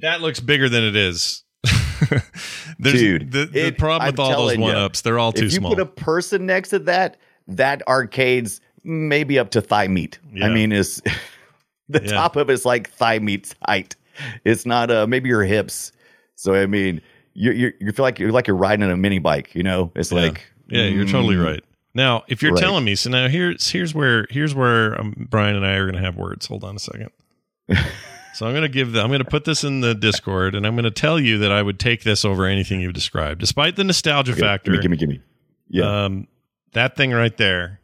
that 0.00 0.20
looks 0.20 0.40
bigger 0.40 0.68
than 0.68 0.84
it 0.84 0.96
is. 0.96 1.44
There's, 2.78 3.00
Dude, 3.00 3.32
the, 3.32 3.46
the 3.46 3.66
it- 3.68 3.78
problem 3.78 4.02
I'm 4.06 4.12
with 4.12 4.20
all 4.20 4.28
those 4.28 4.36
telling 4.36 4.60
ya, 4.60 4.66
one 4.66 4.76
ups, 4.76 5.00
they're 5.00 5.18
all 5.18 5.32
too 5.32 5.40
small. 5.40 5.46
if 5.48 5.52
you 5.52 5.58
small. 5.58 5.70
put 5.74 5.80
a 5.80 5.86
person 6.04 6.46
next 6.46 6.68
to 6.70 6.78
that, 6.80 7.16
that 7.48 7.82
arcade's 7.86 8.60
maybe 8.84 9.38
up 9.38 9.50
to 9.50 9.60
thigh 9.60 9.88
meat. 9.88 10.18
Yeah. 10.32 10.46
I 10.46 10.50
mean, 10.50 10.70
is 10.72 11.02
the 11.88 12.00
Yeah. 12.02 12.10
top 12.12 12.36
of 12.36 12.50
it's 12.50 12.64
like 12.64 12.90
thigh 12.90 13.18
meat 13.18 13.54
height. 13.66 13.96
It's 14.44 14.64
not 14.66 14.90
uh 14.90 15.06
maybe 15.06 15.28
your 15.28 15.42
hips. 15.44 15.92
So 16.36 16.54
I 16.54 16.66
mean, 16.66 17.00
you 17.38 17.52
you 17.52 17.72
you 17.80 17.92
feel 17.92 18.02
like 18.04 18.18
you're 18.18 18.32
like 18.32 18.46
you're 18.46 18.56
riding 18.56 18.84
on 18.84 18.90
a 18.90 18.96
mini 18.96 19.18
bike. 19.18 19.54
You 19.54 19.62
know, 19.62 19.92
it's 19.94 20.10
Yeah. 20.12 20.22
like 20.22 20.46
yeah, 20.68 20.84
you're 20.84 21.06
totally 21.06 21.36
mm, 21.36 21.44
right. 21.44 21.64
Now, 21.94 22.24
if 22.28 22.42
you're 22.42 22.52
Right. 22.52 22.60
telling 22.60 22.84
me, 22.84 22.94
so 22.94 23.10
now 23.10 23.28
here's 23.28 23.70
here's 23.70 23.94
where 23.94 24.26
here's 24.30 24.54
where 24.54 25.00
um, 25.00 25.26
Brian 25.30 25.56
and 25.56 25.64
I 25.64 25.74
are 25.74 25.84
going 25.84 25.94
to 25.94 26.04
have 26.04 26.16
words. 26.16 26.46
Hold 26.46 26.64
on 26.64 26.76
a 26.76 26.78
second. 26.78 27.10
so 28.34 28.46
I'm 28.46 28.52
going 28.52 28.62
to 28.62 28.68
give 28.68 28.92
the, 28.92 29.00
I'm 29.00 29.08
going 29.08 29.20
to 29.22 29.24
put 29.30 29.44
this 29.44 29.64
in 29.64 29.80
the 29.80 29.94
Discord, 29.94 30.54
and 30.54 30.66
I'm 30.66 30.74
going 30.74 30.84
to 30.84 30.90
tell 30.90 31.18
you 31.18 31.38
that 31.38 31.52
I 31.52 31.62
would 31.62 31.78
take 31.78 32.02
this 32.02 32.24
over 32.24 32.44
anything 32.46 32.80
you've 32.80 32.92
described, 32.94 33.40
despite 33.40 33.76
the 33.76 33.84
nostalgia 33.84 34.34
factor. 34.36 34.72
Gimme, 34.72 34.82
gimme, 34.82 34.96
gimme. 34.96 35.20
Yeah. 35.68 36.04
Um, 36.04 36.28
that 36.72 36.96
thing 36.96 37.12
right 37.12 37.36
there. 37.36 37.80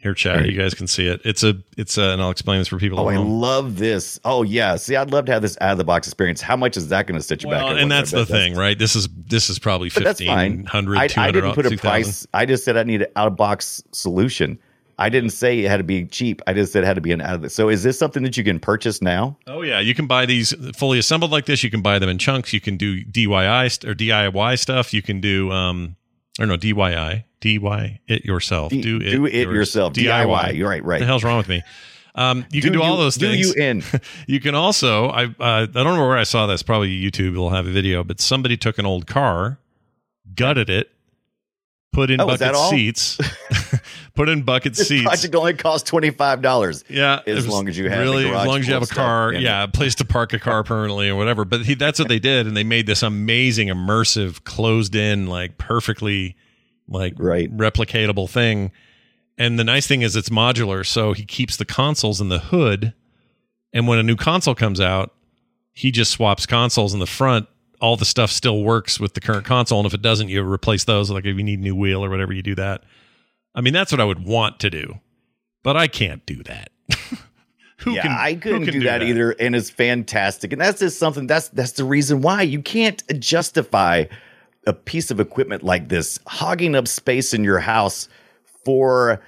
Here, 0.00 0.14
chat. 0.14 0.46
You 0.46 0.56
guys 0.56 0.74
can 0.74 0.86
see 0.86 1.08
it. 1.08 1.20
It's 1.24 1.42
a, 1.42 1.56
it's 1.76 1.98
a, 1.98 2.10
and 2.10 2.22
I'll 2.22 2.30
explain 2.30 2.60
this 2.60 2.68
for 2.68 2.78
people. 2.78 3.00
Oh, 3.00 3.08
I 3.08 3.14
home. 3.14 3.40
love 3.40 3.78
this. 3.78 4.20
Oh, 4.24 4.44
yeah. 4.44 4.76
See, 4.76 4.94
I'd 4.94 5.10
love 5.10 5.24
to 5.24 5.32
have 5.32 5.42
this 5.42 5.58
out 5.60 5.72
of 5.72 5.78
the 5.78 5.82
box 5.84 6.06
experience. 6.06 6.40
How 6.40 6.56
much 6.56 6.76
is 6.76 6.86
that 6.88 7.08
going 7.08 7.18
to 7.18 7.22
set 7.22 7.42
you 7.42 7.50
back? 7.50 7.64
Well, 7.64 7.72
at 7.72 7.82
and 7.82 7.90
that's 7.90 8.12
the 8.12 8.18
bet 8.18 8.28
thing, 8.28 8.54
right? 8.54 8.78
This 8.78 8.94
is 8.94 9.08
this 9.26 9.50
is 9.50 9.58
probably 9.58 9.88
that's 9.88 10.20
1500 10.20 10.96
I, 10.98 11.02
I 11.02 11.08
200 11.08 11.32
didn't 11.40 11.54
put 11.56 11.66
a 11.66 11.70
2000. 11.70 11.80
price. 11.80 12.26
I 12.32 12.46
just 12.46 12.64
said 12.64 12.76
I 12.76 12.84
need 12.84 13.02
an 13.02 13.08
out 13.16 13.26
of 13.26 13.34
box 13.36 13.82
solution. 13.90 14.60
I 15.00 15.08
didn't 15.08 15.30
say 15.30 15.60
it 15.60 15.68
had 15.68 15.76
to 15.78 15.84
be 15.84 16.06
cheap. 16.06 16.42
I 16.46 16.52
just 16.52 16.72
said 16.72 16.84
it 16.84 16.86
had 16.86 16.94
to 16.94 17.00
be 17.00 17.10
an 17.12 17.20
out 17.20 17.34
of 17.34 17.42
the. 17.42 17.50
So 17.50 17.68
is 17.68 17.82
this 17.82 17.98
something 17.98 18.22
that 18.22 18.36
you 18.36 18.44
can 18.44 18.60
purchase 18.60 19.02
now? 19.02 19.36
Oh 19.48 19.62
yeah, 19.62 19.80
you 19.80 19.94
can 19.96 20.06
buy 20.06 20.26
these 20.26 20.52
fully 20.76 21.00
assembled 21.00 21.32
like 21.32 21.46
this. 21.46 21.64
You 21.64 21.70
can 21.70 21.82
buy 21.82 21.98
them 21.98 22.08
in 22.08 22.18
chunks. 22.18 22.52
You 22.52 22.60
can 22.60 22.76
do 22.76 23.04
DIY 23.04 23.70
st- 23.72 23.90
or 23.90 23.94
DIY 23.96 24.58
stuff. 24.60 24.94
You 24.94 25.02
can 25.02 25.20
do 25.20 25.50
um 25.50 25.96
or 26.38 26.46
no 26.46 26.56
DIY 26.56 27.24
DIY 27.40 27.98
it 28.08 28.24
yourself. 28.24 28.70
D- 28.70 28.80
do 28.80 28.96
it, 28.96 29.10
do 29.10 29.26
it 29.26 29.34
yours- 29.34 29.54
yourself. 29.54 29.92
DIY. 29.94 30.54
You're 30.56 30.68
right, 30.68 30.82
right. 30.84 30.96
What 30.96 31.00
the 31.00 31.06
hell's 31.06 31.24
wrong 31.24 31.38
with 31.38 31.48
me? 31.48 31.62
Um, 32.14 32.44
you 32.50 32.60
can 32.62 32.72
do 32.72 32.82
all 32.82 32.96
you- 32.96 33.02
those 33.04 33.14
do 33.16 33.28
things. 33.30 33.54
you 33.54 33.62
in? 33.62 33.82
You 34.26 34.40
can 34.40 34.54
also 34.54 35.08
I 35.08 35.24
uh, 35.26 35.32
I 35.38 35.66
don't 35.66 35.96
know 35.96 36.06
where 36.06 36.18
I 36.18 36.24
saw 36.24 36.46
this. 36.46 36.62
Probably 36.62 36.88
YouTube 37.00 37.36
will 37.36 37.50
have 37.50 37.66
a 37.66 37.70
video. 37.70 38.02
But 38.02 38.20
somebody 38.20 38.56
took 38.56 38.78
an 38.78 38.86
old 38.86 39.06
car, 39.06 39.58
gutted 40.34 40.68
it, 40.68 40.90
put 41.92 42.10
in 42.10 42.20
Oh, 42.20 42.26
bucket 42.26 42.56
seats, 42.56 43.18
put 44.14 44.28
in 44.28 44.42
bucket 44.42 44.74
This 44.74 44.88
seats. 44.88 45.04
project 45.04 45.34
only 45.36 45.54
cost 45.54 45.86
twenty 45.86 46.10
five 46.10 46.42
dollars. 46.42 46.82
Yeah, 46.88 47.20
As 47.26 47.46
long 47.46 47.68
as 47.68 47.78
you 47.78 47.88
have 47.88 48.00
really, 48.00 48.26
as 48.28 48.46
long 48.46 48.58
as 48.58 48.66
you 48.66 48.74
have 48.74 48.82
a 48.82 48.86
car, 48.86 49.32
yeah, 49.32 49.62
a 49.62 49.68
place 49.68 49.94
to 49.96 50.04
park 50.04 50.32
a 50.32 50.38
car 50.40 50.64
permanently 50.64 51.08
or 51.08 51.14
whatever. 51.16 51.44
But 51.44 51.66
he, 51.66 51.74
that's 51.74 51.98
what 52.00 52.08
they 52.08 52.18
did, 52.18 52.48
and 52.48 52.56
they 52.56 52.64
made 52.64 52.86
this 52.86 53.02
amazing, 53.04 53.68
immersive, 53.68 54.42
closed-in, 54.44 55.26
like 55.28 55.56
perfectly, 55.58 56.34
like 56.88 57.14
Right. 57.16 57.54
replicatable 57.56 58.28
thing. 58.28 58.72
And 59.36 59.58
the 59.58 59.64
nice 59.64 59.86
thing 59.86 60.02
is 60.02 60.16
it's 60.16 60.30
modular, 60.30 60.84
so 60.84 61.12
he 61.12 61.24
keeps 61.24 61.56
the 61.56 61.64
consoles 61.64 62.20
in 62.20 62.28
the 62.28 62.38
hood. 62.40 62.92
And 63.72 63.86
when 63.86 63.98
a 63.98 64.02
new 64.02 64.16
console 64.16 64.54
comes 64.54 64.80
out, 64.80 65.14
he 65.72 65.92
just 65.92 66.10
swaps 66.10 66.44
consoles 66.46 66.92
in 66.92 66.98
the 67.00 67.06
front. 67.06 67.46
All 67.80 67.96
the 67.96 68.04
stuff 68.04 68.32
still 68.32 68.64
works 68.64 68.98
with 68.98 69.14
the 69.14 69.20
current 69.20 69.44
console, 69.44 69.78
and 69.78 69.86
if 69.86 69.94
it 69.94 70.02
doesn't, 70.02 70.28
you 70.28 70.42
replace 70.42 70.82
those. 70.84 71.10
Like 71.10 71.24
if 71.24 71.36
you 71.36 71.44
need 71.44 71.60
a 71.60 71.62
new 71.62 71.76
wheel 71.76 72.04
or 72.04 72.10
whatever, 72.10 72.32
you 72.32 72.42
do 72.42 72.56
that. 72.56 72.82
I 73.54 73.60
mean, 73.60 73.72
that's 73.72 73.92
what 73.92 74.00
I 74.00 74.04
would 74.04 74.24
want 74.24 74.58
to 74.60 74.70
do, 74.70 74.98
but 75.62 75.76
I 75.76 75.86
can't 75.86 76.26
do 76.26 76.42
that. 76.44 76.70
who 77.78 77.92
yeah, 77.92 78.02
can? 78.02 78.10
I 78.10 78.34
couldn't 78.34 78.64
can 78.64 78.74
do, 78.74 78.80
that, 78.84 79.02
either, 79.02 79.30
and 79.38 79.54
it's 79.54 79.70
fantastic. 79.70 80.52
And 80.52 80.60
that's 80.60 80.80
just 80.80 80.98
something. 80.98 81.28
That's 81.28 81.48
that's 81.50 81.72
the 81.72 81.84
reason 81.84 82.22
why 82.22 82.42
you 82.42 82.60
can't 82.60 83.02
justify 83.20 84.06
a 84.68 84.72
piece 84.74 85.10
of 85.10 85.18
equipment 85.18 85.62
like 85.62 85.88
this 85.88 86.20
hogging 86.26 86.76
up 86.76 86.86
space 86.86 87.32
in 87.32 87.42
your 87.42 87.58
house 87.58 88.08
for 88.64 89.20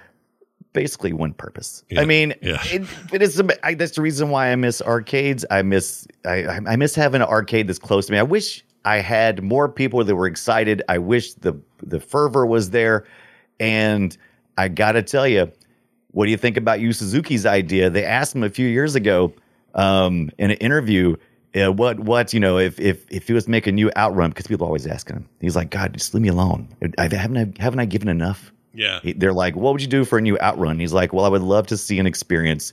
basically 0.74 1.14
one 1.14 1.32
purpose. 1.32 1.82
Yeah, 1.88 2.02
I 2.02 2.04
mean, 2.04 2.34
yeah. 2.42 2.62
it, 2.66 2.82
it 3.12 3.22
is. 3.22 3.42
I, 3.62 3.74
that's 3.74 3.96
the 3.96 4.02
reason 4.02 4.28
why 4.28 4.52
I 4.52 4.56
miss 4.56 4.82
arcades. 4.82 5.46
I 5.50 5.62
miss 5.62 6.06
I, 6.26 6.44
I 6.46 6.76
miss 6.76 6.94
having 6.94 7.22
an 7.22 7.28
arcade 7.28 7.68
that's 7.68 7.78
close 7.78 8.06
to 8.06 8.12
me. 8.12 8.18
I 8.18 8.22
wish 8.22 8.62
I 8.84 8.96
had 8.98 9.42
more 9.42 9.68
people 9.68 10.04
that 10.04 10.14
were 10.14 10.26
excited. 10.26 10.82
I 10.88 10.98
wish 10.98 11.34
the 11.34 11.58
the 11.82 12.00
fervor 12.00 12.44
was 12.44 12.70
there, 12.70 13.06
and 13.58 14.16
I 14.58 14.68
got 14.68 14.92
to 14.92 15.02
tell 15.02 15.26
you, 15.26 15.50
what 16.10 16.26
do 16.26 16.30
you 16.30 16.36
think 16.36 16.58
about 16.58 16.80
Yu 16.80 16.92
Suzuki's 16.92 17.46
idea? 17.46 17.88
They 17.88 18.04
asked 18.04 18.34
him 18.34 18.42
a 18.42 18.50
few 18.50 18.68
years 18.68 18.94
ago 18.94 19.32
um, 19.74 20.30
in 20.38 20.50
an 20.50 20.58
interview 20.58 21.16
uh, 21.54 21.72
what 21.72 21.98
what 22.00 22.32
you 22.32 22.40
know 22.40 22.58
if 22.58 22.78
if 22.78 23.04
if 23.10 23.26
he 23.26 23.32
was 23.32 23.48
making 23.48 23.78
you 23.78 23.90
outrun 23.96 24.30
because 24.30 24.46
people 24.46 24.66
always 24.66 24.86
asking 24.86 25.16
him 25.16 25.28
he's 25.40 25.56
like 25.56 25.70
god 25.70 25.92
just 25.92 26.14
leave 26.14 26.22
me 26.22 26.28
alone. 26.28 26.68
I, 26.98 27.08
haven't 27.14 27.36
I, 27.36 27.62
haven't 27.62 27.80
I 27.80 27.84
given 27.86 28.08
enough? 28.08 28.52
Yeah. 28.72 29.00
He- 29.02 29.14
they're 29.14 29.32
like 29.32 29.56
what 29.56 29.72
would 29.72 29.82
you 29.82 29.88
do 29.88 30.04
for 30.04 30.18
a 30.18 30.22
new 30.22 30.38
outrun? 30.38 30.78
He's 30.78 30.92
like 30.92 31.12
well 31.12 31.24
I 31.24 31.28
would 31.28 31.42
love 31.42 31.66
to 31.68 31.76
see 31.76 31.98
an 31.98 32.06
experience 32.06 32.72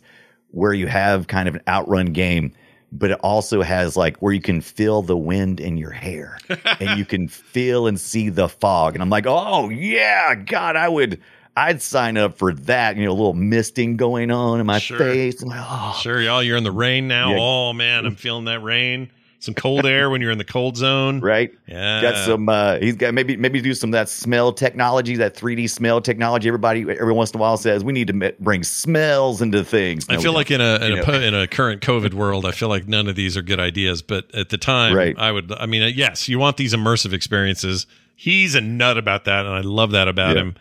where 0.51 0.73
you 0.73 0.87
have 0.87 1.27
kind 1.27 1.47
of 1.49 1.55
an 1.55 1.61
outrun 1.67 2.07
game 2.07 2.53
but 2.91 3.11
it 3.11 3.19
also 3.21 3.61
has 3.61 3.97
like 3.97 4.17
where 4.17 4.31
you 4.31 4.39
can 4.39 4.61
feel 4.61 5.01
the 5.01 5.17
wind 5.17 5.59
in 5.59 5.77
your 5.77 5.91
hair 5.91 6.37
and 6.79 6.97
you 6.97 7.03
can 7.03 7.27
feel 7.27 7.85
and 7.87 7.99
see 7.99 8.29
the 8.29 8.47
fog. 8.47 8.93
And 8.93 9.01
I'm 9.01 9.09
like 9.09 9.25
oh 9.27 9.69
yeah 9.69 10.35
god 10.35 10.75
I 10.75 10.87
would 10.87 11.19
I'd 11.57 11.81
sign 11.81 12.17
up 12.17 12.37
for 12.37 12.53
that 12.53 12.95
you 12.97 13.05
know 13.05 13.11
a 13.11 13.13
little 13.13 13.33
misting 13.33 13.97
going 13.97 14.29
on 14.31 14.59
in 14.59 14.65
my 14.65 14.79
Sure. 14.79 14.97
face 14.99 15.41
like, 15.41 15.59
oh 15.61 15.97
Sure, 16.01 16.21
y'all, 16.21 16.43
you're 16.43 16.57
in 16.57 16.63
the 16.63 16.71
rain 16.71 17.07
now. 17.07 17.31
Yeah. 17.31 17.37
Oh 17.39 17.73
man, 17.73 18.05
I'm 18.05 18.15
feeling 18.15 18.45
that 18.45 18.61
rain. 18.61 19.09
Some 19.39 19.53
cold 19.53 19.85
air 19.95 20.09
when 20.09 20.19
you're 20.21 20.31
in 20.31 20.37
the 20.39 20.43
cold 20.43 20.77
zone. 20.77 21.19
right 21.21 21.51
Yeah. 21.67 22.01
got 22.01 22.25
some 22.25 22.47
uh 22.49 22.77
he's 22.79 22.95
got 22.95 23.13
maybe 23.13 23.37
maybe 23.37 23.61
do 23.61 23.73
some 23.73 23.89
of 23.89 23.93
that 23.93 24.09
smell 24.09 24.51
technology 24.53 25.15
that 25.17 25.35
3d 25.35 25.69
smell 25.69 26.01
technology 26.01 26.47
everybody 26.47 26.81
every 26.81 27.13
once 27.13 27.31
in 27.31 27.37
a 27.37 27.41
while 27.41 27.55
says 27.57 27.83
we 27.83 27.93
need 27.93 28.07
to 28.07 28.33
bring 28.39 28.63
smells 28.63 29.41
into 29.41 29.63
things 29.63 30.05
I 30.09 30.17
feel 30.17 30.33
like 30.33 30.49
in 30.51 30.59
a 30.61 30.75
in 30.85 30.97
a, 30.99 31.03
po- 31.03 31.19
in 31.21 31.33
a 31.35 31.47
current 31.47 31.81
COVID 31.81 32.13
world, 32.13 32.45
I 32.45 32.51
feel 32.51 32.69
like 32.69 32.87
none 32.87 33.07
of 33.07 33.15
these 33.15 33.35
are 33.37 33.41
good 33.43 33.59
ideas. 33.59 34.01
But 34.01 34.33
at 34.35 34.49
the 34.49 34.57
time, 34.57 34.93
Right. 34.95 35.15
I 35.17 35.31
would. 35.31 35.51
I 35.51 35.65
mean, 35.65 35.81
uh, 35.83 35.87
yes, 35.87 36.27
you 36.29 36.39
want 36.39 36.57
these 36.57 36.73
immersive 36.73 37.13
experiences. 37.13 37.85
He's 38.15 38.55
a 38.55 38.61
nut 38.61 38.97
about 38.97 39.25
that, 39.25 39.45
and 39.45 39.53
I 39.53 39.61
love 39.61 39.91
that 39.91 40.07
about 40.07 40.35
Yeah. 40.35 40.41
him. 40.43 40.55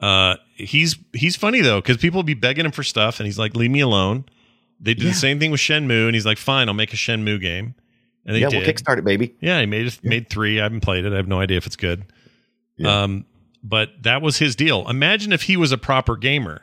Uh, 0.00 0.36
he's 0.54 0.96
he's 1.14 1.36
funny 1.36 1.60
though 1.62 1.80
because 1.80 1.96
people 1.96 2.22
be 2.22 2.34
begging 2.34 2.64
him 2.66 2.72
for 2.72 2.82
stuff, 2.82 3.18
and 3.20 3.26
he's 3.26 3.38
like, 3.38 3.54
"Leave 3.56 3.70
me 3.70 3.80
alone." 3.80 4.24
They 4.78 4.92
did 4.94 5.04
Yeah. 5.04 5.10
the 5.10 5.16
same 5.16 5.38
thing 5.38 5.50
with 5.50 5.60
Shenmue, 5.60 6.06
and 6.06 6.14
he's 6.14 6.26
like, 6.26 6.36
"Fine, 6.38 6.68
I'll 6.68 6.74
make 6.74 6.92
a 6.92 6.96
Shenmue 6.96 7.40
game." 7.40 7.74
And 8.26 8.34
they 8.36 8.40
yeah 8.40 8.48
did. 8.50 8.58
we'll 8.58 8.66
kickstart 8.74 8.98
it 8.98 9.04
baby 9.04 9.34
Yeah, 9.40 9.60
he 9.60 9.66
made 9.66 9.86
it, 9.86 9.98
made 10.02 10.28
three. 10.28 10.60
I 10.60 10.64
haven't 10.64 10.80
played 10.80 11.04
it. 11.04 11.12
I 11.12 11.16
have 11.16 11.28
no 11.28 11.40
idea 11.40 11.56
if 11.56 11.66
it's 11.66 11.76
good. 11.76 12.04
Yeah. 12.76 13.04
Um, 13.04 13.24
but 13.62 14.02
that 14.02 14.20
was 14.20 14.36
his 14.38 14.54
deal. 14.54 14.86
Imagine 14.88 15.32
if 15.32 15.42
he 15.42 15.56
was 15.56 15.72
a 15.72 15.78
proper 15.78 16.16
gamer. 16.16 16.62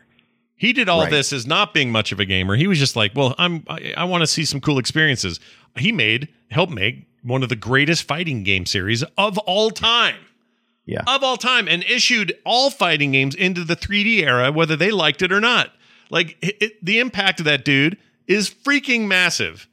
He 0.55 0.71
did 0.73 0.87
all 0.87 1.01
Right. 1.01 1.09
this 1.11 1.33
as 1.33 1.47
not 1.47 1.73
being 1.73 1.91
much 1.91 2.11
of 2.11 2.19
a 2.19 2.25
gamer. 2.25 2.55
He 2.55 2.67
was 2.67 2.77
just 2.79 2.95
like, 2.95 3.13
well, 3.15 3.33
I'm 3.37 3.63
I, 3.67 3.93
I 3.97 4.03
want 4.03 4.21
to 4.21 4.27
see 4.27 4.45
some 4.45 4.61
cool 4.61 4.77
experiences. 4.77 5.39
He 5.77 5.91
made 5.91 6.27
helped 6.51 6.71
make 6.73 7.07
one 7.23 7.41
of 7.43 7.49
the 7.49 7.55
greatest 7.55 8.03
fighting 8.03 8.43
game 8.43 8.65
series 8.65 9.01
of 9.17 9.37
all 9.39 9.71
time. 9.71 10.15
Yeah 10.85 11.01
Of 11.07 11.23
all 11.23 11.37
time 11.37 11.67
and 11.67 11.83
issued 11.83 12.33
all 12.45 12.69
fighting 12.69 13.11
games 13.11 13.35
into 13.35 13.63
the 13.63 13.75
3D 13.75 14.21
era 14.23 14.51
whether 14.51 14.75
they 14.75 14.91
liked 14.91 15.21
it 15.21 15.31
or 15.31 15.39
not. 15.39 15.71
Like 16.09 16.37
it, 16.41 16.57
it- 16.61 16.85
the 16.85 16.99
impact 16.99 17.39
of 17.39 17.45
that 17.45 17.63
dude 17.65 17.97
is 18.27 18.49
freaking 18.49 19.07
massive. 19.07 19.67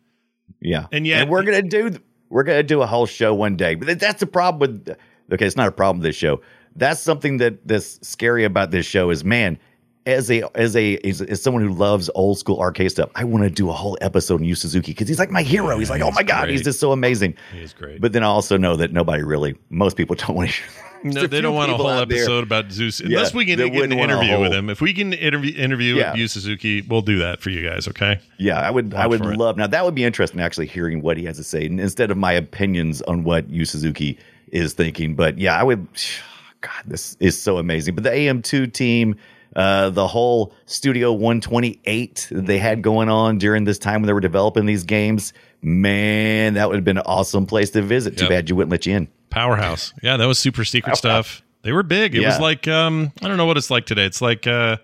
yeah 0.60 0.86
and 0.92 1.06
yet- 1.06 1.28
we're 1.28 1.42
gonna 1.42 1.62
do 1.62 1.98
we're 2.28 2.44
gonna 2.44 2.62
do 2.62 2.80
a 2.82 2.86
whole 2.86 3.06
show 3.06 3.34
one 3.34 3.56
day 3.56 3.74
but 3.74 3.98
that's 3.98 4.20
the 4.20 4.26
problem 4.26 4.60
with 4.86 4.96
okay 5.32 5.46
it's 5.46 5.56
not 5.56 5.68
a 5.68 5.72
problem 5.72 5.98
with 5.98 6.04
this 6.04 6.16
show 6.16 6.40
that's 6.76 7.00
something 7.00 7.38
that 7.38 7.66
that's 7.66 7.98
scary 8.06 8.44
about 8.44 8.70
this 8.70 8.86
show 8.86 9.10
is 9.10 9.24
man 9.24 9.58
as 10.06 10.30
a 10.30 10.42
as 10.54 10.76
a 10.76 10.96
as, 10.98 11.20
as 11.22 11.42
someone 11.42 11.62
who 11.62 11.72
loves 11.74 12.08
old 12.14 12.38
school 12.38 12.58
arcade 12.60 12.90
stuff, 12.90 13.10
I 13.14 13.24
want 13.24 13.44
to 13.44 13.50
do 13.50 13.68
a 13.68 13.72
whole 13.72 13.98
episode 14.00 14.40
on 14.40 14.44
Yu 14.44 14.54
Suzuki 14.54 14.92
because 14.92 15.08
he's 15.08 15.18
like 15.18 15.30
my 15.30 15.42
hero. 15.42 15.78
He's 15.78 15.90
like, 15.90 16.02
oh 16.02 16.06
he's 16.06 16.14
my 16.14 16.22
god, 16.22 16.42
great. 16.44 16.52
he's 16.52 16.62
just 16.62 16.80
so 16.80 16.92
amazing. 16.92 17.34
He's 17.52 17.72
great. 17.72 18.00
But 18.00 18.12
then 18.12 18.22
I 18.22 18.26
also 18.26 18.56
know 18.56 18.76
that 18.76 18.92
nobody 18.92 19.22
really, 19.22 19.56
most 19.68 19.96
people 19.96 20.16
don't 20.16 20.34
want 20.36 20.50
to. 20.50 20.60
No, 21.02 21.26
they 21.26 21.40
don't 21.40 21.54
want 21.54 21.70
a 21.70 21.76
whole 21.76 21.88
episode 21.88 22.42
about 22.44 22.70
Zeus 22.70 23.00
unless 23.00 23.32
Yeah, 23.32 23.36
we 23.38 23.46
can 23.46 23.56
get 23.56 23.68
an 23.68 23.74
wouldn't 23.74 23.98
want 23.98 24.10
a 24.10 24.16
interview 24.16 24.38
with 24.38 24.52
him. 24.52 24.68
If 24.68 24.82
we 24.82 24.92
can 24.92 25.14
interview 25.14 25.54
interview 25.56 25.94
Yeah. 25.96 26.14
Yu 26.14 26.28
Suzuki, 26.28 26.82
we'll 26.82 27.00
do 27.00 27.18
that 27.20 27.40
for 27.40 27.48
you 27.48 27.66
guys. 27.66 27.88
Okay. 27.88 28.20
Yeah, 28.38 28.60
I 28.60 28.70
would. 28.70 28.92
I 28.92 29.06
would 29.06 29.22
for 29.22 29.32
it. 29.32 29.38
love. 29.38 29.56
Now 29.56 29.66
that 29.66 29.82
would 29.84 29.94
be 29.94 30.04
interesting, 30.04 30.40
actually, 30.40 30.66
hearing 30.66 31.00
what 31.00 31.16
he 31.16 31.24
has 31.24 31.38
to 31.38 31.44
say 31.44 31.64
instead 31.64 32.10
of 32.10 32.18
my 32.18 32.32
opinions 32.32 33.00
on 33.02 33.24
what 33.24 33.48
Yu 33.48 33.64
Suzuki 33.64 34.18
is 34.48 34.74
thinking. 34.74 35.14
But 35.14 35.38
yeah, 35.38 35.58
I 35.58 35.62
would. 35.62 35.86
God, 36.62 36.82
this 36.86 37.16
is 37.20 37.40
so 37.40 37.56
amazing. 37.56 37.94
But 37.94 38.04
the 38.04 38.10
AM2 38.10 38.70
team, 38.74 39.16
uh, 39.56 39.90
the 39.90 40.06
whole 40.06 40.52
Studio 40.66 41.12
128 41.12 42.28
they 42.30 42.58
had 42.58 42.82
going 42.82 43.08
on 43.08 43.38
during 43.38 43.64
this 43.64 43.78
time 43.78 44.02
when 44.02 44.06
they 44.06 44.12
were 44.12 44.20
developing 44.20 44.66
these 44.66 44.84
games, 44.84 45.32
man, 45.62 46.54
that 46.54 46.68
would 46.68 46.76
have 46.76 46.84
been 46.84 46.98
an 46.98 47.02
awesome 47.06 47.46
place 47.46 47.70
to 47.70 47.82
visit. 47.82 48.16
Too 48.16 48.24
Yep. 48.24 48.30
bad 48.30 48.48
you 48.50 48.56
wouldn't 48.56 48.70
let 48.70 48.86
you 48.86 48.94
in. 48.96 49.08
Powerhouse. 49.30 49.92
Yeah, 50.02 50.16
that 50.16 50.26
was 50.26 50.38
super 50.38 50.64
secret 50.64 50.96
stuff. 50.96 51.42
They 51.62 51.72
were 51.72 51.82
big. 51.82 52.14
It 52.14 52.24
was 52.24 52.40
like 52.40 52.66
um 52.68 53.12
I 53.22 53.28
don't 53.28 53.36
know 53.36 53.46
what 53.46 53.56
it's 53.56 53.70
like 53.70 53.86
today. 53.86 54.04
It's 54.06 54.20
like 54.22 54.46
uh 54.46 54.76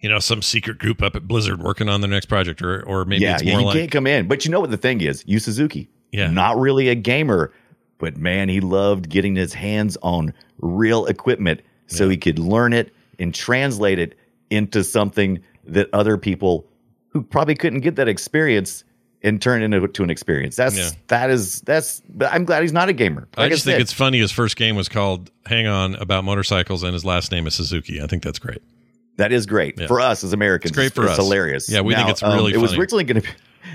you 0.00 0.08
know, 0.08 0.18
some 0.18 0.40
secret 0.40 0.78
group 0.78 1.02
up 1.02 1.14
at 1.14 1.28
Blizzard 1.28 1.62
working 1.62 1.88
on 1.88 2.00
their 2.00 2.10
next 2.10 2.26
project 2.26 2.62
or 2.62 2.82
or 2.86 3.04
maybe 3.04 3.22
yeah, 3.24 3.34
it's 3.34 3.42
yeah, 3.42 3.52
more 3.52 3.60
you 3.60 3.66
like 3.66 3.76
can't 3.76 3.90
come 3.90 4.06
in. 4.06 4.28
But 4.28 4.44
you 4.44 4.50
know 4.50 4.60
what 4.60 4.70
the 4.70 4.76
thing 4.76 5.00
is? 5.00 5.24
Yu 5.26 5.38
Suzuki, 5.38 5.88
Yeah. 6.12 6.30
not 6.30 6.58
really 6.58 6.88
a 6.88 6.94
gamer, 6.94 7.52
but 7.98 8.16
man, 8.16 8.48
he 8.48 8.60
loved 8.60 9.08
getting 9.08 9.36
his 9.36 9.52
hands 9.54 9.96
on 10.02 10.32
real 10.58 11.06
equipment 11.06 11.60
so 11.86 12.08
he 12.08 12.16
could 12.16 12.38
learn 12.38 12.72
it 12.72 12.94
and 13.20 13.32
translate 13.34 13.98
it 14.00 14.18
into 14.50 14.82
something 14.82 15.38
that 15.66 15.88
other 15.92 16.16
people 16.16 16.66
who 17.10 17.22
probably 17.22 17.54
couldn't 17.54 17.80
get 17.80 17.94
that 17.96 18.08
experience 18.08 18.82
and 19.22 19.40
turn 19.42 19.60
it 19.62 19.66
into 19.66 19.86
to 19.86 20.02
an 20.02 20.08
experience. 20.10 20.56
That's 20.56 20.76
Yeah. 20.76 20.90
that 21.08 21.30
is 21.30 21.60
that's. 21.60 22.00
I'm 22.28 22.44
glad 22.44 22.62
he's 22.62 22.72
not 22.72 22.88
a 22.88 22.92
gamer. 22.94 23.28
I 23.36 23.42
Like 23.42 23.52
just 23.52 23.64
think 23.64 23.74
said, 23.74 23.80
it's 23.82 23.92
funny 23.92 24.18
his 24.18 24.32
first 24.32 24.56
game 24.56 24.74
was 24.76 24.88
called 24.88 25.30
Hang 25.46 25.66
On 25.66 25.94
about 25.96 26.24
motorcycles 26.24 26.82
and 26.82 26.94
his 26.94 27.04
last 27.04 27.30
name 27.30 27.46
is 27.46 27.54
Suzuki. 27.54 28.00
I 28.02 28.06
think 28.06 28.22
that's 28.22 28.38
great. 28.38 28.62
That 29.18 29.30
is 29.32 29.44
great 29.44 29.78
Yeah. 29.78 29.86
for 29.86 30.00
us 30.00 30.24
as 30.24 30.32
Americans. 30.32 30.70
It's 30.70 30.76
great 30.76 30.94
for 30.94 31.02
it's 31.02 31.12
us. 31.12 31.18
hilarious. 31.18 31.68
Yeah, 31.70 31.82
we 31.82 31.94
think 31.94 32.08
it's 32.08 32.22
really 32.22 32.54
It 32.54 32.56
was 32.56 32.74
originally 32.76 33.04
going 33.04 33.20
to. 33.20 33.28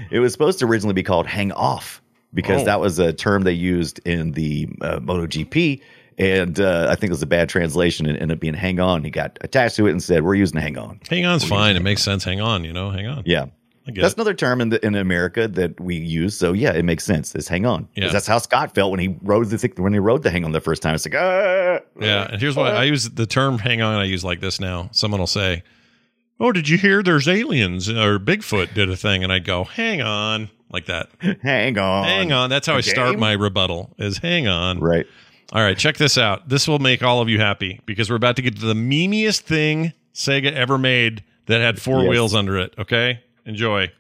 It 0.09 0.19
was 0.19 0.31
supposed 0.31 0.57
to 0.59 0.65
originally 0.65 0.95
be 0.95 1.03
called 1.03 1.27
"hang 1.27 1.51
off" 1.51 2.01
because 2.33 2.63
Oh. 2.63 2.65
that 2.65 2.79
was 2.81 2.97
a 2.97 3.13
term 3.13 3.43
they 3.43 3.51
used 3.53 3.99
in 4.03 4.31
the 4.31 4.67
uh, 4.81 4.99
MotoGP, 4.99 5.79
and 6.18 6.59
uh, 6.59 6.88
I 6.89 6.95
think 6.95 7.09
it 7.09 7.13
was 7.13 7.22
a 7.22 7.28
bad 7.28 7.49
translation 7.49 8.05
and 8.05 8.18
ended 8.18 8.38
up 8.38 8.41
being 8.41 8.53
"hang 8.53 8.80
on." 8.80 9.03
He 9.03 9.09
got 9.09 9.38
attached 9.41 9.76
to 9.78 9.88
it 9.88 9.91
and 9.91 10.01
said, 10.01 10.24
"We're 10.24 10.36
using 10.36 10.59
"hang 10.59 10.78
on." 10.78 10.99
Hang 11.09 11.26
on's 11.26 11.43
fine. 11.43 11.76
It 11.76 11.82
makes 11.82 12.03
sense. 12.03 12.24
Hang 12.24 12.41
on, 12.41 12.63
you 12.63 12.74
know, 12.74 12.89
hang 12.89 13.07
on. 13.07 13.24
Yeah. 13.26 13.47
That's 13.88 14.13
it. 14.13 14.18
another 14.18 14.34
term 14.34 14.61
in 14.61 14.70
the, 14.70 14.84
in 14.84 14.95
America 14.95 15.47
that 15.47 15.80
we 15.80 15.95
use. 15.95 16.36
So 16.36 16.53
yeah, 16.53 16.74
it 16.74 16.84
makes 16.84 17.03
sense. 17.03 17.36
It's 17.36 17.47
hang 17.47 17.66
on. 17.66 17.88
Yeah. 17.95 18.09
That's 18.09 18.26
how 18.26 18.39
Scott 18.39 18.74
felt 18.74 18.89
when 18.89 18.99
he 18.99 19.16
rode 19.22 19.47
the 19.47 19.74
when 19.78 19.93
he 19.93 19.99
rode 19.99 20.24
the 20.24 20.32
hang 20.32 20.43
on 20.43 20.53
the 20.53 20.61
first 20.61 20.82
time. 20.82 20.95
It's 20.95 21.05
like 21.05 21.16
ah. 21.16 21.80
Yeah, 21.99 22.28
and 22.32 22.41
here's 22.41 22.55
why 22.55 22.72
I 22.72 22.84
use 22.86 23.09
the 23.09 23.28
term 23.28 23.59
"hang 23.59 23.82
on." 23.82 23.99
I 23.99 24.05
use 24.05 24.24
like 24.24 24.39
this 24.39 24.59
now. 24.59 24.89
Someone 24.91 25.20
will 25.20 25.28
say, 25.28 25.63
"Oh, 26.39 26.51
did 26.51 26.68
you 26.68 26.78
hear? 26.78 27.03
There's 27.03 27.28
aliens 27.28 27.88
or 27.88 28.18
Bigfoot 28.18 28.74
did 28.74 28.89
a 28.89 28.95
thing," 28.95 29.24
and 29.24 29.32
I'd 29.32 29.45
go, 29.45 29.66
"Hang 29.66 30.01
on," 30.01 30.49
like 30.72 30.88
that. 30.88 31.09
hang 31.43 31.78
on. 31.78 32.05
Hang 32.05 32.32
on. 32.32 32.49
That's 32.49 32.66
how 32.66 32.76
I 32.76 32.82
start 32.82 33.20
my 33.20 33.34
rebuttal. 33.34 33.93
Is 33.99 34.18
hang 34.18 34.47
on. 34.47 34.80
Right. 34.80 35.05
All 35.53 35.61
right, 35.61 35.77
check 35.77 35.97
this 35.97 36.17
out. 36.17 36.49
This 36.49 36.67
will 36.67 36.79
make 36.79 37.03
all 37.03 37.21
of 37.21 37.29
you 37.29 37.39
happy 37.39 37.79
because 37.85 38.09
we're 38.09 38.15
about 38.15 38.35
to 38.37 38.41
get 38.41 38.55
to 38.59 38.65
the 38.65 38.73
memeiest 38.73 39.41
thing 39.41 39.93
Sega 40.13 40.51
ever 40.51 40.77
made 40.77 41.23
that 41.45 41.61
had 41.61 41.81
four 41.81 42.01
Yes. 42.01 42.09
wheels 42.09 42.35
under 42.35 42.57
it. 42.57 42.73
Okay, 42.79 43.19
enjoy. 43.45 43.91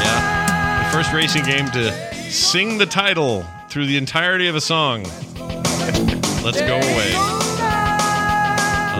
Yeah, 0.00 0.84
the 0.90 0.96
first 0.96 1.12
racing 1.12 1.44
game 1.44 1.66
to 1.70 1.92
sing 2.30 2.78
the 2.78 2.86
title 2.86 3.44
through 3.68 3.86
the 3.86 3.96
entirety 3.96 4.48
of 4.48 4.54
a 4.54 4.60
song. 4.60 5.04
Let's 6.44 6.60
go 6.60 6.76
away. 6.76 7.37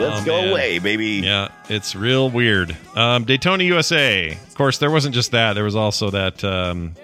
Let's 0.00 0.22
Oh, 0.22 0.24
go 0.24 0.40
man. 0.42 0.50
away, 0.50 0.78
baby. 0.78 1.20
Yeah, 1.24 1.48
it's 1.68 1.94
real 1.94 2.30
weird. 2.30 2.76
Um, 2.94 3.24
Daytona 3.24 3.64
USA. 3.64 4.30
Of 4.32 4.54
course, 4.54 4.78
there 4.78 4.90
wasn't 4.90 5.14
just 5.14 5.30
that. 5.32 5.54
There 5.54 5.64
was 5.64 5.76
also 5.76 6.10
that. 6.10 6.42
Um, 6.44 6.94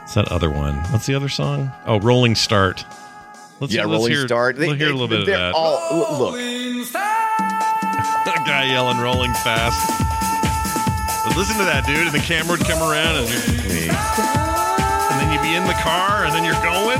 what's 0.00 0.14
that 0.14 0.28
other 0.30 0.50
one? 0.50 0.74
What's 0.90 1.06
the 1.06 1.14
other 1.14 1.28
song? 1.28 1.70
Oh, 1.86 1.98
Rolling 2.00 2.34
Start. 2.34 2.84
Let's, 3.60 3.72
Yeah, 3.74 3.84
let's 3.84 3.92
Rolling 3.98 4.12
hear, 4.12 4.26
Start. 4.26 4.58
Let's 4.58 4.72
hear 4.74 4.88
a 4.88 4.92
little 4.92 5.08
bit 5.08 5.20
of 5.20 5.26
that. 5.26 5.52
All, 5.54 6.18
look, 6.18 6.34
A 8.32 8.44
guy 8.44 8.64
yelling 8.72 8.98
"Rolling 8.98 9.32
Fast." 9.44 9.78
But 11.24 11.36
listen 11.36 11.56
to 11.58 11.64
that, 11.64 11.84
dude, 11.86 12.06
and 12.06 12.14
the 12.14 12.18
camera 12.18 12.58
would 12.58 12.66
come 12.66 12.82
around, 12.82 13.14
and, 13.22 13.28
you're, 13.30 13.38
and 13.94 15.16
then 15.22 15.30
you'd 15.32 15.42
be 15.46 15.54
in 15.54 15.62
the 15.70 15.78
car, 15.78 16.24
and 16.26 16.34
then 16.34 16.42
you're 16.42 16.58
going. 16.66 16.98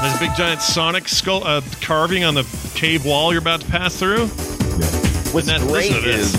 There's 0.00 0.14
a 0.14 0.20
big 0.20 0.34
giant 0.36 0.62
Sonic 0.62 1.08
skull 1.08 1.42
uh, 1.44 1.60
carving 1.80 2.22
on 2.24 2.34
the 2.34 2.44
cave 2.74 3.04
wall 3.04 3.32
you're 3.32 3.42
about 3.42 3.62
to 3.62 3.66
pass 3.70 3.96
through. 3.96 4.26
What's 5.32 5.48
that- 5.48 5.60
great 5.62 5.92
is 6.04 6.36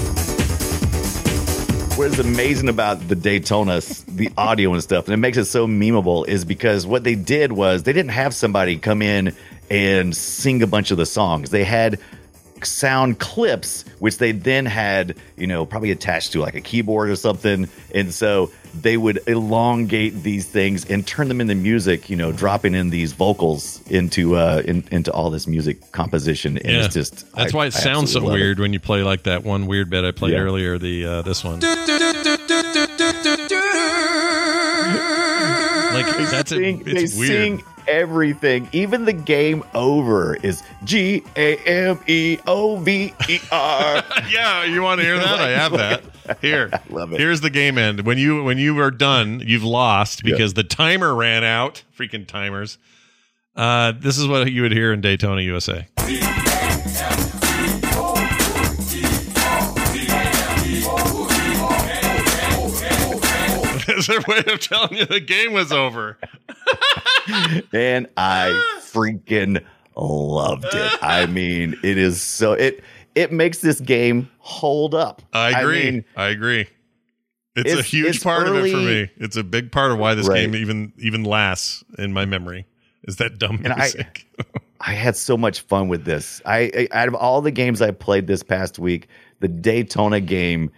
what 1.97 2.07
is 2.07 2.19
amazing 2.19 2.69
about 2.69 3.05
the 3.09 3.15
Daytona, 3.15 3.81
the 4.07 4.31
audio 4.37 4.71
and 4.73 4.81
stuff, 4.81 5.05
and 5.05 5.13
it 5.13 5.17
makes 5.17 5.37
it 5.37 5.43
so 5.45 5.67
memeable 5.67 6.25
is 6.25 6.45
because 6.45 6.87
what 6.87 7.03
they 7.03 7.15
did 7.15 7.51
was 7.51 7.83
they 7.83 7.91
didn't 7.91 8.11
have 8.11 8.33
somebody 8.33 8.77
come 8.77 9.01
in 9.01 9.35
and 9.69 10.15
sing 10.15 10.63
a 10.63 10.67
bunch 10.67 10.91
of 10.91 10.97
the 10.97 11.05
songs. 11.05 11.49
They 11.49 11.65
had 11.65 11.99
sound 12.65 13.19
clips, 13.19 13.85
which 13.99 14.17
they 14.17 14.31
then 14.31 14.65
had, 14.65 15.15
you 15.37 15.47
know, 15.47 15.65
probably 15.65 15.91
attached 15.91 16.31
to 16.33 16.39
like 16.41 16.55
a 16.55 16.61
keyboard 16.61 17.09
or 17.09 17.15
something. 17.15 17.67
And 17.93 18.13
so 18.13 18.51
they 18.81 18.97
would 18.97 19.19
elongate 19.27 20.21
these 20.23 20.45
things 20.47 20.85
and 20.89 21.05
turn 21.07 21.27
them 21.27 21.41
into 21.41 21.55
music, 21.55 22.09
you 22.09 22.15
know, 22.15 22.31
dropping 22.31 22.75
in 22.75 22.89
these 22.91 23.13
vocals 23.13 23.81
into 23.89 24.35
uh 24.35 24.61
in, 24.65 24.83
into 24.91 25.11
all 25.11 25.29
this 25.29 25.47
music 25.47 25.91
composition. 25.91 26.57
And 26.57 26.71
Yeah. 26.71 26.85
it's 26.85 26.93
just 26.93 27.31
That's 27.33 27.53
I- 27.53 27.57
why 27.57 27.63
it 27.65 27.75
I 27.75 27.79
sounds 27.79 28.11
so 28.11 28.19
absolutely 28.19 28.29
love 28.29 28.37
it. 28.39 28.43
weird 28.43 28.59
when 28.59 28.73
you 28.73 28.79
play 28.79 29.01
like 29.03 29.23
that 29.23 29.43
one 29.43 29.65
weird 29.65 29.89
bit 29.89 30.03
I 30.05 30.11
played 30.11 30.33
Yeah. 30.33 30.39
earlier. 30.39 30.77
The 30.77 31.05
uh, 31.05 31.21
this 31.23 31.43
one, 31.43 31.59
like 36.07 36.29
that's 36.31 36.51
a, 36.51 36.55
Sing- 36.55 36.83
they 36.83 36.93
weird. 36.93 37.09
sing 37.09 37.63
everything. 37.87 38.69
Even 38.71 39.05
the 39.05 39.13
game 39.13 39.63
over 39.73 40.35
is 40.35 40.61
G 40.83 41.23
A 41.35 41.57
M 41.57 41.99
E 42.07 42.37
O 42.47 42.77
V 42.77 43.13
E 43.27 43.39
R. 43.51 44.03
yeah, 44.29 44.63
you 44.65 44.81
want 44.81 44.99
to 45.01 45.05
hear 45.05 45.17
that? 45.19 45.39
I 45.39 45.49
have 45.49 45.71
that. 45.73 46.03
Here, 46.41 46.69
love 46.89 47.11
it. 47.13 47.19
Here's 47.19 47.41
the 47.41 47.49
game 47.49 47.77
end. 47.79 48.05
When 48.05 48.17
you 48.19 48.43
when 48.43 48.57
you 48.59 48.79
are 48.79 48.91
done, 48.91 49.41
you've 49.45 49.63
lost 49.63 50.21
Yeah. 50.23 50.33
because 50.33 50.53
the 50.53 50.63
timer 50.63 51.15
ran 51.15 51.43
out. 51.43 51.83
Freaking 51.97 52.27
timers. 52.27 52.77
Uh, 53.55 53.93
this 53.99 54.17
is 54.17 54.27
what 54.27 54.51
you 54.51 54.61
would 54.61 54.71
hear 54.71 54.93
in 54.93 55.01
Daytona, 55.01 55.41
USA. 55.41 55.87
Their 64.07 64.21
way 64.27 64.43
of 64.47 64.59
telling 64.59 64.95
you 64.97 65.05
the 65.05 65.19
game 65.19 65.53
was 65.53 65.71
over. 65.71 66.17
and 67.73 68.07
I 68.17 68.49
freaking 68.81 69.63
loved 69.95 70.65
it. 70.65 70.91
I 71.01 71.25
mean, 71.25 71.75
it 71.83 71.97
is 71.97 72.21
so 72.21 72.53
it 72.53 72.83
it 73.15 73.31
makes 73.31 73.59
this 73.59 73.79
game 73.79 74.29
hold 74.39 74.95
up. 74.95 75.21
I 75.33 75.61
agree. 75.61 75.79
I, 75.87 75.91
mean, 75.91 76.05
agree. 76.15 76.67
It's, 77.55 77.73
a 77.73 77.81
huge 77.81 78.15
it's 78.15 78.23
part 78.23 78.47
of 78.47 78.55
it 78.55 78.71
for 78.71 78.77
me. 78.77 79.11
It's 79.17 79.35
a 79.35 79.43
big 79.43 79.71
part 79.71 79.91
of 79.91 79.97
why 79.97 80.13
this 80.13 80.27
Right. 80.27 80.41
game 80.41 80.55
even 80.55 80.93
even 80.97 81.23
lasts 81.23 81.83
in 81.97 82.13
my 82.13 82.25
memory. 82.25 82.65
Is 83.03 83.17
that 83.17 83.37
dumb 83.37 83.61
And 83.63 83.73
I- 83.73 83.77
music? 83.77 84.27
I 84.81 84.93
had 84.93 85.17
so 85.17 85.35
much 85.35 85.59
fun 85.61 85.89
with 85.89 86.05
this. 86.05 86.41
I, 86.45 86.87
I 86.93 86.97
out 86.97 87.09
of 87.09 87.15
all 87.15 87.41
the 87.41 87.51
games 87.51 87.81
I 87.81 87.91
played 87.91 88.27
this 88.27 88.43
past 88.43 88.79
week, 88.79 89.09
the 89.41 89.49
Daytona 89.49 90.21
game 90.21 90.71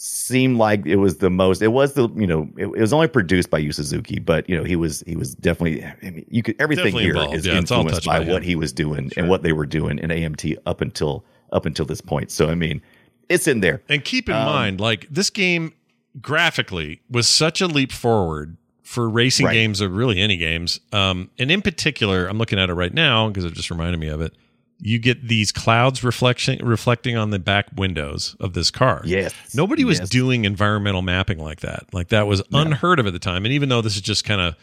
seemed 0.00 0.58
like 0.58 0.86
it 0.86 0.96
was 0.96 1.18
the 1.18 1.28
most. 1.28 1.60
It 1.60 1.68
was 1.68 1.94
the 1.94 2.08
you 2.14 2.26
know 2.26 2.48
it, 2.56 2.66
it 2.66 2.80
was 2.80 2.92
only 2.92 3.08
produced 3.08 3.50
by 3.50 3.58
Yu 3.58 3.72
Suzuki, 3.72 4.20
but 4.20 4.48
you 4.48 4.56
know 4.56 4.62
he 4.64 4.76
was 4.76 5.02
he 5.06 5.16
was 5.16 5.34
definitely. 5.34 5.84
I 5.84 6.10
mean, 6.10 6.24
you 6.30 6.42
could 6.42 6.54
everything 6.60 6.84
Definitely 6.84 7.02
here 7.04 7.14
involved. 7.14 7.34
is 7.36 7.46
Yeah, 7.46 7.58
influenced 7.58 8.04
by 8.06 8.20
what 8.20 8.42
he 8.44 8.54
was 8.54 8.72
doing 8.72 9.10
and 9.16 9.28
what 9.28 9.42
they 9.42 9.52
were 9.52 9.66
doing 9.66 9.98
in 9.98 10.10
AM2 10.10 10.56
up 10.66 10.80
until 10.80 11.24
up 11.52 11.66
until 11.66 11.84
this 11.84 12.00
point. 12.00 12.30
So 12.30 12.48
I 12.48 12.54
mean, 12.54 12.80
it's 13.28 13.48
in 13.48 13.60
there. 13.60 13.82
And 13.88 14.04
keep 14.04 14.28
in 14.28 14.36
Um, 14.36 14.44
mind, 14.44 14.80
like 14.80 15.08
this 15.10 15.30
game 15.30 15.72
graphically 16.20 17.00
was 17.10 17.26
such 17.28 17.60
a 17.60 17.66
leap 17.66 17.92
forward 17.92 18.56
for 18.82 19.08
racing 19.08 19.46
Right. 19.46 19.52
games 19.52 19.82
or 19.82 19.88
really 19.88 20.20
any 20.20 20.36
games. 20.36 20.80
Um, 20.92 21.30
and 21.38 21.50
in 21.50 21.60
particular, 21.60 22.26
I'm 22.26 22.38
looking 22.38 22.58
at 22.58 22.70
it 22.70 22.74
right 22.74 22.92
now 22.94 23.28
because 23.28 23.44
it 23.44 23.52
just 23.54 23.70
reminded 23.70 23.98
me 24.00 24.08
of 24.08 24.20
it. 24.20 24.32
You 24.80 24.98
get 25.00 25.26
these 25.26 25.50
clouds 25.50 26.04
reflection 26.04 26.64
reflecting 26.64 27.16
on 27.16 27.30
the 27.30 27.38
back 27.40 27.66
windows 27.76 28.36
of 28.38 28.52
this 28.52 28.70
car. 28.70 29.02
Yes, 29.04 29.34
Nobody 29.54 29.84
was 29.84 29.98
Yes. 29.98 30.08
doing 30.08 30.44
environmental 30.44 31.02
mapping 31.02 31.38
like 31.38 31.60
that. 31.60 31.84
Like 31.92 32.08
that 32.08 32.26
was 32.28 32.42
unheard 32.52 33.00
of 33.00 33.06
at 33.06 33.12
the 33.12 33.18
time. 33.18 33.44
And 33.44 33.52
even 33.52 33.68
though 33.68 33.80
this 33.82 33.96
is 33.96 34.02
just 34.02 34.24
kind 34.24 34.40
of, 34.40 34.54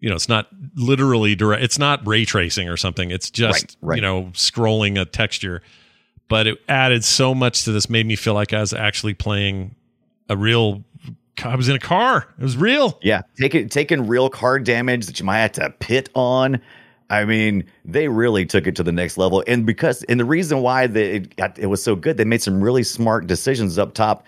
you 0.00 0.08
know, 0.10 0.14
it's 0.16 0.28
not 0.28 0.48
literally 0.74 1.34
direct, 1.34 1.62
it's 1.64 1.78
not 1.78 2.06
ray 2.06 2.24
tracing 2.26 2.68
or 2.68 2.76
something. 2.76 3.10
It's 3.10 3.30
just, 3.30 3.62
Right, 3.62 3.76
right. 3.80 3.96
you 3.96 4.02
know, 4.02 4.24
scrolling 4.34 5.00
a 5.00 5.04
texture. 5.06 5.62
But 6.28 6.46
it 6.46 6.58
added 6.68 7.02
so 7.02 7.34
much 7.34 7.64
to 7.64 7.72
this, 7.72 7.88
made 7.88 8.04
me 8.04 8.16
feel 8.16 8.34
like 8.34 8.52
I 8.52 8.60
was 8.60 8.74
actually 8.74 9.14
playing 9.14 9.74
a 10.28 10.36
real. 10.36 10.84
I 11.42 11.54
was 11.56 11.68
in 11.70 11.76
a 11.76 11.78
car. 11.80 12.26
It 12.38 12.42
was 12.42 12.56
real. 12.56 12.98
Yeah, 13.00 13.22
taking 13.40 13.68
taking 13.70 14.06
real 14.08 14.28
car 14.28 14.58
damage 14.58 15.06
that 15.06 15.18
you 15.20 15.24
might 15.24 15.38
have 15.38 15.52
to 15.52 15.70
pit 15.78 16.10
on. 16.14 16.60
I 17.10 17.24
mean, 17.24 17.64
they 17.84 18.08
really 18.08 18.44
took 18.44 18.66
it 18.66 18.76
to 18.76 18.82
the 18.82 18.92
next 18.92 19.16
level, 19.18 19.42
and 19.46 19.64
because 19.64 20.02
and 20.04 20.20
the 20.20 20.24
reason 20.26 20.60
why 20.60 20.86
they, 20.86 21.12
it 21.16 21.36
got, 21.36 21.58
it 21.58 21.66
was 21.66 21.82
so 21.82 21.96
good, 21.96 22.16
they 22.18 22.24
made 22.24 22.42
some 22.42 22.60
really 22.62 22.82
smart 22.82 23.26
decisions 23.26 23.78
up 23.78 23.94
top, 23.94 24.26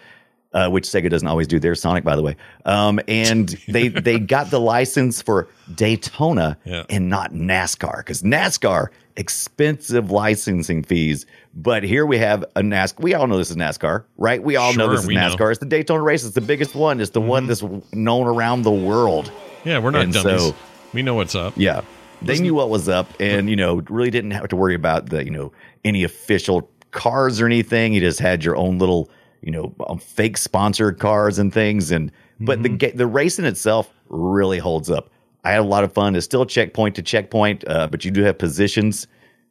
uh, 0.55 0.69
which 0.71 0.85
Sega 0.85 1.11
doesn't 1.11 1.29
always 1.29 1.47
do. 1.47 1.59
Their 1.61 1.75
Sonic, 1.75 2.05
by 2.05 2.17
the 2.17 2.23
way, 2.23 2.37
um, 2.65 2.99
and 3.07 3.49
they 3.69 3.89
they 3.89 4.19
got 4.19 4.51
the 4.51 4.61
license 4.61 5.21
for 5.21 5.49
Daytona 5.75 6.57
Yeah. 6.65 6.85
and 6.89 7.09
not 7.11 7.33
NASCAR 7.33 7.99
because 7.99 8.23
NASCAR 8.23 8.89
expensive 9.17 10.11
licensing 10.11 10.83
fees. 10.83 11.27
But 11.55 11.83
here 11.83 12.07
we 12.07 12.17
have 12.19 12.45
a 12.57 12.63
NASCAR. 12.63 13.01
We 13.03 13.13
all 13.15 13.27
know 13.27 13.37
this 13.37 13.51
is 13.51 13.57
NASCAR, 13.57 14.05
right? 14.17 14.43
We 14.43 14.57
all 14.57 14.73
know 14.75 14.89
this 14.91 15.01
is 15.01 15.07
we 15.07 15.15
know. 15.17 15.35
NASCAR. 15.37 15.51
It's 15.51 15.59
the 15.61 15.67
Daytona 15.67 16.03
race. 16.03 16.25
It's 16.25 16.35
the 16.35 16.41
biggest 16.41 16.75
one. 16.75 17.01
It's 17.01 17.11
the 17.11 17.21
one 17.21 17.47
that's 17.47 17.63
known 17.93 18.27
around 18.27 18.63
the 18.63 18.71
world. 18.71 19.31
Yeah, 19.65 19.79
we're 19.81 19.91
not 19.91 20.03
And 20.05 20.13
dummies. 20.15 20.41
so- 20.41 20.55
we 20.95 21.03
know 21.03 21.15
what's 21.15 21.35
up. 21.37 21.53
Yeah. 21.57 21.83
They 22.23 22.39
knew 22.39 22.55
what 22.55 22.69
was 22.69 22.89
up 22.89 23.09
and, 23.19 23.49
you 23.49 23.57
know, 23.57 23.83
really 23.89 24.11
didn't 24.11 24.33
have 24.33 24.49
to 24.49 24.57
worry 24.57 24.75
about 24.75 25.11
the, 25.11 25.25
you 25.25 25.31
know, 25.31 25.53
any 25.85 26.05
official 26.05 26.71
cars 26.91 27.41
or 27.41 27.47
anything. 27.47 27.93
You 27.95 28.01
just 28.01 28.19
had 28.21 28.45
your 28.45 28.57
own 28.57 28.79
little, 28.79 29.11
you 29.43 29.51
know, 29.51 29.75
um, 29.89 29.99
fake 29.99 30.37
sponsored 30.37 30.99
cars 30.99 31.39
and 31.39 31.53
things. 31.53 31.91
And, 31.91 32.13
but 32.41 32.63
the, 32.63 32.69
ga- 32.69 32.93
the 32.93 33.07
racing 33.07 33.45
itself 33.45 33.91
really 34.09 34.59
holds 34.59 34.91
up. 34.91 35.11
I 35.45 35.53
had 35.53 35.61
a 35.61 35.65
lot 35.65 35.85
of 35.85 35.93
fun. 35.93 36.15
It's 36.17 36.25
still 36.25 36.45
checkpoint 36.45 36.97
to 36.97 37.03
checkpoint, 37.03 37.65
uh, 37.67 37.87
but 37.87 38.05
you 38.05 38.11
do 38.11 38.23
have 38.23 38.39
positions. 38.39 39.07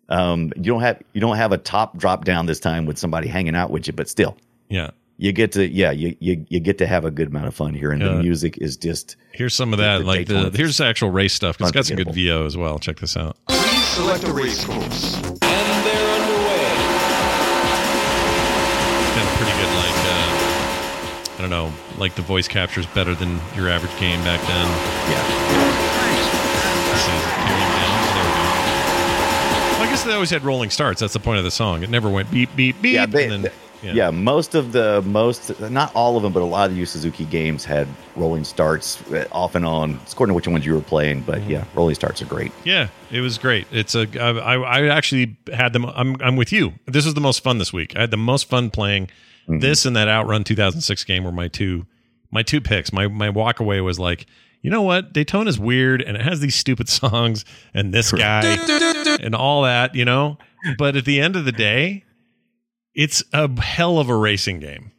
Um, 0.09 0.51
you 0.55 0.63
don't 0.63 0.81
have, 0.81 1.01
you 1.13 1.21
don't 1.21 1.37
have 1.37 1.51
a 1.51 1.57
top 1.57 1.97
drop 1.97 2.25
down 2.25 2.45
this 2.45 2.59
time 2.59 2.85
with 2.85 2.97
somebody 2.97 3.27
hanging 3.27 3.55
out 3.55 3.71
with 3.71 3.87
you, 3.87 3.93
but 3.93 4.07
still 4.09 4.37
Yeah. 4.69 4.91
You 5.21 5.33
get 5.33 5.51
to, 5.51 5.67
yeah, 5.67 5.91
you, 5.91 6.15
you, 6.21 6.45
you 6.49 6.59
get 6.61 6.77
to 6.77 6.87
have 6.87 7.03
a 7.03 7.11
good 7.11 7.27
amount 7.27 7.45
of 7.47 7.53
fun 7.53 7.73
here. 7.73 7.91
And 7.91 8.01
Yeah. 8.01 8.07
the 8.13 8.23
music 8.23 8.57
is 8.59 8.77
just, 8.77 9.17
Here's 9.33 9.53
some 9.53 9.73
of 9.73 9.79
that. 9.79 9.97
the 9.99 10.05
like 10.05 10.27
the 10.27 10.49
here's 10.55 10.77
the 10.77 10.85
actual 10.85 11.09
race 11.11 11.33
stuff. 11.33 11.59
It's 11.59 11.71
got 11.71 11.85
some 11.85 11.97
good 11.97 12.07
Unforgettable. 12.07 12.39
VO 12.41 12.45
as 12.47 12.55
well. 12.57 12.79
Check 12.79 12.99
this 12.99 13.17
out. 13.17 13.35
Please 13.49 13.85
select 13.87 14.23
a 14.23 14.31
race 14.33 14.63
course. 14.63 15.15
And 15.17 15.85
they're 15.85 16.09
underway. 16.15 16.71
got 19.15 19.25
a 19.27 19.37
pretty 19.37 19.51
good 19.59 19.73
like 19.75 19.97
uh, 20.07 21.35
I 21.37 21.41
don't 21.41 21.49
know, 21.49 21.71
like 21.97 22.15
the 22.15 22.21
voice 22.21 22.47
capture 22.47 22.79
is 22.79 22.85
better 22.87 23.13
than 23.15 23.39
your 23.55 23.69
average 23.69 23.97
game 23.99 24.23
back 24.23 24.39
then. 24.41 24.67
yeah. 25.11 25.23
This 26.89 27.03
is 27.03 27.23
peering 27.43 27.71
down. 27.75 27.99
There 28.15 28.23
we 28.23 28.31
go. 28.31 28.43
Well, 29.79 29.81
I 29.83 29.87
guess 29.89 30.03
they 30.03 30.13
always 30.13 30.29
had 30.29 30.43
rolling 30.43 30.69
starts. 30.69 30.99
That's 31.01 31.13
the 31.13 31.19
point 31.19 31.37
of 31.39 31.43
the 31.43 31.51
song. 31.51 31.83
It 31.83 31.89
never 31.89 32.09
went 32.09 32.31
beep 32.31 32.55
beep 32.55 32.81
beep. 32.81 32.93
yeah, 32.95 33.05
they, 33.05 33.23
and 33.25 33.31
then, 33.31 33.41
th- 33.43 33.53
yeah. 33.83 33.93
yeah. 33.93 34.09
most 34.11 34.55
of 34.55 34.71
the 34.71 35.01
most, 35.03 35.59
not 35.71 35.93
all 35.95 36.17
of 36.17 36.23
them, 36.23 36.31
but 36.33 36.41
a 36.41 36.45
lot 36.45 36.65
of 36.69 36.71
the 36.73 36.79
Yu 36.79 36.85
Suzuki 36.85 37.25
games 37.25 37.65
had 37.65 37.87
rolling 38.15 38.43
starts 38.43 39.01
uh, 39.11 39.25
off 39.31 39.55
and 39.55 39.65
on. 39.65 39.99
It's 40.03 40.13
according 40.13 40.31
to 40.31 40.35
which 40.35 40.47
ones 40.47 40.65
you 40.65 40.73
were 40.73 40.81
playing, 40.81 41.21
but 41.21 41.39
Mm-hmm. 41.39 41.51
yeah, 41.51 41.63
rolling 41.75 41.95
starts 41.95 42.21
are 42.21 42.25
great. 42.25 42.51
Yeah, 42.63 42.89
it 43.11 43.21
was 43.21 43.37
great. 43.37 43.67
It's 43.71 43.95
a 43.95 44.07
I, 44.19 44.29
I 44.55 44.55
I 44.79 44.87
actually 44.87 45.37
had 45.53 45.73
them. 45.73 45.85
I'm 45.85 46.15
I'm 46.21 46.35
with 46.35 46.51
you. 46.51 46.73
This 46.85 47.05
was 47.05 47.13
the 47.13 47.21
most 47.21 47.43
fun 47.43 47.57
this 47.57 47.71
week. 47.73 47.95
I 47.95 48.01
had 48.01 48.11
the 48.11 48.17
most 48.17 48.49
fun 48.49 48.69
playing 48.69 49.09
Mm-hmm. 49.47 49.59
this 49.61 49.83
and 49.87 49.95
that 49.95 50.07
Outrun 50.07 50.43
2006 50.43 51.03
game 51.05 51.23
were 51.23 51.31
my 51.31 51.47
two 51.47 51.87
my 52.29 52.43
two 52.43 52.61
picks. 52.61 52.93
My 52.93 53.07
my 53.07 53.31
walk 53.31 53.59
away 53.59 53.81
was 53.81 53.97
like, 53.97 54.27
you 54.61 54.69
know 54.69 54.83
what, 54.83 55.11
Daytona's 55.11 55.57
weird 55.57 56.03
and 56.03 56.15
it 56.15 56.21
has 56.21 56.39
these 56.39 56.53
stupid 56.53 56.87
songs 56.99 57.45
and 57.73 57.91
this 57.91 58.11
guy 58.11 58.43
and 59.21 59.33
all 59.33 59.63
that, 59.63 59.95
you 59.95 60.05
know. 60.05 60.37
But 60.77 60.95
at 60.95 61.05
the 61.05 61.19
end 61.19 61.35
of 61.35 61.45
the 61.45 61.51
day, 61.51 62.03
it's 63.03 63.23
a 63.33 63.49
hell 63.61 63.97
of 63.99 64.09
a 64.09 64.15
racing 64.15 64.59
game. 64.59 64.91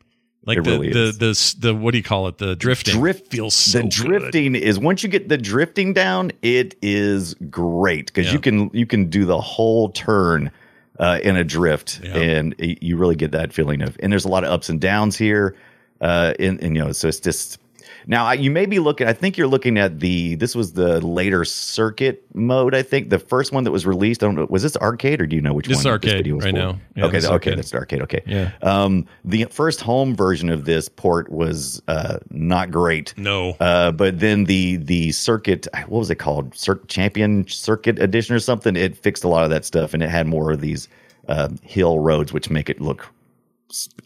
Like 0.46 0.58
It 0.58 0.64
the, 0.64 0.70
really 0.70 0.92
the, 0.92 1.12
the 1.18 1.30
s- 1.30 1.52
the 1.52 1.74
what 1.74 1.90
do 1.92 1.98
you 1.98 2.02
call 2.04 2.26
it? 2.28 2.38
The 2.38 2.56
drifting 2.56 2.98
Drift 2.98 3.26
feels 3.30 3.54
so 3.54 3.78
the 3.78 3.84
good. 3.84 3.90
drifting 3.90 4.54
is 4.54 4.78
once 4.78 5.02
you 5.02 5.08
get 5.10 5.28
the 5.28 5.36
drifting 5.36 5.92
down, 5.92 6.32
it 6.40 6.76
is 6.80 7.34
great 7.50 8.06
because 8.06 8.26
Yeah. 8.28 8.32
you 8.32 8.38
can 8.40 8.70
you 8.72 8.86
can 8.86 9.10
do 9.10 9.26
the 9.26 9.38
whole 9.40 9.90
turn 9.90 10.50
uh, 10.98 11.18
in 11.22 11.36
a 11.36 11.44
drift, 11.44 12.00
Yeah. 12.02 12.16
and 12.16 12.54
you 12.58 12.96
really 12.96 13.16
get 13.16 13.32
that 13.32 13.52
feeling 13.52 13.82
of. 13.82 13.96
And 14.02 14.10
there's 14.10 14.24
a 14.24 14.28
lot 14.28 14.44
of 14.44 14.50
ups 14.50 14.68
and 14.70 14.80
downs 14.80 15.16
here, 15.16 15.56
uh, 16.00 16.32
and, 16.38 16.58
and 16.62 16.74
you 16.76 16.82
know, 16.84 16.92
so 16.92 17.06
it's 17.08 17.20
just. 17.20 17.58
Now 18.06 18.24
I- 18.26 18.34
you 18.34 18.50
may 18.50 18.66
be 18.66 18.78
looking. 18.78 19.06
I 19.06 19.12
think 19.12 19.36
you're 19.36 19.46
looking 19.48 19.78
at 19.78 20.00
the. 20.00 20.34
This 20.36 20.54
was 20.54 20.72
the 20.72 21.00
later 21.06 21.44
circuit 21.44 22.24
mode. 22.34 22.74
I 22.74 22.82
think 22.82 23.10
the 23.10 23.18
first 23.18 23.52
one 23.52 23.64
that 23.64 23.70
was 23.70 23.86
released. 23.86 24.22
I 24.22 24.26
don't 24.26 24.34
know. 24.36 24.46
Was 24.50 24.62
this 24.62 24.76
arcade 24.76 25.20
or 25.20 25.26
do 25.26 25.36
you 25.36 25.42
know 25.42 25.52
which 25.52 25.66
This 25.68 25.76
one? 25.76 25.82
is 25.82 25.86
arcade 25.86 26.16
video 26.18 26.36
was 26.36 26.44
right 26.44 26.52
for? 26.54 26.58
now. 26.58 26.78
Yeah, 26.96 27.04
okay, 27.06 27.16
this 27.18 27.24
okay, 27.26 27.32
arcade. 27.32 27.58
that's 27.58 27.74
arcade. 27.74 28.02
Okay, 28.02 28.22
Yeah. 28.26 28.50
Um, 28.62 29.06
the 29.24 29.44
first 29.46 29.80
home 29.80 30.14
version 30.16 30.48
of 30.50 30.64
this 30.64 30.88
port 30.88 31.30
was 31.30 31.82
uh, 31.88 32.18
not 32.30 32.70
great. 32.70 33.14
No. 33.16 33.56
Uh, 33.60 33.92
but 33.92 34.20
then 34.20 34.44
the 34.44 34.76
the 34.76 35.12
circuit, 35.12 35.66
what 35.88 35.98
was 35.98 36.10
it 36.10 36.16
called? 36.16 36.54
Cir- 36.56 36.80
Champion 36.88 37.46
Circuit 37.48 37.98
Edition 37.98 38.34
or 38.34 38.40
something. 38.40 38.76
It 38.76 38.96
fixed 38.96 39.24
a 39.24 39.28
lot 39.28 39.44
of 39.44 39.50
that 39.50 39.64
stuff, 39.64 39.94
and 39.94 40.02
it 40.02 40.08
had 40.10 40.26
more 40.26 40.52
of 40.52 40.60
these 40.60 40.88
uh, 41.28 41.48
hill 41.62 41.98
roads, 41.98 42.32
which 42.32 42.50
make 42.50 42.68
it 42.70 42.80
look. 42.80 43.06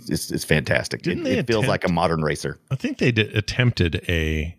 It's, 0.08 0.30
it's 0.30 0.44
fantastic. 0.44 1.02
Didn't 1.02 1.26
it 1.26 1.38
it 1.38 1.46
feels 1.46 1.66
like 1.66 1.84
a 1.84 1.92
modern 1.92 2.22
racer. 2.22 2.58
I 2.70 2.76
think 2.76 2.98
they 2.98 3.12
did, 3.12 3.34
attempted 3.36 4.04
a 4.08 4.56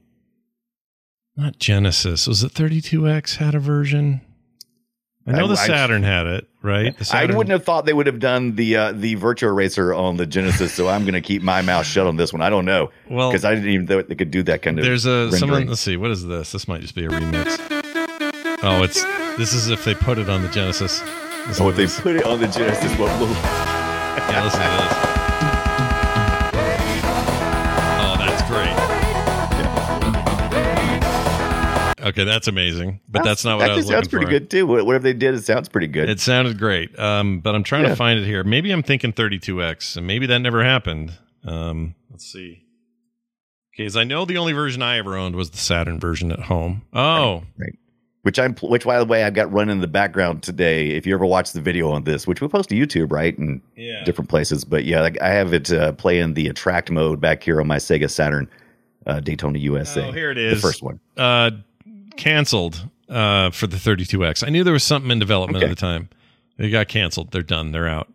not 1.37 1.59
Genesis. 1.59 2.27
Was 2.27 2.43
it 2.43 2.53
32X 2.53 3.37
had 3.37 3.55
a 3.55 3.59
version? 3.59 4.21
I 5.27 5.31
know 5.33 5.45
I- 5.45 5.47
the 5.47 5.53
I- 5.53 5.67
Saturn 5.67 6.03
had 6.03 6.27
it, 6.27 6.47
right? 6.61 6.95
I 7.13 7.25
wouldn't 7.25 7.49
have 7.49 7.63
thought 7.63 7.85
they 7.85 7.93
would 7.93 8.07
have 8.07 8.19
done 8.19 8.55
the 8.55 8.75
uh, 8.77 8.91
the 8.93 9.15
Virtua 9.15 9.55
Racer 9.55 9.93
on 9.93 10.17
the 10.17 10.25
Genesis, 10.25 10.73
so 10.73 10.87
I'm 10.87 11.01
going 11.01 11.13
to 11.13 11.21
keep 11.21 11.41
my 11.41 11.61
mouth 11.61 11.85
shut 11.85 12.07
on 12.07 12.15
this 12.15 12.31
one. 12.31 12.41
I 12.41 12.49
don't 12.49 12.65
know, 12.65 12.91
Well- 13.09 13.31
because 13.31 13.43
I 13.43 13.55
didn't 13.55 13.69
even 13.69 13.85
know 13.85 14.01
they 14.01 14.15
could 14.15 14.31
do 14.31 14.43
that 14.43 14.61
kind 14.61 14.79
of. 14.79 14.85
There's 14.85 15.05
a 15.05 15.31
someone. 15.31 15.67
Let's 15.67 15.81
see. 15.81 15.97
What 15.97 16.11
is 16.11 16.25
this? 16.25 16.51
This 16.51 16.67
might 16.67 16.81
just 16.81 16.95
be 16.95 17.05
a 17.05 17.09
remix. 17.09 17.57
Oh, 18.63 18.83
it's 18.83 19.03
this 19.37 19.53
is 19.53 19.69
if 19.69 19.83
they 19.83 19.93
put 19.93 20.17
it 20.17 20.29
on 20.29 20.41
the 20.41 20.49
Genesis. 20.49 21.01
Listen 21.47 21.53
So 21.53 21.69
if 21.69 21.75
they 21.75 21.87
put 21.87 22.15
it 22.15 22.25
on 22.25 22.39
the 22.39 22.47
Genesis, 22.47 22.97
what 22.97 23.19
will? 23.19 23.74
Yeah, 24.17 24.43
listen 24.43 24.59
to 24.61 24.67
this. 24.67 24.93
Oh, 28.01 28.15
that's 28.17 28.41
great. 28.49 28.75
Okay, 32.07 32.23
that's 32.23 32.47
amazing, 32.47 32.99
but 33.09 33.23
that's 33.23 33.43
not 33.43 33.57
what 33.57 33.69
I 33.71 33.75
was 33.75 33.87
sounds 33.87 34.07
pretty 34.07 34.25
for. 34.27 34.31
good 34.31 34.49
too. 34.51 34.67
Whatever 34.67 34.99
they 34.99 35.13
did, 35.13 35.33
it 35.33 35.43
sounds 35.43 35.69
pretty 35.69 35.87
good. 35.87 36.07
It 36.09 36.19
sounded 36.19 36.59
great, 36.59 36.97
um, 36.99 37.39
but 37.39 37.55
I'm 37.55 37.63
trying 37.63 37.83
Yeah. 37.83 37.89
to 37.89 37.95
find 37.95 38.19
it 38.19 38.25
here. 38.25 38.43
Maybe 38.43 38.71
I'm 38.71 38.83
thinking 38.83 39.11
32x, 39.11 39.97
and 39.97 40.05
maybe 40.05 40.25
that 40.27 40.39
never 40.39 40.63
happened. 40.63 41.13
Um, 41.45 41.95
let's 42.11 42.25
see. 42.31 42.61
Okay, 43.73 43.85
as 43.85 43.97
I 43.97 44.03
know, 44.03 44.23
the 44.25 44.37
only 44.37 44.53
version 44.53 44.81
I 44.83 44.97
ever 44.99 45.17
owned 45.17 45.35
was 45.35 45.49
the 45.49 45.57
Saturn 45.57 45.99
version 45.99 46.31
at 46.31 46.41
home. 46.41 46.83
Oh, 46.93 47.43
which 48.25 48.39
I'm, 48.39 48.55
which 48.55 48.85
by 48.85 48.97
the 48.97 49.05
way, 49.05 49.23
I've 49.23 49.35
got 49.35 49.53
running 49.53 49.73
in 49.73 49.81
the 49.81 49.87
background 49.87 50.41
today. 50.41 50.87
If 50.87 51.05
you 51.05 51.13
ever 51.13 51.27
watch 51.27 51.51
the 51.51 51.61
video 51.61 51.91
on 51.91 52.05
this, 52.05 52.25
which 52.25 52.41
we 52.41 52.47
post 52.47 52.69
to 52.69 52.75
YouTube, 52.75 53.11
right, 53.11 53.37
and 53.37 53.61
Yeah. 53.75 54.03
different 54.03 54.31
places, 54.31 54.65
but 54.65 54.83
yeah, 54.83 55.01
like, 55.01 55.21
I 55.21 55.27
have 55.29 55.53
it 55.53 55.71
uh, 55.71 55.91
playing 55.91 56.33
the 56.33 56.47
attract 56.47 56.89
mode 56.89 57.21
back 57.21 57.43
here 57.43 57.61
on 57.61 57.67
my 57.67 57.77
Sega 57.77 58.09
Saturn 58.09 58.49
uh, 59.05 59.19
Daytona 59.19 59.59
USA. 59.59 60.07
Oh, 60.07 60.11
here 60.11 60.31
it 60.31 60.39
is, 60.39 60.55
the 60.59 60.67
first 60.67 60.81
one. 60.81 60.99
uh, 61.17 61.51
canceled 62.17 62.87
uh, 63.09 63.51
for 63.51 63.67
the 63.67 63.77
32x. 63.77 64.43
I 64.45 64.49
knew 64.49 64.63
there 64.63 64.73
was 64.73 64.83
something 64.83 65.11
in 65.11 65.19
development 65.19 65.57
Okay. 65.63 65.71
at 65.71 65.77
the 65.77 65.79
time. 65.79 66.09
They 66.57 66.71
got 66.71 66.87
canceled. 66.87 67.31
They're 67.31 67.43
done. 67.43 67.71
They're 67.73 67.87
out. 67.87 68.11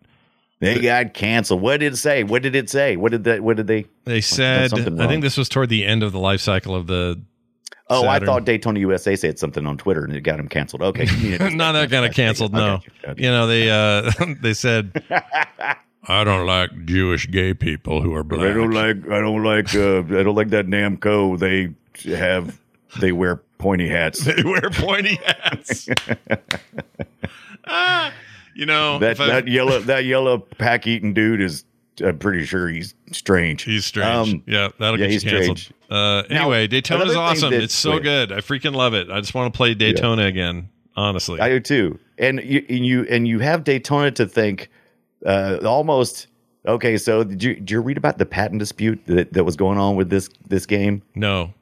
They 0.59 0.79
got 0.79 1.13
canceled. 1.13 1.61
What 1.61 1.79
did 1.79 1.93
it 1.93 1.97
say? 1.97 2.23
What 2.23 2.43
did 2.43 2.55
it 2.55 2.69
say? 2.69 2.95
What 2.97 3.11
did 3.11 3.23
that? 3.23 3.41
What 3.41 3.57
did 3.57 3.65
they? 3.67 3.85
They 4.03 4.21
said, 4.21 4.71
I 4.73 5.07
think 5.07 5.23
this 5.23 5.37
was 5.37 5.49
toward 5.49 5.69
the 5.69 5.85
end 5.85 6.03
of 6.03 6.11
the 6.11 6.19
life 6.19 6.41
cycle 6.41 6.75
of 6.75 6.85
the. 6.87 7.19
Oh, 7.93 8.07
I 8.07 8.19
thought 8.19 8.45
Daytona 8.45 8.79
USA 8.79 9.15
said 9.15 9.37
something 9.37 9.65
on 9.67 9.77
Twitter 9.77 10.03
and 10.05 10.15
it 10.15 10.21
got 10.21 10.39
him 10.39 10.47
canceled. 10.47 10.81
Okay, 10.81 11.05
Not 11.55 11.73
that 11.73 11.89
kind 11.91 12.05
of 12.05 12.13
canceled. 12.13 12.53
No, 12.53 12.75
Okay, 12.75 12.91
okay. 13.09 13.21
you 13.23 13.29
know 13.29 13.47
they 13.47 13.69
uh, 13.69 14.11
they 14.41 14.53
said, 14.53 15.03
I 16.07 16.23
don't 16.23 16.45
like 16.47 16.85
Jewish 16.85 17.29
gay 17.29 17.53
people 17.53 18.01
who 18.01 18.13
are 18.15 18.23
black. 18.23 18.49
I 18.49 18.53
don't 18.53 18.71
like. 18.71 18.97
I 19.09 19.19
don't 19.19 19.43
like. 19.43 19.75
Uh, 19.75 19.99
I 19.99 20.23
don't 20.23 20.35
like 20.35 20.49
that 20.49 20.67
Namco. 20.67 21.37
They 21.37 21.73
have. 22.15 22.59
They 22.99 23.11
wear 23.11 23.37
pointy 23.57 23.87
hats. 23.87 24.25
they 24.25 24.41
wear 24.43 24.69
pointy 24.71 25.19
hats. 25.25 25.87
ah, 27.67 28.13
you 28.55 28.65
know 28.65 28.99
that 28.99 29.19
I- 29.19 29.27
that 29.27 29.47
yellow 29.47 29.79
that 29.79 30.05
yellow 30.05 30.37
pack 30.39 30.87
eating 30.87 31.13
dude 31.13 31.41
is. 31.41 31.63
I'm 32.03 32.17
pretty 32.19 32.45
sure 32.45 32.67
he's 32.69 32.95
strange. 33.11 33.63
He's 33.63 33.85
strange. 33.85 34.33
Um, 34.33 34.43
yeah, 34.47 34.69
that'll 34.79 34.99
yeah, 34.99 35.05
get 35.07 35.11
he's 35.11 35.23
you 35.23 35.31
canceled. 35.31 35.59
strange. 35.59 35.77
Uh, 35.89 36.23
Now, 36.29 36.41
anyway, 36.43 36.67
Daytona's 36.67 37.11
another 37.11 37.13
thing 37.13 37.17
awesome. 37.47 37.53
it's 37.53 37.73
so 37.75 37.91
wait. 37.93 38.03
good. 38.03 38.31
I 38.31 38.37
freaking 38.37 38.73
love 38.73 38.93
it. 38.93 39.09
I 39.11 39.19
just 39.19 39.33
want 39.33 39.53
to 39.53 39.57
play 39.57 39.73
Daytona 39.73 40.23
again. 40.25 40.69
Honestly, 40.95 41.39
I 41.39 41.49
do 41.49 41.59
too. 41.59 41.99
And 42.17 42.41
you 42.43 42.65
and 42.69 42.85
you 42.85 43.05
and 43.09 43.27
you 43.27 43.39
have 43.39 43.63
Daytona 43.63 44.11
to 44.11 44.25
think 44.25 44.69
uh, 45.25 45.59
almost 45.65 46.27
okay. 46.65 46.97
So 46.97 47.23
did 47.23 47.41
you 47.43 47.55
did 47.55 47.71
you 47.71 47.81
read 47.81 47.97
about 47.97 48.17
the 48.17 48.25
patent 48.25 48.59
dispute 48.59 49.01
that, 49.07 49.33
that 49.33 49.43
was 49.43 49.55
going 49.55 49.77
on 49.77 49.95
with 49.95 50.09
this 50.09 50.29
this 50.47 50.65
game? 50.65 51.01
no. 51.15 51.53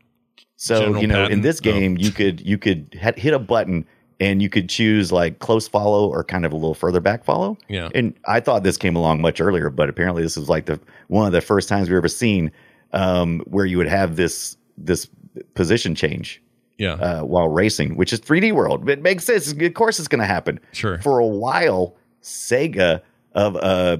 So 0.61 0.79
General 0.81 1.01
you 1.01 1.07
know, 1.07 1.19
in 1.23 1.27
patent? 1.27 1.43
this 1.43 1.59
Oh. 1.59 1.63
game, 1.63 1.97
you 1.97 2.11
could 2.11 2.41
you 2.41 2.57
could 2.57 2.89
hit 2.93 3.33
a 3.33 3.39
button 3.39 3.85
and 4.19 4.41
you 4.41 4.49
could 4.49 4.67
choose 4.69 5.11
like 5.11 5.39
close 5.39 5.67
follow 5.67 6.09
or 6.09 6.23
kind 6.23 6.45
of 6.45 6.51
a 6.51 6.55
little 6.55 6.73
further 6.73 6.99
back 6.99 7.23
follow. 7.23 7.57
Yeah. 7.69 7.89
And 7.95 8.13
I 8.25 8.39
thought 8.39 8.63
this 8.63 8.77
came 8.77 8.95
along 8.95 9.21
much 9.21 9.39
earlier, 9.39 9.69
but 9.69 9.89
apparently 9.89 10.23
this 10.23 10.35
was 10.37 10.49
like 10.49 10.65
the 10.65 10.79
one 11.07 11.25
of 11.25 11.31
the 11.31 11.41
first 11.41 11.69
times 11.69 11.89
we've 11.89 11.97
ever 11.97 12.07
seen 12.07 12.51
um, 12.93 13.39
where 13.47 13.65
you 13.65 13.77
would 13.77 13.87
have 13.87 14.15
this 14.15 14.57
this 14.77 15.07
position 15.53 15.93
change 15.95 16.41
Yeah. 16.77 16.93
uh, 16.93 17.21
while 17.21 17.47
racing, 17.49 17.95
which 17.95 18.11
is 18.13 18.19
3D 18.19 18.51
World. 18.53 18.89
It 18.89 19.01
makes 19.01 19.23
sense. 19.25 19.51
Of 19.51 19.73
course, 19.73 19.99
it's 19.99 20.07
going 20.07 20.19
to 20.19 20.25
happen. 20.25 20.59
Sure. 20.73 20.97
For 20.99 21.19
a 21.19 21.27
while, 21.27 21.95
Sega 22.23 23.01
of 23.33 23.55
uh, 23.57 23.97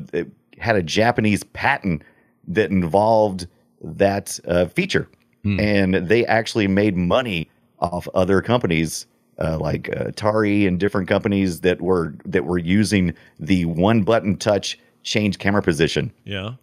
had 0.57 0.75
a 0.75 0.83
Japanese 0.83 1.43
patent 1.43 2.01
that 2.47 2.71
involved 2.71 3.47
that 3.81 4.39
uh, 4.47 4.65
feature, 4.65 5.07
Hmm. 5.43 5.57
and 5.59 5.93
they 5.95 6.25
actually 6.25 6.67
made 6.67 6.97
money 6.97 7.49
off 7.79 8.09
other 8.13 8.41
companies. 8.41 9.05
Uh, 9.41 9.57
like 9.57 9.89
uh, 9.89 10.05
Atari 10.05 10.67
and 10.67 10.79
different 10.79 11.07
companies 11.07 11.61
that 11.61 11.79
were 11.79 12.13
that 12.25 12.43
were 12.43 12.57
using 12.57 13.13
the 13.39 13.63
one 13.65 14.03
button 14.03 14.35
touch 14.35 14.77
change 15.03 15.39
camera 15.39 15.61
position 15.61 16.11
yeah. 16.25 16.55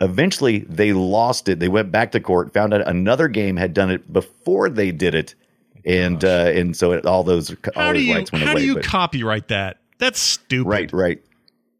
eventually 0.00 0.60
they 0.68 0.92
lost 0.92 1.48
it 1.48 1.60
they 1.60 1.68
went 1.68 1.92
back 1.92 2.10
to 2.10 2.18
court 2.18 2.52
found 2.52 2.74
out 2.74 2.86
another 2.88 3.28
game 3.28 3.56
had 3.56 3.72
done 3.72 3.88
it 3.88 4.12
before 4.12 4.68
they 4.68 4.90
did 4.90 5.14
it 5.14 5.36
and 5.84 6.24
uh 6.24 6.50
and 6.54 6.76
so 6.76 6.90
it, 6.92 7.06
all 7.06 7.22
those 7.22 7.50
all 7.76 7.84
How 7.84 7.92
do 7.92 8.00
you 8.00 8.14
rights 8.14 8.32
went 8.32 8.44
how 8.44 8.52
away 8.52 8.60
do 8.62 8.66
you 8.66 8.74
but- 8.74 8.84
copyright 8.84 9.48
that? 9.48 9.78
That's 9.98 10.18
stupid. 10.18 10.68
right 10.68 10.92
right 10.92 11.22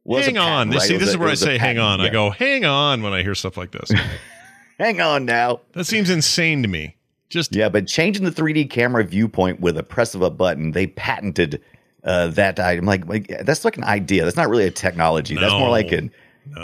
hang 0.08 0.38
on. 0.38 0.70
right? 0.70 0.80
See, 0.82 0.96
this 0.96 1.08
is 1.08 1.14
a- 1.14 1.18
where 1.18 1.28
I 1.28 1.34
say 1.34 1.58
hang 1.58 1.78
on. 1.78 2.00
I 2.00 2.08
go 2.10 2.30
hang 2.30 2.64
on 2.64 3.02
when 3.02 3.12
I 3.12 3.22
hear 3.22 3.34
stuff 3.34 3.56
like 3.56 3.72
this. 3.72 3.90
hang 4.78 5.00
on 5.00 5.24
now 5.24 5.60
that 5.72 5.84
seems 5.84 6.10
insane 6.10 6.62
to 6.62 6.68
me. 6.68 6.96
Just 7.32 7.54
yeah 7.56 7.68
but 7.68 7.86
changing 7.86 8.24
the 8.24 8.30
3d 8.30 8.68
camera 8.70 9.02
viewpoint 9.04 9.60
with 9.60 9.76
a 9.78 9.82
press 9.82 10.14
of 10.14 10.22
a 10.22 10.30
button 10.30 10.72
they 10.72 10.86
patented 10.86 11.60
uh 12.04 12.26
that 12.28 12.60
item 12.60 12.84
like, 12.84 13.06
like 13.06 13.26
that's 13.44 13.64
like 13.64 13.76
an 13.76 13.84
idea 13.84 14.24
that's 14.24 14.36
not 14.36 14.48
really 14.48 14.64
a 14.66 14.70
technology 14.70 15.34
that's 15.34 15.52
more 15.52 15.70
like 15.70 15.90
an 15.92 16.10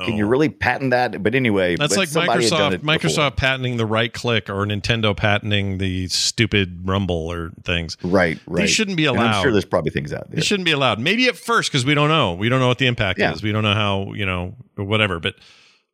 can 0.05 0.17
you 0.17 0.27
really 0.27 0.49
patent 0.49 0.91
that 0.91 1.23
but 1.23 1.37
anyway 1.37 1.77
That's 1.77 1.95
but 1.95 2.01
like 2.01 2.11
done 2.11 2.27
Microsoft 2.27 2.71
before. 2.83 2.95
Microsoft 2.99 3.37
patenting 3.37 3.77
the 3.77 3.87
right 3.87 4.13
click 4.13 4.51
or 4.51 4.67
Nintendo 4.67 5.17
patenting 5.17 5.79
the 5.79 6.09
stupid 6.09 6.81
rumble 6.85 7.29
or 7.33 7.53
things. 7.63 7.97
right 8.03 8.41
right 8.49 8.63
These 8.63 8.71
shouldn't 8.71 8.97
be 8.97 9.07
And 9.07 9.17
allowed. 9.17 9.35
i'm 9.37 9.43
sure 9.45 9.53
there's 9.53 9.65
probably 9.65 9.93
things 9.93 10.13
out 10.13 10.29
there 10.31 10.41
It 10.41 10.45
shouldn't 10.45 10.65
be 10.67 10.73
allowed. 10.73 10.99
Maybe 10.99 11.29
at 11.29 11.37
first 11.37 11.71
because 11.71 11.87
we 11.87 11.95
don't 11.95 12.09
know. 12.09 12.35
We 12.35 12.49
don't 12.49 12.59
know 12.59 12.67
what 12.67 12.79
the 12.79 12.89
impact 12.89 13.21
Yeah. 13.21 13.33
is. 13.33 13.41
We 13.43 13.53
don't 13.53 13.63
know 13.63 13.75
how 13.75 14.13
you 14.15 14.27
know 14.27 14.57
whatever. 14.77 15.21
But 15.21 15.37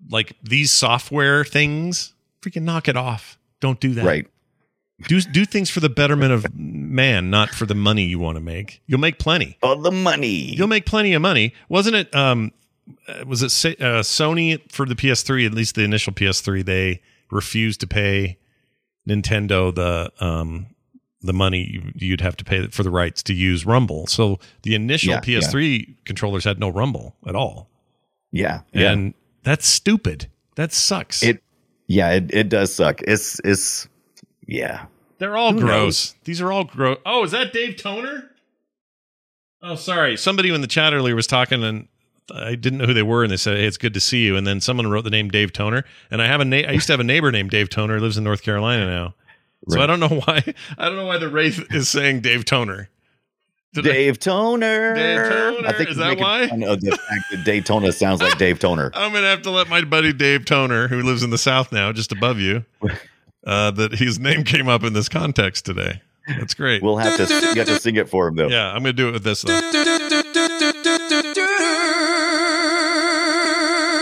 like 0.08 0.32
these 0.42 0.70
software 0.70 1.44
things, 1.44 2.14
freaking 2.40 2.62
knock 2.62 2.88
it 2.88 2.96
off. 2.96 3.38
Don't 3.60 3.78
do 3.80 3.92
that. 3.94 4.04
right 4.06 4.26
Do 5.08 5.20
do 5.20 5.44
things 5.44 5.70
for 5.70 5.80
the 5.80 5.88
betterment 5.88 6.32
of 6.32 6.46
man, 6.56 7.28
not 7.28 7.50
for 7.50 7.66
the 7.66 7.74
money 7.74 8.04
you 8.04 8.18
want 8.20 8.36
to 8.36 8.40
make. 8.40 8.80
You'll 8.86 9.00
make 9.00 9.18
plenty. 9.18 9.58
oh 9.62 9.80
the 9.80 9.90
money 9.90 10.28
You'll 10.54 10.68
make 10.68 10.86
plenty 10.86 11.12
of 11.14 11.20
money. 11.22 11.52
Wasn't 11.68 11.96
it? 11.96 12.14
Um, 12.14 12.52
uh, 13.08 13.24
was 13.26 13.42
it 13.42 13.80
uh, 13.80 14.02
Sony 14.02 14.60
for 14.70 14.86
the 14.86 14.94
PS3? 14.94 15.46
At 15.46 15.52
least 15.52 15.74
the 15.74 15.82
initial 15.82 16.12
PS3, 16.12 16.64
they 16.64 17.02
refused 17.30 17.80
to 17.80 17.86
pay 17.88 18.38
Nintendo 19.08 19.74
the 19.74 20.12
um 20.24 20.66
the 21.22 21.32
money 21.32 21.68
you- 21.72 21.92
you'd 21.96 22.20
have 22.20 22.36
to 22.36 22.44
pay 22.44 22.66
for 22.68 22.82
the 22.82 22.90
rights 22.90 23.22
to 23.24 23.32
use 23.34 23.64
Rumble. 23.66 24.06
So 24.06 24.38
the 24.62 24.74
initial 24.74 25.10
Yeah, 25.14 25.20
yeah. 25.26 25.38
PS3 25.40 25.94
controllers 26.04 26.44
had 26.44 26.60
no 26.60 26.68
Rumble 26.68 27.16
at 27.26 27.34
all, 27.34 27.68
yeah 28.30 28.60
yeah 28.72 28.92
and 28.92 29.14
that's 29.42 29.66
stupid. 29.66 30.28
That 30.56 30.72
sucks. 30.72 31.22
It, 31.22 31.42
yeah, 31.88 32.10
it, 32.12 32.30
it 32.32 32.48
does 32.48 32.72
suck. 32.74 33.00
It's 33.02 33.40
it's 33.42 33.88
yeah. 34.46 34.86
They're 35.18 35.36
all 35.36 35.52
Who 35.52 35.60
gross. 35.60 36.14
These 36.24 36.40
are 36.40 36.50
all 36.50 36.64
gross. 36.64 36.98
Oh, 37.06 37.24
is 37.24 37.30
that 37.30 37.52
Dave 37.52 37.76
Toner? 37.76 38.30
Oh, 39.62 39.76
sorry. 39.76 40.16
Somebody 40.16 40.52
in 40.52 40.60
the 40.60 40.66
chat 40.66 40.92
earlier 40.92 41.14
was 41.14 41.26
talking 41.26 41.62
and 41.62 41.88
I 42.34 42.54
didn't 42.54 42.78
know 42.78 42.86
who 42.86 42.94
they 42.94 43.02
were, 43.02 43.22
and 43.22 43.30
they 43.30 43.36
said, 43.36 43.56
"Hey, 43.58 43.66
it's 43.66 43.76
good 43.76 43.92
to 43.94 44.00
see 44.00 44.24
you." 44.24 44.34
And 44.36 44.46
then 44.46 44.60
someone 44.60 44.86
wrote 44.86 45.04
the 45.04 45.10
name 45.10 45.28
Dave 45.28 45.52
Toner, 45.52 45.84
and 46.10 46.22
I 46.22 46.26
have 46.26 46.40
a 46.40 46.44
na- 46.44 46.66
I 46.68 46.72
used 46.72 46.86
to 46.86 46.94
have 46.94 47.00
a 47.00 47.04
neighbor 47.04 47.30
named 47.30 47.50
Dave 47.50 47.68
Toner, 47.68 47.96
who 47.96 48.00
lives 48.00 48.16
in 48.16 48.24
North 48.24 48.42
Carolina 48.42 48.86
now. 48.86 49.14
So 49.68 49.80
I 49.80 49.86
don't 49.86 50.00
know 50.00 50.08
why 50.08 50.42
I 50.78 50.86
don't 50.86 50.96
know 50.96 51.06
why 51.06 51.18
the 51.18 51.28
wraith 51.28 51.66
is 51.72 51.88
saying 51.88 52.20
Dave 52.20 52.44
Toner. 52.46 52.88
Did 53.74 53.86
I- 53.86 53.92
Dave 53.92 54.18
Toner. 54.20 54.94
Dave 54.94 55.28
Toner, 55.28 55.68
I 55.68 55.72
think 55.72 55.90
is 55.90 55.96
that 55.96 56.08
making 56.10 56.22
why? 56.24 56.48
fun 56.48 56.62
of 56.62 56.80
the 56.80 56.92
fact 56.92 57.24
that 57.30 57.44
Daytona 57.44 57.92
sounds 57.92 58.22
like 58.22 58.38
Dave 58.38 58.58
Toner. 58.58 58.90
I'm 58.94 59.12
gonna 59.12 59.26
have 59.26 59.42
to 59.42 59.50
let 59.50 59.68
my 59.68 59.82
buddy 59.82 60.12
Dave 60.14 60.44
Toner, 60.46 60.88
who 60.88 61.02
lives 61.02 61.22
in 61.22 61.28
the 61.30 61.38
South 61.38 61.72
now, 61.72 61.92
just 61.92 62.10
above 62.12 62.38
you, 62.38 62.64
uh, 63.46 63.70
that 63.72 63.92
his 63.94 64.18
name 64.18 64.44
came 64.44 64.68
up 64.68 64.82
in 64.84 64.92
this 64.92 65.08
context 65.08 65.64
today. 65.64 66.00
That's 66.26 66.54
great. 66.54 66.82
We'll 66.82 66.96
have 66.96 67.16
to 67.16 67.22
you 67.34 67.54
have 67.56 67.66
to 67.66 67.78
sing 67.78 67.96
it 67.96 68.08
for 68.08 68.28
him 68.28 68.36
though. 68.36 68.48
yeah, 68.48 68.68
I'm 68.70 68.78
gonna 68.78 68.92
do 68.94 69.08
it 69.08 69.12
with 69.12 69.24
this 69.24 69.42
though. 69.42 69.60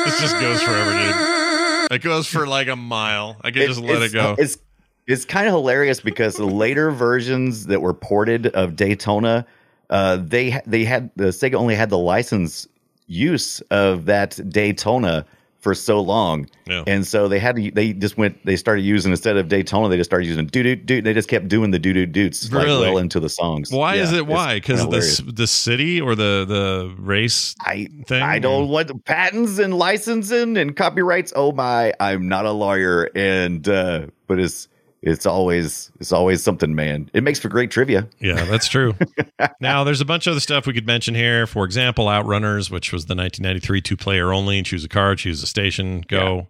This 0.05 0.21
just 0.21 0.39
goes 0.41 0.63
forever, 0.63 0.93
dude. 0.93 1.93
It 1.93 2.03
goes 2.03 2.27
for 2.27 2.47
like 2.47 2.69
a 2.69 2.77
mile. 2.77 3.37
I 3.43 3.51
could 3.51 3.67
just 3.67 3.81
let 3.81 4.03
it 4.03 4.13
go. 4.13 4.35
It's 4.39 4.59
it's 5.07 5.25
kind 5.25 5.47
of 5.47 5.53
hilarious 5.53 6.01
because 6.01 6.37
the 6.37 6.47
later 6.47 6.91
versions 6.91 7.67
that 7.67 7.81
were 7.83 7.95
ported 7.95 8.47
of 8.49 8.77
Daytona, 8.77 9.47
uh, 9.91 10.17
they 10.17 10.61
they 10.67 10.85
had 10.85 11.11
the 11.17 11.27
Sega 11.27 11.55
only 11.55 11.75
had 11.75 11.91
the 11.91 11.99
license 11.99 12.67
use 13.07 13.61
of 13.71 14.07
that 14.07 14.39
Daytona 14.49 15.27
for 15.63 15.75
so 15.75 16.01
long. 16.01 16.49
Yeah. 16.67 16.83
And 16.87 17.07
so 17.07 17.29
they 17.29 17.39
had 17.39 17.57
to, 17.57 17.71
they 17.71 17.93
just 17.93 18.19
went, 18.19 18.45
they 18.45 18.57
started 18.57 18.83
using, 18.83 19.13
instead 19.13 19.37
of 19.37 19.49
Daytona, 19.49 19.89
they 19.89 19.97
just 19.97 20.11
started 20.11 20.27
using 20.27 20.47
doo 20.47 20.63
doo 20.63 20.77
doo. 20.77 21.01
They 21.01 21.15
just 21.15 21.29
kept 21.29 21.49
doing 21.49 21.71
the 21.71 21.79
doo 21.79 21.93
doo 21.93 22.05
doots 22.05 22.53
like 22.53 22.65
Really? 22.67 22.81
well 22.81 22.99
into 22.99 23.21
the 23.21 23.29
songs. 23.29 23.71
Why 23.71 23.95
is 23.95 24.13
it 24.13 24.27
why? 24.27 24.57
Because 24.57 24.87
the 24.89 25.33
the 25.33 25.47
city 25.47 26.01
or 26.01 26.15
the 26.15 26.45
the 26.47 26.95
race 26.99 27.55
I 27.61 27.89
thing? 28.07 28.23
I 28.23 28.39
don't 28.41 28.69
want 28.69 29.05
patents 29.05 29.59
and 29.59 29.73
licensing 29.73 30.57
and 30.57 30.77
copyrights. 30.77 31.33
Oh 31.37 31.53
my, 31.53 31.95
I'm 32.01 32.29
not 32.29 32.45
a 32.45 32.53
lawyer, 32.53 33.09
and 33.15 33.67
uh, 33.69 34.07
but 34.27 34.41
it's 34.41 34.69
it's 35.03 35.27
always 35.27 35.91
it's 36.01 36.13
always 36.13 36.43
something, 36.43 36.75
man. 36.75 37.11
It 37.13 37.23
makes 37.23 37.39
for 37.39 37.49
great 37.49 37.71
trivia. 37.71 38.09
Yeah, 38.21 38.45
that's 38.45 38.69
true. 38.69 38.95
now, 39.61 39.85
there's 39.85 40.01
a 40.01 40.05
bunch 40.05 40.27
of 40.27 40.33
other 40.33 40.41
stuff 40.41 40.67
we 40.67 40.73
could 40.73 40.87
mention 40.87 41.15
here. 41.15 41.47
For 41.47 41.65
example, 41.65 42.07
Outrunners, 42.07 42.71
which 42.71 42.93
was 42.93 43.07
the 43.07 43.15
1993 43.15 43.81
two 43.81 43.97
player 43.97 44.33
only. 44.33 44.63
Choose 44.63 44.85
a 44.85 44.89
car, 44.89 45.15
choose 45.17 45.43
a 45.43 45.47
station, 45.47 46.05
go. 46.09 46.49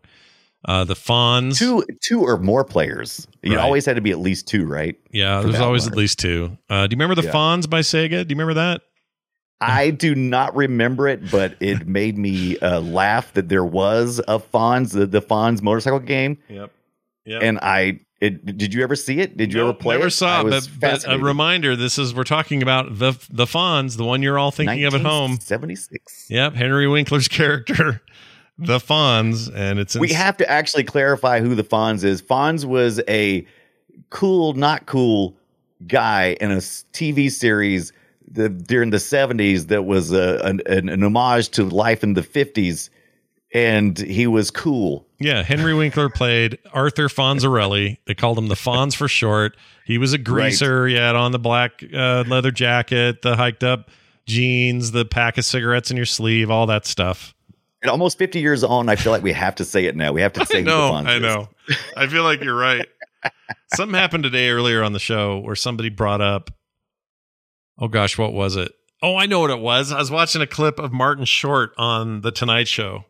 Uh, 0.65 0.85
the 0.85 0.95
Fonz. 0.95 1.59
Two 1.59 1.85
two 2.03 2.23
or 2.23 2.39
more 2.39 2.63
players. 2.65 3.27
You 3.43 3.57
Right. 3.57 3.65
always 3.65 3.85
had 3.85 3.97
to 3.97 4.03
be 4.03 4.13
at 4.13 4.19
least 4.21 4.47
two, 4.47 4.65
right? 4.67 4.97
yeah, 5.11 5.41
there's 5.41 5.59
always 5.59 5.89
at 5.89 5.97
least 5.97 6.21
two. 6.21 6.57
Uh, 6.71 6.87
do 6.87 6.95
you 6.95 6.97
remember 7.03 7.21
the 7.21 7.27
Yeah. 7.27 7.33
Fonz 7.33 7.69
by 7.69 7.81
Sega? 7.81 8.11
Do 8.11 8.17
you 8.33 8.37
remember 8.39 8.55
that? 8.55 8.83
I 9.61 9.91
do 9.91 10.15
not 10.15 10.55
remember 10.57 11.09
it, 11.09 11.31
but 11.31 11.55
it 11.61 11.87
made 11.87 12.17
me 12.19 12.59
uh, 12.59 12.81
laugh 12.81 13.33
that 13.35 13.49
there 13.49 13.65
was 13.65 14.21
a 14.29 14.39
Fonz, 14.39 14.93
the, 14.93 15.07
the 15.07 15.23
Fonz 15.23 15.63
motorcycle 15.63 15.99
game, 16.01 16.39
Yep. 16.49 16.71
Yeah. 17.25 17.39
and 17.43 17.59
I. 17.61 17.99
It, 18.23 18.57
did 18.57 18.73
you 18.73 18.85
ever 18.85 18.95
see 18.95 19.19
it? 19.19 19.37
Did 19.37 19.53
you 19.53 19.63
ever 19.63 19.75
play 19.75 19.97
never 19.97 20.07
it? 20.07 20.13
saw 20.13 20.47
it, 20.47 20.51
but, 20.51 20.69
but 20.79 21.05
a 21.13 21.19
reminder 21.19 21.75
this 21.75 21.99
is 21.99 22.15
we're 22.15 22.23
talking 22.23 22.63
about 22.63 22.97
the 22.97 23.13
the 23.29 23.47
Fonz, 23.47 23.97
the 23.97 24.05
one 24.05 24.23
you're 24.23 24.39
all 24.39 24.53
thinking 24.53 24.85
of 24.85 24.95
at 24.95 25.01
home. 25.01 25.41
76. 25.41 26.31
Yep, 26.31 26.55
Henry 26.55 26.87
Winkler's 26.87 27.27
character, 27.41 28.01
the 28.59 28.79
Fonz, 28.79 29.53
and 29.53 29.81
it's 29.81 29.97
We 29.97 30.13
have 30.13 30.37
to 30.37 30.49
actually 30.49 30.85
clarify 30.85 31.41
who 31.41 31.57
the 31.57 31.65
Fonz 31.65 32.05
is. 32.05 32.23
Fonz 32.23 32.65
was 32.65 33.01
a 33.09 33.45
cool, 34.11 34.53
not 34.53 34.87
cool 34.87 35.37
guy 35.89 36.37
in 36.41 36.53
a 36.53 36.59
TV 36.59 37.29
series 37.29 37.93
the, 38.31 38.49
during 38.49 38.91
the 38.91 38.99
70s 38.99 39.67
that 39.67 39.83
was 39.83 40.13
a, 40.13 40.41
an, 40.45 40.61
an, 40.67 40.89
an 40.89 41.03
homage 41.03 41.49
to 41.51 41.65
life 41.65 42.03
in 42.05 42.15
the 42.15 42.23
50s. 42.23 42.89
And 43.53 43.99
he 43.99 44.27
was 44.27 44.51
cool. 44.51 45.07
Yeah, 45.23 45.43
Henry 45.43 45.75
Winkler 45.75 46.09
played 46.09 46.59
Arthur 46.73 47.09
Fonzarelli. 47.09 47.99
They 48.07 48.15
called 48.15 48.39
him 48.39 48.49
the 48.49 48.55
Fonz 48.55 48.95
for 48.95 49.09
short. 49.09 49.57
He 49.85 49.99
was 49.99 50.13
a 50.13 50.19
greaser. 50.19 50.87
He 50.87 50.95
had 50.95 51.17
on 51.17 51.33
the 51.33 51.39
black 51.39 51.83
uh, 51.95 52.25
leather 52.27 52.51
jacket, 52.51 53.23
the 53.23 53.37
hiked 53.37 53.65
up 53.65 53.91
jeans, 54.27 54.93
the 54.93 55.05
pack 55.05 55.39
of 55.39 55.45
cigarettes 55.45 55.91
in 55.91 55.97
your 55.97 56.07
sleeve, 56.07 56.51
all 56.51 56.67
that 56.67 56.87
stuff. 56.87 57.35
And 57.83 57.91
almost 57.91 58.17
50 58.19 58.41
years 58.41 58.63
on, 58.63 58.89
I 58.89 58.97
feel 58.97 59.11
like 59.11 59.23
we 59.23 59.33
have 59.33 59.57
to 59.57 59.65
say 59.65 59.87
it 59.87 59.97
now. 59.97 60.13
We 60.13 60.23
have 60.23 60.33
to 60.35 60.47
say 60.47 60.59
I 60.59 60.63
know, 60.63 60.93
I 60.93 61.19
know. 61.19 61.49
I 61.97 62.07
feel 62.07 62.23
like 62.23 62.43
you're 62.43 62.57
right. 62.57 62.87
Something 63.75 63.99
happened 63.99 64.25
today 64.25 64.51
earlier 64.51 64.83
on 64.83 64.93
the 64.93 64.99
show 64.99 65.39
where 65.39 65.57
somebody 65.57 65.89
brought 65.89 66.21
up, 66.21 66.51
oh 67.79 67.89
gosh, 67.89 68.19
what 68.19 68.33
was 68.33 68.57
it? 68.57 68.73
Oh, 69.03 69.17
I 69.17 69.27
know 69.27 69.41
what 69.41 69.51
it 69.51 69.59
was. 69.59 69.91
I 69.91 69.99
was 69.99 70.11
watching 70.13 70.43
a 70.43 70.47
clip 70.47 70.79
of 70.79 70.93
Martin 70.93 71.25
Short 71.25 71.73
on 71.77 72.21
The 72.21 72.31
Tonight 72.31 72.69
Show, 72.69 73.05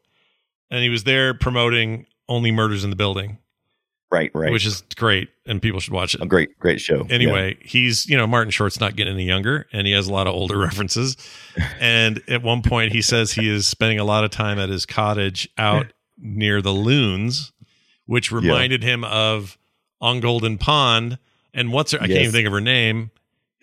and 0.73 0.83
he 0.83 0.89
was 0.89 1.05
there 1.05 1.35
promoting 1.35 2.07
Only 2.29 2.51
Murders 2.51 2.83
in 2.83 2.91
the 2.91 2.97
Building, 2.97 3.39
Right, 4.11 4.31
right. 4.35 4.51
which 4.53 4.67
is 4.67 4.83
great, 4.97 5.29
and 5.47 5.63
people 5.63 5.79
should 5.81 5.93
watch 5.93 6.15
it. 6.17 6.21
a 6.23 6.27
great, 6.27 6.59
great 6.59 6.81
show. 6.81 7.07
Anyway, 7.09 7.57
he's 7.63 8.07
you 8.09 8.17
know 8.17 8.27
Martin 8.27 8.51
Short's 8.51 8.81
not 8.81 8.97
getting 8.97 9.15
any 9.15 9.25
younger, 9.25 9.67
and 9.73 9.87
he 9.87 9.93
has 9.93 10.09
a 10.09 10.13
lot 10.13 10.27
of 10.27 10.35
older 10.35 10.59
references. 10.69 11.17
and 11.81 12.21
at 12.29 12.43
one 12.43 12.63
point, 12.63 12.93
he 12.93 13.01
says 13.03 13.33
he 13.33 13.49
is 13.49 13.67
spending 13.67 13.99
a 14.01 14.05
lot 14.05 14.25
of 14.25 14.31
time 14.31 14.59
at 14.59 14.69
his 14.69 14.85
cottage 14.85 15.49
out 15.57 15.87
near 16.19 16.61
the 16.61 16.73
loons, 16.73 17.53
which 18.07 18.31
reminded 18.33 18.83
him 18.83 19.05
of 19.05 19.57
on 20.01 20.21
Golden 20.21 20.59
Pond. 20.59 21.19
And 21.55 21.73
what's 21.73 21.93
her? 21.93 21.99
I 21.99 22.07
can't 22.07 22.19
even 22.21 22.33
think 22.33 22.47
of 22.47 22.53
her 22.53 22.61
name. 22.61 23.11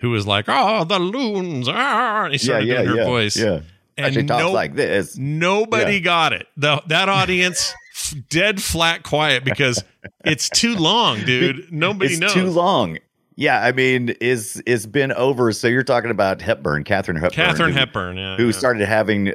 Who 0.01 0.11
was 0.11 0.25
like, 0.25 0.45
"Oh, 0.47 0.83
the 0.85 0.97
loons!" 0.99 1.67
Ah, 1.69 2.23
and 2.25 2.33
he 2.33 2.37
Yeah, 2.39 2.43
started 2.43 2.67
yeah, 2.67 2.75
doing 2.83 2.87
her 2.87 2.95
yeah. 2.97 3.05
voice. 3.05 3.35
Yeah. 3.37 3.59
And 3.99 4.07
Actually 4.07 4.25
talks 4.25 4.43
no- 4.43 4.51
like 4.51 4.75
this. 4.75 5.17
Nobody 5.17 5.93
Yeah. 5.95 5.99
got 5.99 6.33
it. 6.33 6.47
The, 6.57 6.81
that 6.87 7.09
audience 7.09 7.73
dead 8.29 8.61
flat 8.61 9.03
quiet 9.03 9.43
because 9.43 9.83
it's 10.25 10.49
too 10.49 10.75
long, 10.75 11.23
dude. 11.25 11.71
Nobody 11.71 12.11
it's 12.13 12.19
knows. 12.19 12.33
too 12.33 12.49
long. 12.49 12.97
Yeah, 13.35 13.63
I 13.63 13.71
mean, 13.71 14.09
is 14.19 14.61
it's 14.65 14.85
been 14.85 15.13
over. 15.13 15.53
So 15.53 15.67
you're 15.69 15.83
talking 15.83 16.11
about 16.11 16.41
Hepburn, 16.41 16.83
Katharine 16.83 17.15
Hepburn, 17.17 17.31
Katharine 17.31 17.71
who- 17.71 17.79
Hepburn, 17.79 18.17
yeah, 18.17 18.35
who 18.35 18.47
yeah. 18.47 18.51
started 18.51 18.85
having 18.85 19.33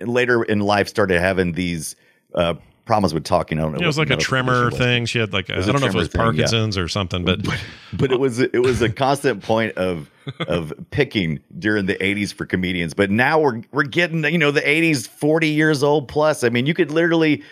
later 0.00 0.42
in 0.42 0.60
life 0.60 0.86
started 0.88 1.18
having 1.20 1.52
these 1.52 1.96
uh, 2.34 2.54
problems 2.88 3.14
with 3.14 3.22
talking. 3.22 3.58
I 3.58 3.62
don't 3.62 3.72
know. 3.72 3.78
Yeah, 3.78 3.84
it 3.84 3.86
was 3.86 3.98
like 3.98 4.10
a 4.10 4.16
tremor 4.16 4.72
thing. 4.72 5.06
She 5.06 5.20
had 5.20 5.32
like 5.32 5.50
I 5.50 5.60
don't 5.60 5.80
know 5.80 5.86
if 5.86 5.94
it 5.94 5.96
was 5.96 6.08
thing, 6.08 6.20
yeah. 6.20 6.24
Parkinson's 6.24 6.76
or 6.76 6.88
something, 6.88 7.24
but 7.24 7.46
but 7.92 8.10
it 8.10 8.18
was 8.18 8.40
it 8.40 8.62
was 8.62 8.82
a 8.82 8.88
constant 8.88 9.44
point 9.44 9.76
of 9.76 10.10
of 10.48 10.72
picking 10.90 11.38
during 11.58 11.86
the 11.86 11.94
80s 11.94 12.34
for 12.34 12.44
comedians 12.44 12.92
but 12.92 13.10
now 13.10 13.40
we're 13.40 13.62
we're 13.72 13.82
getting 13.82 14.24
you 14.24 14.36
know 14.36 14.50
the 14.50 14.60
80s 14.60 15.08
40 15.08 15.48
years 15.48 15.82
old 15.82 16.06
plus 16.06 16.44
i 16.44 16.50
mean 16.50 16.66
you 16.66 16.74
could 16.74 16.90
literally 16.90 17.42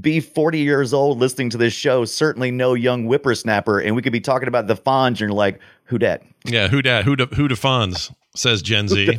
be 0.00 0.20
40 0.20 0.60
years 0.60 0.94
old 0.94 1.18
listening 1.18 1.50
to 1.50 1.56
this 1.56 1.72
show 1.72 2.04
certainly 2.04 2.52
no 2.52 2.74
young 2.74 3.06
whippersnapper 3.06 3.80
and 3.80 3.96
we 3.96 4.02
could 4.02 4.12
be 4.12 4.20
talking 4.20 4.46
about 4.46 4.68
the 4.68 4.76
fonz 4.76 5.08
and 5.08 5.20
you're 5.20 5.30
like 5.30 5.58
who 5.86 5.98
dat 5.98 6.22
yeah, 6.44 6.68
who 6.68 6.82
dat 6.82 7.04
who 7.04 7.16
de, 7.16 7.26
who 7.26 7.48
defons 7.48 8.14
says 8.36 8.62
Gen 8.62 8.86
the 8.86 9.18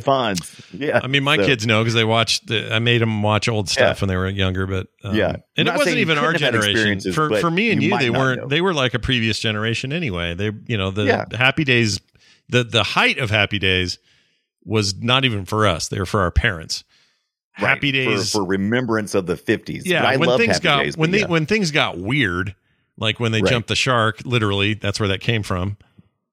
yeah 0.72 1.00
I 1.02 1.06
mean, 1.06 1.22
my 1.22 1.36
So, 1.36 1.44
kids 1.46 1.66
know 1.66 1.82
because 1.82 1.94
they 1.94 2.04
watched. 2.04 2.46
The, 2.46 2.74
I 2.74 2.78
made 2.78 3.02
them 3.02 3.22
watch 3.22 3.48
old 3.48 3.68
stuff 3.68 3.98
Yeah. 3.98 4.00
when 4.00 4.08
they 4.08 4.16
were 4.16 4.28
younger, 4.28 4.66
but 4.66 4.86
um, 5.04 5.14
Yeah. 5.14 5.36
And 5.56 5.68
it 5.68 5.74
wasn't 5.74 5.98
even 5.98 6.16
our 6.18 6.32
couldn't 6.32 6.54
have 6.54 6.64
had 6.64 6.72
generation. 6.74 7.12
For 7.12 7.38
for 7.40 7.50
me 7.50 7.70
and 7.70 7.82
you 7.82 7.90
you, 7.90 7.98
they 7.98 8.10
weren't. 8.10 8.40
know. 8.42 8.48
They 8.48 8.60
were 8.62 8.72
like 8.74 8.94
a 8.94 8.98
previous 8.98 9.38
generation 9.38 9.92
anyway. 9.92 10.34
They 10.34 10.50
you 10.66 10.78
know 10.78 10.90
the 10.90 11.04
Yeah. 11.04 11.24
Happy 11.32 11.64
Days, 11.64 12.00
the 12.48 12.64
the 12.64 12.82
height 12.82 13.18
of 13.18 13.28
Happy 13.30 13.58
Days 13.58 13.98
was 14.64 14.94
not 15.02 15.24
even 15.24 15.44
for 15.44 15.66
us. 15.66 15.88
They 15.88 15.98
were 15.98 16.06
for 16.06 16.20
our 16.20 16.30
parents. 16.30 16.84
right, 17.60 17.68
Happy 17.68 17.92
Days 17.92 18.32
for, 18.32 18.42
remembrance 18.44 19.14
of 19.14 19.26
the 19.26 19.34
50s 19.36 19.82
yeah 19.84 20.16
when 20.16 20.38
things 20.38 20.52
Happy 20.56 20.64
got 20.64 20.82
Days, 20.84 20.96
when 20.96 21.10
they 21.10 21.20
yeah. 21.20 21.26
when 21.26 21.44
things 21.44 21.70
got 21.70 21.98
weird 21.98 22.54
like 22.96 23.20
when 23.20 23.32
they 23.32 23.42
Right. 23.42 23.50
jumped 23.50 23.68
the 23.68 23.76
shark 23.76 24.20
literally 24.24 24.72
that's 24.74 24.98
where 24.98 25.08
that 25.10 25.20
came 25.20 25.42
from 25.42 25.76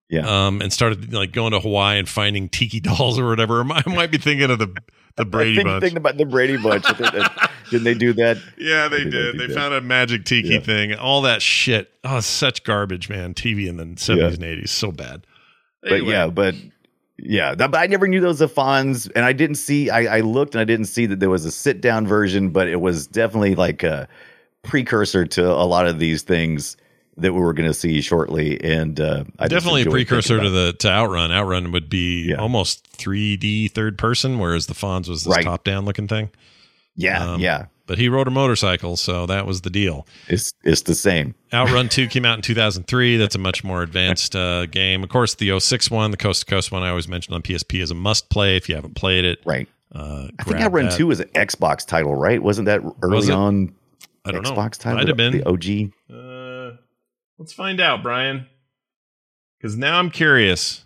yeah. 0.10 0.48
Um 0.48 0.62
and 0.62 0.72
started 0.74 1.14
like 1.14 1.32
going 1.32 1.52
to 1.54 1.60
hawaii 1.60 2.00
and 2.00 2.08
finding 2.10 2.50
tiki 2.50 2.80
dolls 2.80 3.18
or 3.20 3.28
whatever. 3.28 3.62
I 3.62 3.84
might 3.88 4.12
be 4.12 4.18
thinking 4.18 4.50
of 4.52 4.60
the 4.60 4.74
the 5.16 5.26
brady 5.26 5.56
Think- 5.58 5.68
bunch. 5.68 5.82
thinking 5.82 5.98
about 5.98 6.18
the 6.18 6.26
brady 6.26 6.58
bunch. 6.58 6.86
I 6.86 6.94
think 6.94 7.12
that- 7.14 7.52
didn't 7.70 7.84
they 7.84 7.94
do 7.94 8.14
that? 8.14 8.38
Yeah 8.58 8.88
they 8.88 9.04
they 9.04 9.10
did. 9.10 9.38
they 9.40 9.48
that. 9.48 9.56
found 9.56 9.74
a 9.74 9.82
magic 9.82 10.26
tiki 10.26 10.50
Yeah. 10.50 10.60
thing. 10.60 10.94
All 10.96 11.22
that 11.24 11.42
shit. 11.42 11.92
Oh 12.04 12.20
such 12.20 12.64
garbage 12.64 13.10
man. 13.10 13.34
Tv 13.34 13.68
in 13.68 13.78
the 13.78 13.84
70s 13.86 14.18
Yeah. 14.18 14.26
and 14.28 14.38
80s 14.40 14.70
so 14.70 14.92
bad. 14.92 15.26
But 15.84 16.04
yeah, 16.06 16.28
but 16.28 16.56
yeah, 17.22 17.54
that, 17.56 17.72
but 17.72 17.78
I 17.80 17.88
never 17.88 18.08
knew 18.08 18.22
those 18.22 18.40
Fonz, 18.40 19.12
and 19.16 19.26
I 19.26 19.34
didn't 19.34 19.56
see. 19.58 19.90
I, 19.90 20.18
I 20.18 20.20
looked 20.22 20.56
and 20.56 20.62
I 20.62 20.64
didn't 20.64 20.86
see 20.86 21.06
that 21.06 21.20
there 21.20 21.30
was 21.30 21.44
a 21.46 21.52
sit 21.52 21.82
down 21.82 22.08
version, 22.08 22.50
but 22.50 22.68
it 22.70 22.80
was 22.82 23.08
definitely 23.08 23.56
like 23.56 23.84
a 23.84 24.08
precursor 24.64 25.26
to 25.26 25.46
a 25.52 25.64
lot 25.66 25.88
of 25.88 26.00
these 26.00 26.22
things 26.22 26.78
that 27.22 27.34
we 27.34 27.40
were 27.40 27.54
going 27.54 27.68
to 27.70 27.74
see 27.74 28.02
shortly. 28.02 28.62
And 28.64 29.00
uh, 29.00 29.24
I 29.38 29.48
definitely 29.48 29.84
a 29.84 29.86
precursor 29.90 30.40
to 30.40 30.50
the 30.50 30.74
to 30.80 30.90
outrun 30.90 31.32
outrun 31.32 31.72
would 31.72 31.90
be 31.90 32.30
Yeah. 32.30 32.36
almost 32.38 32.86
3d 32.98 33.72
third 33.72 33.98
person 33.98 34.40
whereas 34.40 34.68
the 34.68 34.74
fonz 34.74 35.08
was 35.10 35.24
this 35.24 35.36
Right. 35.36 35.44
top 35.46 35.64
down 35.64 35.86
looking 35.86 36.08
thing. 36.08 36.30
Yeah, 36.96 37.34
Um, 37.34 37.40
yeah, 37.40 37.68
but 37.88 37.98
he 37.98 38.10
rode 38.10 38.28
a 38.28 38.32
motorcycle, 38.32 38.98
so 38.98 39.26
that 39.28 39.46
was 39.46 39.62
the 39.62 39.70
deal. 39.70 40.06
it's 40.28 40.52
it's 40.66 40.82
the 40.82 40.96
same. 40.96 41.34
Outrun 41.54 41.88
2 41.88 42.08
came 42.08 42.26
out 42.26 42.36
in 42.38 42.42
2003. 42.42 43.16
That's 43.16 43.36
a 43.36 43.40
much 43.40 43.64
more 43.64 43.82
advanced 43.84 44.36
uh, 44.36 44.66
game. 44.66 45.02
Of 45.04 45.10
course, 45.10 45.36
the 45.36 45.58
06 45.60 45.90
one, 45.90 46.12
the 46.12 46.18
Coast 46.18 46.42
to 46.42 46.46
Coast 46.46 46.72
one, 46.74 46.84
I 46.84 46.90
always 46.90 47.08
mentioned 47.08 47.36
on 47.36 47.42
PSP 47.42 47.82
is 47.82 47.90
a 47.92 47.96
must 47.96 48.30
play 48.30 48.58
if 48.58 48.68
you 48.68 48.76
haven't 48.76 48.96
played 48.96 49.24
it. 49.24 49.40
Right. 49.46 49.70
Uh, 49.96 50.28
I 50.40 50.44
think 50.44 50.58
Outrun 50.58 50.86
that. 50.88 50.98
Two 50.98 51.08
was 51.08 51.20
an 51.22 51.30
Xbox 51.30 51.86
title, 51.88 52.16
right? 52.16 52.44
Wasn't 52.44 52.66
that 52.66 52.82
early 53.02 53.16
Was 53.16 53.30
on 53.30 53.74
I 54.26 54.32
don't 54.34 54.44
know. 54.44 54.52
Xbox 54.52 54.78
title? 54.78 54.98
Might 54.98 55.08
have 55.08 55.16
been. 55.18 55.38
the 55.38 55.48
OG. 55.48 55.92
Let's 57.40 57.54
find 57.54 57.80
out, 57.80 58.04
Brian. 58.04 58.48
Because 59.58 59.78
now 59.78 59.98
I'm 59.98 60.12
curious. 60.12 60.86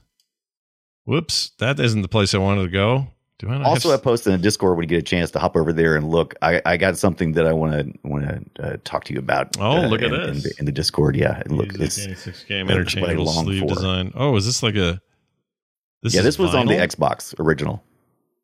Whoops, 1.04 1.52
that 1.58 1.80
isn't 1.80 2.04
the 2.04 2.08
place 2.08 2.34
I 2.34 2.38
wanted 2.38 2.64
to 2.64 2.70
go. 2.70 3.08
Do 3.40 3.50
I 3.50 3.62
Also, 3.64 3.90
I 3.90 3.94
have, 3.94 4.04
posted 4.04 4.32
in 4.34 4.40
the 4.40 4.44
Discord 4.44 4.78
when 4.78 4.84
you 4.84 4.88
get 4.88 5.00
a 5.00 5.02
chance 5.02 5.32
to 5.32 5.40
hop 5.40 5.58
over 5.58 5.74
there 5.74 5.96
and 5.96 6.10
look. 6.10 6.36
I, 6.44 6.62
I 6.66 6.78
got 6.78 6.98
something 6.98 7.34
that 7.34 7.48
I 7.48 7.54
want 7.54 7.74
to 7.74 8.00
want 8.08 8.56
to 8.56 8.64
uh, 8.64 8.78
talk 8.84 9.04
to 9.06 9.14
you 9.14 9.20
about. 9.20 9.58
Oh, 9.60 9.84
uh, 9.84 9.88
look 9.88 10.04
at 10.04 10.14
in, 10.14 10.22
in 10.22 10.34
this. 10.36 10.44
the, 10.44 10.54
in 10.60 10.66
the 10.66 10.72
Discord. 10.72 11.16
Yeah, 11.16 11.42
look, 11.48 11.74
Easy 11.74 11.84
it's 11.84 12.00
86 12.00 12.44
game 12.44 12.70
I 12.70 12.74
interchangeable 12.74 13.26
sleeve 13.26 13.62
for. 13.62 13.68
design. 13.70 14.14
Oh, 14.16 14.36
is 14.38 14.46
this 14.46 14.62
like 14.62 14.76
a? 14.76 15.02
This 16.04 16.14
yeah. 16.14 16.22
This 16.22 16.38
was 16.38 16.54
on 16.54 16.68
the? 16.68 16.76
Xbox 16.76 17.38
original. 17.40 17.84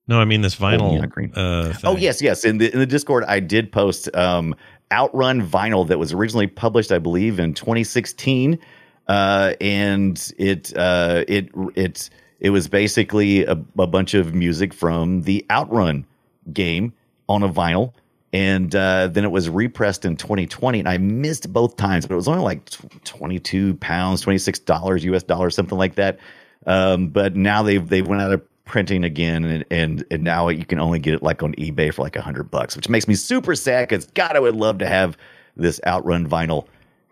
No, 0.08 0.20
I 0.20 0.26
mean 0.26 0.42
this 0.42 0.56
vinyl. 0.56 1.08
green. 1.10 1.32
Uh, 1.36 1.76
Oh 1.84 1.96
yes, 1.96 2.20
yes. 2.20 2.44
In 2.44 2.58
the 2.58 2.74
in 2.74 2.80
the 2.80 2.88
Discord, 2.88 3.24
I 3.26 3.40
did 3.40 3.72
post 3.72 4.14
um, 4.16 4.56
Outrun 4.92 5.48
vinyl 5.48 5.88
that 5.88 6.00
was 6.00 6.14
originally 6.14 6.48
published, 6.48 6.92
I 6.92 7.00
believe, 7.00 7.40
in 7.40 7.54
2016, 7.54 8.60
uh, 9.08 9.54
and 9.62 10.34
it 10.38 10.76
uh, 10.76 11.24
it 11.28 11.50
it 11.76 12.10
it 12.40 12.50
was 12.50 12.68
basically 12.68 13.46
a, 13.46 13.52
a 13.78 13.88
bunch 13.88 14.14
of 14.14 14.34
music 14.34 14.74
from 14.74 15.24
the 15.24 15.46
Outrun 15.52 16.06
game 16.52 16.94
on 17.28 17.44
a 17.44 17.50
vinyl, 17.50 17.94
and 18.34 18.74
uh, 18.76 19.08
then 19.08 19.24
it 19.24 19.32
was 19.32 19.50
repressed 19.50 20.06
in 20.06 20.16
2020, 20.16 20.80
and 20.80 20.90
I 20.90 20.98
missed 20.98 21.52
both 21.52 21.78
times, 21.78 22.06
but 22.06 22.14
it 22.14 22.18
was 22.18 22.28
only 22.28 22.44
like 22.44 22.70
22 23.04 23.76
pounds, 23.76 24.22
26 24.22 24.60
dollars 24.60 25.04
US 25.06 25.24
dollars, 25.24 25.56
something 25.56 25.78
like 25.78 25.96
that. 25.96 26.20
Um, 26.66 27.08
but 27.08 27.36
now 27.36 27.64
they've 27.64 27.88
they've 27.88 28.08
went 28.08 28.22
out 28.22 28.34
of 28.34 28.49
printing 28.70 29.04
again, 29.04 29.44
and 29.44 29.66
and 29.70 30.06
and 30.12 30.24
now 30.24 30.48
you 30.48 30.64
can 30.64 30.80
only 30.80 31.00
get 31.00 31.16
it 31.16 31.24
like 31.24 31.44
on 31.44 31.54
eBay 31.56 31.94
for 31.94 32.04
like 32.04 32.16
a 32.16 32.22
hundred 32.22 32.50
bucks, 32.50 32.76
which 32.76 32.88
makes 32.88 33.08
me 33.08 33.16
super 33.16 33.56
sad 33.56 33.90
because 33.90 34.06
God, 34.14 34.36
I 34.36 34.40
would 34.40 34.56
love 34.56 34.78
to 34.78 34.88
have 34.88 35.18
this 35.58 35.82
Outrun 35.86 36.30
vinyl 36.30 36.68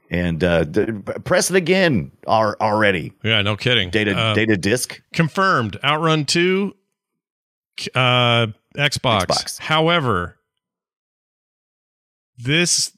and 0.10 0.42
uh, 0.44 0.64
press 1.26 1.50
it 1.50 1.58
again 1.58 2.12
are 2.28 2.56
already 2.62 3.12
Yeah, 3.24 3.42
no 3.42 3.58
kidding. 3.58 3.90
data 3.90 4.18
Uh, 4.18 4.34
data 4.34 4.56
disc. 4.56 5.02
confirmed. 5.12 5.78
Outrun 5.84 6.24
two, 6.24 6.76
uh, 7.94 8.48
Xbox. 8.78 9.26
Xbox. 9.26 9.60
However, 9.60 10.38
this 12.38 12.97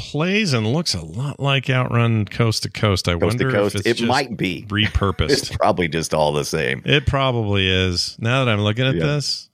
plays 0.00 0.52
and 0.52 0.72
looks 0.72 0.94
a 0.94 1.04
lot 1.04 1.38
like 1.40 1.68
Outrun 1.70 2.24
Coast 2.24 2.62
to 2.64 2.70
Coast. 2.70 3.08
I 3.08 3.12
Coast 3.12 3.24
wonder 3.24 3.50
coast. 3.52 3.74
if 3.76 3.86
it's 3.86 4.00
It 4.00 4.06
might 4.06 4.36
be. 4.36 4.64
repurposed. 4.68 5.30
It's 5.30 5.56
probably 5.56 5.88
just 5.88 6.14
all 6.14 6.32
the 6.32 6.44
same. 6.44 6.82
it 6.84 7.06
probably 7.06 7.68
is. 7.68 8.16
Now 8.18 8.44
that 8.44 8.50
I'm 8.52 8.60
looking 8.60 8.86
at 8.86 8.94
Yeah. 8.94 9.06
this, 9.06 9.48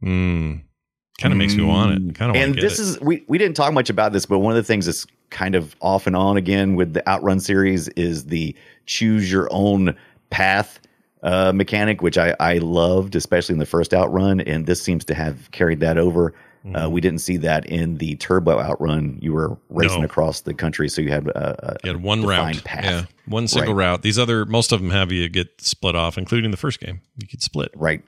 hmm, 0.00 0.54
kind 1.20 1.32
of 1.32 1.38
makes 1.38 1.54
me 1.54 1.64
want 1.64 1.92
it. 2.10 2.14
Kind 2.14 2.30
of 2.30 2.36
and 2.36 2.54
this 2.54 2.78
it. 2.78 2.82
is 2.82 3.00
we 3.00 3.24
we 3.28 3.38
didn't 3.38 3.56
talk 3.56 3.72
much 3.72 3.90
about 3.90 4.12
this, 4.12 4.26
but 4.26 4.38
one 4.40 4.52
of 4.52 4.56
the 4.56 4.62
things 4.66 4.86
that's 4.86 5.06
kind 5.30 5.54
of 5.54 5.76
off 5.80 6.06
and 6.06 6.16
on 6.16 6.36
again 6.36 6.74
with 6.74 6.92
the 6.92 7.08
Outrun 7.08 7.38
series 7.40 7.88
is 7.90 8.26
the 8.26 8.54
choose 8.86 9.30
your 9.30 9.48
own 9.52 9.94
path 10.30 10.80
uh, 11.22 11.52
mechanic, 11.54 12.02
which 12.02 12.16
I 12.18 12.34
I 12.40 12.58
loved, 12.58 13.14
especially 13.14 13.52
in 13.54 13.58
the 13.58 13.66
first 13.66 13.92
Outrun, 13.94 14.40
and 14.40 14.66
this 14.66 14.82
seems 14.82 15.04
to 15.06 15.14
have 15.14 15.50
carried 15.50 15.80
that 15.80 15.98
over. 15.98 16.34
Uh, 16.62 16.68
Mhm. 16.86 16.90
we 16.90 17.00
didn't 17.00 17.20
see 17.20 17.38
that 17.38 17.64
in 17.66 17.96
the 17.96 18.16
Turbo 18.16 18.58
Outrun. 18.60 19.18
You 19.22 19.32
were 19.32 19.56
racing 19.70 20.00
No. 20.00 20.04
across 20.04 20.42
the 20.42 20.52
country, 20.52 20.88
so 20.90 21.00
you 21.00 21.10
had 21.10 21.26
a, 21.28 21.72
a 21.72 21.76
You 21.84 21.92
had 21.94 22.02
one 22.02 22.22
route, 22.22 22.62
path. 22.64 22.84
yeah, 22.84 23.04
one 23.26 23.48
single 23.48 23.72
route. 23.74 24.02
These 24.02 24.18
other, 24.18 24.44
most 24.44 24.70
of 24.70 24.80
them 24.82 24.90
have 24.90 25.10
you 25.10 25.28
get 25.30 25.48
split 25.60 25.96
off, 25.96 26.18
including 26.18 26.50
the 26.50 26.58
first 26.58 26.78
game. 26.80 27.00
You 27.16 27.26
could 27.26 27.42
split. 27.42 27.70
right 27.74 28.02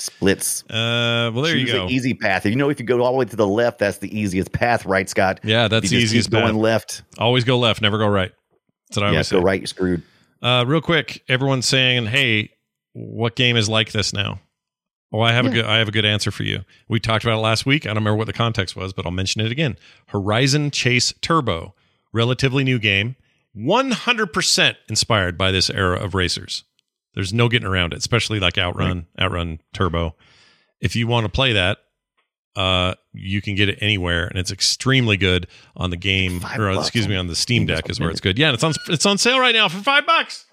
splits. 0.00 0.62
Uh, 0.70 1.30
well, 1.34 1.42
there 1.42 1.54
Choose 1.54 1.68
you 1.68 1.74
go. 1.74 1.88
easy 1.88 2.14
path. 2.14 2.46
You 2.46 2.54
know, 2.54 2.70
if 2.70 2.78
you 2.78 2.86
go 2.86 3.02
all 3.02 3.10
the 3.12 3.18
way 3.18 3.24
to 3.24 3.34
the 3.36 3.46
left, 3.48 3.80
that's 3.80 3.98
the 3.98 4.16
easiest 4.16 4.52
path, 4.52 4.86
right, 4.86 5.08
Scott? 5.10 5.40
Yeah, 5.42 5.66
that's 5.66 5.90
the 5.90 5.96
easiest 5.96 6.30
going 6.30 6.54
left. 6.56 7.02
Always 7.18 7.42
go 7.42 7.58
left, 7.58 7.82
never 7.82 7.98
go 7.98 8.06
right. 8.06 8.30
That's 8.88 8.96
what 8.98 9.02
I 9.02 9.08
Yeah, 9.08 9.12
always 9.14 9.28
go 9.32 9.38
say. 9.40 9.44
right, 9.44 9.60
you're 9.60 9.66
screwed. 9.66 10.02
Uh, 10.40 10.64
real 10.68 10.80
quick, 10.80 11.24
everyone's 11.28 11.66
saying, 11.66 12.06
"Hey, 12.06 12.50
what 12.92 13.34
game 13.34 13.56
is 13.56 13.68
like 13.68 13.90
this 13.90 14.12
now?" 14.12 14.38
Well, 15.10 15.22
I 15.22 15.32
have 15.32 15.46
a 15.46 15.50
good 15.50 15.64
I 15.64 15.78
have 15.78 15.88
a 15.88 15.92
good 15.92 16.04
answer 16.04 16.30
for 16.30 16.42
you. 16.42 16.64
We 16.86 17.00
talked 17.00 17.24
about 17.24 17.38
it 17.38 17.42
last 17.42 17.64
week. 17.64 17.86
I 17.86 17.88
don't 17.88 17.96
remember 17.96 18.16
what 18.18 18.26
the 18.26 18.32
context 18.32 18.76
was, 18.76 18.92
but 18.92 19.06
I'll 19.06 19.12
mention 19.12 19.40
it 19.40 19.50
again. 19.50 19.76
Horizon 20.08 20.70
Chase 20.70 21.14
Turbo, 21.22 21.74
relatively 22.12 22.62
new 22.62 22.78
game, 22.78 23.16
100% 23.56 24.76
inspired 24.88 25.38
by 25.38 25.50
this 25.50 25.70
era 25.70 25.98
of 25.98 26.14
racers. 26.14 26.64
There's 27.14 27.32
no 27.32 27.48
getting 27.48 27.66
around 27.66 27.92
it, 27.94 27.98
especially 27.98 28.38
like 28.38 28.58
Outrun, 28.58 29.06
Outrun 29.18 29.60
Turbo. 29.72 30.14
If 30.80 30.94
you 30.94 31.06
want 31.06 31.24
to 31.24 31.32
play 31.32 31.54
that, 31.54 31.78
uh, 32.54 32.94
you 33.12 33.40
can 33.40 33.54
get 33.54 33.68
it 33.68 33.78
anywhere, 33.80 34.26
and 34.26 34.38
it's 34.38 34.52
extremely 34.52 35.16
good 35.16 35.46
on 35.76 35.90
the 35.90 35.96
game, 35.96 36.40
Five 36.40 36.60
or 36.60 36.70
excuse 36.72 37.08
me, 37.08 37.16
on 37.16 37.26
the 37.26 37.34
Steam 37.34 37.66
Deck 37.66 37.88
is 37.88 37.98
where 37.98 38.10
it's 38.10 38.20
good. 38.20 38.38
Yeah, 38.38 38.48
and 38.48 38.54
it's 38.54 38.64
on 38.64 38.74
it's 38.88 39.06
on 39.06 39.16
sale 39.16 39.40
right 39.40 39.54
now 39.54 39.68
for 39.68 39.82
five 39.82 40.06
bucks. 40.06 40.44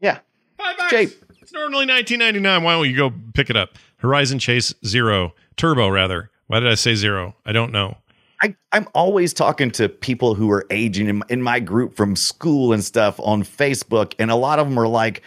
Yeah. 0.00 0.18
Five 0.56 0.76
bucks. 0.78 0.90
cheap. 0.90 1.10
It's 1.42 1.52
normally 1.52 1.86
nineteen 1.86 2.18
ninety 2.18 2.40
nine. 2.40 2.62
Why 2.62 2.72
don't 2.72 2.88
you 2.88 2.96
go 2.96 3.12
pick 3.34 3.50
it 3.50 3.56
up? 3.56 3.70
Horizon 4.06 4.38
Chase 4.38 4.72
Zero 4.84 5.34
Turbo, 5.56 5.88
rather. 5.88 6.30
Why 6.46 6.60
did 6.60 6.70
I 6.70 6.74
say 6.74 6.94
zero? 6.94 7.34
I 7.44 7.52
don't 7.52 7.72
know. 7.72 7.96
I, 8.42 8.54
I'm 8.70 8.86
always 8.94 9.32
talking 9.32 9.70
to 9.72 9.88
people 9.88 10.34
who 10.34 10.50
are 10.50 10.66
aging 10.70 11.08
in, 11.08 11.22
in 11.28 11.42
my 11.42 11.58
group 11.58 11.96
from 11.96 12.14
school 12.14 12.72
and 12.72 12.84
stuff 12.84 13.18
on 13.20 13.42
Facebook, 13.42 14.14
and 14.18 14.30
a 14.30 14.36
lot 14.36 14.58
of 14.58 14.68
them 14.68 14.78
are 14.78 14.86
like, 14.86 15.22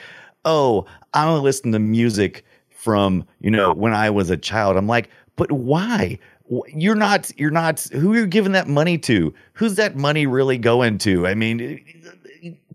"Oh, 0.46 0.86
I 1.14 1.28
only 1.28 1.42
listen 1.42 1.72
to 1.72 1.80
music 1.80 2.46
from 2.70 3.26
you 3.42 3.52
know 3.52 3.74
when 3.74 3.94
I 3.94 4.12
was 4.12 4.30
a 4.30 4.38
child." 4.38 4.78
I'm 4.78 4.88
like, 4.88 5.10
"But 5.36 5.52
why? 5.52 6.20
You're 6.68 6.96
not. 6.96 7.32
You're 7.38 7.52
not. 7.52 7.82
Who 7.92 8.14
are 8.14 8.20
you 8.20 8.28
giving 8.28 8.52
that 8.54 8.68
money 8.68 8.98
to? 9.00 9.34
Who's 9.54 9.76
that 9.76 9.96
money 9.96 10.28
really 10.28 10.58
going 10.58 11.00
to? 11.00 11.28
I 11.28 11.34
mean, 11.34 11.84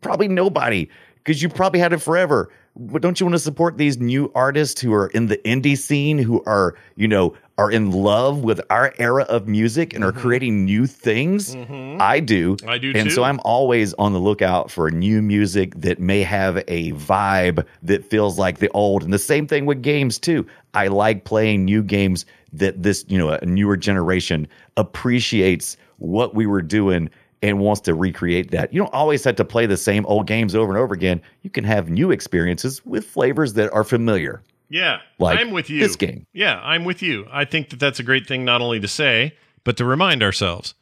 probably 0.00 0.28
nobody, 0.28 0.90
because 1.14 1.42
you 1.42 1.48
probably 1.48 1.80
had 1.80 1.92
it 1.92 2.02
forever." 2.02 2.50
But 2.76 3.02
don't 3.02 3.20
you 3.20 3.26
want 3.26 3.34
to 3.34 3.40
support 3.40 3.78
these 3.78 3.98
new 3.98 4.32
artists 4.34 4.80
who 4.80 4.92
are 4.92 5.06
in 5.08 5.26
the 5.26 5.36
indie 5.38 5.78
scene, 5.78 6.18
who 6.18 6.42
are, 6.44 6.74
you 6.96 7.06
know, 7.06 7.34
are 7.56 7.70
in 7.70 7.92
love 7.92 8.42
with 8.42 8.60
our 8.68 8.92
era 8.98 9.22
of 9.24 9.46
music 9.46 9.94
and 9.94 10.02
are 10.02 10.10
creating 10.10 10.64
new 10.64 10.86
things? 10.86 11.54
I 11.54 12.18
do. 12.18 12.56
Mm-hmm. 12.56 12.68
I 12.68 12.78
do 12.78 12.92
And 12.96 13.08
too. 13.10 13.14
so 13.14 13.22
I'm 13.22 13.38
always 13.44 13.94
on 13.94 14.12
the 14.12 14.18
lookout 14.18 14.72
for 14.72 14.90
new 14.90 15.22
music 15.22 15.72
that 15.76 16.00
may 16.00 16.22
have 16.22 16.56
a 16.66 16.90
vibe 16.92 17.64
that 17.84 18.04
feels 18.04 18.40
like 18.40 18.58
the 18.58 18.70
old. 18.70 19.04
And 19.04 19.12
the 19.12 19.20
same 19.20 19.46
thing 19.46 19.66
with 19.66 19.80
games 19.80 20.18
too. 20.18 20.44
I 20.74 20.88
like 20.88 21.24
playing 21.24 21.64
new 21.64 21.80
games 21.84 22.26
that 22.52 22.82
this, 22.82 23.04
you 23.06 23.18
know, 23.18 23.30
a 23.30 23.46
newer 23.46 23.76
generation 23.76 24.48
appreciates 24.76 25.76
what 25.98 26.34
we 26.34 26.46
were 26.46 26.62
doing 26.62 27.08
and 27.44 27.58
wants 27.60 27.82
to 27.82 27.94
recreate 27.94 28.50
that. 28.52 28.72
You 28.72 28.80
don't 28.80 28.94
always 28.94 29.22
have 29.24 29.36
to 29.36 29.44
play 29.44 29.66
the 29.66 29.76
same 29.76 30.06
old 30.06 30.26
games 30.26 30.54
over 30.54 30.72
and 30.72 30.80
over 30.80 30.94
again. 30.94 31.20
You 31.42 31.50
can 31.50 31.62
have 31.64 31.90
new 31.90 32.10
experiences 32.10 32.84
with 32.86 33.04
flavors 33.06 33.52
that 33.54 33.72
are 33.72 33.84
familiar. 33.84 34.42
Yeah, 34.70 35.00
Like 35.18 35.38
I'm 35.38 35.50
with 35.50 35.68
you. 35.68 35.78
this 35.80 35.94
game. 35.94 36.26
Yeah, 36.32 36.58
I'm 36.64 36.84
with 36.84 37.02
you. 37.02 37.26
I 37.30 37.44
think 37.44 37.68
that 37.70 37.78
that's 37.78 38.00
a 38.00 38.02
great 38.02 38.26
thing 38.26 38.44
not 38.46 38.62
only 38.62 38.80
to 38.80 38.88
say, 38.88 39.36
but 39.62 39.76
to 39.76 39.84
remind 39.84 40.22
ourselves. 40.22 40.74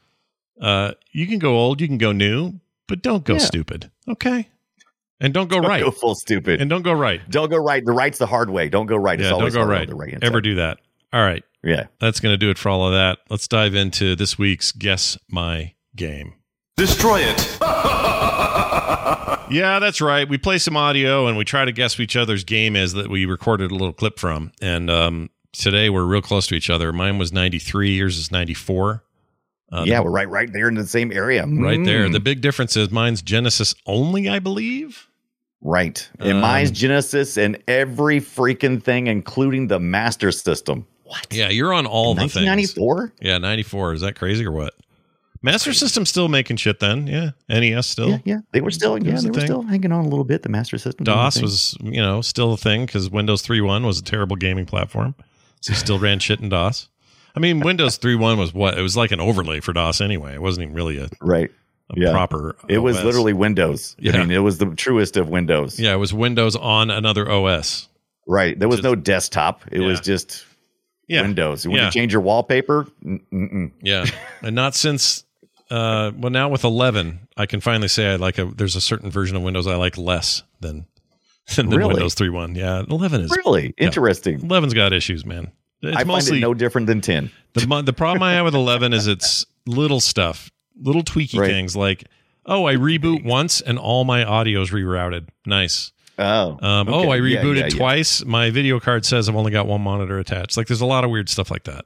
Uh, 0.60 0.92
you 1.10 1.26
can 1.26 1.38
go 1.40 1.56
old, 1.58 1.80
you 1.80 1.88
can 1.88 1.98
go 1.98 2.12
new, 2.12 2.60
but 2.86 3.02
don't 3.02 3.24
go 3.24 3.34
Yeah. 3.34 3.38
stupid. 3.40 3.90
Okay, 4.08 4.48
and 5.20 5.34
don't 5.34 5.48
go 5.50 5.60
Don't 5.60 5.68
right, 5.68 5.82
Go 5.82 5.90
full 5.90 6.14
stupid. 6.14 6.60
and 6.60 6.70
don't 6.70 6.82
go 6.82 6.92
right. 6.92 7.20
don't 7.28 7.50
go 7.50 7.56
right. 7.58 7.84
The 7.84 7.92
right's 7.92 8.18
the 8.18 8.26
hard 8.26 8.50
way. 8.50 8.68
Don't 8.68 8.86
go 8.86 8.96
right. 8.96 9.18
It's 9.18 9.24
yeah, 9.24 9.30
don't 9.30 9.40
always 9.40 9.54
go 9.54 9.64
right. 9.64 9.88
The 9.88 9.94
right 9.96 10.16
Ever 10.22 10.40
do 10.40 10.54
that? 10.54 10.78
All 11.12 11.22
right, 11.22 11.42
Yeah. 11.64 11.86
that's 11.98 12.20
going 12.20 12.32
to 12.32 12.38
do 12.38 12.50
it 12.50 12.58
for 12.58 12.68
all 12.70 12.86
of 12.86 12.92
that. 12.92 13.18
Let's 13.28 13.48
dive 13.48 13.74
into 13.74 14.14
this 14.16 14.38
week's 14.38 14.70
guess 14.72 15.18
my 15.28 15.74
game. 15.96 16.34
Destroy 16.86 17.20
it. 17.20 17.58
Yeah, 19.50 19.80
that's 19.80 20.00
right. 20.00 20.26
We 20.26 20.38
play 20.38 20.56
some 20.56 20.76
audio 20.78 21.26
and 21.26 21.36
we 21.36 21.44
try 21.44 21.66
to 21.66 21.72
guess 21.72 21.96
what 21.98 22.04
each 22.04 22.16
other's 22.16 22.42
game 22.42 22.74
is 22.74 22.94
that 22.94 23.10
we 23.10 23.26
recorded 23.26 23.70
a 23.70 23.74
little 23.74 23.92
clip 23.92 24.18
from. 24.18 24.50
And 24.62 24.88
um, 24.90 25.28
today 25.52 25.90
we're 25.90 26.04
real 26.06 26.22
close 26.22 26.46
to 26.46 26.54
each 26.54 26.70
other. 26.70 26.90
Mine 26.90 27.18
was 27.18 27.32
93, 27.34 27.90
yours 27.96 28.16
is 28.16 28.32
94. 28.32 29.04
Uh, 29.70 29.84
yeah, 29.86 29.98
the- 29.98 30.04
we're 30.04 30.10
right, 30.10 30.28
right 30.30 30.50
there 30.54 30.68
in 30.68 30.74
the 30.74 30.86
same 30.86 31.12
area. 31.12 31.44
right 31.46 31.84
there. 31.84 32.06
Mm. 32.08 32.12
The 32.12 32.20
big 32.20 32.40
difference 32.40 32.76
is 32.78 32.90
mine's 32.90 33.20
Genesis 33.20 33.74
only, 33.86 34.28
I 34.30 34.38
believe. 34.38 35.06
right. 35.60 36.08
And 36.18 36.32
Um, 36.32 36.40
mine's 36.40 36.70
Genesis 36.70 37.36
and 37.36 37.58
every 37.68 38.20
freaking 38.20 38.82
thing, 38.82 39.06
including 39.06 39.66
the 39.68 39.78
Master 39.78 40.32
System. 40.32 40.86
What? 41.04 41.26
Yeah, 41.30 41.50
you're 41.50 41.74
on 41.74 41.84
all 41.84 42.14
the 42.14 42.22
things. 42.22 42.36
1994. 42.36 43.12
Yeah, 43.20 43.36
94. 43.38 43.92
Is 43.94 44.00
that 44.00 44.14
crazy 44.16 44.46
or 44.46 44.52
what? 44.52 44.72
Master 45.42 45.72
System 45.72 46.06
still 46.06 46.28
making 46.28 46.56
shit 46.56 46.78
then. 46.80 47.06
Yeah. 47.06 47.30
NES 47.48 47.86
still. 47.86 48.10
Yeah, 48.10 48.18
yeah. 48.24 48.38
They 48.52 48.60
were 48.60 48.70
mm, 48.70 48.74
still, 48.74 48.98
yeah, 48.98 49.20
they 49.20 49.28
were 49.28 49.34
thing. 49.34 49.44
still 49.44 49.62
hanging 49.62 49.92
on 49.92 50.04
a 50.04 50.08
little 50.08 50.24
bit. 50.24 50.42
The 50.42 50.48
Master 50.48 50.78
System. 50.78 51.04
DOS 51.04 51.42
was, 51.42 51.76
you 51.82 52.00
know, 52.00 52.20
still 52.22 52.52
a 52.52 52.56
thing 52.56 52.86
because 52.86 53.10
Windows 53.10 53.42
3.1 53.42 53.84
was 53.84 53.98
a 53.98 54.02
terrible 54.04 54.36
gaming 54.36 54.66
platform. 54.66 55.14
So 55.60 55.72
you 55.72 55.76
still 55.76 55.98
ran 55.98 56.18
shit 56.18 56.40
in 56.40 56.48
DOS. 56.48 56.88
I 57.34 57.40
mean, 57.40 57.60
Windows 57.60 57.98
3.1 57.98 58.38
was 58.38 58.52
what? 58.54 58.76
It 58.78 58.82
was 58.82 58.96
like 58.96 59.10
an 59.10 59.20
overlay 59.20 59.60
for 59.60 59.72
DOS 59.72 60.00
anyway. 60.00 60.34
It 60.34 60.42
wasn't 60.42 60.64
even 60.64 60.74
really 60.74 60.98
a, 60.98 61.08
right. 61.20 61.50
a 61.90 61.94
Yeah. 61.98 62.12
proper. 62.12 62.56
It 62.68 62.78
was 62.78 63.02
literally 63.02 63.32
Windows. 63.32 63.96
Yeah. 63.98 64.16
I 64.16 64.18
mean, 64.18 64.30
it 64.30 64.38
was 64.38 64.58
the 64.58 64.66
truest 64.74 65.16
of 65.16 65.28
Windows. 65.28 65.78
Yeah, 65.80 65.92
it 65.94 65.96
was 65.98 66.12
Windows 66.12 66.56
on 66.56 66.90
another 66.90 67.28
OS. 67.30 67.88
Right. 68.26 68.56
There 68.58 68.68
was 68.68 68.78
Just- 68.78 68.84
no 68.84 68.94
desktop. 68.94 69.62
It 69.72 69.80
was 69.80 70.00
just 70.00 70.44
Yeah. 71.08 71.22
Windows. 71.22 71.66
When 71.66 71.76
Yeah. 71.76 71.86
you 71.86 71.90
change 71.90 72.12
your 72.12 72.22
wallpaper, 72.22 72.86
mm-mm. 73.04 73.72
Yeah. 73.82 74.06
and 74.42 74.54
not 74.54 74.74
since, 74.74 75.24
uh, 75.72 76.12
well, 76.16 76.30
now 76.30 76.48
with 76.48 76.64
11, 76.64 77.28
I 77.36 77.46
can 77.46 77.60
finally 77.60 77.88
say 77.88 78.12
I 78.12 78.16
like 78.16 78.38
a, 78.38 78.44
there's 78.46 78.76
a 78.76 78.80
certain 78.80 79.10
version 79.10 79.36
of 79.36 79.42
Windows 79.42 79.66
I 79.66 79.76
like 79.76 79.96
less 79.96 80.42
than, 80.60 80.86
than 81.56 81.70
the 81.70 81.78
Really? 81.78 81.94
Windows 81.94 82.14
3.1. 82.14 82.56
Yeah. 82.56 82.82
11 82.88 83.20
is, 83.22 83.36
really 83.44 83.74
interesting. 83.78 84.40
11's 84.40 84.74
got 84.74 84.92
issues, 84.92 85.24
man. 85.24 85.50
It's 85.80 85.96
I 85.96 86.00
find 86.00 86.08
mostly 86.08 86.38
it 86.38 86.42
no 86.42 86.54
different 86.54 86.86
than 86.86 87.00
10. 87.00 87.30
The 87.54 87.82
the 87.84 87.92
problem 87.92 88.22
I 88.22 88.34
have 88.34 88.44
with 88.44 88.54
11 88.54 88.92
is 88.92 89.06
it's 89.08 89.44
little 89.66 90.00
stuff, 90.00 90.50
little 90.80 91.02
tweaky 91.02 91.38
Right. 91.40 91.50
things 91.50 91.74
like, 91.76 92.04
oh, 92.46 92.66
I 92.66 92.74
reboot 92.76 93.24
once 93.24 93.60
and 93.60 93.78
all 93.78 94.04
my 94.04 94.24
audio's 94.24 94.70
rerouted. 94.70 95.28
Nice. 95.46 95.90
Oh. 96.18 96.58
Um, 96.62 96.88
okay. 96.88 96.96
Oh, 97.08 97.10
I 97.10 97.16
Yeah, 97.16 97.42
rebooted 97.42 97.56
yeah, 97.56 97.62
yeah. 97.64 97.68
twice. 97.70 98.24
My 98.24 98.50
video 98.50 98.78
card 98.78 99.04
says 99.04 99.28
I've 99.28 99.34
only 99.34 99.50
got 99.50 99.66
one 99.66 99.80
monitor 99.80 100.18
attached. 100.18 100.56
Like, 100.56 100.66
there's 100.68 100.80
a 100.82 100.86
lot 100.86 101.04
of 101.04 101.10
weird 101.10 101.28
stuff 101.28 101.50
like 101.50 101.64
that. 101.64 101.84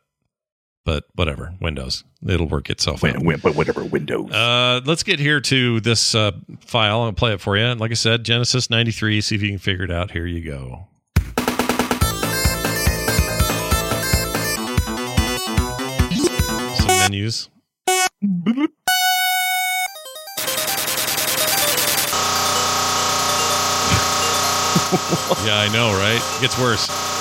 But 0.87 1.05
whatever, 1.17 1.53
Windows, 1.61 2.05
it'll 2.25 2.47
work 2.47 2.71
itself 2.71 3.03
out. 3.03 3.19
Win, 3.19 3.41
but 3.43 3.57
whatever, 3.57 3.85
Windows. 3.85 4.31
Uh, 4.31 4.81
let's 4.85 5.03
get 5.03 5.19
here 5.19 5.41
to 5.41 5.81
this 5.81 6.15
uh, 6.15 6.31
file. 6.61 7.03
I'll 7.03 7.13
play 7.13 7.33
it 7.33 7.41
for 7.41 7.57
you. 7.57 7.75
Like 7.75 7.91
I 7.91 7.95
said, 7.95 8.23
Genesis 8.23 8.71
93. 8.71 9.21
See 9.21 9.35
if 9.35 9.43
you 9.43 9.49
can 9.49 9.59
figure 9.59 9.85
it 9.85 9.91
out. 9.91 10.13
Here 10.13 10.27
you 10.27 10.45
go. 10.49 10.87
So 16.77 16.87
menus. 16.87 17.49
yeah, 25.45 25.59
I 25.59 25.69
know, 25.73 25.91
right? 25.99 26.23
It 26.23 26.43
gets 26.43 26.57
worse. 26.61 27.16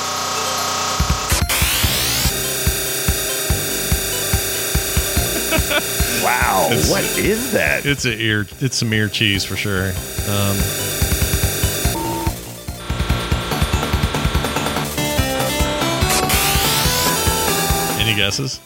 Wow, 6.56 6.68
It's- 6.68 6.90
what 6.90 7.04
is 7.18 7.52
that? 7.52 7.86
It's 7.86 8.06
a 8.06 8.18
ear. 8.18 8.48
It's 8.62 8.78
some 8.78 8.94
ear 8.94 9.10
cheese 9.10 9.44
for 9.44 9.58
sure. 9.58 9.90
Um, 10.30 10.56
any 18.00 18.16
guesses? 18.16 18.60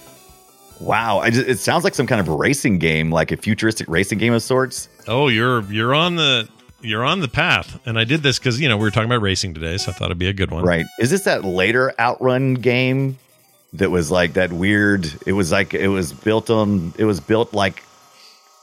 Wow, 0.80 1.20
I 1.20 1.30
just, 1.30 1.48
it 1.48 1.60
sounds 1.60 1.84
like 1.84 1.94
some 1.94 2.08
kind 2.08 2.22
of 2.22 2.28
racing 2.28 2.80
game, 2.80 3.12
like 3.12 3.32
a 3.32 3.38
futuristic 3.38 3.88
racing 3.90 4.18
game 4.18 4.34
of 4.34 4.42
sorts. 4.42 4.88
Oh, 5.08 5.28
you're 5.28 5.62
you're 5.72 5.94
on 5.94 6.16
the 6.16 6.48
you're 6.82 7.04
on 7.04 7.20
the 7.20 7.28
path, 7.28 7.80
and 7.86 8.00
I 8.00 8.06
did 8.06 8.24
this 8.24 8.40
because 8.40 8.60
you 8.62 8.70
know 8.70 8.78
we 8.78 8.84
were 8.84 8.92
talking 8.92 9.10
about 9.10 9.22
racing 9.22 9.54
today, 9.54 9.78
so 9.78 9.92
I 9.92 9.94
thought 9.94 10.06
it'd 10.06 10.18
be 10.18 10.30
a 10.30 10.34
good 10.34 10.52
one. 10.52 10.64
Right? 10.64 10.86
Is 11.00 11.10
this 11.12 11.24
that 11.24 11.44
later 11.44 11.94
Outrun 12.00 12.56
game 12.56 13.18
that 13.74 13.92
was 13.92 14.10
like 14.12 14.34
that 14.34 14.52
weird? 14.52 15.06
It 15.26 15.34
was 15.34 15.52
like 15.52 15.74
it 15.74 15.88
was 15.90 16.12
built 16.14 16.50
on. 16.50 16.94
It 16.98 17.06
was 17.06 17.20
built 17.20 17.54
like 17.54 17.84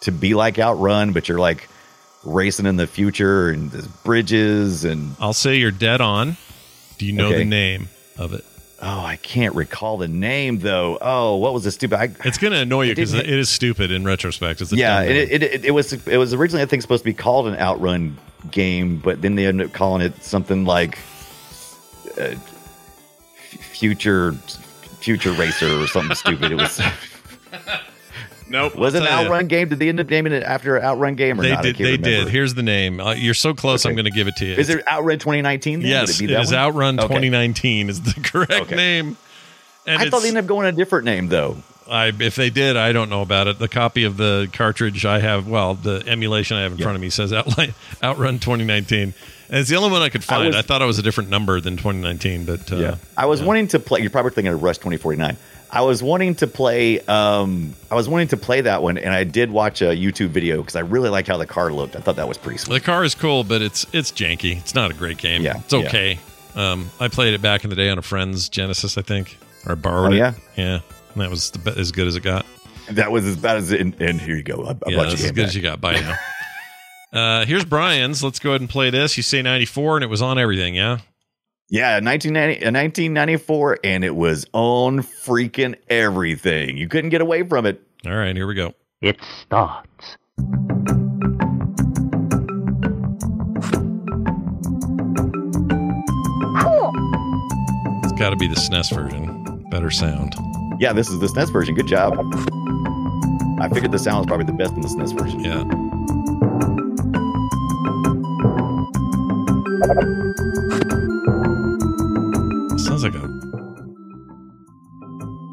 to 0.03 0.13
be 0.13 0.35
like 0.35 0.59
Outrun, 0.59 1.13
but 1.13 1.29
you're 1.29 1.39
like 1.39 1.69
racing 2.25 2.67
in 2.67 2.77
the 2.77 2.87
future 2.87 3.51
and 3.51 3.71
there's 3.71 3.87
bridges 3.87 4.85
and 4.85 5.15
I'll 5.21 5.33
say 5.33 5.57
you're 5.57 5.71
dead 5.71 6.01
on. 6.01 6.37
Do 6.99 7.07
you 7.07 7.13
know 7.13 7.29
Okay. 7.29 7.39
the 7.39 7.45
name 7.45 7.89
of 8.19 8.33
it? 8.33 8.45
oh, 8.83 9.01
I 9.01 9.17
can't 9.17 9.55
recall 9.55 9.97
the 9.97 10.09
name 10.09 10.59
though. 10.59 10.99
Oh, 11.01 11.37
what 11.37 11.55
was 11.55 11.65
the 11.65 11.71
stupid? 11.71 11.99
I, 11.99 12.09
It's 12.27 12.37
going 12.37 12.53
to 12.53 12.59
annoy 12.59 12.83
you 12.87 12.95
because 12.95 13.15
it 13.15 13.27
is 13.29 13.49
stupid 13.49 13.91
in 13.91 14.05
retrospect. 14.05 14.61
It's 14.61 14.71
yeah, 14.73 15.03
it, 15.03 15.31
it, 15.31 15.43
it, 15.43 15.65
it 15.67 15.71
was 15.71 15.93
it 15.95 16.17
was 16.19 16.35
originally 16.35 16.63
I 16.63 16.67
think 16.67 16.83
supposed 16.83 17.03
to 17.03 17.09
be 17.11 17.15
called 17.15 17.47
an 17.49 17.55
Outrun 17.57 18.19
game, 18.51 18.99
but 18.99 19.23
then 19.23 19.35
they 19.35 19.47
ended 19.47 19.69
up 19.69 19.73
calling 19.73 20.03
it 20.03 20.23
something 20.23 20.65
like 20.67 20.99
uh, 22.21 22.35
future 23.73 24.35
future 25.07 25.31
racer 25.33 25.81
or 25.81 25.87
something 25.87 26.17
stupid. 26.17 26.51
It 26.51 26.57
was 26.57 26.81
nope. 28.49 28.75
was 28.77 28.95
it 28.95 29.03
an 29.03 29.05
I'll 29.05 29.09
tell 29.09 29.23
ya. 29.23 29.27
Outrun 29.29 29.47
game? 29.47 29.69
Did 29.69 29.79
they 29.79 29.89
end 29.89 30.01
up 30.01 30.09
naming 30.11 30.33
it 30.33 30.43
after 30.43 30.83
Outrun 30.83 31.15
game 31.15 31.39
or 31.39 31.45
They 31.45 31.53
not? 31.53 31.63
Did. 31.63 31.77
They 31.77 31.85
remember. 31.93 32.09
did. 32.09 32.29
Here's 32.29 32.55
the 32.55 32.63
name. 32.65 33.01
Uh, 33.01 33.13
you're 33.15 33.33
so 33.35 33.55
close. 33.55 33.85
I'm 33.85 33.95
going 33.95 34.05
to 34.07 34.11
give 34.11 34.27
it 34.27 34.35
to 34.37 34.47
you. 34.47 34.55
Is 34.55 34.69
it 34.69 34.87
Outrun 34.89 35.19
2019? 35.21 35.81
then? 35.81 35.89
Yes, 35.89 36.21
it, 36.21 36.31
it 36.31 36.39
is 36.41 36.51
one? 36.51 36.59
Outrun 36.59 36.99
Okay. 37.01 37.07
2019 37.09 37.89
is 37.89 38.03
the 38.03 38.21
correct 38.25 38.53
Okay. 38.53 38.75
name. 38.77 39.17
And 39.87 40.03
I 40.03 40.11
thought 40.11 40.23
they 40.23 40.29
ended 40.29 40.43
up 40.45 40.49
going 40.49 40.67
a 40.67 40.73
different 40.73 41.05
name 41.05 41.29
though. 41.29 41.57
I 41.89 42.07
if 42.19 42.35
they 42.35 42.51
did, 42.51 42.77
I 42.77 42.91
don't 42.91 43.09
know 43.09 43.23
about 43.23 43.47
it. 43.47 43.61
The 43.61 43.69
copy 43.69 44.03
of 44.03 44.17
the 44.17 44.51
cartridge 44.53 45.07
I 45.07 45.21
have, 45.21 45.47
well, 45.47 45.75
the 45.75 46.03
emulation 46.09 46.57
I 46.57 46.63
have 46.63 46.73
in 46.73 46.79
front 46.79 46.97
of 46.97 47.01
me 47.01 47.11
says 47.11 47.33
Outrun 47.33 48.41
2019, 48.41 48.99
and 49.01 49.15
it's 49.49 49.69
the 49.69 49.77
only 49.77 49.91
one 49.91 50.03
I 50.03 50.09
could 50.09 50.25
find. 50.25 50.43
I, 50.55 50.57
was- 50.59 50.67
thought 50.67 50.83
it 50.83 50.87
was 50.87 50.99
a 50.99 51.03
different 51.03 51.31
number 51.31 51.61
than 51.61 51.77
2019, 51.77 52.45
but 52.45 52.73
uh, 52.73 52.97
I 53.17 53.27
was 53.27 53.43
wanting 53.43 53.69
to 53.69 53.79
play. 53.79 54.01
You're 54.01 54.11
probably 54.11 54.33
thinking 54.33 54.53
of 54.53 54.63
Rush 54.63 54.77
2049. 54.79 55.37
I 55.69 55.81
was 55.83 56.01
wanting 56.03 56.37
to 56.37 56.47
play. 56.47 57.01
Um, 57.01 57.75
I 57.91 57.97
was 57.97 58.09
wanting 58.09 58.29
to 58.29 58.37
play 58.37 58.61
that 58.61 58.83
one, 58.83 58.99
and 58.99 59.13
I 59.13 59.25
did 59.25 59.51
watch 59.51 59.83
a 59.83 59.87
YouTube 59.97 60.29
video 60.29 60.59
because 60.63 60.77
I 60.77 60.81
really 60.81 61.09
liked 61.11 61.29
how 61.29 61.37
the 61.39 61.47
car 61.47 61.73
looked. 61.73 61.97
I 61.97 62.01
thought 62.01 62.17
that 62.17 62.29
was 62.29 62.39
pretty 62.39 62.59
sweet. 62.59 62.75
the 62.75 62.81
car 62.81 63.05
is 63.05 63.15
cool, 63.15 63.43
but 63.45 63.63
it's 63.63 63.85
it's 63.93 64.13
janky. 64.13 64.59
It's 64.59 64.75
not 64.75 64.91
a 64.91 64.95
great 64.95 65.19
game. 65.19 65.43
Yeah, 65.43 65.59
it's 65.59 65.75
okay. 65.75 66.19
Um, 66.55 66.89
I 67.01 67.09
played 67.09 67.35
it 67.35 67.43
back 67.43 67.65
in 67.65 67.71
the 67.71 67.77
day 67.77 67.91
on 67.91 67.99
a 67.99 68.03
friend's 68.03 68.49
Genesis, 68.49 68.97
I 68.97 69.03
think, 69.03 69.37
or 69.67 69.77
borrowed 69.77 70.13
Oh, 70.13 70.15
it. 70.15 70.19
yeah? 70.19 70.33
yeah, 70.57 70.81
and 71.13 71.21
that 71.23 71.29
was 71.31 71.51
the, 71.51 71.73
as 71.79 71.93
good 71.93 72.07
as 72.07 72.17
it 72.17 72.23
got. 72.23 72.47
That 72.93 73.11
was 73.11 73.27
as 73.27 73.37
bad 73.37 73.57
as 73.59 73.73
it. 73.73 73.81
And, 73.81 74.01
and 74.01 74.21
here 74.21 74.37
you 74.37 74.43
go. 74.45 74.65
I, 74.65 74.71
I 74.71 74.71
yeah, 74.71 74.75
brought 74.75 74.89
you 74.89 74.97
that's 74.97 75.15
as 75.15 75.31
good 75.33 75.35
back. 75.37 75.45
as 75.49 75.57
you 75.57 75.61
got. 75.63 75.81
Bye 75.81 75.95
now. 76.01 76.17
uh, 77.13 77.45
here's 77.47 77.65
Brian's. 77.65 78.23
Let's 78.23 78.39
go 78.39 78.51
ahead 78.51 78.61
and 78.61 78.71
play 78.71 78.91
this. 78.91 79.17
You 79.17 79.23
say 79.23 79.43
94, 79.43 79.99
and 79.99 80.05
it 80.05 80.09
was 80.09 80.23
on 80.23 80.39
everything. 80.39 80.75
Yeah. 80.75 80.99
Yeah, 81.69 81.99
1990, 81.99 82.65
uh, 82.65 82.71
1994, 82.71 83.79
and 83.83 84.05
it 84.05 84.15
was 84.15 84.47
on 84.53 85.01
freaking 85.01 85.75
everything. 85.89 86.77
You 86.77 86.87
couldn't 86.89 87.11
get 87.11 87.21
away 87.21 87.43
from 87.43 87.67
it. 87.67 87.83
All 88.07 88.15
right, 88.15 88.37
here 88.37 88.47
we 88.47 88.55
go. 88.55 88.73
It 89.01 89.19
starts. 89.41 90.17
It's 98.05 98.13
got 98.13 98.31
to 98.31 98.37
be 98.37 98.47
the 98.47 98.55
SNES 98.55 98.95
version. 98.95 99.67
Better 99.71 99.91
sound. 99.91 100.35
Yeah, 100.79 100.93
this 100.93 101.09
is 101.09 101.19
the 101.19 101.27
SNES 101.27 101.53
version. 101.53 101.75
Good 101.75 101.89
job. 101.89 102.15
I 103.61 103.69
figured 103.73 103.91
the 103.93 103.99
sound 103.99 104.25
is 104.25 104.27
probably 104.27 104.47
the 104.47 104.53
best 104.53 104.75
in 104.75 104.83
the 104.83 104.89
SNES 104.89 105.19
version. 105.19 105.41
Yeah. 105.41 105.65
Sounds 112.79 113.03
like 113.05 113.15
a. 113.15 113.29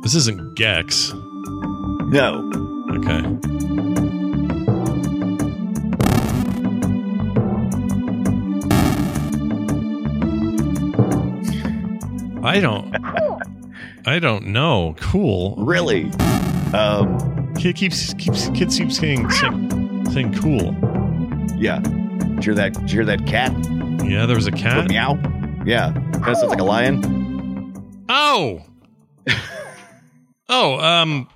This 0.01 0.15
isn't 0.15 0.55
Gex. 0.55 1.13
No, 1.13 2.49
Okay. 2.91 3.21
I 12.45 12.59
don't. 12.59 12.93
I 14.05 14.19
don't 14.19 14.47
know. 14.47 14.95
Cool. 14.99 15.55
really. 15.57 16.11
Um, 16.73 17.53
Kid 17.55 17.75
keeps 17.75 18.13
keeps 18.15 18.49
kid 18.49 18.69
keeps 18.69 18.97
saying 18.97 19.29
saying, 19.29 20.05
saying 20.11 20.33
cool. 20.33 20.75
yeah. 21.57 21.79
Did 21.79 22.45
you 22.45 22.53
hear 22.53 22.55
that? 22.55 22.73
Did 22.73 22.91
you 22.91 22.97
hear 22.97 23.05
that 23.05 23.25
cat? 23.25 23.51
Yeah, 24.03 24.25
there 24.25 24.35
was 24.35 24.47
a 24.47 24.51
cat. 24.51 24.89
meow. 24.89 25.13
Yeah, 25.65 25.91
kind 25.93 26.27
of 26.29 26.37
sounds 26.37 26.49
like 26.49 26.59
a 26.59 26.63
lion. 26.63 28.03
Oh. 28.09 28.61
oh. 30.49 30.79
Um. 30.79 31.27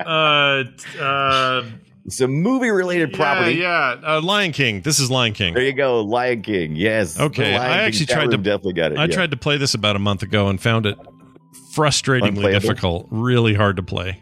Uh. 0.00 0.64
Uh. 1.00 1.62
It's 2.06 2.20
a 2.20 2.28
movie-related 2.28 3.14
property. 3.14 3.54
Yeah. 3.54 3.98
yeah. 4.02 4.16
Uh, 4.16 4.20
Lion 4.20 4.52
King. 4.52 4.82
This 4.82 4.98
is 5.00 5.10
Lion 5.10 5.32
King. 5.32 5.54
There 5.54 5.62
you 5.62 5.72
go, 5.72 6.02
Lion 6.02 6.42
King. 6.42 6.76
Yes. 6.76 7.18
Okay, 7.18 7.56
I 7.56 7.78
actually 7.78 8.04
tried 8.06 8.30
to- 8.30 8.36
Definitely 8.36 8.74
got 8.74 8.92
it. 8.92 8.98
I 8.98 9.06
yeah. 9.06 9.14
tried 9.14 9.30
to 9.30 9.38
play 9.38 9.56
this 9.56 9.72
about 9.72 9.96
a 9.96 9.98
month 9.98 10.22
ago 10.22 10.48
and 10.48 10.60
found 10.60 10.84
it 10.84 10.98
frustratingly 11.74 12.28
Unplayable? 12.28 12.60
difficult. 12.60 13.06
Really 13.10 13.54
hard 13.54 13.76
to 13.76 13.82
play. 13.82 14.20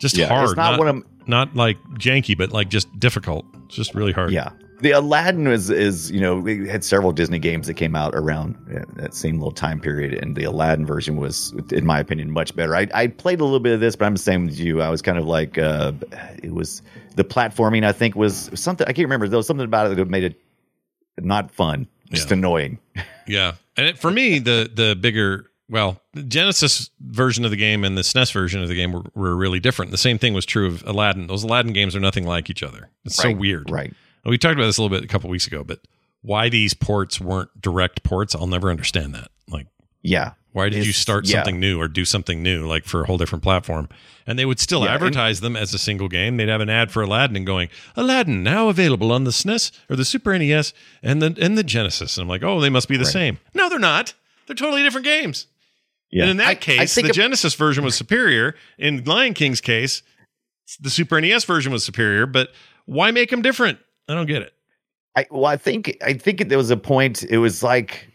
Just 0.00 0.16
Yeah, 0.16 0.26
hard. 0.26 0.48
it's 0.48 0.56
not 0.56 0.80
one 0.80 0.88
of- 0.88 1.04
not 1.28 1.54
like 1.54 1.78
janky, 1.94 2.36
but 2.36 2.50
like 2.50 2.68
just 2.68 2.88
difficult. 2.98 3.46
It's 3.66 3.76
just 3.76 3.94
really 3.94 4.12
hard. 4.12 4.32
Yeah. 4.32 4.50
The 4.82 4.90
Aladdin 4.90 5.46
is 5.46 5.70
is 5.70 6.10
you 6.10 6.20
know 6.20 6.36
we 6.36 6.68
had 6.68 6.84
several 6.84 7.12
Disney 7.12 7.38
games 7.38 7.66
that 7.68 7.74
came 7.74 7.94
out 7.96 8.14
around 8.14 8.56
uh, 8.74 8.84
that 8.96 9.14
same 9.14 9.38
little 9.38 9.52
time 9.52 9.80
period, 9.80 10.12
and 10.22 10.36
the 10.36 10.44
Aladdin 10.44 10.84
version 10.84 11.16
was, 11.16 11.52
in 11.70 11.86
my 11.86 12.00
opinion, 12.00 12.30
much 12.30 12.54
better. 12.54 12.74
I, 12.76 12.88
I 12.92 13.06
played 13.06 13.40
a 13.40 13.44
little 13.44 13.60
bit 13.60 13.72
of 13.74 13.80
this, 13.80 13.96
but 13.96 14.06
I'm 14.06 14.14
the 14.14 14.18
same 14.18 14.48
as 14.48 14.60
you. 14.60 14.82
I 14.82 14.88
was 14.90 15.00
kind 15.00 15.18
of 15.18 15.24
like 15.24 15.56
uh, 15.56 15.92
it 16.42 16.52
was 16.52 16.82
the 17.16 17.24
platforming. 17.24 17.84
I 17.84 17.92
think 17.92 18.16
was 18.16 18.50
something 18.54 18.86
I 18.86 18.92
can't 18.92 19.06
remember. 19.06 19.28
There 19.28 19.36
was 19.36 19.46
something 19.46 19.64
about 19.64 19.90
it 19.90 19.96
that 19.96 20.08
made 20.08 20.24
it 20.24 20.40
not 21.20 21.50
fun, 21.50 21.86
just 22.10 22.28
Yeah. 22.30 22.34
annoying. 22.38 22.78
Yeah, 23.26 23.52
and 23.76 23.86
it, 23.86 23.98
for 23.98 24.10
me, 24.10 24.40
the 24.40 24.68
the 24.74 24.96
bigger 24.96 25.46
well, 25.70 26.00
the 26.12 26.22
Genesis 26.24 26.90
version 27.00 27.44
of 27.44 27.50
the 27.50 27.56
game 27.56 27.84
and 27.84 27.96
the 27.96 28.02
SNES 28.02 28.32
version 28.32 28.62
of 28.62 28.68
the 28.68 28.74
game 28.74 28.92
were, 28.92 29.04
were 29.14 29.36
really 29.36 29.60
different. 29.60 29.90
The 29.90 29.96
same 29.96 30.18
thing 30.18 30.34
was 30.34 30.44
true 30.44 30.66
of 30.66 30.82
Aladdin. 30.86 31.28
Those 31.28 31.44
Aladdin 31.44 31.72
games 31.72 31.94
are 31.96 32.00
nothing 32.00 32.26
like 32.26 32.50
each 32.50 32.62
other. 32.62 32.90
It's 33.04 33.14
so 33.16 33.32
weird. 33.32 33.70
right? 33.70 33.94
We 34.24 34.38
talked 34.38 34.54
about 34.54 34.66
this 34.66 34.78
a 34.78 34.82
little 34.82 34.96
bit 34.96 35.04
a 35.04 35.08
couple 35.08 35.28
weeks 35.30 35.46
ago, 35.46 35.64
but 35.64 35.80
why 36.22 36.48
these 36.48 36.74
ports 36.74 37.20
weren't 37.20 37.60
direct 37.60 38.02
ports, 38.04 38.34
I'll 38.34 38.46
never 38.46 38.70
understand 38.70 39.14
that. 39.14 39.28
Like, 39.48 39.66
Yeah, 40.02 40.32
why 40.52 40.68
did 40.68 40.86
you 40.86 40.92
start 40.92 41.26
yeah. 41.26 41.38
something 41.38 41.58
new 41.58 41.80
or 41.80 41.88
do 41.88 42.04
something 42.04 42.42
new, 42.42 42.66
like 42.66 42.84
for 42.84 43.02
a 43.02 43.06
whole 43.06 43.18
different 43.18 43.42
platform? 43.42 43.88
And 44.26 44.38
they 44.38 44.44
would 44.44 44.60
still 44.60 44.80
Yeah, 44.84 44.86
and- 44.86 44.94
advertise 44.94 45.40
them 45.40 45.56
as 45.56 45.74
a 45.74 45.78
single 45.78 46.06
game. 46.08 46.36
They'd 46.36 46.48
have 46.48 46.60
an 46.60 46.70
ad 46.70 46.92
for 46.92 47.02
Aladdin 47.02 47.36
and 47.36 47.44
going, 47.46 47.68
Aladdin 47.96 48.44
now 48.44 48.68
available 48.68 49.10
on 49.10 49.24
the 49.24 49.32
SNES 49.32 49.72
or 49.90 49.96
the 49.96 50.04
Super 50.04 50.38
NES 50.38 50.72
and 51.02 51.20
the 51.20 51.36
and 51.44 51.58
the 51.58 51.64
Genesis. 51.64 52.16
And 52.16 52.22
I'm 52.22 52.28
like, 52.28 52.44
oh, 52.44 52.60
they 52.60 52.70
must 52.70 52.88
be 52.88 52.96
the 52.96 53.02
Right. 53.04 53.12
same. 53.12 53.38
No, 53.54 53.68
they're 53.68 53.80
not. 53.80 54.14
They're 54.46 54.54
totally 54.54 54.82
different 54.84 55.04
games. 55.04 55.46
yeah. 56.12 56.22
And 56.22 56.30
in 56.32 56.36
that 56.36 56.46
I- 56.46 56.50
I 56.50 56.54
case, 56.54 56.94
think 56.94 57.08
the 57.08 57.12
Genesis 57.12 57.54
version 57.54 57.82
was 57.84 57.96
superior. 57.96 58.54
In 58.78 59.02
Lion 59.04 59.34
King's 59.34 59.60
case, 59.60 60.02
the 60.78 60.90
Super 60.90 61.20
NES 61.20 61.44
version 61.44 61.72
was 61.72 61.82
superior. 61.84 62.26
But 62.26 62.50
why 62.84 63.10
make 63.10 63.30
them 63.30 63.42
different? 63.42 63.78
I 64.08 64.14
don't 64.14 64.26
get 64.26 64.42
it. 64.42 64.52
I 65.16 65.26
well, 65.30 65.46
I 65.46 65.56
think 65.56 65.96
I 66.02 66.14
think 66.14 66.48
there 66.48 66.58
was 66.58 66.70
a 66.70 66.76
point. 66.76 67.22
It 67.24 67.38
was 67.38 67.62
like 67.62 68.08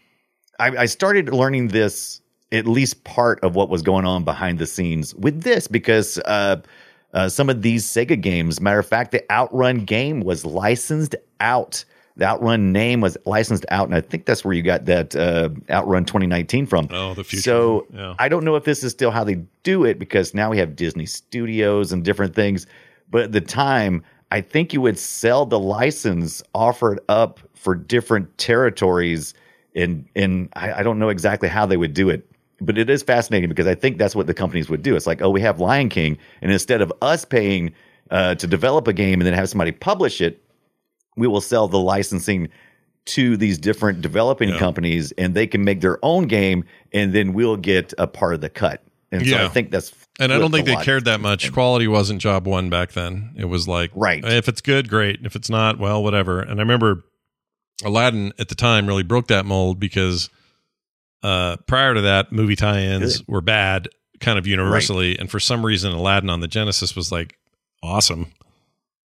I, 0.58 0.68
I 0.76 0.86
started 0.86 1.28
learning 1.32 1.68
this 1.68 2.20
at 2.50 2.66
least 2.66 3.04
part 3.04 3.38
of 3.44 3.54
what 3.54 3.68
was 3.68 3.82
going 3.82 4.06
on 4.06 4.24
behind 4.24 4.58
the 4.58 4.66
scenes 4.66 5.14
with 5.14 5.42
this 5.42 5.68
because 5.68 6.18
uh, 6.20 6.56
uh, 7.12 7.28
some 7.28 7.50
of 7.50 7.62
these 7.62 7.84
Sega 7.86 8.20
games, 8.20 8.60
matter 8.60 8.78
of 8.78 8.86
fact, 8.86 9.12
the 9.12 9.24
Outrun 9.30 9.84
game 9.84 10.20
was 10.20 10.44
licensed 10.44 11.14
out 11.40 11.84
The 12.16 12.24
Outrun 12.24 12.72
name 12.72 13.00
was 13.00 13.16
licensed 13.26 13.64
out, 13.70 13.86
and 13.86 13.94
I 13.94 14.00
think 14.00 14.26
that's 14.26 14.44
where 14.44 14.52
you 14.52 14.62
got 14.62 14.86
that 14.86 15.14
uh, 15.14 15.50
Outrun 15.70 16.04
2019 16.04 16.66
from. 16.66 16.88
Oh, 16.90 17.14
the 17.14 17.22
future. 17.22 17.42
So 17.42 17.86
Yeah. 17.94 18.14
I 18.18 18.28
don't 18.28 18.44
know 18.44 18.56
if 18.56 18.64
this 18.64 18.82
is 18.82 18.90
still 18.90 19.12
how 19.12 19.22
they 19.24 19.36
do 19.62 19.84
it 19.84 19.98
because 19.98 20.34
now 20.34 20.50
we 20.50 20.58
have 20.58 20.74
Disney 20.74 21.06
Studios 21.06 21.92
and 21.92 22.04
different 22.04 22.34
things. 22.34 22.66
But 23.10 23.22
at 23.22 23.32
the 23.32 23.40
time, 23.40 24.02
I 24.30 24.40
think 24.40 24.72
you 24.72 24.80
would 24.80 24.98
sell 24.98 25.46
the 25.46 25.58
license, 25.58 26.42
offer 26.54 26.94
it 26.94 27.04
up 27.08 27.40
for 27.54 27.74
different 27.74 28.36
territories, 28.38 29.34
and 29.74 30.06
and 30.14 30.48
I, 30.54 30.80
I 30.80 30.82
don't 30.82 30.98
know 30.98 31.08
exactly 31.08 31.48
how 31.48 31.66
they 31.66 31.76
would 31.76 31.94
do 31.94 32.08
it. 32.10 32.26
But 32.60 32.76
it 32.76 32.90
is 32.90 33.02
fascinating 33.04 33.48
because 33.48 33.68
I 33.68 33.74
think 33.76 33.98
that's 33.98 34.16
what 34.16 34.26
the 34.26 34.34
companies 34.34 34.68
would 34.68 34.82
do. 34.82 34.96
It's 34.96 35.06
like, 35.06 35.22
oh, 35.22 35.30
we 35.30 35.40
have 35.42 35.60
Lion 35.60 35.88
King, 35.88 36.18
and 36.42 36.50
instead 36.50 36.82
of 36.82 36.92
us 37.00 37.24
paying 37.24 37.72
uh, 38.10 38.34
to 38.34 38.46
develop 38.46 38.88
a 38.88 38.92
game 38.92 39.20
and 39.20 39.26
then 39.26 39.34
have 39.34 39.48
somebody 39.48 39.70
publish 39.70 40.20
it, 40.20 40.42
we 41.16 41.26
will 41.26 41.40
sell 41.40 41.68
the 41.68 41.78
licensing 41.78 42.48
to 43.06 43.36
these 43.36 43.58
different 43.58 44.02
developing 44.02 44.50
Yeah. 44.50 44.58
companies 44.58 45.12
and 45.12 45.34
they 45.34 45.46
can 45.46 45.64
make 45.64 45.80
their 45.80 45.98
own 46.04 46.26
game 46.26 46.64
and 46.92 47.14
then 47.14 47.32
we'll 47.32 47.56
get 47.56 47.94
a 47.96 48.06
part 48.06 48.34
of 48.34 48.40
the 48.42 48.50
cut. 48.50 48.82
And 49.10 49.26
so 49.26 49.36
I 49.46 49.48
think 49.48 49.70
that's 49.70 49.90
And 50.18 50.32
I 50.32 50.38
don't 50.38 50.50
think 50.50 50.66
the 50.66 50.74
they 50.76 50.82
cared 50.84 51.04
that 51.04 51.20
much. 51.20 51.52
Quality 51.52 51.86
wasn't 51.86 52.20
job 52.20 52.46
one 52.46 52.70
back 52.70 52.92
then. 52.92 53.34
It 53.36 53.44
was 53.44 53.68
like, 53.68 53.90
Right. 53.94 54.24
if 54.24 54.48
it's 54.48 54.60
good, 54.60 54.88
great. 54.88 55.20
If 55.24 55.36
it's 55.36 55.48
not, 55.48 55.78
well, 55.78 56.02
whatever. 56.02 56.40
And 56.40 56.58
I 56.58 56.62
remember 56.62 57.04
Aladdin 57.84 58.32
at 58.38 58.48
the 58.48 58.56
time 58.56 58.86
really 58.86 59.04
broke 59.04 59.28
that 59.28 59.46
mold 59.46 59.78
because 59.78 60.28
uh, 61.22 61.56
prior 61.68 61.94
to 61.94 62.00
that, 62.02 62.32
movie 62.32 62.56
tie-ins 62.56 63.26
were 63.28 63.40
bad, 63.40 63.88
kind 64.20 64.38
of 64.38 64.46
universally. 64.46 65.16
And 65.18 65.30
for 65.30 65.38
some 65.38 65.64
reason, 65.64 65.92
Aladdin 65.92 66.30
on 66.30 66.40
the 66.40 66.48
Genesis 66.48 66.96
was 66.96 67.12
like 67.12 67.36
awesome. 67.82 68.32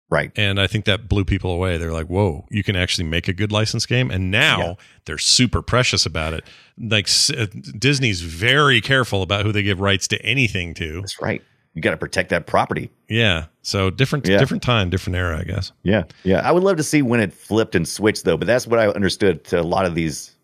Right. 0.09 0.31
And 0.35 0.59
I 0.59 0.67
think 0.67 0.85
that 0.85 1.09
blew 1.09 1.25
people 1.25 1.49
away. 1.51 1.77
They're 1.77 1.91
like, 1.91 2.05
"Whoa, 2.07 2.45
you 2.51 2.63
can 2.63 2.75
actually 2.75 3.05
make 3.07 3.27
a 3.27 3.33
good 3.33 3.51
license 3.51 3.85
game." 3.87 4.11
And 4.11 4.29
now 4.29 4.59
Yeah. 4.59 4.73
they're 5.05 5.17
super 5.17 5.61
precious 5.63 6.05
about 6.05 6.33
it. 6.33 6.43
Like 6.77 7.07
uh, 7.35 7.47
Disney's 7.79 8.21
very 8.21 8.79
careful 8.79 9.23
about 9.23 9.43
who 9.45 9.51
they 9.51 9.63
give 9.63 9.79
rights 9.79 10.07
to 10.09 10.21
anything 10.23 10.73
to. 10.75 11.01
That's 11.01 11.19
right. 11.21 11.41
You 11.73 11.81
got 11.81 11.91
to 11.91 11.97
protect 11.97 12.29
that 12.29 12.45
property. 12.45 12.91
Yeah. 13.09 13.45
So 13.63 13.89
different, 13.89 14.27
Yeah. 14.27 14.37
different 14.37 14.61
time, 14.61 14.91
different 14.91 15.15
era, 15.15 15.39
I 15.39 15.43
guess. 15.43 15.71
Yeah. 15.81 16.03
Yeah. 16.23 16.47
I 16.47 16.51
would 16.51 16.61
love 16.61 16.77
to 16.77 16.83
see 16.83 17.01
when 17.01 17.19
it 17.19 17.33
flipped 17.33 17.73
and 17.73 17.87
switched 17.87 18.25
though, 18.25 18.37
but 18.37 18.45
that's 18.45 18.67
what 18.67 18.77
I 18.79 18.89
understood 18.89 19.43
to 19.45 19.59
a 19.59 19.63
lot 19.63 19.85
of 19.87 19.95
these 19.95 20.35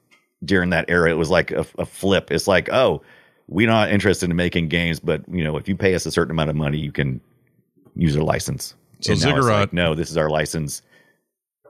during 0.43 0.71
that 0.71 0.85
era. 0.87 1.11
It 1.11 1.17
was 1.17 1.29
like 1.29 1.51
a, 1.51 1.63
a 1.77 1.85
flip. 1.85 2.31
It's 2.31 2.47
like, 2.47 2.69
oh, 2.71 3.03
we're 3.47 3.67
not 3.67 3.91
interested 3.91 4.31
in 4.31 4.35
making 4.35 4.69
games, 4.69 4.99
but 4.99 5.21
you 5.31 5.43
know, 5.43 5.57
if 5.57 5.67
you 5.69 5.75
pay 5.75 5.93
us 5.93 6.07
a 6.07 6.11
certain 6.11 6.31
amount 6.31 6.49
of 6.49 6.55
money, 6.55 6.79
you 6.79 6.91
can 6.91 7.21
use 7.95 8.15
our 8.17 8.23
license. 8.23 8.73
So 9.01 9.11
And 9.13 9.21
Ziggurat- 9.21 9.59
like, 9.59 9.73
no, 9.73 9.95
this 9.95 10.09
is 10.11 10.17
our 10.17 10.29
license, 10.29 10.81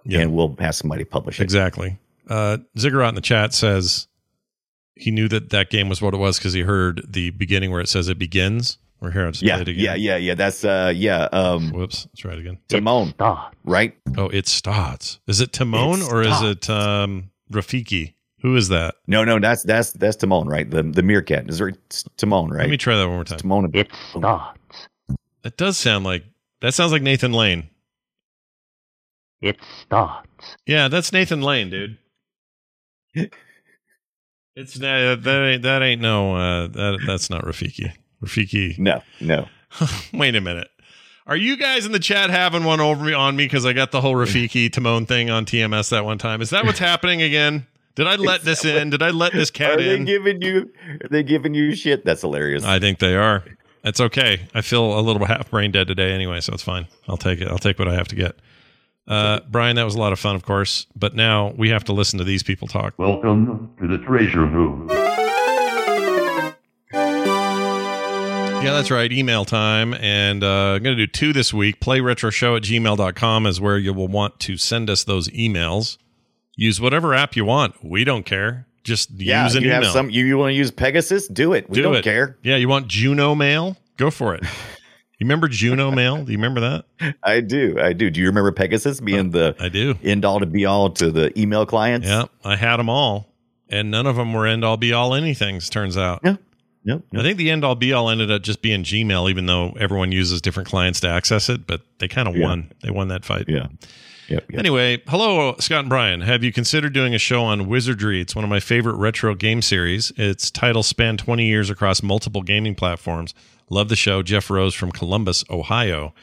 Yeah. 0.06 0.20
and 0.22 0.34
we'll 0.34 0.56
have 0.60 0.76
somebody 0.76 1.04
publish 1.04 1.40
it. 1.40 1.44
Exactly. 1.44 1.98
Uh, 2.28 2.58
Ziggurat 2.78 3.10
in 3.10 3.16
the 3.16 3.22
chat 3.22 3.54
says 3.54 4.08
he 4.96 5.12
knew 5.12 5.28
that 5.30 5.50
that 5.52 5.70
game 5.70 5.90
was 5.90 6.02
what 6.02 6.14
it 6.14 6.18
was 6.18 6.38
because 6.38 6.54
he 6.54 6.62
heard 6.62 7.06
the 7.08 7.30
beginning 7.32 7.72
where 7.72 7.82
it 7.82 7.90
says 7.90 8.08
it 8.10 8.18
begins. 8.20 8.78
We're 9.00 9.12
here. 9.12 9.26
I'll 9.26 9.32
Yeah, 9.40 9.56
play 9.56 9.62
it 9.62 9.68
again. 9.70 9.84
yeah, 9.86 9.96
yeah, 9.96 10.18
yeah. 10.18 10.34
That's 10.36 10.66
uh, 10.66 10.92
yeah. 10.94 11.30
Um, 11.32 11.70
Whoops. 11.72 12.08
Let's 12.12 12.20
try 12.22 12.34
it 12.34 12.40
again. 12.40 12.58
Timon, 12.68 13.14
right? 13.64 13.96
Oh, 14.18 14.28
it 14.28 14.46
starts. 14.48 15.20
Is 15.26 15.40
it 15.40 15.54
Timon 15.54 16.02
It 16.02 16.12
or 16.12 16.22
is 16.22 16.42
it 16.42 16.70
um, 16.70 17.30
Rafiki? 17.52 18.16
Who 18.42 18.56
is 18.58 18.68
that? 18.70 18.96
No, 19.08 19.24
no, 19.24 19.40
that's 19.40 19.64
that's 19.64 19.94
that's 19.94 20.18
Timon, 20.18 20.48
right? 20.50 20.70
The 20.70 20.84
the 20.84 21.02
meerkat 21.02 21.50
is 21.50 21.60
there? 21.60 21.70
It's 21.70 22.04
Timon, 22.18 22.50
right? 22.50 22.62
Let 22.62 22.70
me 22.70 22.78
try 22.78 22.98
that 22.98 23.06
one 23.08 23.16
more 23.16 23.24
time. 23.24 23.40
Timon. 23.40 23.72
It 23.74 23.88
starts. 24.10 24.60
That 25.44 25.56
does 25.56 25.78
sound 25.78 26.04
like 26.04 26.26
that 26.62 26.74
sounds 26.74 26.92
like 26.92 27.02
Nathan 27.02 27.34
Lane. 27.34 27.70
It 29.42 29.58
starts. 29.82 30.28
Yeah, 30.66 30.88
that's 30.90 31.12
Nathan 31.14 31.42
Lane, 31.42 31.70
dude. 31.70 31.98
It's 34.56 34.76
uh, 34.76 35.16
that 35.22 35.42
ain't 35.46 35.62
that 35.64 35.82
ain't 35.82 36.02
no 36.02 36.36
uh, 36.36 36.68
that 36.68 37.00
that's 37.08 37.30
not 37.30 37.46
Rafiki. 37.46 37.94
Rafiki. 38.22 38.78
No, 38.78 39.02
no. 39.22 39.48
Wait 40.14 40.36
a 40.36 40.42
minute. 40.42 40.68
Are 41.26 41.38
you 41.38 41.56
guys 41.56 41.86
in 41.86 41.94
the 41.94 42.00
chat 42.00 42.30
having 42.30 42.66
one 42.66 42.82
over 42.82 43.06
me 43.06 43.14
on 43.14 43.38
me 43.38 43.46
because 43.46 43.66
I 43.66 43.72
got 43.72 43.92
the 43.92 44.02
whole 44.02 44.16
Rafiki 44.16 44.70
Timon 44.74 45.06
thing 45.06 45.30
on 45.30 45.46
TMS 45.46 45.92
that 45.92 46.04
one 46.04 46.18
time? 46.18 46.42
Is 46.42 46.50
that 46.50 46.66
what's 46.66 46.80
happening 46.80 47.22
again? 47.22 47.68
Did 47.96 48.08
I 48.08 48.16
let 48.18 48.42
this 48.42 48.66
in? 48.66 48.90
Did 48.90 49.02
I 49.02 49.12
let 49.12 49.32
this 49.32 49.50
Are 49.50 49.54
cat 49.54 49.78
they 49.78 49.96
in? 49.96 50.04
giving 50.04 50.42
you? 50.42 50.70
Are 51.04 51.08
they 51.10 51.24
giving 51.24 51.54
you 51.54 51.74
shit? 51.74 52.04
That's 52.04 52.20
hilarious. 52.22 52.66
I 52.66 52.80
think 52.80 53.00
they 53.00 53.16
are. 53.16 53.46
That's 53.84 54.02
okay. 54.02 54.48
I 54.54 54.62
feel 54.62 55.00
a 55.00 55.02
little 55.02 55.26
half 55.26 55.50
brain 55.50 55.72
dead 55.72 55.88
today 55.88 56.12
anyway, 56.12 56.42
so 56.42 56.54
it's 56.54 56.64
fine. 56.64 56.88
I'll 57.08 57.18
take 57.18 57.42
it. 57.42 57.48
I'll 57.48 57.58
take 57.58 57.80
what 57.80 57.88
I 57.88 57.96
have 57.96 58.08
to 58.10 58.16
get. 58.16 58.36
Uh, 59.08 59.40
Brian, 59.50 59.76
that 59.76 59.84
was 59.84 59.96
a 59.96 60.00
lot 60.00 60.14
of 60.14 60.20
fun, 60.20 60.36
of 60.36 60.44
course, 60.44 60.86
but 60.96 61.16
now 61.16 61.54
we 61.58 61.70
have 61.70 61.84
to 61.86 61.94
listen 61.94 62.20
to 62.20 62.26
these 62.26 62.44
people 62.44 62.68
talk. 62.68 62.94
Welcome 62.98 63.74
to 63.80 63.88
the 63.88 63.98
treasure 64.06 64.46
room. 64.46 64.88
Yeah, 68.62 68.74
that's 68.74 68.92
right. 68.92 69.10
Email 69.10 69.46
time. 69.46 69.94
And 69.94 70.44
uh, 70.44 70.74
I'm 70.76 70.84
going 70.84 70.98
to 70.98 71.06
do 71.06 71.08
two 71.08 71.32
this 71.32 71.54
week. 71.54 71.80
Playretroshow 71.80 72.58
at 72.58 72.64
gmail.com 72.64 73.48
is 73.48 73.62
where 73.62 73.78
you 73.78 73.94
will 73.94 74.10
want 74.10 74.40
to 74.42 74.58
send 74.58 74.90
us 74.90 75.06
those 75.06 75.30
emails. 75.30 75.98
Use 76.58 76.82
whatever 76.82 77.14
app 77.14 77.38
you 77.38 77.46
want. 77.46 77.84
We 77.84 78.04
don't 78.04 78.26
care. 78.26 78.68
Just 78.90 79.12
yeah, 79.12 79.46
use 79.46 79.56
an 79.56 79.64
you 79.64 79.70
email. 79.70 79.84
have 79.84 79.92
some. 79.94 80.10
You, 80.10 80.26
you 80.26 80.38
want 80.38 80.52
to 80.52 80.56
use 80.56 80.72
Pegasus? 80.72 81.28
Do 81.28 81.54
it. 81.54 81.70
We 81.70 81.76
do 81.76 81.84
don't 81.84 81.96
it. 81.96 82.04
care. 82.04 82.38
Yeah, 82.44 82.58
you 82.58 82.68
want 82.68 82.88
Juno 82.88 83.36
Mail? 83.36 83.78
Go 83.98 84.12
for 84.12 84.36
it. 84.36 84.44
You 84.44 85.26
remember 85.26 85.48
Juno 85.48 85.92
Mail? 86.02 86.24
Do 86.24 86.32
you 86.32 86.38
remember 86.38 86.60
that? 86.62 87.16
I 87.24 87.42
do. 87.42 87.78
I 87.80 87.94
do. 87.94 88.10
Do 88.10 88.20
you 88.20 88.28
remember 88.28 88.52
Pegasus 88.52 89.00
being 89.00 89.32
the 89.32 89.56
I 89.60 89.70
do. 89.70 89.96
end 90.04 90.26
all 90.26 90.40
to 90.40 90.46
be 90.46 90.66
all 90.66 90.90
to 90.92 91.12
the 91.12 91.38
email 91.40 91.66
clients? 91.66 92.08
Yeah, 92.08 92.26
I 92.44 92.56
had 92.56 92.78
them 92.78 92.90
all, 92.90 93.30
and 93.70 93.92
none 93.92 94.08
of 94.08 94.16
them 94.18 94.34
were 94.34 94.46
end 94.48 94.64
all 94.66 94.78
be 94.78 94.92
all 94.94 95.12
anythings. 95.12 95.70
Turns 95.70 95.98
out. 95.98 96.24
No. 96.24 96.38
Nope. 96.86 97.04
I 97.14 97.22
think 97.22 97.38
the 97.38 97.52
end 97.52 97.66
all 97.66 97.76
be 97.76 97.92
all 97.92 98.10
ended 98.10 98.32
up 98.32 98.42
just 98.42 98.62
being 98.62 98.84
Gmail, 98.84 99.30
even 99.30 99.46
though 99.46 99.74
everyone 99.78 100.14
uses 100.14 100.42
different 100.42 100.70
clients 100.70 101.02
to 101.02 101.10
access 101.10 101.50
it. 101.50 101.68
But 101.68 101.82
they 102.00 102.08
kind 102.08 102.28
of 102.30 102.38
Yeah. 102.38 102.46
won. 102.48 102.72
They 102.82 102.90
won 102.90 103.10
that 103.10 103.26
fight. 103.26 103.46
Yeah. 103.50 103.68
Yep. 104.30 104.52
yep. 104.52 104.60
Anyway, 104.60 105.02
hello, 105.08 105.56
Scott 105.60 105.80
and 105.82 105.90
Brian. 105.90 106.22
Have 106.22 106.44
you 106.44 106.52
considered 106.54 106.94
doing 106.94 107.16
a 107.16 107.18
show 107.18 107.44
on 107.44 107.68
Wizardry? 107.68 108.22
It's 108.22 108.36
one 108.36 108.44
of 108.44 108.50
my 108.50 108.60
favorite 108.60 108.96
retro 108.96 109.34
game 109.36 109.62
series. 109.62 110.12
Its 110.18 110.52
title 110.52 110.84
spanned 110.84 111.20
20 111.20 111.46
years 111.46 111.70
across 111.70 112.04
multiple 112.04 112.42
gaming 112.42 112.76
platforms. 112.76 113.34
Love 113.70 113.90
the 113.90 113.96
show. 113.96 114.22
Jeff 114.24 114.50
Rose 114.50 114.74
from 114.76 114.92
Columbus, 114.92 115.44
Ohio. 115.50 116.14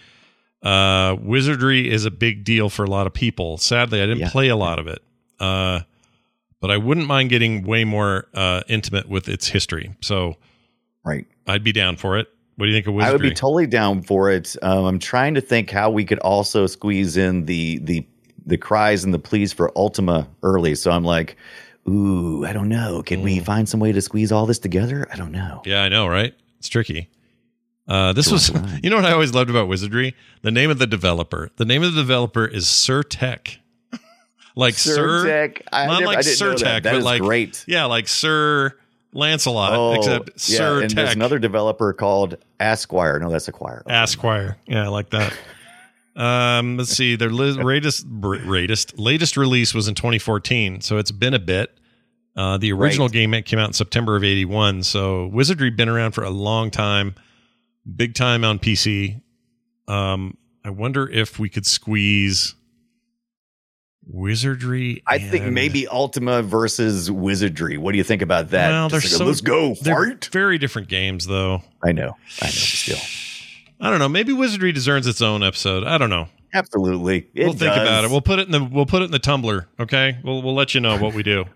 Uh, 0.62 1.16
Wizardry 1.20 1.90
is 1.90 2.04
a 2.04 2.10
big 2.10 2.44
deal 2.44 2.68
for 2.68 2.84
a 2.84 2.90
lot 2.90 3.06
of 3.06 3.12
people. 3.12 3.56
Sadly, 3.58 4.00
I 4.02 4.06
didn't 4.06 4.20
Yeah. 4.20 4.30
play 4.30 4.48
a 4.48 4.56
lot 4.56 4.78
of 4.78 4.86
it. 4.86 5.02
Uh, 5.38 5.80
but 6.60 6.70
I 6.70 6.76
wouldn't 6.78 7.06
mind 7.06 7.30
getting 7.30 7.62
way 7.64 7.84
more 7.84 8.26
uh, 8.34 8.62
intimate 8.68 9.08
with 9.08 9.28
its 9.28 9.48
history. 9.48 9.94
So 10.00 10.36
Right. 11.04 11.26
I'd 11.46 11.62
be 11.62 11.72
down 11.72 11.96
for 11.96 12.18
it. 12.18 12.28
What 12.56 12.66
do 12.66 12.70
you 12.70 12.76
think 12.76 12.86
of 12.86 12.94
Wizardry? 12.94 13.10
I 13.10 13.12
would 13.12 13.22
be 13.22 13.34
totally 13.34 13.66
down 13.66 14.02
for 14.02 14.30
it. 14.30 14.56
Um, 14.62 14.84
I'm 14.84 14.98
trying 14.98 15.34
to 15.34 15.40
think 15.40 15.70
how 15.70 15.90
we 15.90 16.04
could 16.04 16.18
also 16.20 16.66
squeeze 16.66 17.16
in 17.16 17.44
the 17.44 17.78
the 17.78 18.06
the 18.46 18.56
cries 18.56 19.04
and 19.04 19.12
the 19.12 19.18
pleas 19.18 19.52
for 19.52 19.76
Ultima 19.76 20.28
early. 20.42 20.74
So 20.74 20.90
I'm 20.90 21.04
like, 21.04 21.36
ooh, 21.88 22.46
I 22.46 22.52
don't 22.52 22.68
know. 22.68 23.02
Can 23.02 23.22
we 23.22 23.40
find 23.40 23.68
some 23.68 23.80
way 23.80 23.92
to 23.92 24.00
squeeze 24.00 24.32
all 24.32 24.46
this 24.46 24.58
together? 24.58 25.06
I 25.12 25.16
don't 25.16 25.32
know. 25.32 25.62
Yeah, 25.66 25.82
I 25.82 25.88
know, 25.88 26.06
right? 26.06 26.34
It's 26.58 26.68
tricky. 26.68 27.10
Uh, 27.88 28.12
this 28.12 28.30
was, 28.30 28.48
Draw 28.48 28.60
the 28.60 28.66
line. 28.66 28.80
you 28.82 28.90
know 28.90 28.96
what 28.96 29.04
I 29.04 29.12
always 29.12 29.32
loved 29.34 29.50
about 29.50 29.68
Wizardry? 29.68 30.14
The 30.42 30.50
name 30.50 30.70
of 30.70 30.78
the 30.78 30.86
developer. 30.86 31.50
The 31.56 31.64
name 31.64 31.82
of 31.82 31.94
the 31.94 32.00
developer 32.00 32.46
is 32.46 32.68
Sir 32.68 33.02
Tech. 33.02 33.58
like 34.56 34.74
Sir, 34.74 35.24
Tech. 35.24 35.62
I, 35.72 35.86
not 35.86 36.00
never, 36.00 36.06
like 36.06 36.24
Sir 36.24 36.54
Tech, 36.54 36.60
that. 36.60 36.82
That 36.84 36.92
but 36.94 37.02
like 37.02 37.22
great. 37.22 37.64
Yeah, 37.68 37.84
like 37.84 38.08
Sir 38.08 38.76
Lancelot, 39.16 39.72
Oh, 39.72 39.93
except 39.94 40.28
yeah, 40.48 40.59
Sir 40.59 40.80
and 40.82 40.90
Tech. 40.90 40.97
there's 40.97 41.14
another 41.16 41.38
developer 41.38 41.93
called 41.93 42.36
Asquire. 42.60 43.18
No, 43.18 43.30
that's 43.30 43.48
Acquire. 43.48 43.82
Asquire. 43.88 44.56
Yeah, 44.66 44.84
I 44.84 44.88
like 44.88 45.10
that. 45.10 45.36
Um, 46.14 46.78
let's 46.78 46.93
see. 46.97 47.14
Their 47.14 47.28
li- 47.28 47.51
latest, 47.62 48.06
latest, 48.09 48.98
latest 48.98 49.36
release 49.36 49.74
was 49.74 49.86
in 49.86 49.94
2014, 49.94 50.80
so 50.80 50.97
it's 50.97 51.10
been 51.10 51.34
a 51.34 51.38
bit. 51.38 51.76
Uh, 52.34 52.56
the 52.56 52.72
original 52.72 53.09
Right. 53.09 53.12
game 53.12 53.43
came 53.43 53.59
out 53.59 53.66
in 53.68 53.72
September 53.74 54.16
of 54.16 54.24
'81, 54.24 54.82
so 54.82 55.26
Wizardry 55.26 55.68
been 55.68 55.90
around 55.90 56.12
for 56.12 56.24
a 56.24 56.30
long 56.30 56.70
time, 56.70 57.14
big 57.97 58.14
time 58.14 58.44
on 58.44 58.59
PC. 58.59 59.20
Um, 59.88 60.38
I 60.64 60.70
wonder 60.70 61.06
if 61.06 61.38
we 61.38 61.51
could 61.51 61.66
squeeze 61.66 62.55
Wizardry. 64.08 65.02
I 65.06 65.18
think 65.18 65.46
maybe 65.46 65.88
Ultima 65.88 66.42
versus 66.42 67.10
Wizardry. 67.10 67.76
What 67.76 67.92
do 67.92 67.98
you 67.98 68.04
think 68.04 68.22
about 68.22 68.50
that? 68.50 68.70
Well, 68.70 68.88
they're 68.88 69.00
like, 69.00 69.08
so 69.08 69.24
let's 69.24 69.40
go 69.40 69.74
they're 69.80 70.18
very 70.30 70.58
different 70.58 70.88
games, 70.88 71.26
though. 71.26 71.62
I 71.84 71.92
know. 71.92 72.16
I 72.40 72.46
know. 72.46 72.50
Still, 72.50 72.98
I 73.80 73.90
don't 73.90 73.98
know. 73.98 74.08
Maybe 74.08 74.32
Wizardry 74.32 74.72
deserves 74.72 75.06
its 75.06 75.20
own 75.20 75.42
episode. 75.42 75.84
I 75.84 75.98
don't 75.98 76.10
know. 76.10 76.28
absolutely. 76.54 77.28
It 77.34 77.44
we'll 77.44 77.52
think 77.52 77.74
does. 77.74 77.82
about 77.82 78.04
it. 78.04 78.10
We'll 78.10 78.20
put 78.20 78.38
it 78.38 78.46
in 78.46 78.52
the 78.52 78.62
we'll 78.64 78.86
put 78.86 79.02
it 79.02 79.06
in 79.06 79.10
the 79.10 79.20
Tumblr. 79.20 79.66
Okay, 79.80 80.18
we'll 80.22 80.42
we'll 80.42 80.54
let 80.54 80.74
you 80.74 80.80
know 80.80 80.98
what 80.98 81.14
we 81.14 81.22
do. 81.22 81.44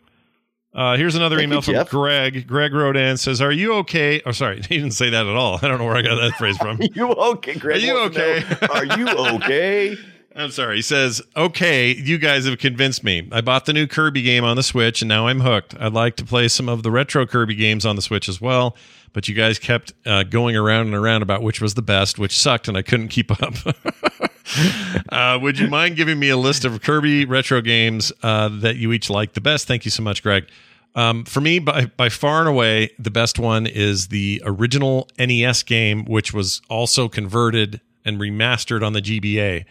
Uh, 0.72 0.96
here's 0.96 1.16
another 1.16 1.34
Thank 1.34 1.48
email 1.48 1.56
you, 1.58 1.62
from 1.62 1.74
Jeff. 1.74 1.90
Greg. 1.90 2.46
Greg 2.46 2.72
wrote 2.72 2.96
in 2.96 3.16
says, 3.16 3.40
"Are 3.40 3.50
you 3.50 3.74
okay?" 3.78 4.22
Oh, 4.24 4.30
sorry, 4.30 4.62
he 4.68 4.76
didn't 4.76 4.92
say 4.92 5.10
that 5.10 5.26
at 5.26 5.34
all. 5.34 5.58
I 5.60 5.66
don't 5.66 5.78
know 5.78 5.84
where 5.84 5.96
I 5.96 6.02
got 6.02 6.14
that 6.20 6.34
phrase 6.38 6.56
from. 6.58 6.78
you 6.94 7.08
okay, 7.08 7.56
Greg? 7.58 7.78
Are 7.78 7.84
you 7.84 7.98
okay? 8.02 8.44
know, 8.48 8.68
Are 8.70 8.84
you 8.84 9.08
okay? 9.08 9.96
I'm 10.34 10.52
sorry. 10.52 10.76
He 10.76 10.82
says, 10.82 11.20
"Okay, 11.36 11.92
you 11.94 12.16
guys 12.16 12.46
have 12.46 12.58
convinced 12.58 13.02
me. 13.02 13.28
I 13.32 13.40
bought 13.40 13.66
the 13.66 13.72
new 13.72 13.86
Kirby 13.86 14.22
game 14.22 14.44
on 14.44 14.56
the 14.56 14.62
Switch, 14.62 15.02
and 15.02 15.08
now 15.08 15.26
I'm 15.26 15.40
hooked. 15.40 15.74
I'd 15.80 15.92
like 15.92 16.14
to 16.16 16.24
play 16.24 16.46
some 16.46 16.68
of 16.68 16.82
the 16.82 16.90
retro 16.90 17.26
Kirby 17.26 17.56
games 17.56 17.84
on 17.84 17.96
the 17.96 18.02
Switch 18.02 18.28
as 18.28 18.40
well, 18.40 18.76
but 19.12 19.26
you 19.26 19.34
guys 19.34 19.58
kept 19.58 19.92
uh, 20.06 20.22
going 20.22 20.56
around 20.56 20.86
and 20.86 20.94
around 20.94 21.22
about 21.22 21.42
which 21.42 21.60
was 21.60 21.74
the 21.74 21.82
best, 21.82 22.18
which 22.18 22.38
sucked, 22.38 22.68
and 22.68 22.76
I 22.76 22.82
couldn't 22.82 23.08
keep 23.08 23.32
up. 23.42 23.54
uh, 25.08 25.38
would 25.42 25.58
you 25.58 25.66
mind 25.66 25.96
giving 25.96 26.18
me 26.18 26.28
a 26.28 26.36
list 26.36 26.64
of 26.64 26.80
Kirby 26.80 27.24
retro 27.24 27.60
games 27.60 28.12
uh, 28.22 28.48
that 28.60 28.76
you 28.76 28.92
each 28.92 29.10
like 29.10 29.32
the 29.32 29.40
best? 29.40 29.66
Thank 29.66 29.84
you 29.84 29.90
so 29.90 30.02
much, 30.02 30.22
Greg." 30.22 30.46
Um, 30.94 31.24
for 31.24 31.40
me, 31.40 31.58
by 31.58 31.86
by 31.86 32.08
far 32.08 32.40
and 32.40 32.48
away, 32.48 32.90
the 33.00 33.10
best 33.10 33.38
one 33.40 33.66
is 33.66 34.08
the 34.08 34.42
original 34.44 35.08
NES 35.18 35.64
game, 35.64 36.04
which 36.04 36.32
was 36.32 36.62
also 36.68 37.08
converted 37.08 37.80
and 38.04 38.20
remastered 38.20 38.86
on 38.86 38.92
the 38.92 39.02
GBA. 39.02 39.64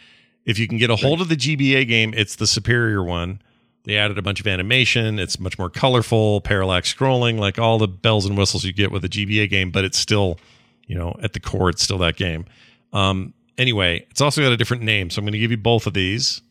If 0.50 0.58
you 0.58 0.68
can 0.68 0.80
get 0.80 0.90
a 0.90 0.96
hold 0.96 1.22
of 1.22 1.30
the 1.30 1.36
GBA 1.36 1.88
game, 1.88 2.12
it's 2.18 2.36
the 2.36 2.48
superior 2.48 3.04
one. 3.04 3.40
They 3.84 3.98
added 3.98 4.18
a 4.18 4.24
bunch 4.24 4.40
of 4.40 4.48
animation. 4.48 5.20
It's 5.20 5.40
much 5.40 5.60
more 5.60 5.70
colorful, 5.70 6.42
parallax 6.42 6.92
scrolling, 6.92 7.38
like 7.38 7.60
all 7.60 7.78
the 7.78 7.88
bells 7.88 8.26
and 8.26 8.36
whistles 8.36 8.64
you 8.64 8.74
get 8.74 8.92
with 8.92 9.06
a 9.06 9.10
GBA 9.10 9.48
game, 9.52 9.70
but 9.70 9.86
it's 9.86 10.00
still, 10.00 10.40
you 10.88 10.96
know, 10.96 11.16
at 11.22 11.34
the 11.34 11.40
core, 11.40 11.70
it's 11.70 11.84
still 11.84 12.00
that 12.00 12.16
game. 12.16 12.46
Um, 12.94 13.36
anyway, 13.60 14.08
it's 14.10 14.22
also 14.22 14.42
got 14.42 14.52
a 14.52 14.58
different 14.58 14.82
name. 14.82 15.12
So 15.12 15.20
I'm 15.20 15.26
going 15.26 15.34
to 15.34 15.40
give 15.40 15.52
you 15.52 15.58
both 15.58 15.86
of 15.86 15.94
these. 15.94 16.42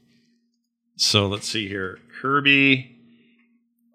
So 0.94 1.26
let's 1.26 1.48
see 1.48 1.66
here. 1.66 1.98
Kirby. 2.20 2.96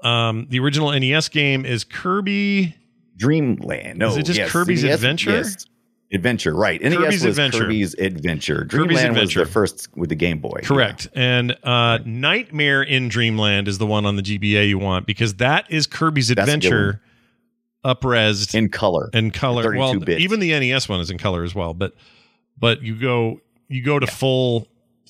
Um, 0.04 0.48
the 0.50 0.60
original 0.60 0.92
NES 0.92 1.30
game 1.30 1.66
is 1.66 1.86
Kirby. 1.86 2.76
Dreamland. 3.16 4.00
No, 4.00 4.10
Is 4.10 4.18
it 4.18 4.24
just 4.26 4.38
yes, 4.38 4.52
Kirby's 4.52 4.84
NES 4.84 4.96
Adventure? 4.96 5.32
Yes. 5.32 5.66
Adventure, 6.14 6.54
right. 6.54 6.82
NES 6.82 6.94
Kirby's 6.96 7.24
was 7.26 7.38
Adventure. 7.38 7.60
Kirby's 7.60 7.94
Adventure. 7.96 8.56
Kirby's 8.66 8.70
Dreamland 8.70 9.08
Adventure. 9.10 9.40
was 9.42 9.48
the 9.50 9.54
first 9.54 9.88
with 9.98 10.10
the 10.10 10.16
Game 10.16 10.40
Boy. 10.40 10.60
Correct. 10.64 11.08
And 11.16 11.58
uh, 11.64 12.00
Nightmare 12.06 12.84
in 12.84 13.08
Dreamland 13.10 13.68
is 13.68 13.78
the 13.80 13.86
one 13.88 14.06
on 14.06 14.16
the 14.16 14.22
GBA 14.22 14.68
you 14.68 14.78
want 14.78 15.06
because 15.08 15.36
that 15.36 15.66
is 15.72 15.88
Kirby's 15.88 16.28
That's 16.30 16.40
Adventure 16.42 17.02
upresed 17.86 18.56
In 18.56 18.70
color. 18.70 19.10
in 19.14 19.32
color. 19.32 19.76
Well, 19.76 20.00
bits. 20.00 20.22
even 20.22 20.40
the 20.40 20.52
NES 20.58 20.88
one 20.88 21.00
is 21.00 21.10
in 21.10 21.18
color 21.18 21.44
as 21.44 21.54
well, 21.54 21.74
but 21.74 21.94
but 22.58 22.82
you 22.82 22.96
go 23.00 23.42
you 23.68 23.84
go 23.84 24.00
to 24.00 24.08
full 24.08 24.68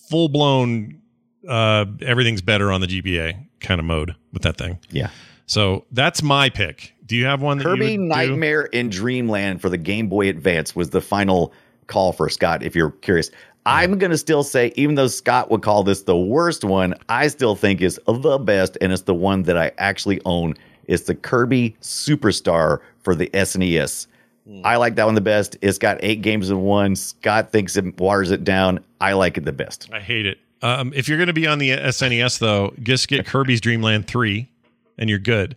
full 0.09 0.27
blown 0.29 0.99
uh 1.47 1.85
everything's 2.01 2.41
better 2.41 2.71
on 2.71 2.81
the 2.81 2.87
GBA 2.87 3.47
kind 3.59 3.79
of 3.79 3.85
mode 3.85 4.15
with 4.31 4.41
that 4.43 4.57
thing. 4.57 4.79
yeah. 4.89 5.09
So 5.45 5.85
that's 5.91 6.23
my 6.23 6.49
pick. 6.49 6.92
Do 7.13 7.19
you 7.19 7.27
have 7.27 7.43
one 7.43 7.59
that 7.59 7.63
Kirby 7.65 7.91
you 7.91 7.99
would 8.01 8.05
do? 8.05 8.07
Nightmare 8.07 8.63
in 8.63 8.89
Dreamland 8.89 9.61
for 9.61 9.69
the 9.69 9.77
Game 9.77 10.09
Boy 10.09 10.29
Advance 10.29 10.75
was 10.75 10.89
the 10.89 10.99
final 10.99 11.53
call 11.85 12.11
for 12.11 12.27
Scott, 12.27 12.63
if 12.63 12.75
you're 12.75 12.89
curious. 12.89 13.29
I'm 13.67 13.99
going 13.99 14.09
to 14.09 14.17
still 14.17 14.41
say, 14.41 14.73
even 14.75 14.95
though 14.95 15.05
Scott 15.05 15.51
would 15.51 15.61
call 15.61 15.83
this 15.83 16.01
the 16.01 16.17
worst 16.17 16.63
one, 16.63 16.95
I 17.09 17.27
still 17.27 17.55
think 17.55 17.81
is 17.81 17.99
the 18.07 18.39
best, 18.39 18.79
and 18.81 18.91
it's 18.91 19.03
the 19.03 19.13
one 19.13 19.43
that 19.43 19.55
I 19.55 19.73
actually 19.77 20.21
own. 20.25 20.55
It's 20.87 21.03
the 21.03 21.13
Kirby 21.13 21.77
Superstar 21.81 22.79
for 23.03 23.13
the 23.13 23.27
SNES. 23.27 24.07
Hmm. 24.47 24.61
I 24.63 24.77
like 24.77 24.95
that 24.95 25.05
one 25.05 25.13
the 25.13 25.21
best. 25.21 25.55
It's 25.61 25.77
got 25.77 25.99
eight 26.01 26.23
games 26.23 26.49
in 26.49 26.61
one. 26.61 26.95
Scott 26.95 27.51
thinks 27.51 27.77
it 27.77 27.95
waters 27.99 28.31
it 28.31 28.43
down. 28.43 28.79
I 29.01 29.13
like 29.13 29.37
it 29.37 29.45
the 29.45 29.53
best. 29.53 29.87
I 29.93 29.99
hate 29.99 30.25
it. 30.25 30.39
Um, 30.63 30.91
if 30.95 31.07
you're 31.07 31.19
going 31.19 31.27
to 31.27 31.33
be 31.33 31.45
on 31.45 31.59
the 31.59 31.69
SNES 31.69 32.39
though, 32.39 32.73
just 32.81 33.07
get 33.07 33.23
Kirby's 33.27 33.61
Dreamland 33.61 34.07
3 34.07 34.49
and 34.97 35.11
you're 35.11 35.19
good. 35.19 35.55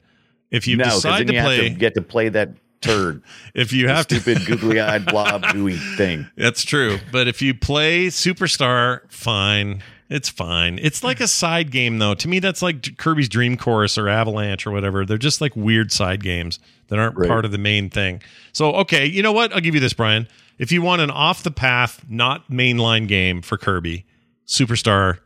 If 0.51 0.67
you 0.67 0.77
no, 0.77 0.85
decide 0.85 1.21
then 1.21 1.27
to 1.29 1.35
you 1.35 1.41
play 1.43 1.57
have 1.57 1.73
to 1.73 1.79
get 1.79 1.95
to 1.95 2.03
play 2.03 2.29
that 2.31 2.51
turd, 2.81 3.23
if 3.55 3.73
you 3.73 3.89
have 3.89 4.07
to 4.09 4.21
stupid 4.21 4.47
googly-eyed 4.47 5.07
blob 5.11 5.45
gooey 5.53 5.77
thing. 5.97 6.29
That's 6.37 6.65
true. 6.65 6.99
But 7.11 7.29
if 7.29 7.43
you 7.43 7.55
play 7.55 8.07
Superstar, 8.09 9.01
fine. 9.11 9.83
It's 10.09 10.29
fine. 10.29 10.79
It's 10.81 11.03
like 11.03 11.21
a 11.21 11.27
side 11.27 11.73
game, 11.73 11.99
though. 11.99 12.15
To 12.15 12.29
me, 12.29 12.39
that's 12.39 12.63
like 12.63 12.97
Kirby's 12.97 13.29
Dream 13.29 13.57
Course 13.57 13.99
or 13.99 14.09
Avalanche 14.09 14.65
or 14.65 14.71
whatever. 14.71 15.05
They're 15.05 15.19
just 15.19 15.41
like 15.41 15.57
weird 15.57 15.91
side 15.91 16.23
games 16.23 16.61
that 16.89 16.99
aren't 17.01 17.17
Right. 17.17 17.29
part 17.29 17.45
of 17.45 17.51
the 17.51 17.59
main 17.59 17.91
thing. 17.91 18.23
So, 18.53 18.73
okay, 18.75 19.05
you 19.05 19.21
know 19.21 19.33
what? 19.33 19.53
I'll 19.53 19.61
give 19.61 19.75
you 19.75 19.81
this, 19.81 19.95
Brian. 19.95 20.29
If 20.59 20.71
you 20.71 20.81
want 20.81 21.03
an 21.03 21.11
off 21.11 21.43
the 21.43 21.51
path, 21.51 22.05
not 22.09 22.49
mainline 22.49 23.09
game 23.09 23.43
for 23.43 23.59
Kirby, 23.59 24.07
Superstar 24.47 25.19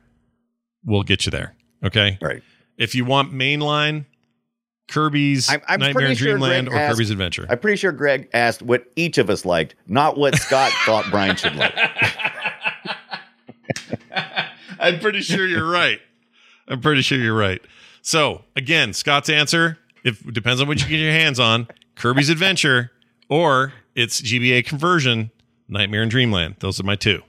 will 0.83 1.03
get 1.03 1.27
you 1.27 1.31
there. 1.31 1.55
Okay. 1.85 2.17
Right. 2.23 2.43
If 2.79 2.95
you 2.95 3.05
want 3.05 3.35
mainline, 3.35 4.07
Kirby's 4.91 5.49
I'm- 5.49 5.63
I'm 5.69 5.81
Nightmare 5.81 6.07
in 6.09 6.17
sure 6.17 6.33
Dreamland 6.33 6.69
Greg 6.69 6.77
or 6.77 6.81
asked- 6.83 6.95
Kirby's 6.97 7.11
Adventure. 7.11 7.47
I'm 7.49 7.59
pretty 7.59 7.77
sure 7.77 7.93
Greg 7.93 8.29
asked 8.35 8.63
what 8.63 8.85
each 8.97 9.19
of 9.19 9.31
us 9.31 9.45
liked, 9.45 9.75
not 9.87 10.19
what 10.19 10.37
Scott 10.37 10.73
thought 10.85 11.07
Brian 11.11 11.37
should 11.37 11.57
like. 11.57 11.75
I'm 14.79 14.99
pretty 14.99 15.21
sure 15.21 15.47
you're 15.47 15.69
right. 15.71 16.01
I'm 16.69 16.81
pretty 16.81 17.03
sure 17.03 17.19
you're 17.19 17.37
right. 17.37 17.61
So 18.03 18.45
again, 18.57 18.93
Scott's 18.93 19.29
answer, 19.29 19.79
if 20.05 20.23
depends 20.33 20.61
on 20.61 20.69
what 20.69 20.81
you 20.83 20.89
get 20.89 20.97
your 20.99 21.13
hands 21.13 21.39
on, 21.39 21.69
Kirby's 21.97 22.31
Adventure 22.31 22.91
or 23.29 23.73
its 23.95 24.21
GBA 24.23 24.65
conversion, 24.65 25.31
Nightmare 25.69 26.03
in 26.03 26.09
Dreamland. 26.09 26.57
Those 26.61 26.81
are 26.81 26.85
my 26.85 26.97
two. 26.97 27.23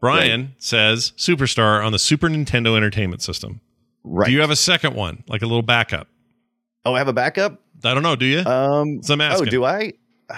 Brian 0.00 0.54
says 0.58 1.12
Superstar 1.16 1.84
on 1.84 1.92
the 1.92 1.98
Super 1.98 2.28
Nintendo 2.28 2.76
Entertainment 2.76 3.20
System. 3.20 3.60
Right. 4.04 4.26
Do 4.26 4.32
you 4.32 4.40
have 4.40 4.50
a 4.50 4.56
second 4.56 4.94
one, 4.94 5.24
like 5.28 5.42
a 5.42 5.46
little 5.46 5.62
backup? 5.62 6.08
Oh, 6.88 6.94
I 6.94 6.98
have 6.98 7.08
a 7.08 7.12
backup? 7.12 7.60
I 7.84 7.94
don't 7.94 8.02
know. 8.02 8.16
Do 8.16 8.26
you? 8.26 8.40
Um, 8.40 9.02
So 9.02 9.14
I'm 9.14 9.20
oh, 9.20 9.44
do 9.44 9.64
I? 9.64 9.92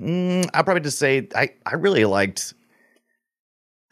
Mm, 0.00 0.48
I'll 0.54 0.64
probably 0.64 0.80
just 0.80 0.98
say 0.98 1.28
I, 1.34 1.50
I 1.66 1.74
really 1.74 2.06
liked. 2.06 2.54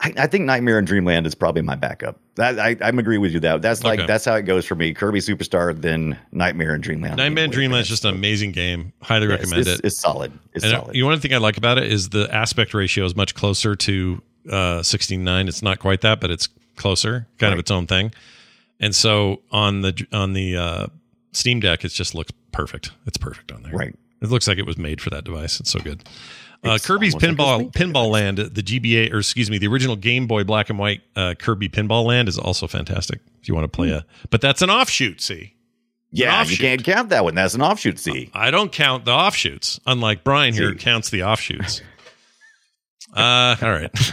I, 0.01 0.15
I 0.17 0.27
think 0.29 0.47
Nightmare 0.47 0.79
in 0.79 0.87
Dreamland 0.87 1.27
is 1.27 1.35
probably 1.35 1.61
my 1.61 1.75
backup. 1.75 2.19
That 2.37 2.59
I, 2.59 2.75
I'm 2.81 2.99
agree 2.99 3.19
with 3.19 3.33
you. 3.33 3.41
That 3.41 3.61
that's 3.61 3.85
like 3.85 3.99
Okay. 4.01 4.07
that's 4.07 4.25
how 4.25 4.35
it 4.37 4.43
goes 4.43 4.65
for 4.65 4.75
me. 4.75 4.95
Kirby 4.95 5.19
Superstar, 5.19 5.79
then 5.79 6.19
Nightmare 6.33 6.75
in 6.75 6.81
Dreamland. 6.81 7.19
Nightmare 7.19 7.45
in 7.45 7.51
Dreamland 7.51 7.83
is 7.83 7.89
just 7.89 8.07
an 8.07 8.15
amazing 8.15 8.53
game. 8.53 8.95
Highly 9.03 9.27
yes, 9.29 9.41
recommend 9.41 9.61
it's, 9.61 9.79
it. 9.81 9.85
It's 9.85 9.99
solid. 10.01 10.33
It's 10.55 10.65
And 10.65 10.73
solid. 10.73 10.97
you 10.97 11.03
know 11.03 11.09
one 11.09 11.21
thing 11.21 11.35
I 11.35 11.39
like 11.39 11.59
about 11.59 11.77
it 11.77 11.93
is 11.93 12.09
the 12.09 12.35
aspect 12.35 12.73
ratio 12.73 13.05
is 13.05 13.15
much 13.15 13.35
closer 13.35 13.77
to 13.77 14.23
uh 14.49 14.81
16:9. 14.81 15.49
It's 15.49 15.63
not 15.63 15.81
quite 15.81 16.01
that, 16.01 16.19
but 16.23 16.31
it's 16.31 16.49
closer, 16.77 17.27
kind 17.39 17.53
of 17.53 17.59
its 17.59 17.71
own 17.71 17.87
thing. 17.87 18.13
And 18.81 18.95
so 18.95 19.43
on 19.51 19.83
the 19.83 20.07
on 20.15 20.33
the 20.33 20.57
uh 20.57 20.87
Steam 21.33 21.61
Deck, 21.61 21.85
it 21.85 21.89
just 21.91 22.15
looks 22.15 22.33
perfect. 22.53 22.91
It's 23.07 23.17
perfect 23.19 23.53
on 23.53 23.63
there. 23.63 23.73
Right. 23.73 23.95
It 24.23 24.29
looks 24.29 24.47
like 24.49 24.59
it 24.59 24.67
was 24.67 24.77
made 24.77 25.01
for 25.01 25.11
that 25.11 25.25
device. 25.25 25.61
It's 25.61 25.71
so 25.71 25.81
good. 25.81 26.03
Uh, 26.65 26.73
It's 26.73 26.87
Kirby's 26.87 27.15
Pinball 27.15 27.61
it's 27.61 27.65
made 27.65 27.73
for 27.73 27.79
that 27.79 27.93
Pinball 27.95 28.11
Land, 28.11 28.39
the 28.39 28.63
GBA 28.63 29.13
or 29.13 29.19
excuse 29.21 29.51
me, 29.51 29.57
the 29.59 29.67
original 29.69 29.97
Game 29.97 30.27
Boy 30.27 30.45
Black 30.45 30.69
and 30.69 30.79
White 30.79 31.01
uh, 31.17 31.35
Kirby 31.39 31.69
Pinball 31.71 32.05
Land 32.05 32.29
is 32.29 32.37
also 32.39 32.67
fantastic. 32.67 33.21
If 33.41 33.49
you 33.49 33.55
want 33.55 33.65
to 33.65 33.69
play 33.75 33.89
Hmm. 33.89 33.95
a, 33.95 34.05
but 34.29 34.41
that's 34.43 34.61
an 34.61 34.69
offshoot. 34.69 35.23
See, 35.23 35.55
yeah, 36.13 36.45
you 36.45 36.59
can't 36.59 36.85
count 36.85 37.09
that 37.11 37.25
one. 37.25 37.35
That's 37.35 37.55
an 37.55 37.63
offshoot. 37.63 37.99
See, 37.99 38.31
I 38.35 38.51
don't 38.51 38.71
count 38.71 39.07
the 39.07 39.13
offshoots, 39.13 39.81
unlike 39.87 40.23
Brian 40.23 40.53
here 40.53 40.73
See. 40.73 40.79
counts 40.79 41.09
the 41.09 41.23
offshoots. 41.23 41.81
uh, 43.17 43.57
all 43.63 43.71
right. 43.71 43.91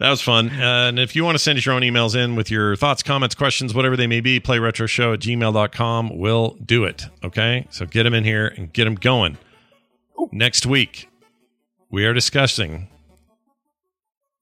that 0.00 0.08
was 0.08 0.22
fun. 0.22 0.48
Uh, 0.48 0.88
and 0.88 0.98
if 0.98 1.14
you 1.14 1.24
want 1.24 1.34
to 1.34 1.38
send 1.38 1.58
us 1.58 1.66
your 1.66 1.74
own 1.74 1.82
emails 1.82 2.16
in 2.16 2.34
with 2.34 2.50
your 2.50 2.74
thoughts, 2.74 3.02
comments, 3.02 3.34
questions, 3.34 3.74
whatever 3.74 3.98
they 3.98 4.06
may 4.06 4.20
be, 4.20 4.40
playretroshow 4.40 5.12
at 5.12 5.20
gmail.com. 5.20 6.18
We'll 6.18 6.56
do 6.64 6.84
it. 6.84 7.04
Okay. 7.22 7.66
So 7.70 7.84
get 7.84 8.04
them 8.04 8.14
in 8.14 8.24
here 8.24 8.46
and 8.48 8.72
get 8.72 8.84
them 8.84 8.94
going. 8.94 9.36
Next 10.32 10.64
week, 10.64 11.08
we 11.90 12.06
are 12.06 12.14
discussing 12.14 12.88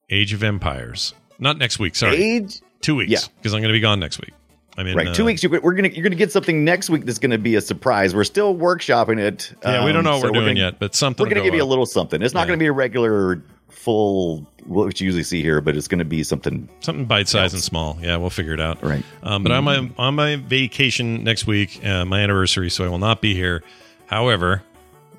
Age 0.09 0.31
of 0.31 0.43
Empires. 0.43 1.13
Not 1.39 1.57
next 1.57 1.77
week. 1.77 1.95
Sorry. 1.95 2.15
Age. 2.15 2.61
Two 2.79 2.95
weeks. 2.95 3.11
Yeah. 3.11 3.19
Because 3.37 3.53
I'm 3.53 3.59
going 3.59 3.69
to 3.69 3.77
be 3.77 3.81
gone 3.81 3.99
next 3.99 4.19
week. 4.21 4.33
I 4.77 4.83
mean, 4.83 4.95
Right, 4.95 5.13
two 5.13 5.23
uh, 5.23 5.25
weeks. 5.25 5.43
You're, 5.43 5.59
we're 5.59 5.73
gonna 5.73 5.89
you're 5.89 6.03
gonna 6.03 6.15
get 6.15 6.31
something 6.31 6.63
next 6.63 6.89
week 6.89 7.03
that's 7.03 7.19
gonna 7.19 7.37
be 7.37 7.55
a 7.55 7.61
surprise. 7.61 8.15
We're 8.15 8.23
still 8.23 8.55
workshopping 8.55 9.19
it. 9.19 9.53
Yeah, 9.61 9.83
we 9.83 9.91
don't 9.91 9.99
um, 9.99 10.03
know 10.05 10.11
what 10.11 10.21
so 10.21 10.27
we're 10.27 10.33
doing 10.35 10.55
gonna- 10.55 10.59
yet, 10.67 10.79
but 10.79 10.95
something. 10.95 11.21
We're 11.25 11.29
gonna 11.31 11.41
will 11.41 11.47
give 11.47 11.55
you 11.55 11.63
a 11.63 11.65
little 11.65 11.85
something. 11.85 12.21
It's 12.21 12.33
not 12.33 12.41
Yeah. 12.41 12.45
gonna 12.47 12.59
be 12.59 12.67
a 12.67 12.71
regular 12.71 13.41
full 13.79 14.45
what 14.65 14.99
you 14.99 15.05
usually 15.05 15.23
see 15.23 15.41
here, 15.41 15.61
but 15.61 15.77
it's 15.77 15.87
gonna 15.87 16.03
be 16.03 16.21
something. 16.21 16.67
something 16.81 17.05
bite 17.05 17.29
sized 17.29 17.53
and 17.53 17.63
small. 17.63 17.97
Yeah, 18.01 18.17
we'll 18.17 18.29
figure 18.29 18.53
it 18.53 18.59
out. 18.59 18.83
Right. 18.83 19.03
Um, 19.23 19.41
but 19.41 19.53
I'm 19.53 19.67
on 19.67 19.93
my, 19.95 20.03
on 20.07 20.15
my 20.15 20.35
vacation 20.35 21.23
next 21.23 21.47
week, 21.47 21.83
uh, 21.85 22.03
my 22.05 22.19
anniversary, 22.19 22.69
so 22.69 22.83
I 22.85 22.89
will 22.89 22.99
not 22.99 23.21
be 23.21 23.33
here. 23.33 23.63
However, 24.07 24.63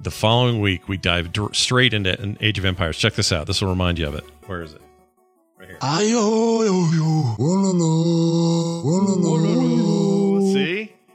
the 0.03 0.11
following 0.11 0.61
week 0.61 0.89
we 0.89 0.99
dive 0.99 1.33
dr- 1.33 1.57
straight 1.57 1.95
into 1.95 2.21
an 2.21 2.37
Age 2.41 2.59
of 2.59 2.65
Empires. 2.65 2.99
Check 2.99 3.15
this 3.15 3.33
out. 3.33 3.47
This 3.47 3.63
will 3.63 3.71
remind 3.71 3.99
you 3.99 4.07
of 4.07 4.15
it. 4.15 4.25
Where 4.47 4.63
is 4.63 4.75
it? 4.75 4.83
Right 5.59 5.69
here. 5.69 5.79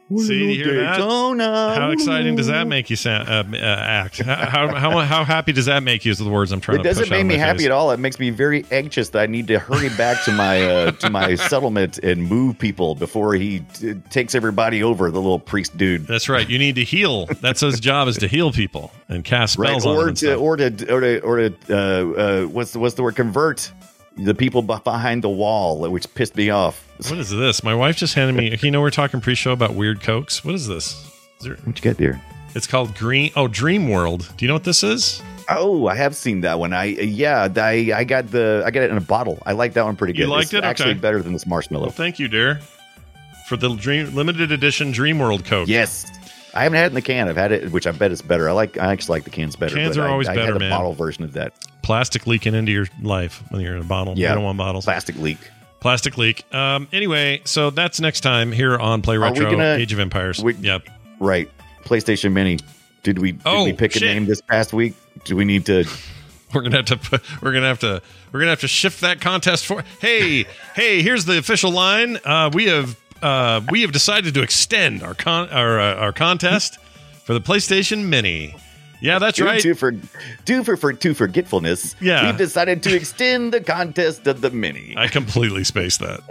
See? 0.07 0.17
See? 0.27 0.53
You 0.53 0.63
hear 0.65 0.81
that? 0.81 0.99
How 0.99 1.89
exciting 1.89 2.35
does 2.35 2.47
that 2.47 2.67
make 2.67 2.89
you 2.91 2.95
sound? 2.95 3.27
Uh, 3.27 3.43
uh, 3.53 3.57
act? 3.57 4.21
How, 4.21 4.35
how 4.45 4.67
how 4.75 4.99
how 5.01 5.23
happy 5.23 5.51
does 5.51 5.65
that 5.65 5.81
make 5.81 6.05
you? 6.05 6.11
Is 6.11 6.19
the 6.19 6.29
words 6.29 6.51
I'm 6.51 6.61
trying 6.61 6.79
It 6.79 6.83
to 6.83 6.89
It 6.89 6.91
doesn't 6.91 7.03
push 7.05 7.09
make 7.09 7.21
of 7.21 7.27
me 7.27 7.35
happy 7.37 7.57
face. 7.59 7.65
at 7.65 7.71
all. 7.71 7.89
It 7.91 7.99
makes 7.99 8.19
me 8.19 8.29
very 8.29 8.65
anxious 8.71 9.09
that 9.09 9.21
I 9.23 9.25
need 9.25 9.47
to 9.47 9.57
hurry 9.57 9.89
back 9.97 10.23
to 10.25 10.31
my 10.31 10.63
uh, 10.63 10.91
to 10.91 11.09
my 11.09 11.33
settlement 11.49 11.97
and 11.99 12.21
move 12.23 12.59
people 12.59 12.93
before 12.93 13.33
he 13.33 13.61
t- 13.73 13.95
takes 14.11 14.35
everybody 14.35 14.83
over. 14.83 15.09
The 15.09 15.19
little 15.21 15.39
priest 15.39 15.75
dude, 15.75 16.05
That's 16.05 16.29
right. 16.29 16.47
You 16.47 16.59
need 16.59 16.75
to 16.75 16.83
heal. 16.83 17.25
That's 17.41 17.61
his 17.61 17.79
job 17.79 18.07
is 18.07 18.17
to 18.19 18.27
heal 18.27 18.51
people 18.51 18.91
and 19.09 19.23
cast 19.25 19.57
right? 19.57 19.69
spells 19.69 19.85
on 19.87 19.95
them 19.95 20.05
Or 20.05 20.07
and 20.09 20.17
to 20.17 20.25
stuff. 20.27 20.39
or 20.39 20.57
to 20.57 20.93
or 20.93 20.99
to 21.01 21.19
or 21.21 21.49
to 21.49 21.55
uh, 21.69 21.73
uh, 21.73 22.45
what's 22.45 22.71
the 22.73 22.79
what's 22.79 22.93
the 22.93 23.01
word? 23.01 23.15
Convert 23.15 23.71
the 24.17 24.33
people 24.35 24.61
behind 24.61 25.23
the 25.23 25.29
wall, 25.29 25.79
which 25.89 26.11
pissed 26.15 26.35
me 26.35 26.49
off. 26.49 26.81
What 27.09 27.19
is 27.19 27.29
this? 27.29 27.63
My 27.63 27.75
wife 27.75 27.97
just 27.97 28.13
handed 28.13 28.33
me. 28.35 28.57
You 28.61 28.71
know, 28.71 28.81
we're 28.81 28.89
talking 28.89 29.19
pre-show 29.21 29.51
about 29.51 29.73
weird 29.75 30.01
cokes. 30.01 30.43
What 30.45 30.55
is 30.55 30.67
this? 30.67 30.93
Is 31.39 31.45
there, 31.45 31.55
What 31.65 31.77
you 31.77 31.81
get 31.81 31.97
there? 31.97 32.21
it's 32.55 32.67
called 32.67 32.95
Green. 32.95 33.31
Oh, 33.35 33.47
Dream 33.49 33.89
World. 33.89 34.31
Do 34.37 34.45
you 34.45 34.47
know 34.47 34.55
what 34.55 34.63
this 34.63 34.83
is? 34.83 35.21
Oh, 35.49 35.87
I 35.87 35.95
have 35.95 36.15
seen 36.15 36.41
that 36.41 36.57
one. 36.57 36.71
I 36.73 36.85
yeah, 36.85 37.47
I 37.55 37.91
I 37.95 38.03
got 38.05 38.31
the 38.31 38.63
I 38.65 38.71
got 38.71 38.83
it 38.83 38.89
in 38.91 38.97
a 38.97 39.01
bottle. 39.01 39.37
I 39.45 39.51
like 39.51 39.73
that 39.73 39.83
one 39.85 39.95
pretty 39.95 40.13
good. 40.13 40.21
You 40.23 40.27
liked 40.27 40.45
it's 40.45 40.53
it? 40.53 40.63
Actually, 40.63 40.91
Okay. 40.91 40.99
better 41.01 41.21
than 41.21 41.33
this 41.33 41.45
marshmallow. 41.45 41.83
Well, 41.83 41.91
thank 41.91 42.17
you, 42.17 42.27
dear, 42.27 42.61
for 43.47 43.57
the 43.57 43.75
dream 43.75 44.15
limited 44.15 44.51
edition 44.51 44.91
Dream 44.91 45.19
World 45.19 45.45
Coke. 45.45 45.67
Yes, 45.67 46.09
I 46.55 46.63
haven't 46.63 46.77
had 46.77 46.85
it 46.85 46.87
in 46.87 46.93
the 46.95 47.01
can. 47.03 47.27
I've 47.27 47.35
had 47.35 47.51
it, 47.51 47.71
which 47.71 47.85
I 47.85 47.91
bet 47.91 48.11
it's 48.11 48.23
better. 48.23 48.49
I 48.49 48.53
like. 48.53 48.77
I 48.79 48.91
actually 48.91 49.17
like 49.17 49.23
the 49.25 49.29
cans 49.29 49.55
better. 49.55 49.75
Cans 49.75 49.97
are 49.99 50.07
I- 50.07 50.09
always 50.09 50.27
I, 50.29 50.33
better, 50.33 50.53
had 50.53 50.55
a 50.55 50.59
man. 50.59 50.71
bottle 50.71 50.93
version 50.93 51.23
of 51.25 51.33
that. 51.33 51.53
Plastic 51.85 52.25
leaking 52.25 52.55
into 52.55 52.71
your 52.71 52.87
life 53.01 53.43
when 53.49 53.61
you're 53.61 53.75
in 53.75 53.81
a 53.81 53.85
bottle. 53.85 54.15
Yeah. 54.17 54.29
You 54.29 54.35
don't 54.35 54.43
want 54.43 54.57
bottles. 54.57 54.85
Plastic 54.85 55.17
leak. 55.17 55.37
Plastic 55.79 56.17
leak. 56.17 56.43
Um. 56.53 56.87
Anyway, 56.91 57.41
so 57.45 57.69
that's 57.69 57.99
next 58.01 58.21
time 58.21 58.51
here 58.51 58.75
on 58.77 59.01
Play 59.03 59.17
Retro 59.17 59.51
gonna- 59.51 59.75
Age 59.75 59.93
of 59.93 59.99
Empires. 59.99 60.39
we- 60.43 60.55
yep. 60.55 60.81
Right. 61.19 61.49
PlayStation 61.83 62.31
Mini. 62.31 62.57
Did 63.03 63.19
we 63.19 63.33
did 63.33 63.41
Oh, 63.45 63.65
we 63.65 63.73
pick 63.73 63.91
shit. 63.93 64.01
a 64.01 64.05
name 64.07 64.25
this 64.25 64.41
past 64.41 64.73
week? 64.73 64.95
Do 65.25 65.35
we 65.35 65.45
need 65.45 65.67
to? 65.67 65.85
We're 66.55 66.61
gonna 66.63 66.77
have 66.77 66.85
to. 66.87 66.97
put- 66.97 67.21
We're 67.43 67.53
gonna 67.53 67.67
have 67.67 67.79
to. 67.81 68.01
We're 68.31 68.39
gonna 68.39 68.49
have 68.51 68.61
to 68.61 68.67
shift 68.67 69.01
that 69.01 69.21
contest 69.21 69.67
for. 69.67 69.83
Hey, 70.01 70.45
hey! 70.75 71.03
Here's 71.03 71.25
the 71.25 71.37
official 71.37 71.69
line. 71.71 72.17
Uh, 72.25 72.49
we 72.51 72.65
have. 72.65 72.97
Uh, 73.21 73.61
we 73.69 73.81
have 73.83 73.91
decided 73.91 74.33
to 74.33 74.41
extend 74.41 75.03
our 75.03 75.13
con 75.13 75.49
our 75.49 75.79
uh, 75.79 75.95
our 75.95 76.11
contest 76.13 76.79
for 77.25 77.33
the 77.35 77.41
PlayStation 77.41 78.05
Mini. 78.05 78.55
Yeah, 79.01 79.19
that's 79.19 79.37
Due 79.37 79.45
right. 79.45 79.61
to 79.61 79.73
for 79.75 79.91
due 80.45 80.63
for 80.63 80.77
for 80.77 80.93
to 80.93 81.13
forgetfulness. 81.13 81.95
Yeah. 82.01 82.25
We've 82.27 82.37
decided 82.37 82.81
to 82.83 82.95
extend 82.95 83.53
the 83.53 83.61
contest 83.61 84.25
of 84.27 84.41
the 84.41 84.49
Mini. 84.51 84.93
I 84.97 85.07
completely 85.07 85.63
spaced 85.63 85.99
that 85.99 86.21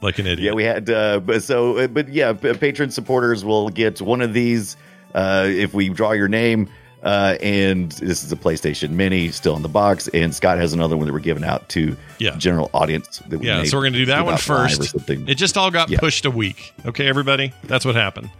like 0.00 0.18
an 0.18 0.26
idiot. 0.26 0.40
Yeah, 0.46 0.52
we 0.52 0.64
had. 0.64 0.88
Uh, 0.90 1.20
but 1.20 1.42
so, 1.42 1.78
uh, 1.78 1.86
but 1.88 2.08
yeah, 2.08 2.32
patron 2.32 2.90
supporters 2.90 3.44
will 3.44 3.68
get 3.68 4.00
one 4.00 4.20
of 4.20 4.32
these 4.34 4.76
uh, 5.14 5.46
if 5.48 5.74
we 5.74 5.88
draw 5.88 6.12
your 6.12 6.28
name. 6.28 6.68
Uh, 7.02 7.36
and 7.42 7.90
this 7.92 8.22
is 8.22 8.30
a 8.30 8.36
PlayStation 8.36 8.90
Mini 8.90 9.28
still 9.30 9.56
in 9.56 9.62
the 9.62 9.68
box, 9.68 10.06
and 10.14 10.32
Scott 10.32 10.58
has 10.58 10.72
another 10.72 10.96
one 10.96 11.06
that 11.08 11.12
we're 11.12 11.18
giving 11.18 11.42
out 11.42 11.68
to 11.70 11.96
Yeah. 12.18 12.36
general 12.36 12.70
audience. 12.72 13.20
That 13.28 13.40
we 13.40 13.46
Yeah, 13.48 13.64
so 13.64 13.76
we're 13.76 13.82
gonna 13.86 13.96
do 13.98 14.06
that 14.06 14.24
one 14.24 14.34
about 14.34 14.40
five 14.40 14.78
or 14.78 14.84
first. 14.84 15.10
It 15.10 15.34
just 15.34 15.56
all 15.56 15.72
got 15.72 15.90
Yeah. 15.90 15.98
pushed 15.98 16.24
a 16.26 16.30
week. 16.30 16.72
Okay, 16.86 17.08
everybody, 17.08 17.52
that's 17.64 17.84
what 17.84 17.96
happened, 17.96 18.30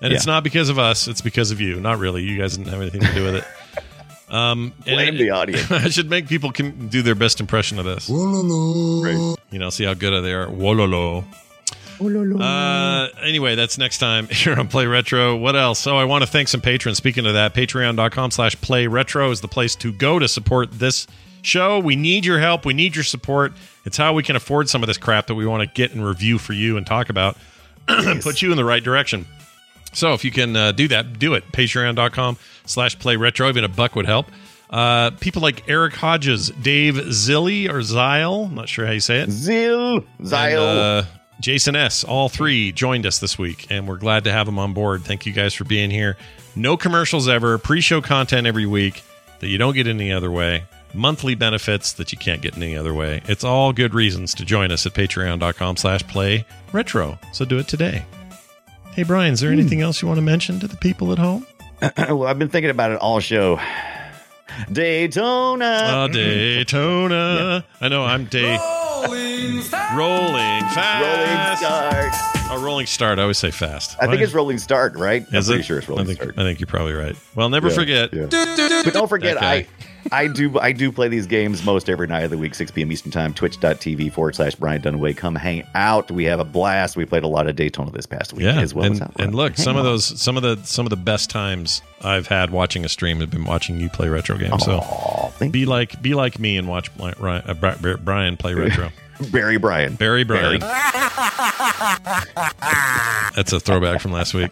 and 0.00 0.12
it's 0.12 0.26
not 0.26 0.44
because 0.44 0.68
of 0.68 0.78
us. 0.78 1.08
It's 1.08 1.20
because 1.20 1.50
of 1.50 1.60
you. 1.60 1.80
Not 1.80 1.98
really. 1.98 2.22
You 2.22 2.38
guys 2.38 2.56
didn't 2.56 2.70
have 2.72 2.80
anything 2.80 3.00
to 3.02 3.14
do 3.14 3.24
with 3.24 3.34
it. 3.36 3.44
Um, 4.30 4.74
Blame 4.84 5.14
it- 5.14 5.18
the 5.18 5.30
audience. 5.40 5.70
I 5.70 5.88
should 5.88 6.10
make 6.10 6.28
people 6.28 6.52
can 6.52 6.88
do 6.88 7.00
their 7.00 7.14
best 7.14 7.40
impression 7.40 7.78
of 7.78 7.86
this. 7.86 8.10
Right. 8.10 9.34
You 9.50 9.58
know, 9.58 9.70
see 9.70 9.84
how 9.84 9.94
good 9.94 10.12
are 10.12 10.20
they 10.20 10.34
are. 10.34 10.48
Wololo. 10.48 11.24
Uh, 11.98 13.08
anyway, 13.22 13.54
that's 13.54 13.78
next 13.78 13.98
time 13.98 14.26
here 14.30 14.54
on 14.58 14.68
Play 14.68 14.86
Retro. 14.86 15.34
What 15.34 15.56
else? 15.56 15.86
Oh, 15.86 15.96
I 15.96 16.04
want 16.04 16.24
to 16.24 16.30
thank 16.30 16.48
some 16.48 16.60
patrons. 16.60 16.98
Speaking 16.98 17.24
of 17.26 17.32
that, 17.32 17.54
patreon.com 17.54 18.30
slash 18.30 18.54
play 18.60 18.86
retro 18.86 19.30
is 19.30 19.40
the 19.40 19.48
place 19.48 19.74
to 19.76 19.92
go 19.92 20.18
to 20.18 20.28
support 20.28 20.72
this 20.72 21.06
show. 21.42 21.78
We 21.80 21.96
need 21.96 22.24
your 22.26 22.38
help. 22.38 22.66
We 22.66 22.74
need 22.74 22.94
your 22.94 23.04
support. 23.04 23.52
It's 23.86 23.96
how 23.96 24.12
we 24.12 24.22
can 24.22 24.36
afford 24.36 24.68
some 24.68 24.82
of 24.82 24.86
this 24.88 24.98
crap 24.98 25.26
that 25.28 25.34
we 25.36 25.46
want 25.46 25.62
to 25.62 25.66
get 25.74 25.92
and 25.92 26.06
review 26.06 26.38
for 26.38 26.52
you 26.52 26.76
and 26.76 26.86
talk 26.86 27.08
about 27.08 27.36
and 27.88 28.20
put 28.20 28.42
you 28.42 28.50
in 28.50 28.56
the 28.56 28.64
right 28.64 28.84
direction. 28.84 29.26
So 29.98 30.14
if 30.14 30.24
you 30.24 30.30
can 30.30 30.54
uh, 30.54 30.70
do 30.70 30.86
that, 30.88 31.18
do 31.18 31.34
it. 31.34 31.50
Patreon.com 31.50 32.38
slash 32.66 32.96
play 33.00 33.16
retro. 33.16 33.48
Even 33.48 33.64
a 33.64 33.68
buck 33.68 33.96
would 33.96 34.06
help. 34.06 34.30
Uh, 34.70 35.10
people 35.12 35.42
like 35.42 35.68
Eric 35.68 35.94
Hodges, 35.94 36.50
Dave 36.50 36.94
Zilli 36.94 37.68
or 37.68 37.82
Zile, 37.82 38.48
not 38.48 38.68
sure 38.68 38.86
how 38.86 38.92
you 38.92 39.00
say 39.00 39.20
it. 39.20 39.30
Zil 39.30 40.04
Zile. 40.24 40.68
And, 40.68 40.78
uh, 40.78 41.02
Jason 41.40 41.74
S. 41.74 42.04
All 42.04 42.28
three 42.28 42.70
joined 42.70 43.06
us 43.06 43.18
this 43.18 43.38
week, 43.38 43.66
and 43.70 43.88
we're 43.88 43.96
glad 43.96 44.24
to 44.24 44.32
have 44.32 44.46
them 44.46 44.58
on 44.58 44.72
board. 44.72 45.02
Thank 45.02 45.26
you 45.26 45.32
guys 45.32 45.54
for 45.54 45.64
being 45.64 45.90
here. 45.90 46.16
No 46.54 46.76
commercials 46.76 47.28
ever. 47.28 47.58
Pre-show 47.58 48.00
content 48.00 48.46
every 48.46 48.66
week 48.66 49.02
that 49.40 49.48
you 49.48 49.58
don't 49.58 49.74
get 49.74 49.86
any 49.86 50.12
other 50.12 50.30
way. 50.30 50.64
Monthly 50.94 51.34
benefits 51.34 51.92
that 51.94 52.12
you 52.12 52.18
can't 52.18 52.40
get 52.42 52.56
any 52.56 52.76
other 52.76 52.94
way. 52.94 53.22
It's 53.26 53.44
all 53.44 53.72
good 53.72 53.94
reasons 53.94 54.34
to 54.34 54.44
join 54.44 54.70
us 54.70 54.86
at 54.86 54.94
patreon.com 54.94 55.76
slash 55.76 56.06
play 56.06 56.44
retro. 56.72 57.18
So 57.32 57.44
do 57.44 57.58
it 57.58 57.68
today. 57.68 58.04
Hey, 58.98 59.04
Brian, 59.04 59.32
is 59.32 59.38
there 59.38 59.52
anything 59.52 59.80
else 59.80 60.02
you 60.02 60.08
want 60.08 60.18
to 60.18 60.22
mention 60.22 60.58
to 60.58 60.66
the 60.66 60.76
people 60.76 61.12
at 61.12 61.18
home? 61.18 61.46
well, 62.08 62.24
I've 62.24 62.36
been 62.36 62.48
thinking 62.48 62.70
about 62.70 62.90
it 62.90 62.98
all 62.98 63.20
show. 63.20 63.60
Daytona. 64.72 65.64
Uh, 65.64 66.08
Daytona. 66.08 67.64
I 67.80 67.86
know 67.86 68.04
I'm 68.04 68.24
day. 68.24 68.56
Rolling 68.56 69.62
fast. 69.62 69.94
Rolling 69.96 71.56
Start. 71.58 72.12
A 72.50 72.58
rolling 72.58 72.86
start. 72.86 73.20
I 73.20 73.22
always 73.22 73.38
say 73.38 73.52
fast. 73.52 73.96
I 74.00 74.08
think 74.08 74.20
it's 74.20 74.34
Rolling 74.34 74.58
Start, 74.58 74.96
right? 74.96 75.24
I'm 75.30 75.36
Is 75.36 75.46
pretty 75.46 75.62
sure 75.62 75.78
it's 75.78 75.88
Rolling 75.88 76.02
I 76.02 76.06
think, 76.08 76.18
Start. 76.20 76.34
I 76.36 76.42
think 76.42 76.58
you're 76.58 76.66
probably 76.66 76.94
right. 76.94 77.14
Well, 77.36 77.50
never 77.50 77.68
Yeah, 77.68 77.74
forget. 77.76 78.12
yeah. 78.12 78.26
But 78.84 78.94
don't 78.94 79.06
forget, 79.06 79.34
That. 79.38 79.44
I 79.44 79.66
I 80.12 80.26
do 80.26 80.58
I 80.58 80.72
do 80.72 80.90
play 80.90 81.08
these 81.08 81.26
games 81.26 81.64
most 81.64 81.88
every 81.90 82.06
night 82.06 82.22
of 82.22 82.30
the 82.30 82.38
week, 82.38 82.54
6 82.54 82.70
p.m. 82.70 82.90
Eastern 82.90 83.10
Time, 83.12 83.34
twitch.tv 83.34 84.12
forward 84.12 84.34
slash 84.34 84.54
Brian 84.54 84.80
Dunaway. 84.80 85.16
Come 85.16 85.34
hang 85.34 85.64
out. 85.74 86.10
We 86.10 86.24
have 86.24 86.40
a 86.40 86.44
blast. 86.44 86.96
We 86.96 87.04
played 87.04 87.24
a 87.24 87.28
lot 87.28 87.46
of 87.46 87.56
Daytona 87.56 87.90
this 87.90 88.06
past 88.06 88.32
week 88.32 88.44
Yeah, 88.46 88.60
as 88.60 88.74
well 88.74 88.86
and, 88.86 88.94
as 88.94 89.02
Outrun. 89.02 89.26
and 89.26 89.34
look, 89.34 89.56
Hang 89.56 89.64
some 89.64 89.76
of 89.76 89.84
those, 89.84 90.04
some 90.20 90.36
of 90.36 90.42
the, 90.42 90.58
some 90.64 90.86
of 90.86 90.90
the 90.90 90.96
best 90.96 91.28
times 91.30 91.82
I've 92.02 92.26
had 92.26 92.50
watching 92.50 92.84
a 92.84 92.88
stream 92.88 93.20
have 93.20 93.30
been 93.30 93.44
watching 93.44 93.78
you 93.80 93.88
play 93.88 94.08
retro 94.08 94.38
games. 94.38 94.64
So 94.64 95.32
be 95.50 95.66
like, 95.66 96.00
be 96.00 96.14
like 96.14 96.38
me 96.38 96.56
and 96.56 96.68
watch 96.68 96.90
uh, 97.00 97.54
Bri- 97.54 97.74
Bri- 97.80 97.96
Brian 97.96 98.36
play 98.36 98.54
retro. 98.54 98.90
Barry 99.30 99.56
Bryan. 99.58 99.94
Barry 99.96 100.24
Brian. 100.24 100.60
That's 103.34 103.52
a 103.52 103.60
throwback 103.60 104.00
from 104.00 104.12
last 104.12 104.32
week. 104.34 104.50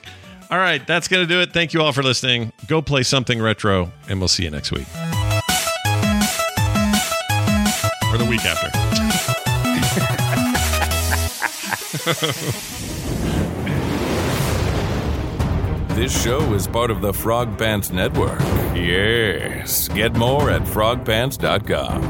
All 0.48 0.59
right, 0.59 0.86
that's 0.86 1.09
gonna 1.09 1.27
do 1.27 1.40
it. 1.40 1.52
Thank 1.52 1.74
you 1.74 1.82
all 1.82 1.93
for 1.93 2.05
listening. 2.05 2.52
Go 2.68 2.81
play 2.81 3.02
something 3.02 3.43
retro, 3.43 3.90
and 4.09 4.20
we'll 4.20 4.28
see 4.28 4.44
you 4.44 4.51
next 4.51 4.70
week 4.70 4.86
or 8.12 8.19
the 8.19 8.24
week 8.24 8.45
after. 8.45 8.70
This 15.97 16.23
show 16.23 16.53
is 16.53 16.66
part 16.66 16.91
of 16.91 17.01
the 17.01 17.15
Frog 17.15 17.57
Pants 17.57 17.91
Network. 17.91 18.39
Yes. 18.74 19.89
Get 19.89 20.15
more 20.15 20.51
at 20.51 20.61
frogpants.com. 20.61 22.03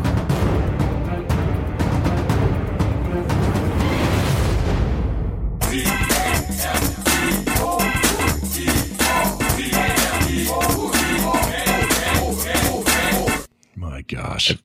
My 13.76 14.02
gosh. 14.02 14.52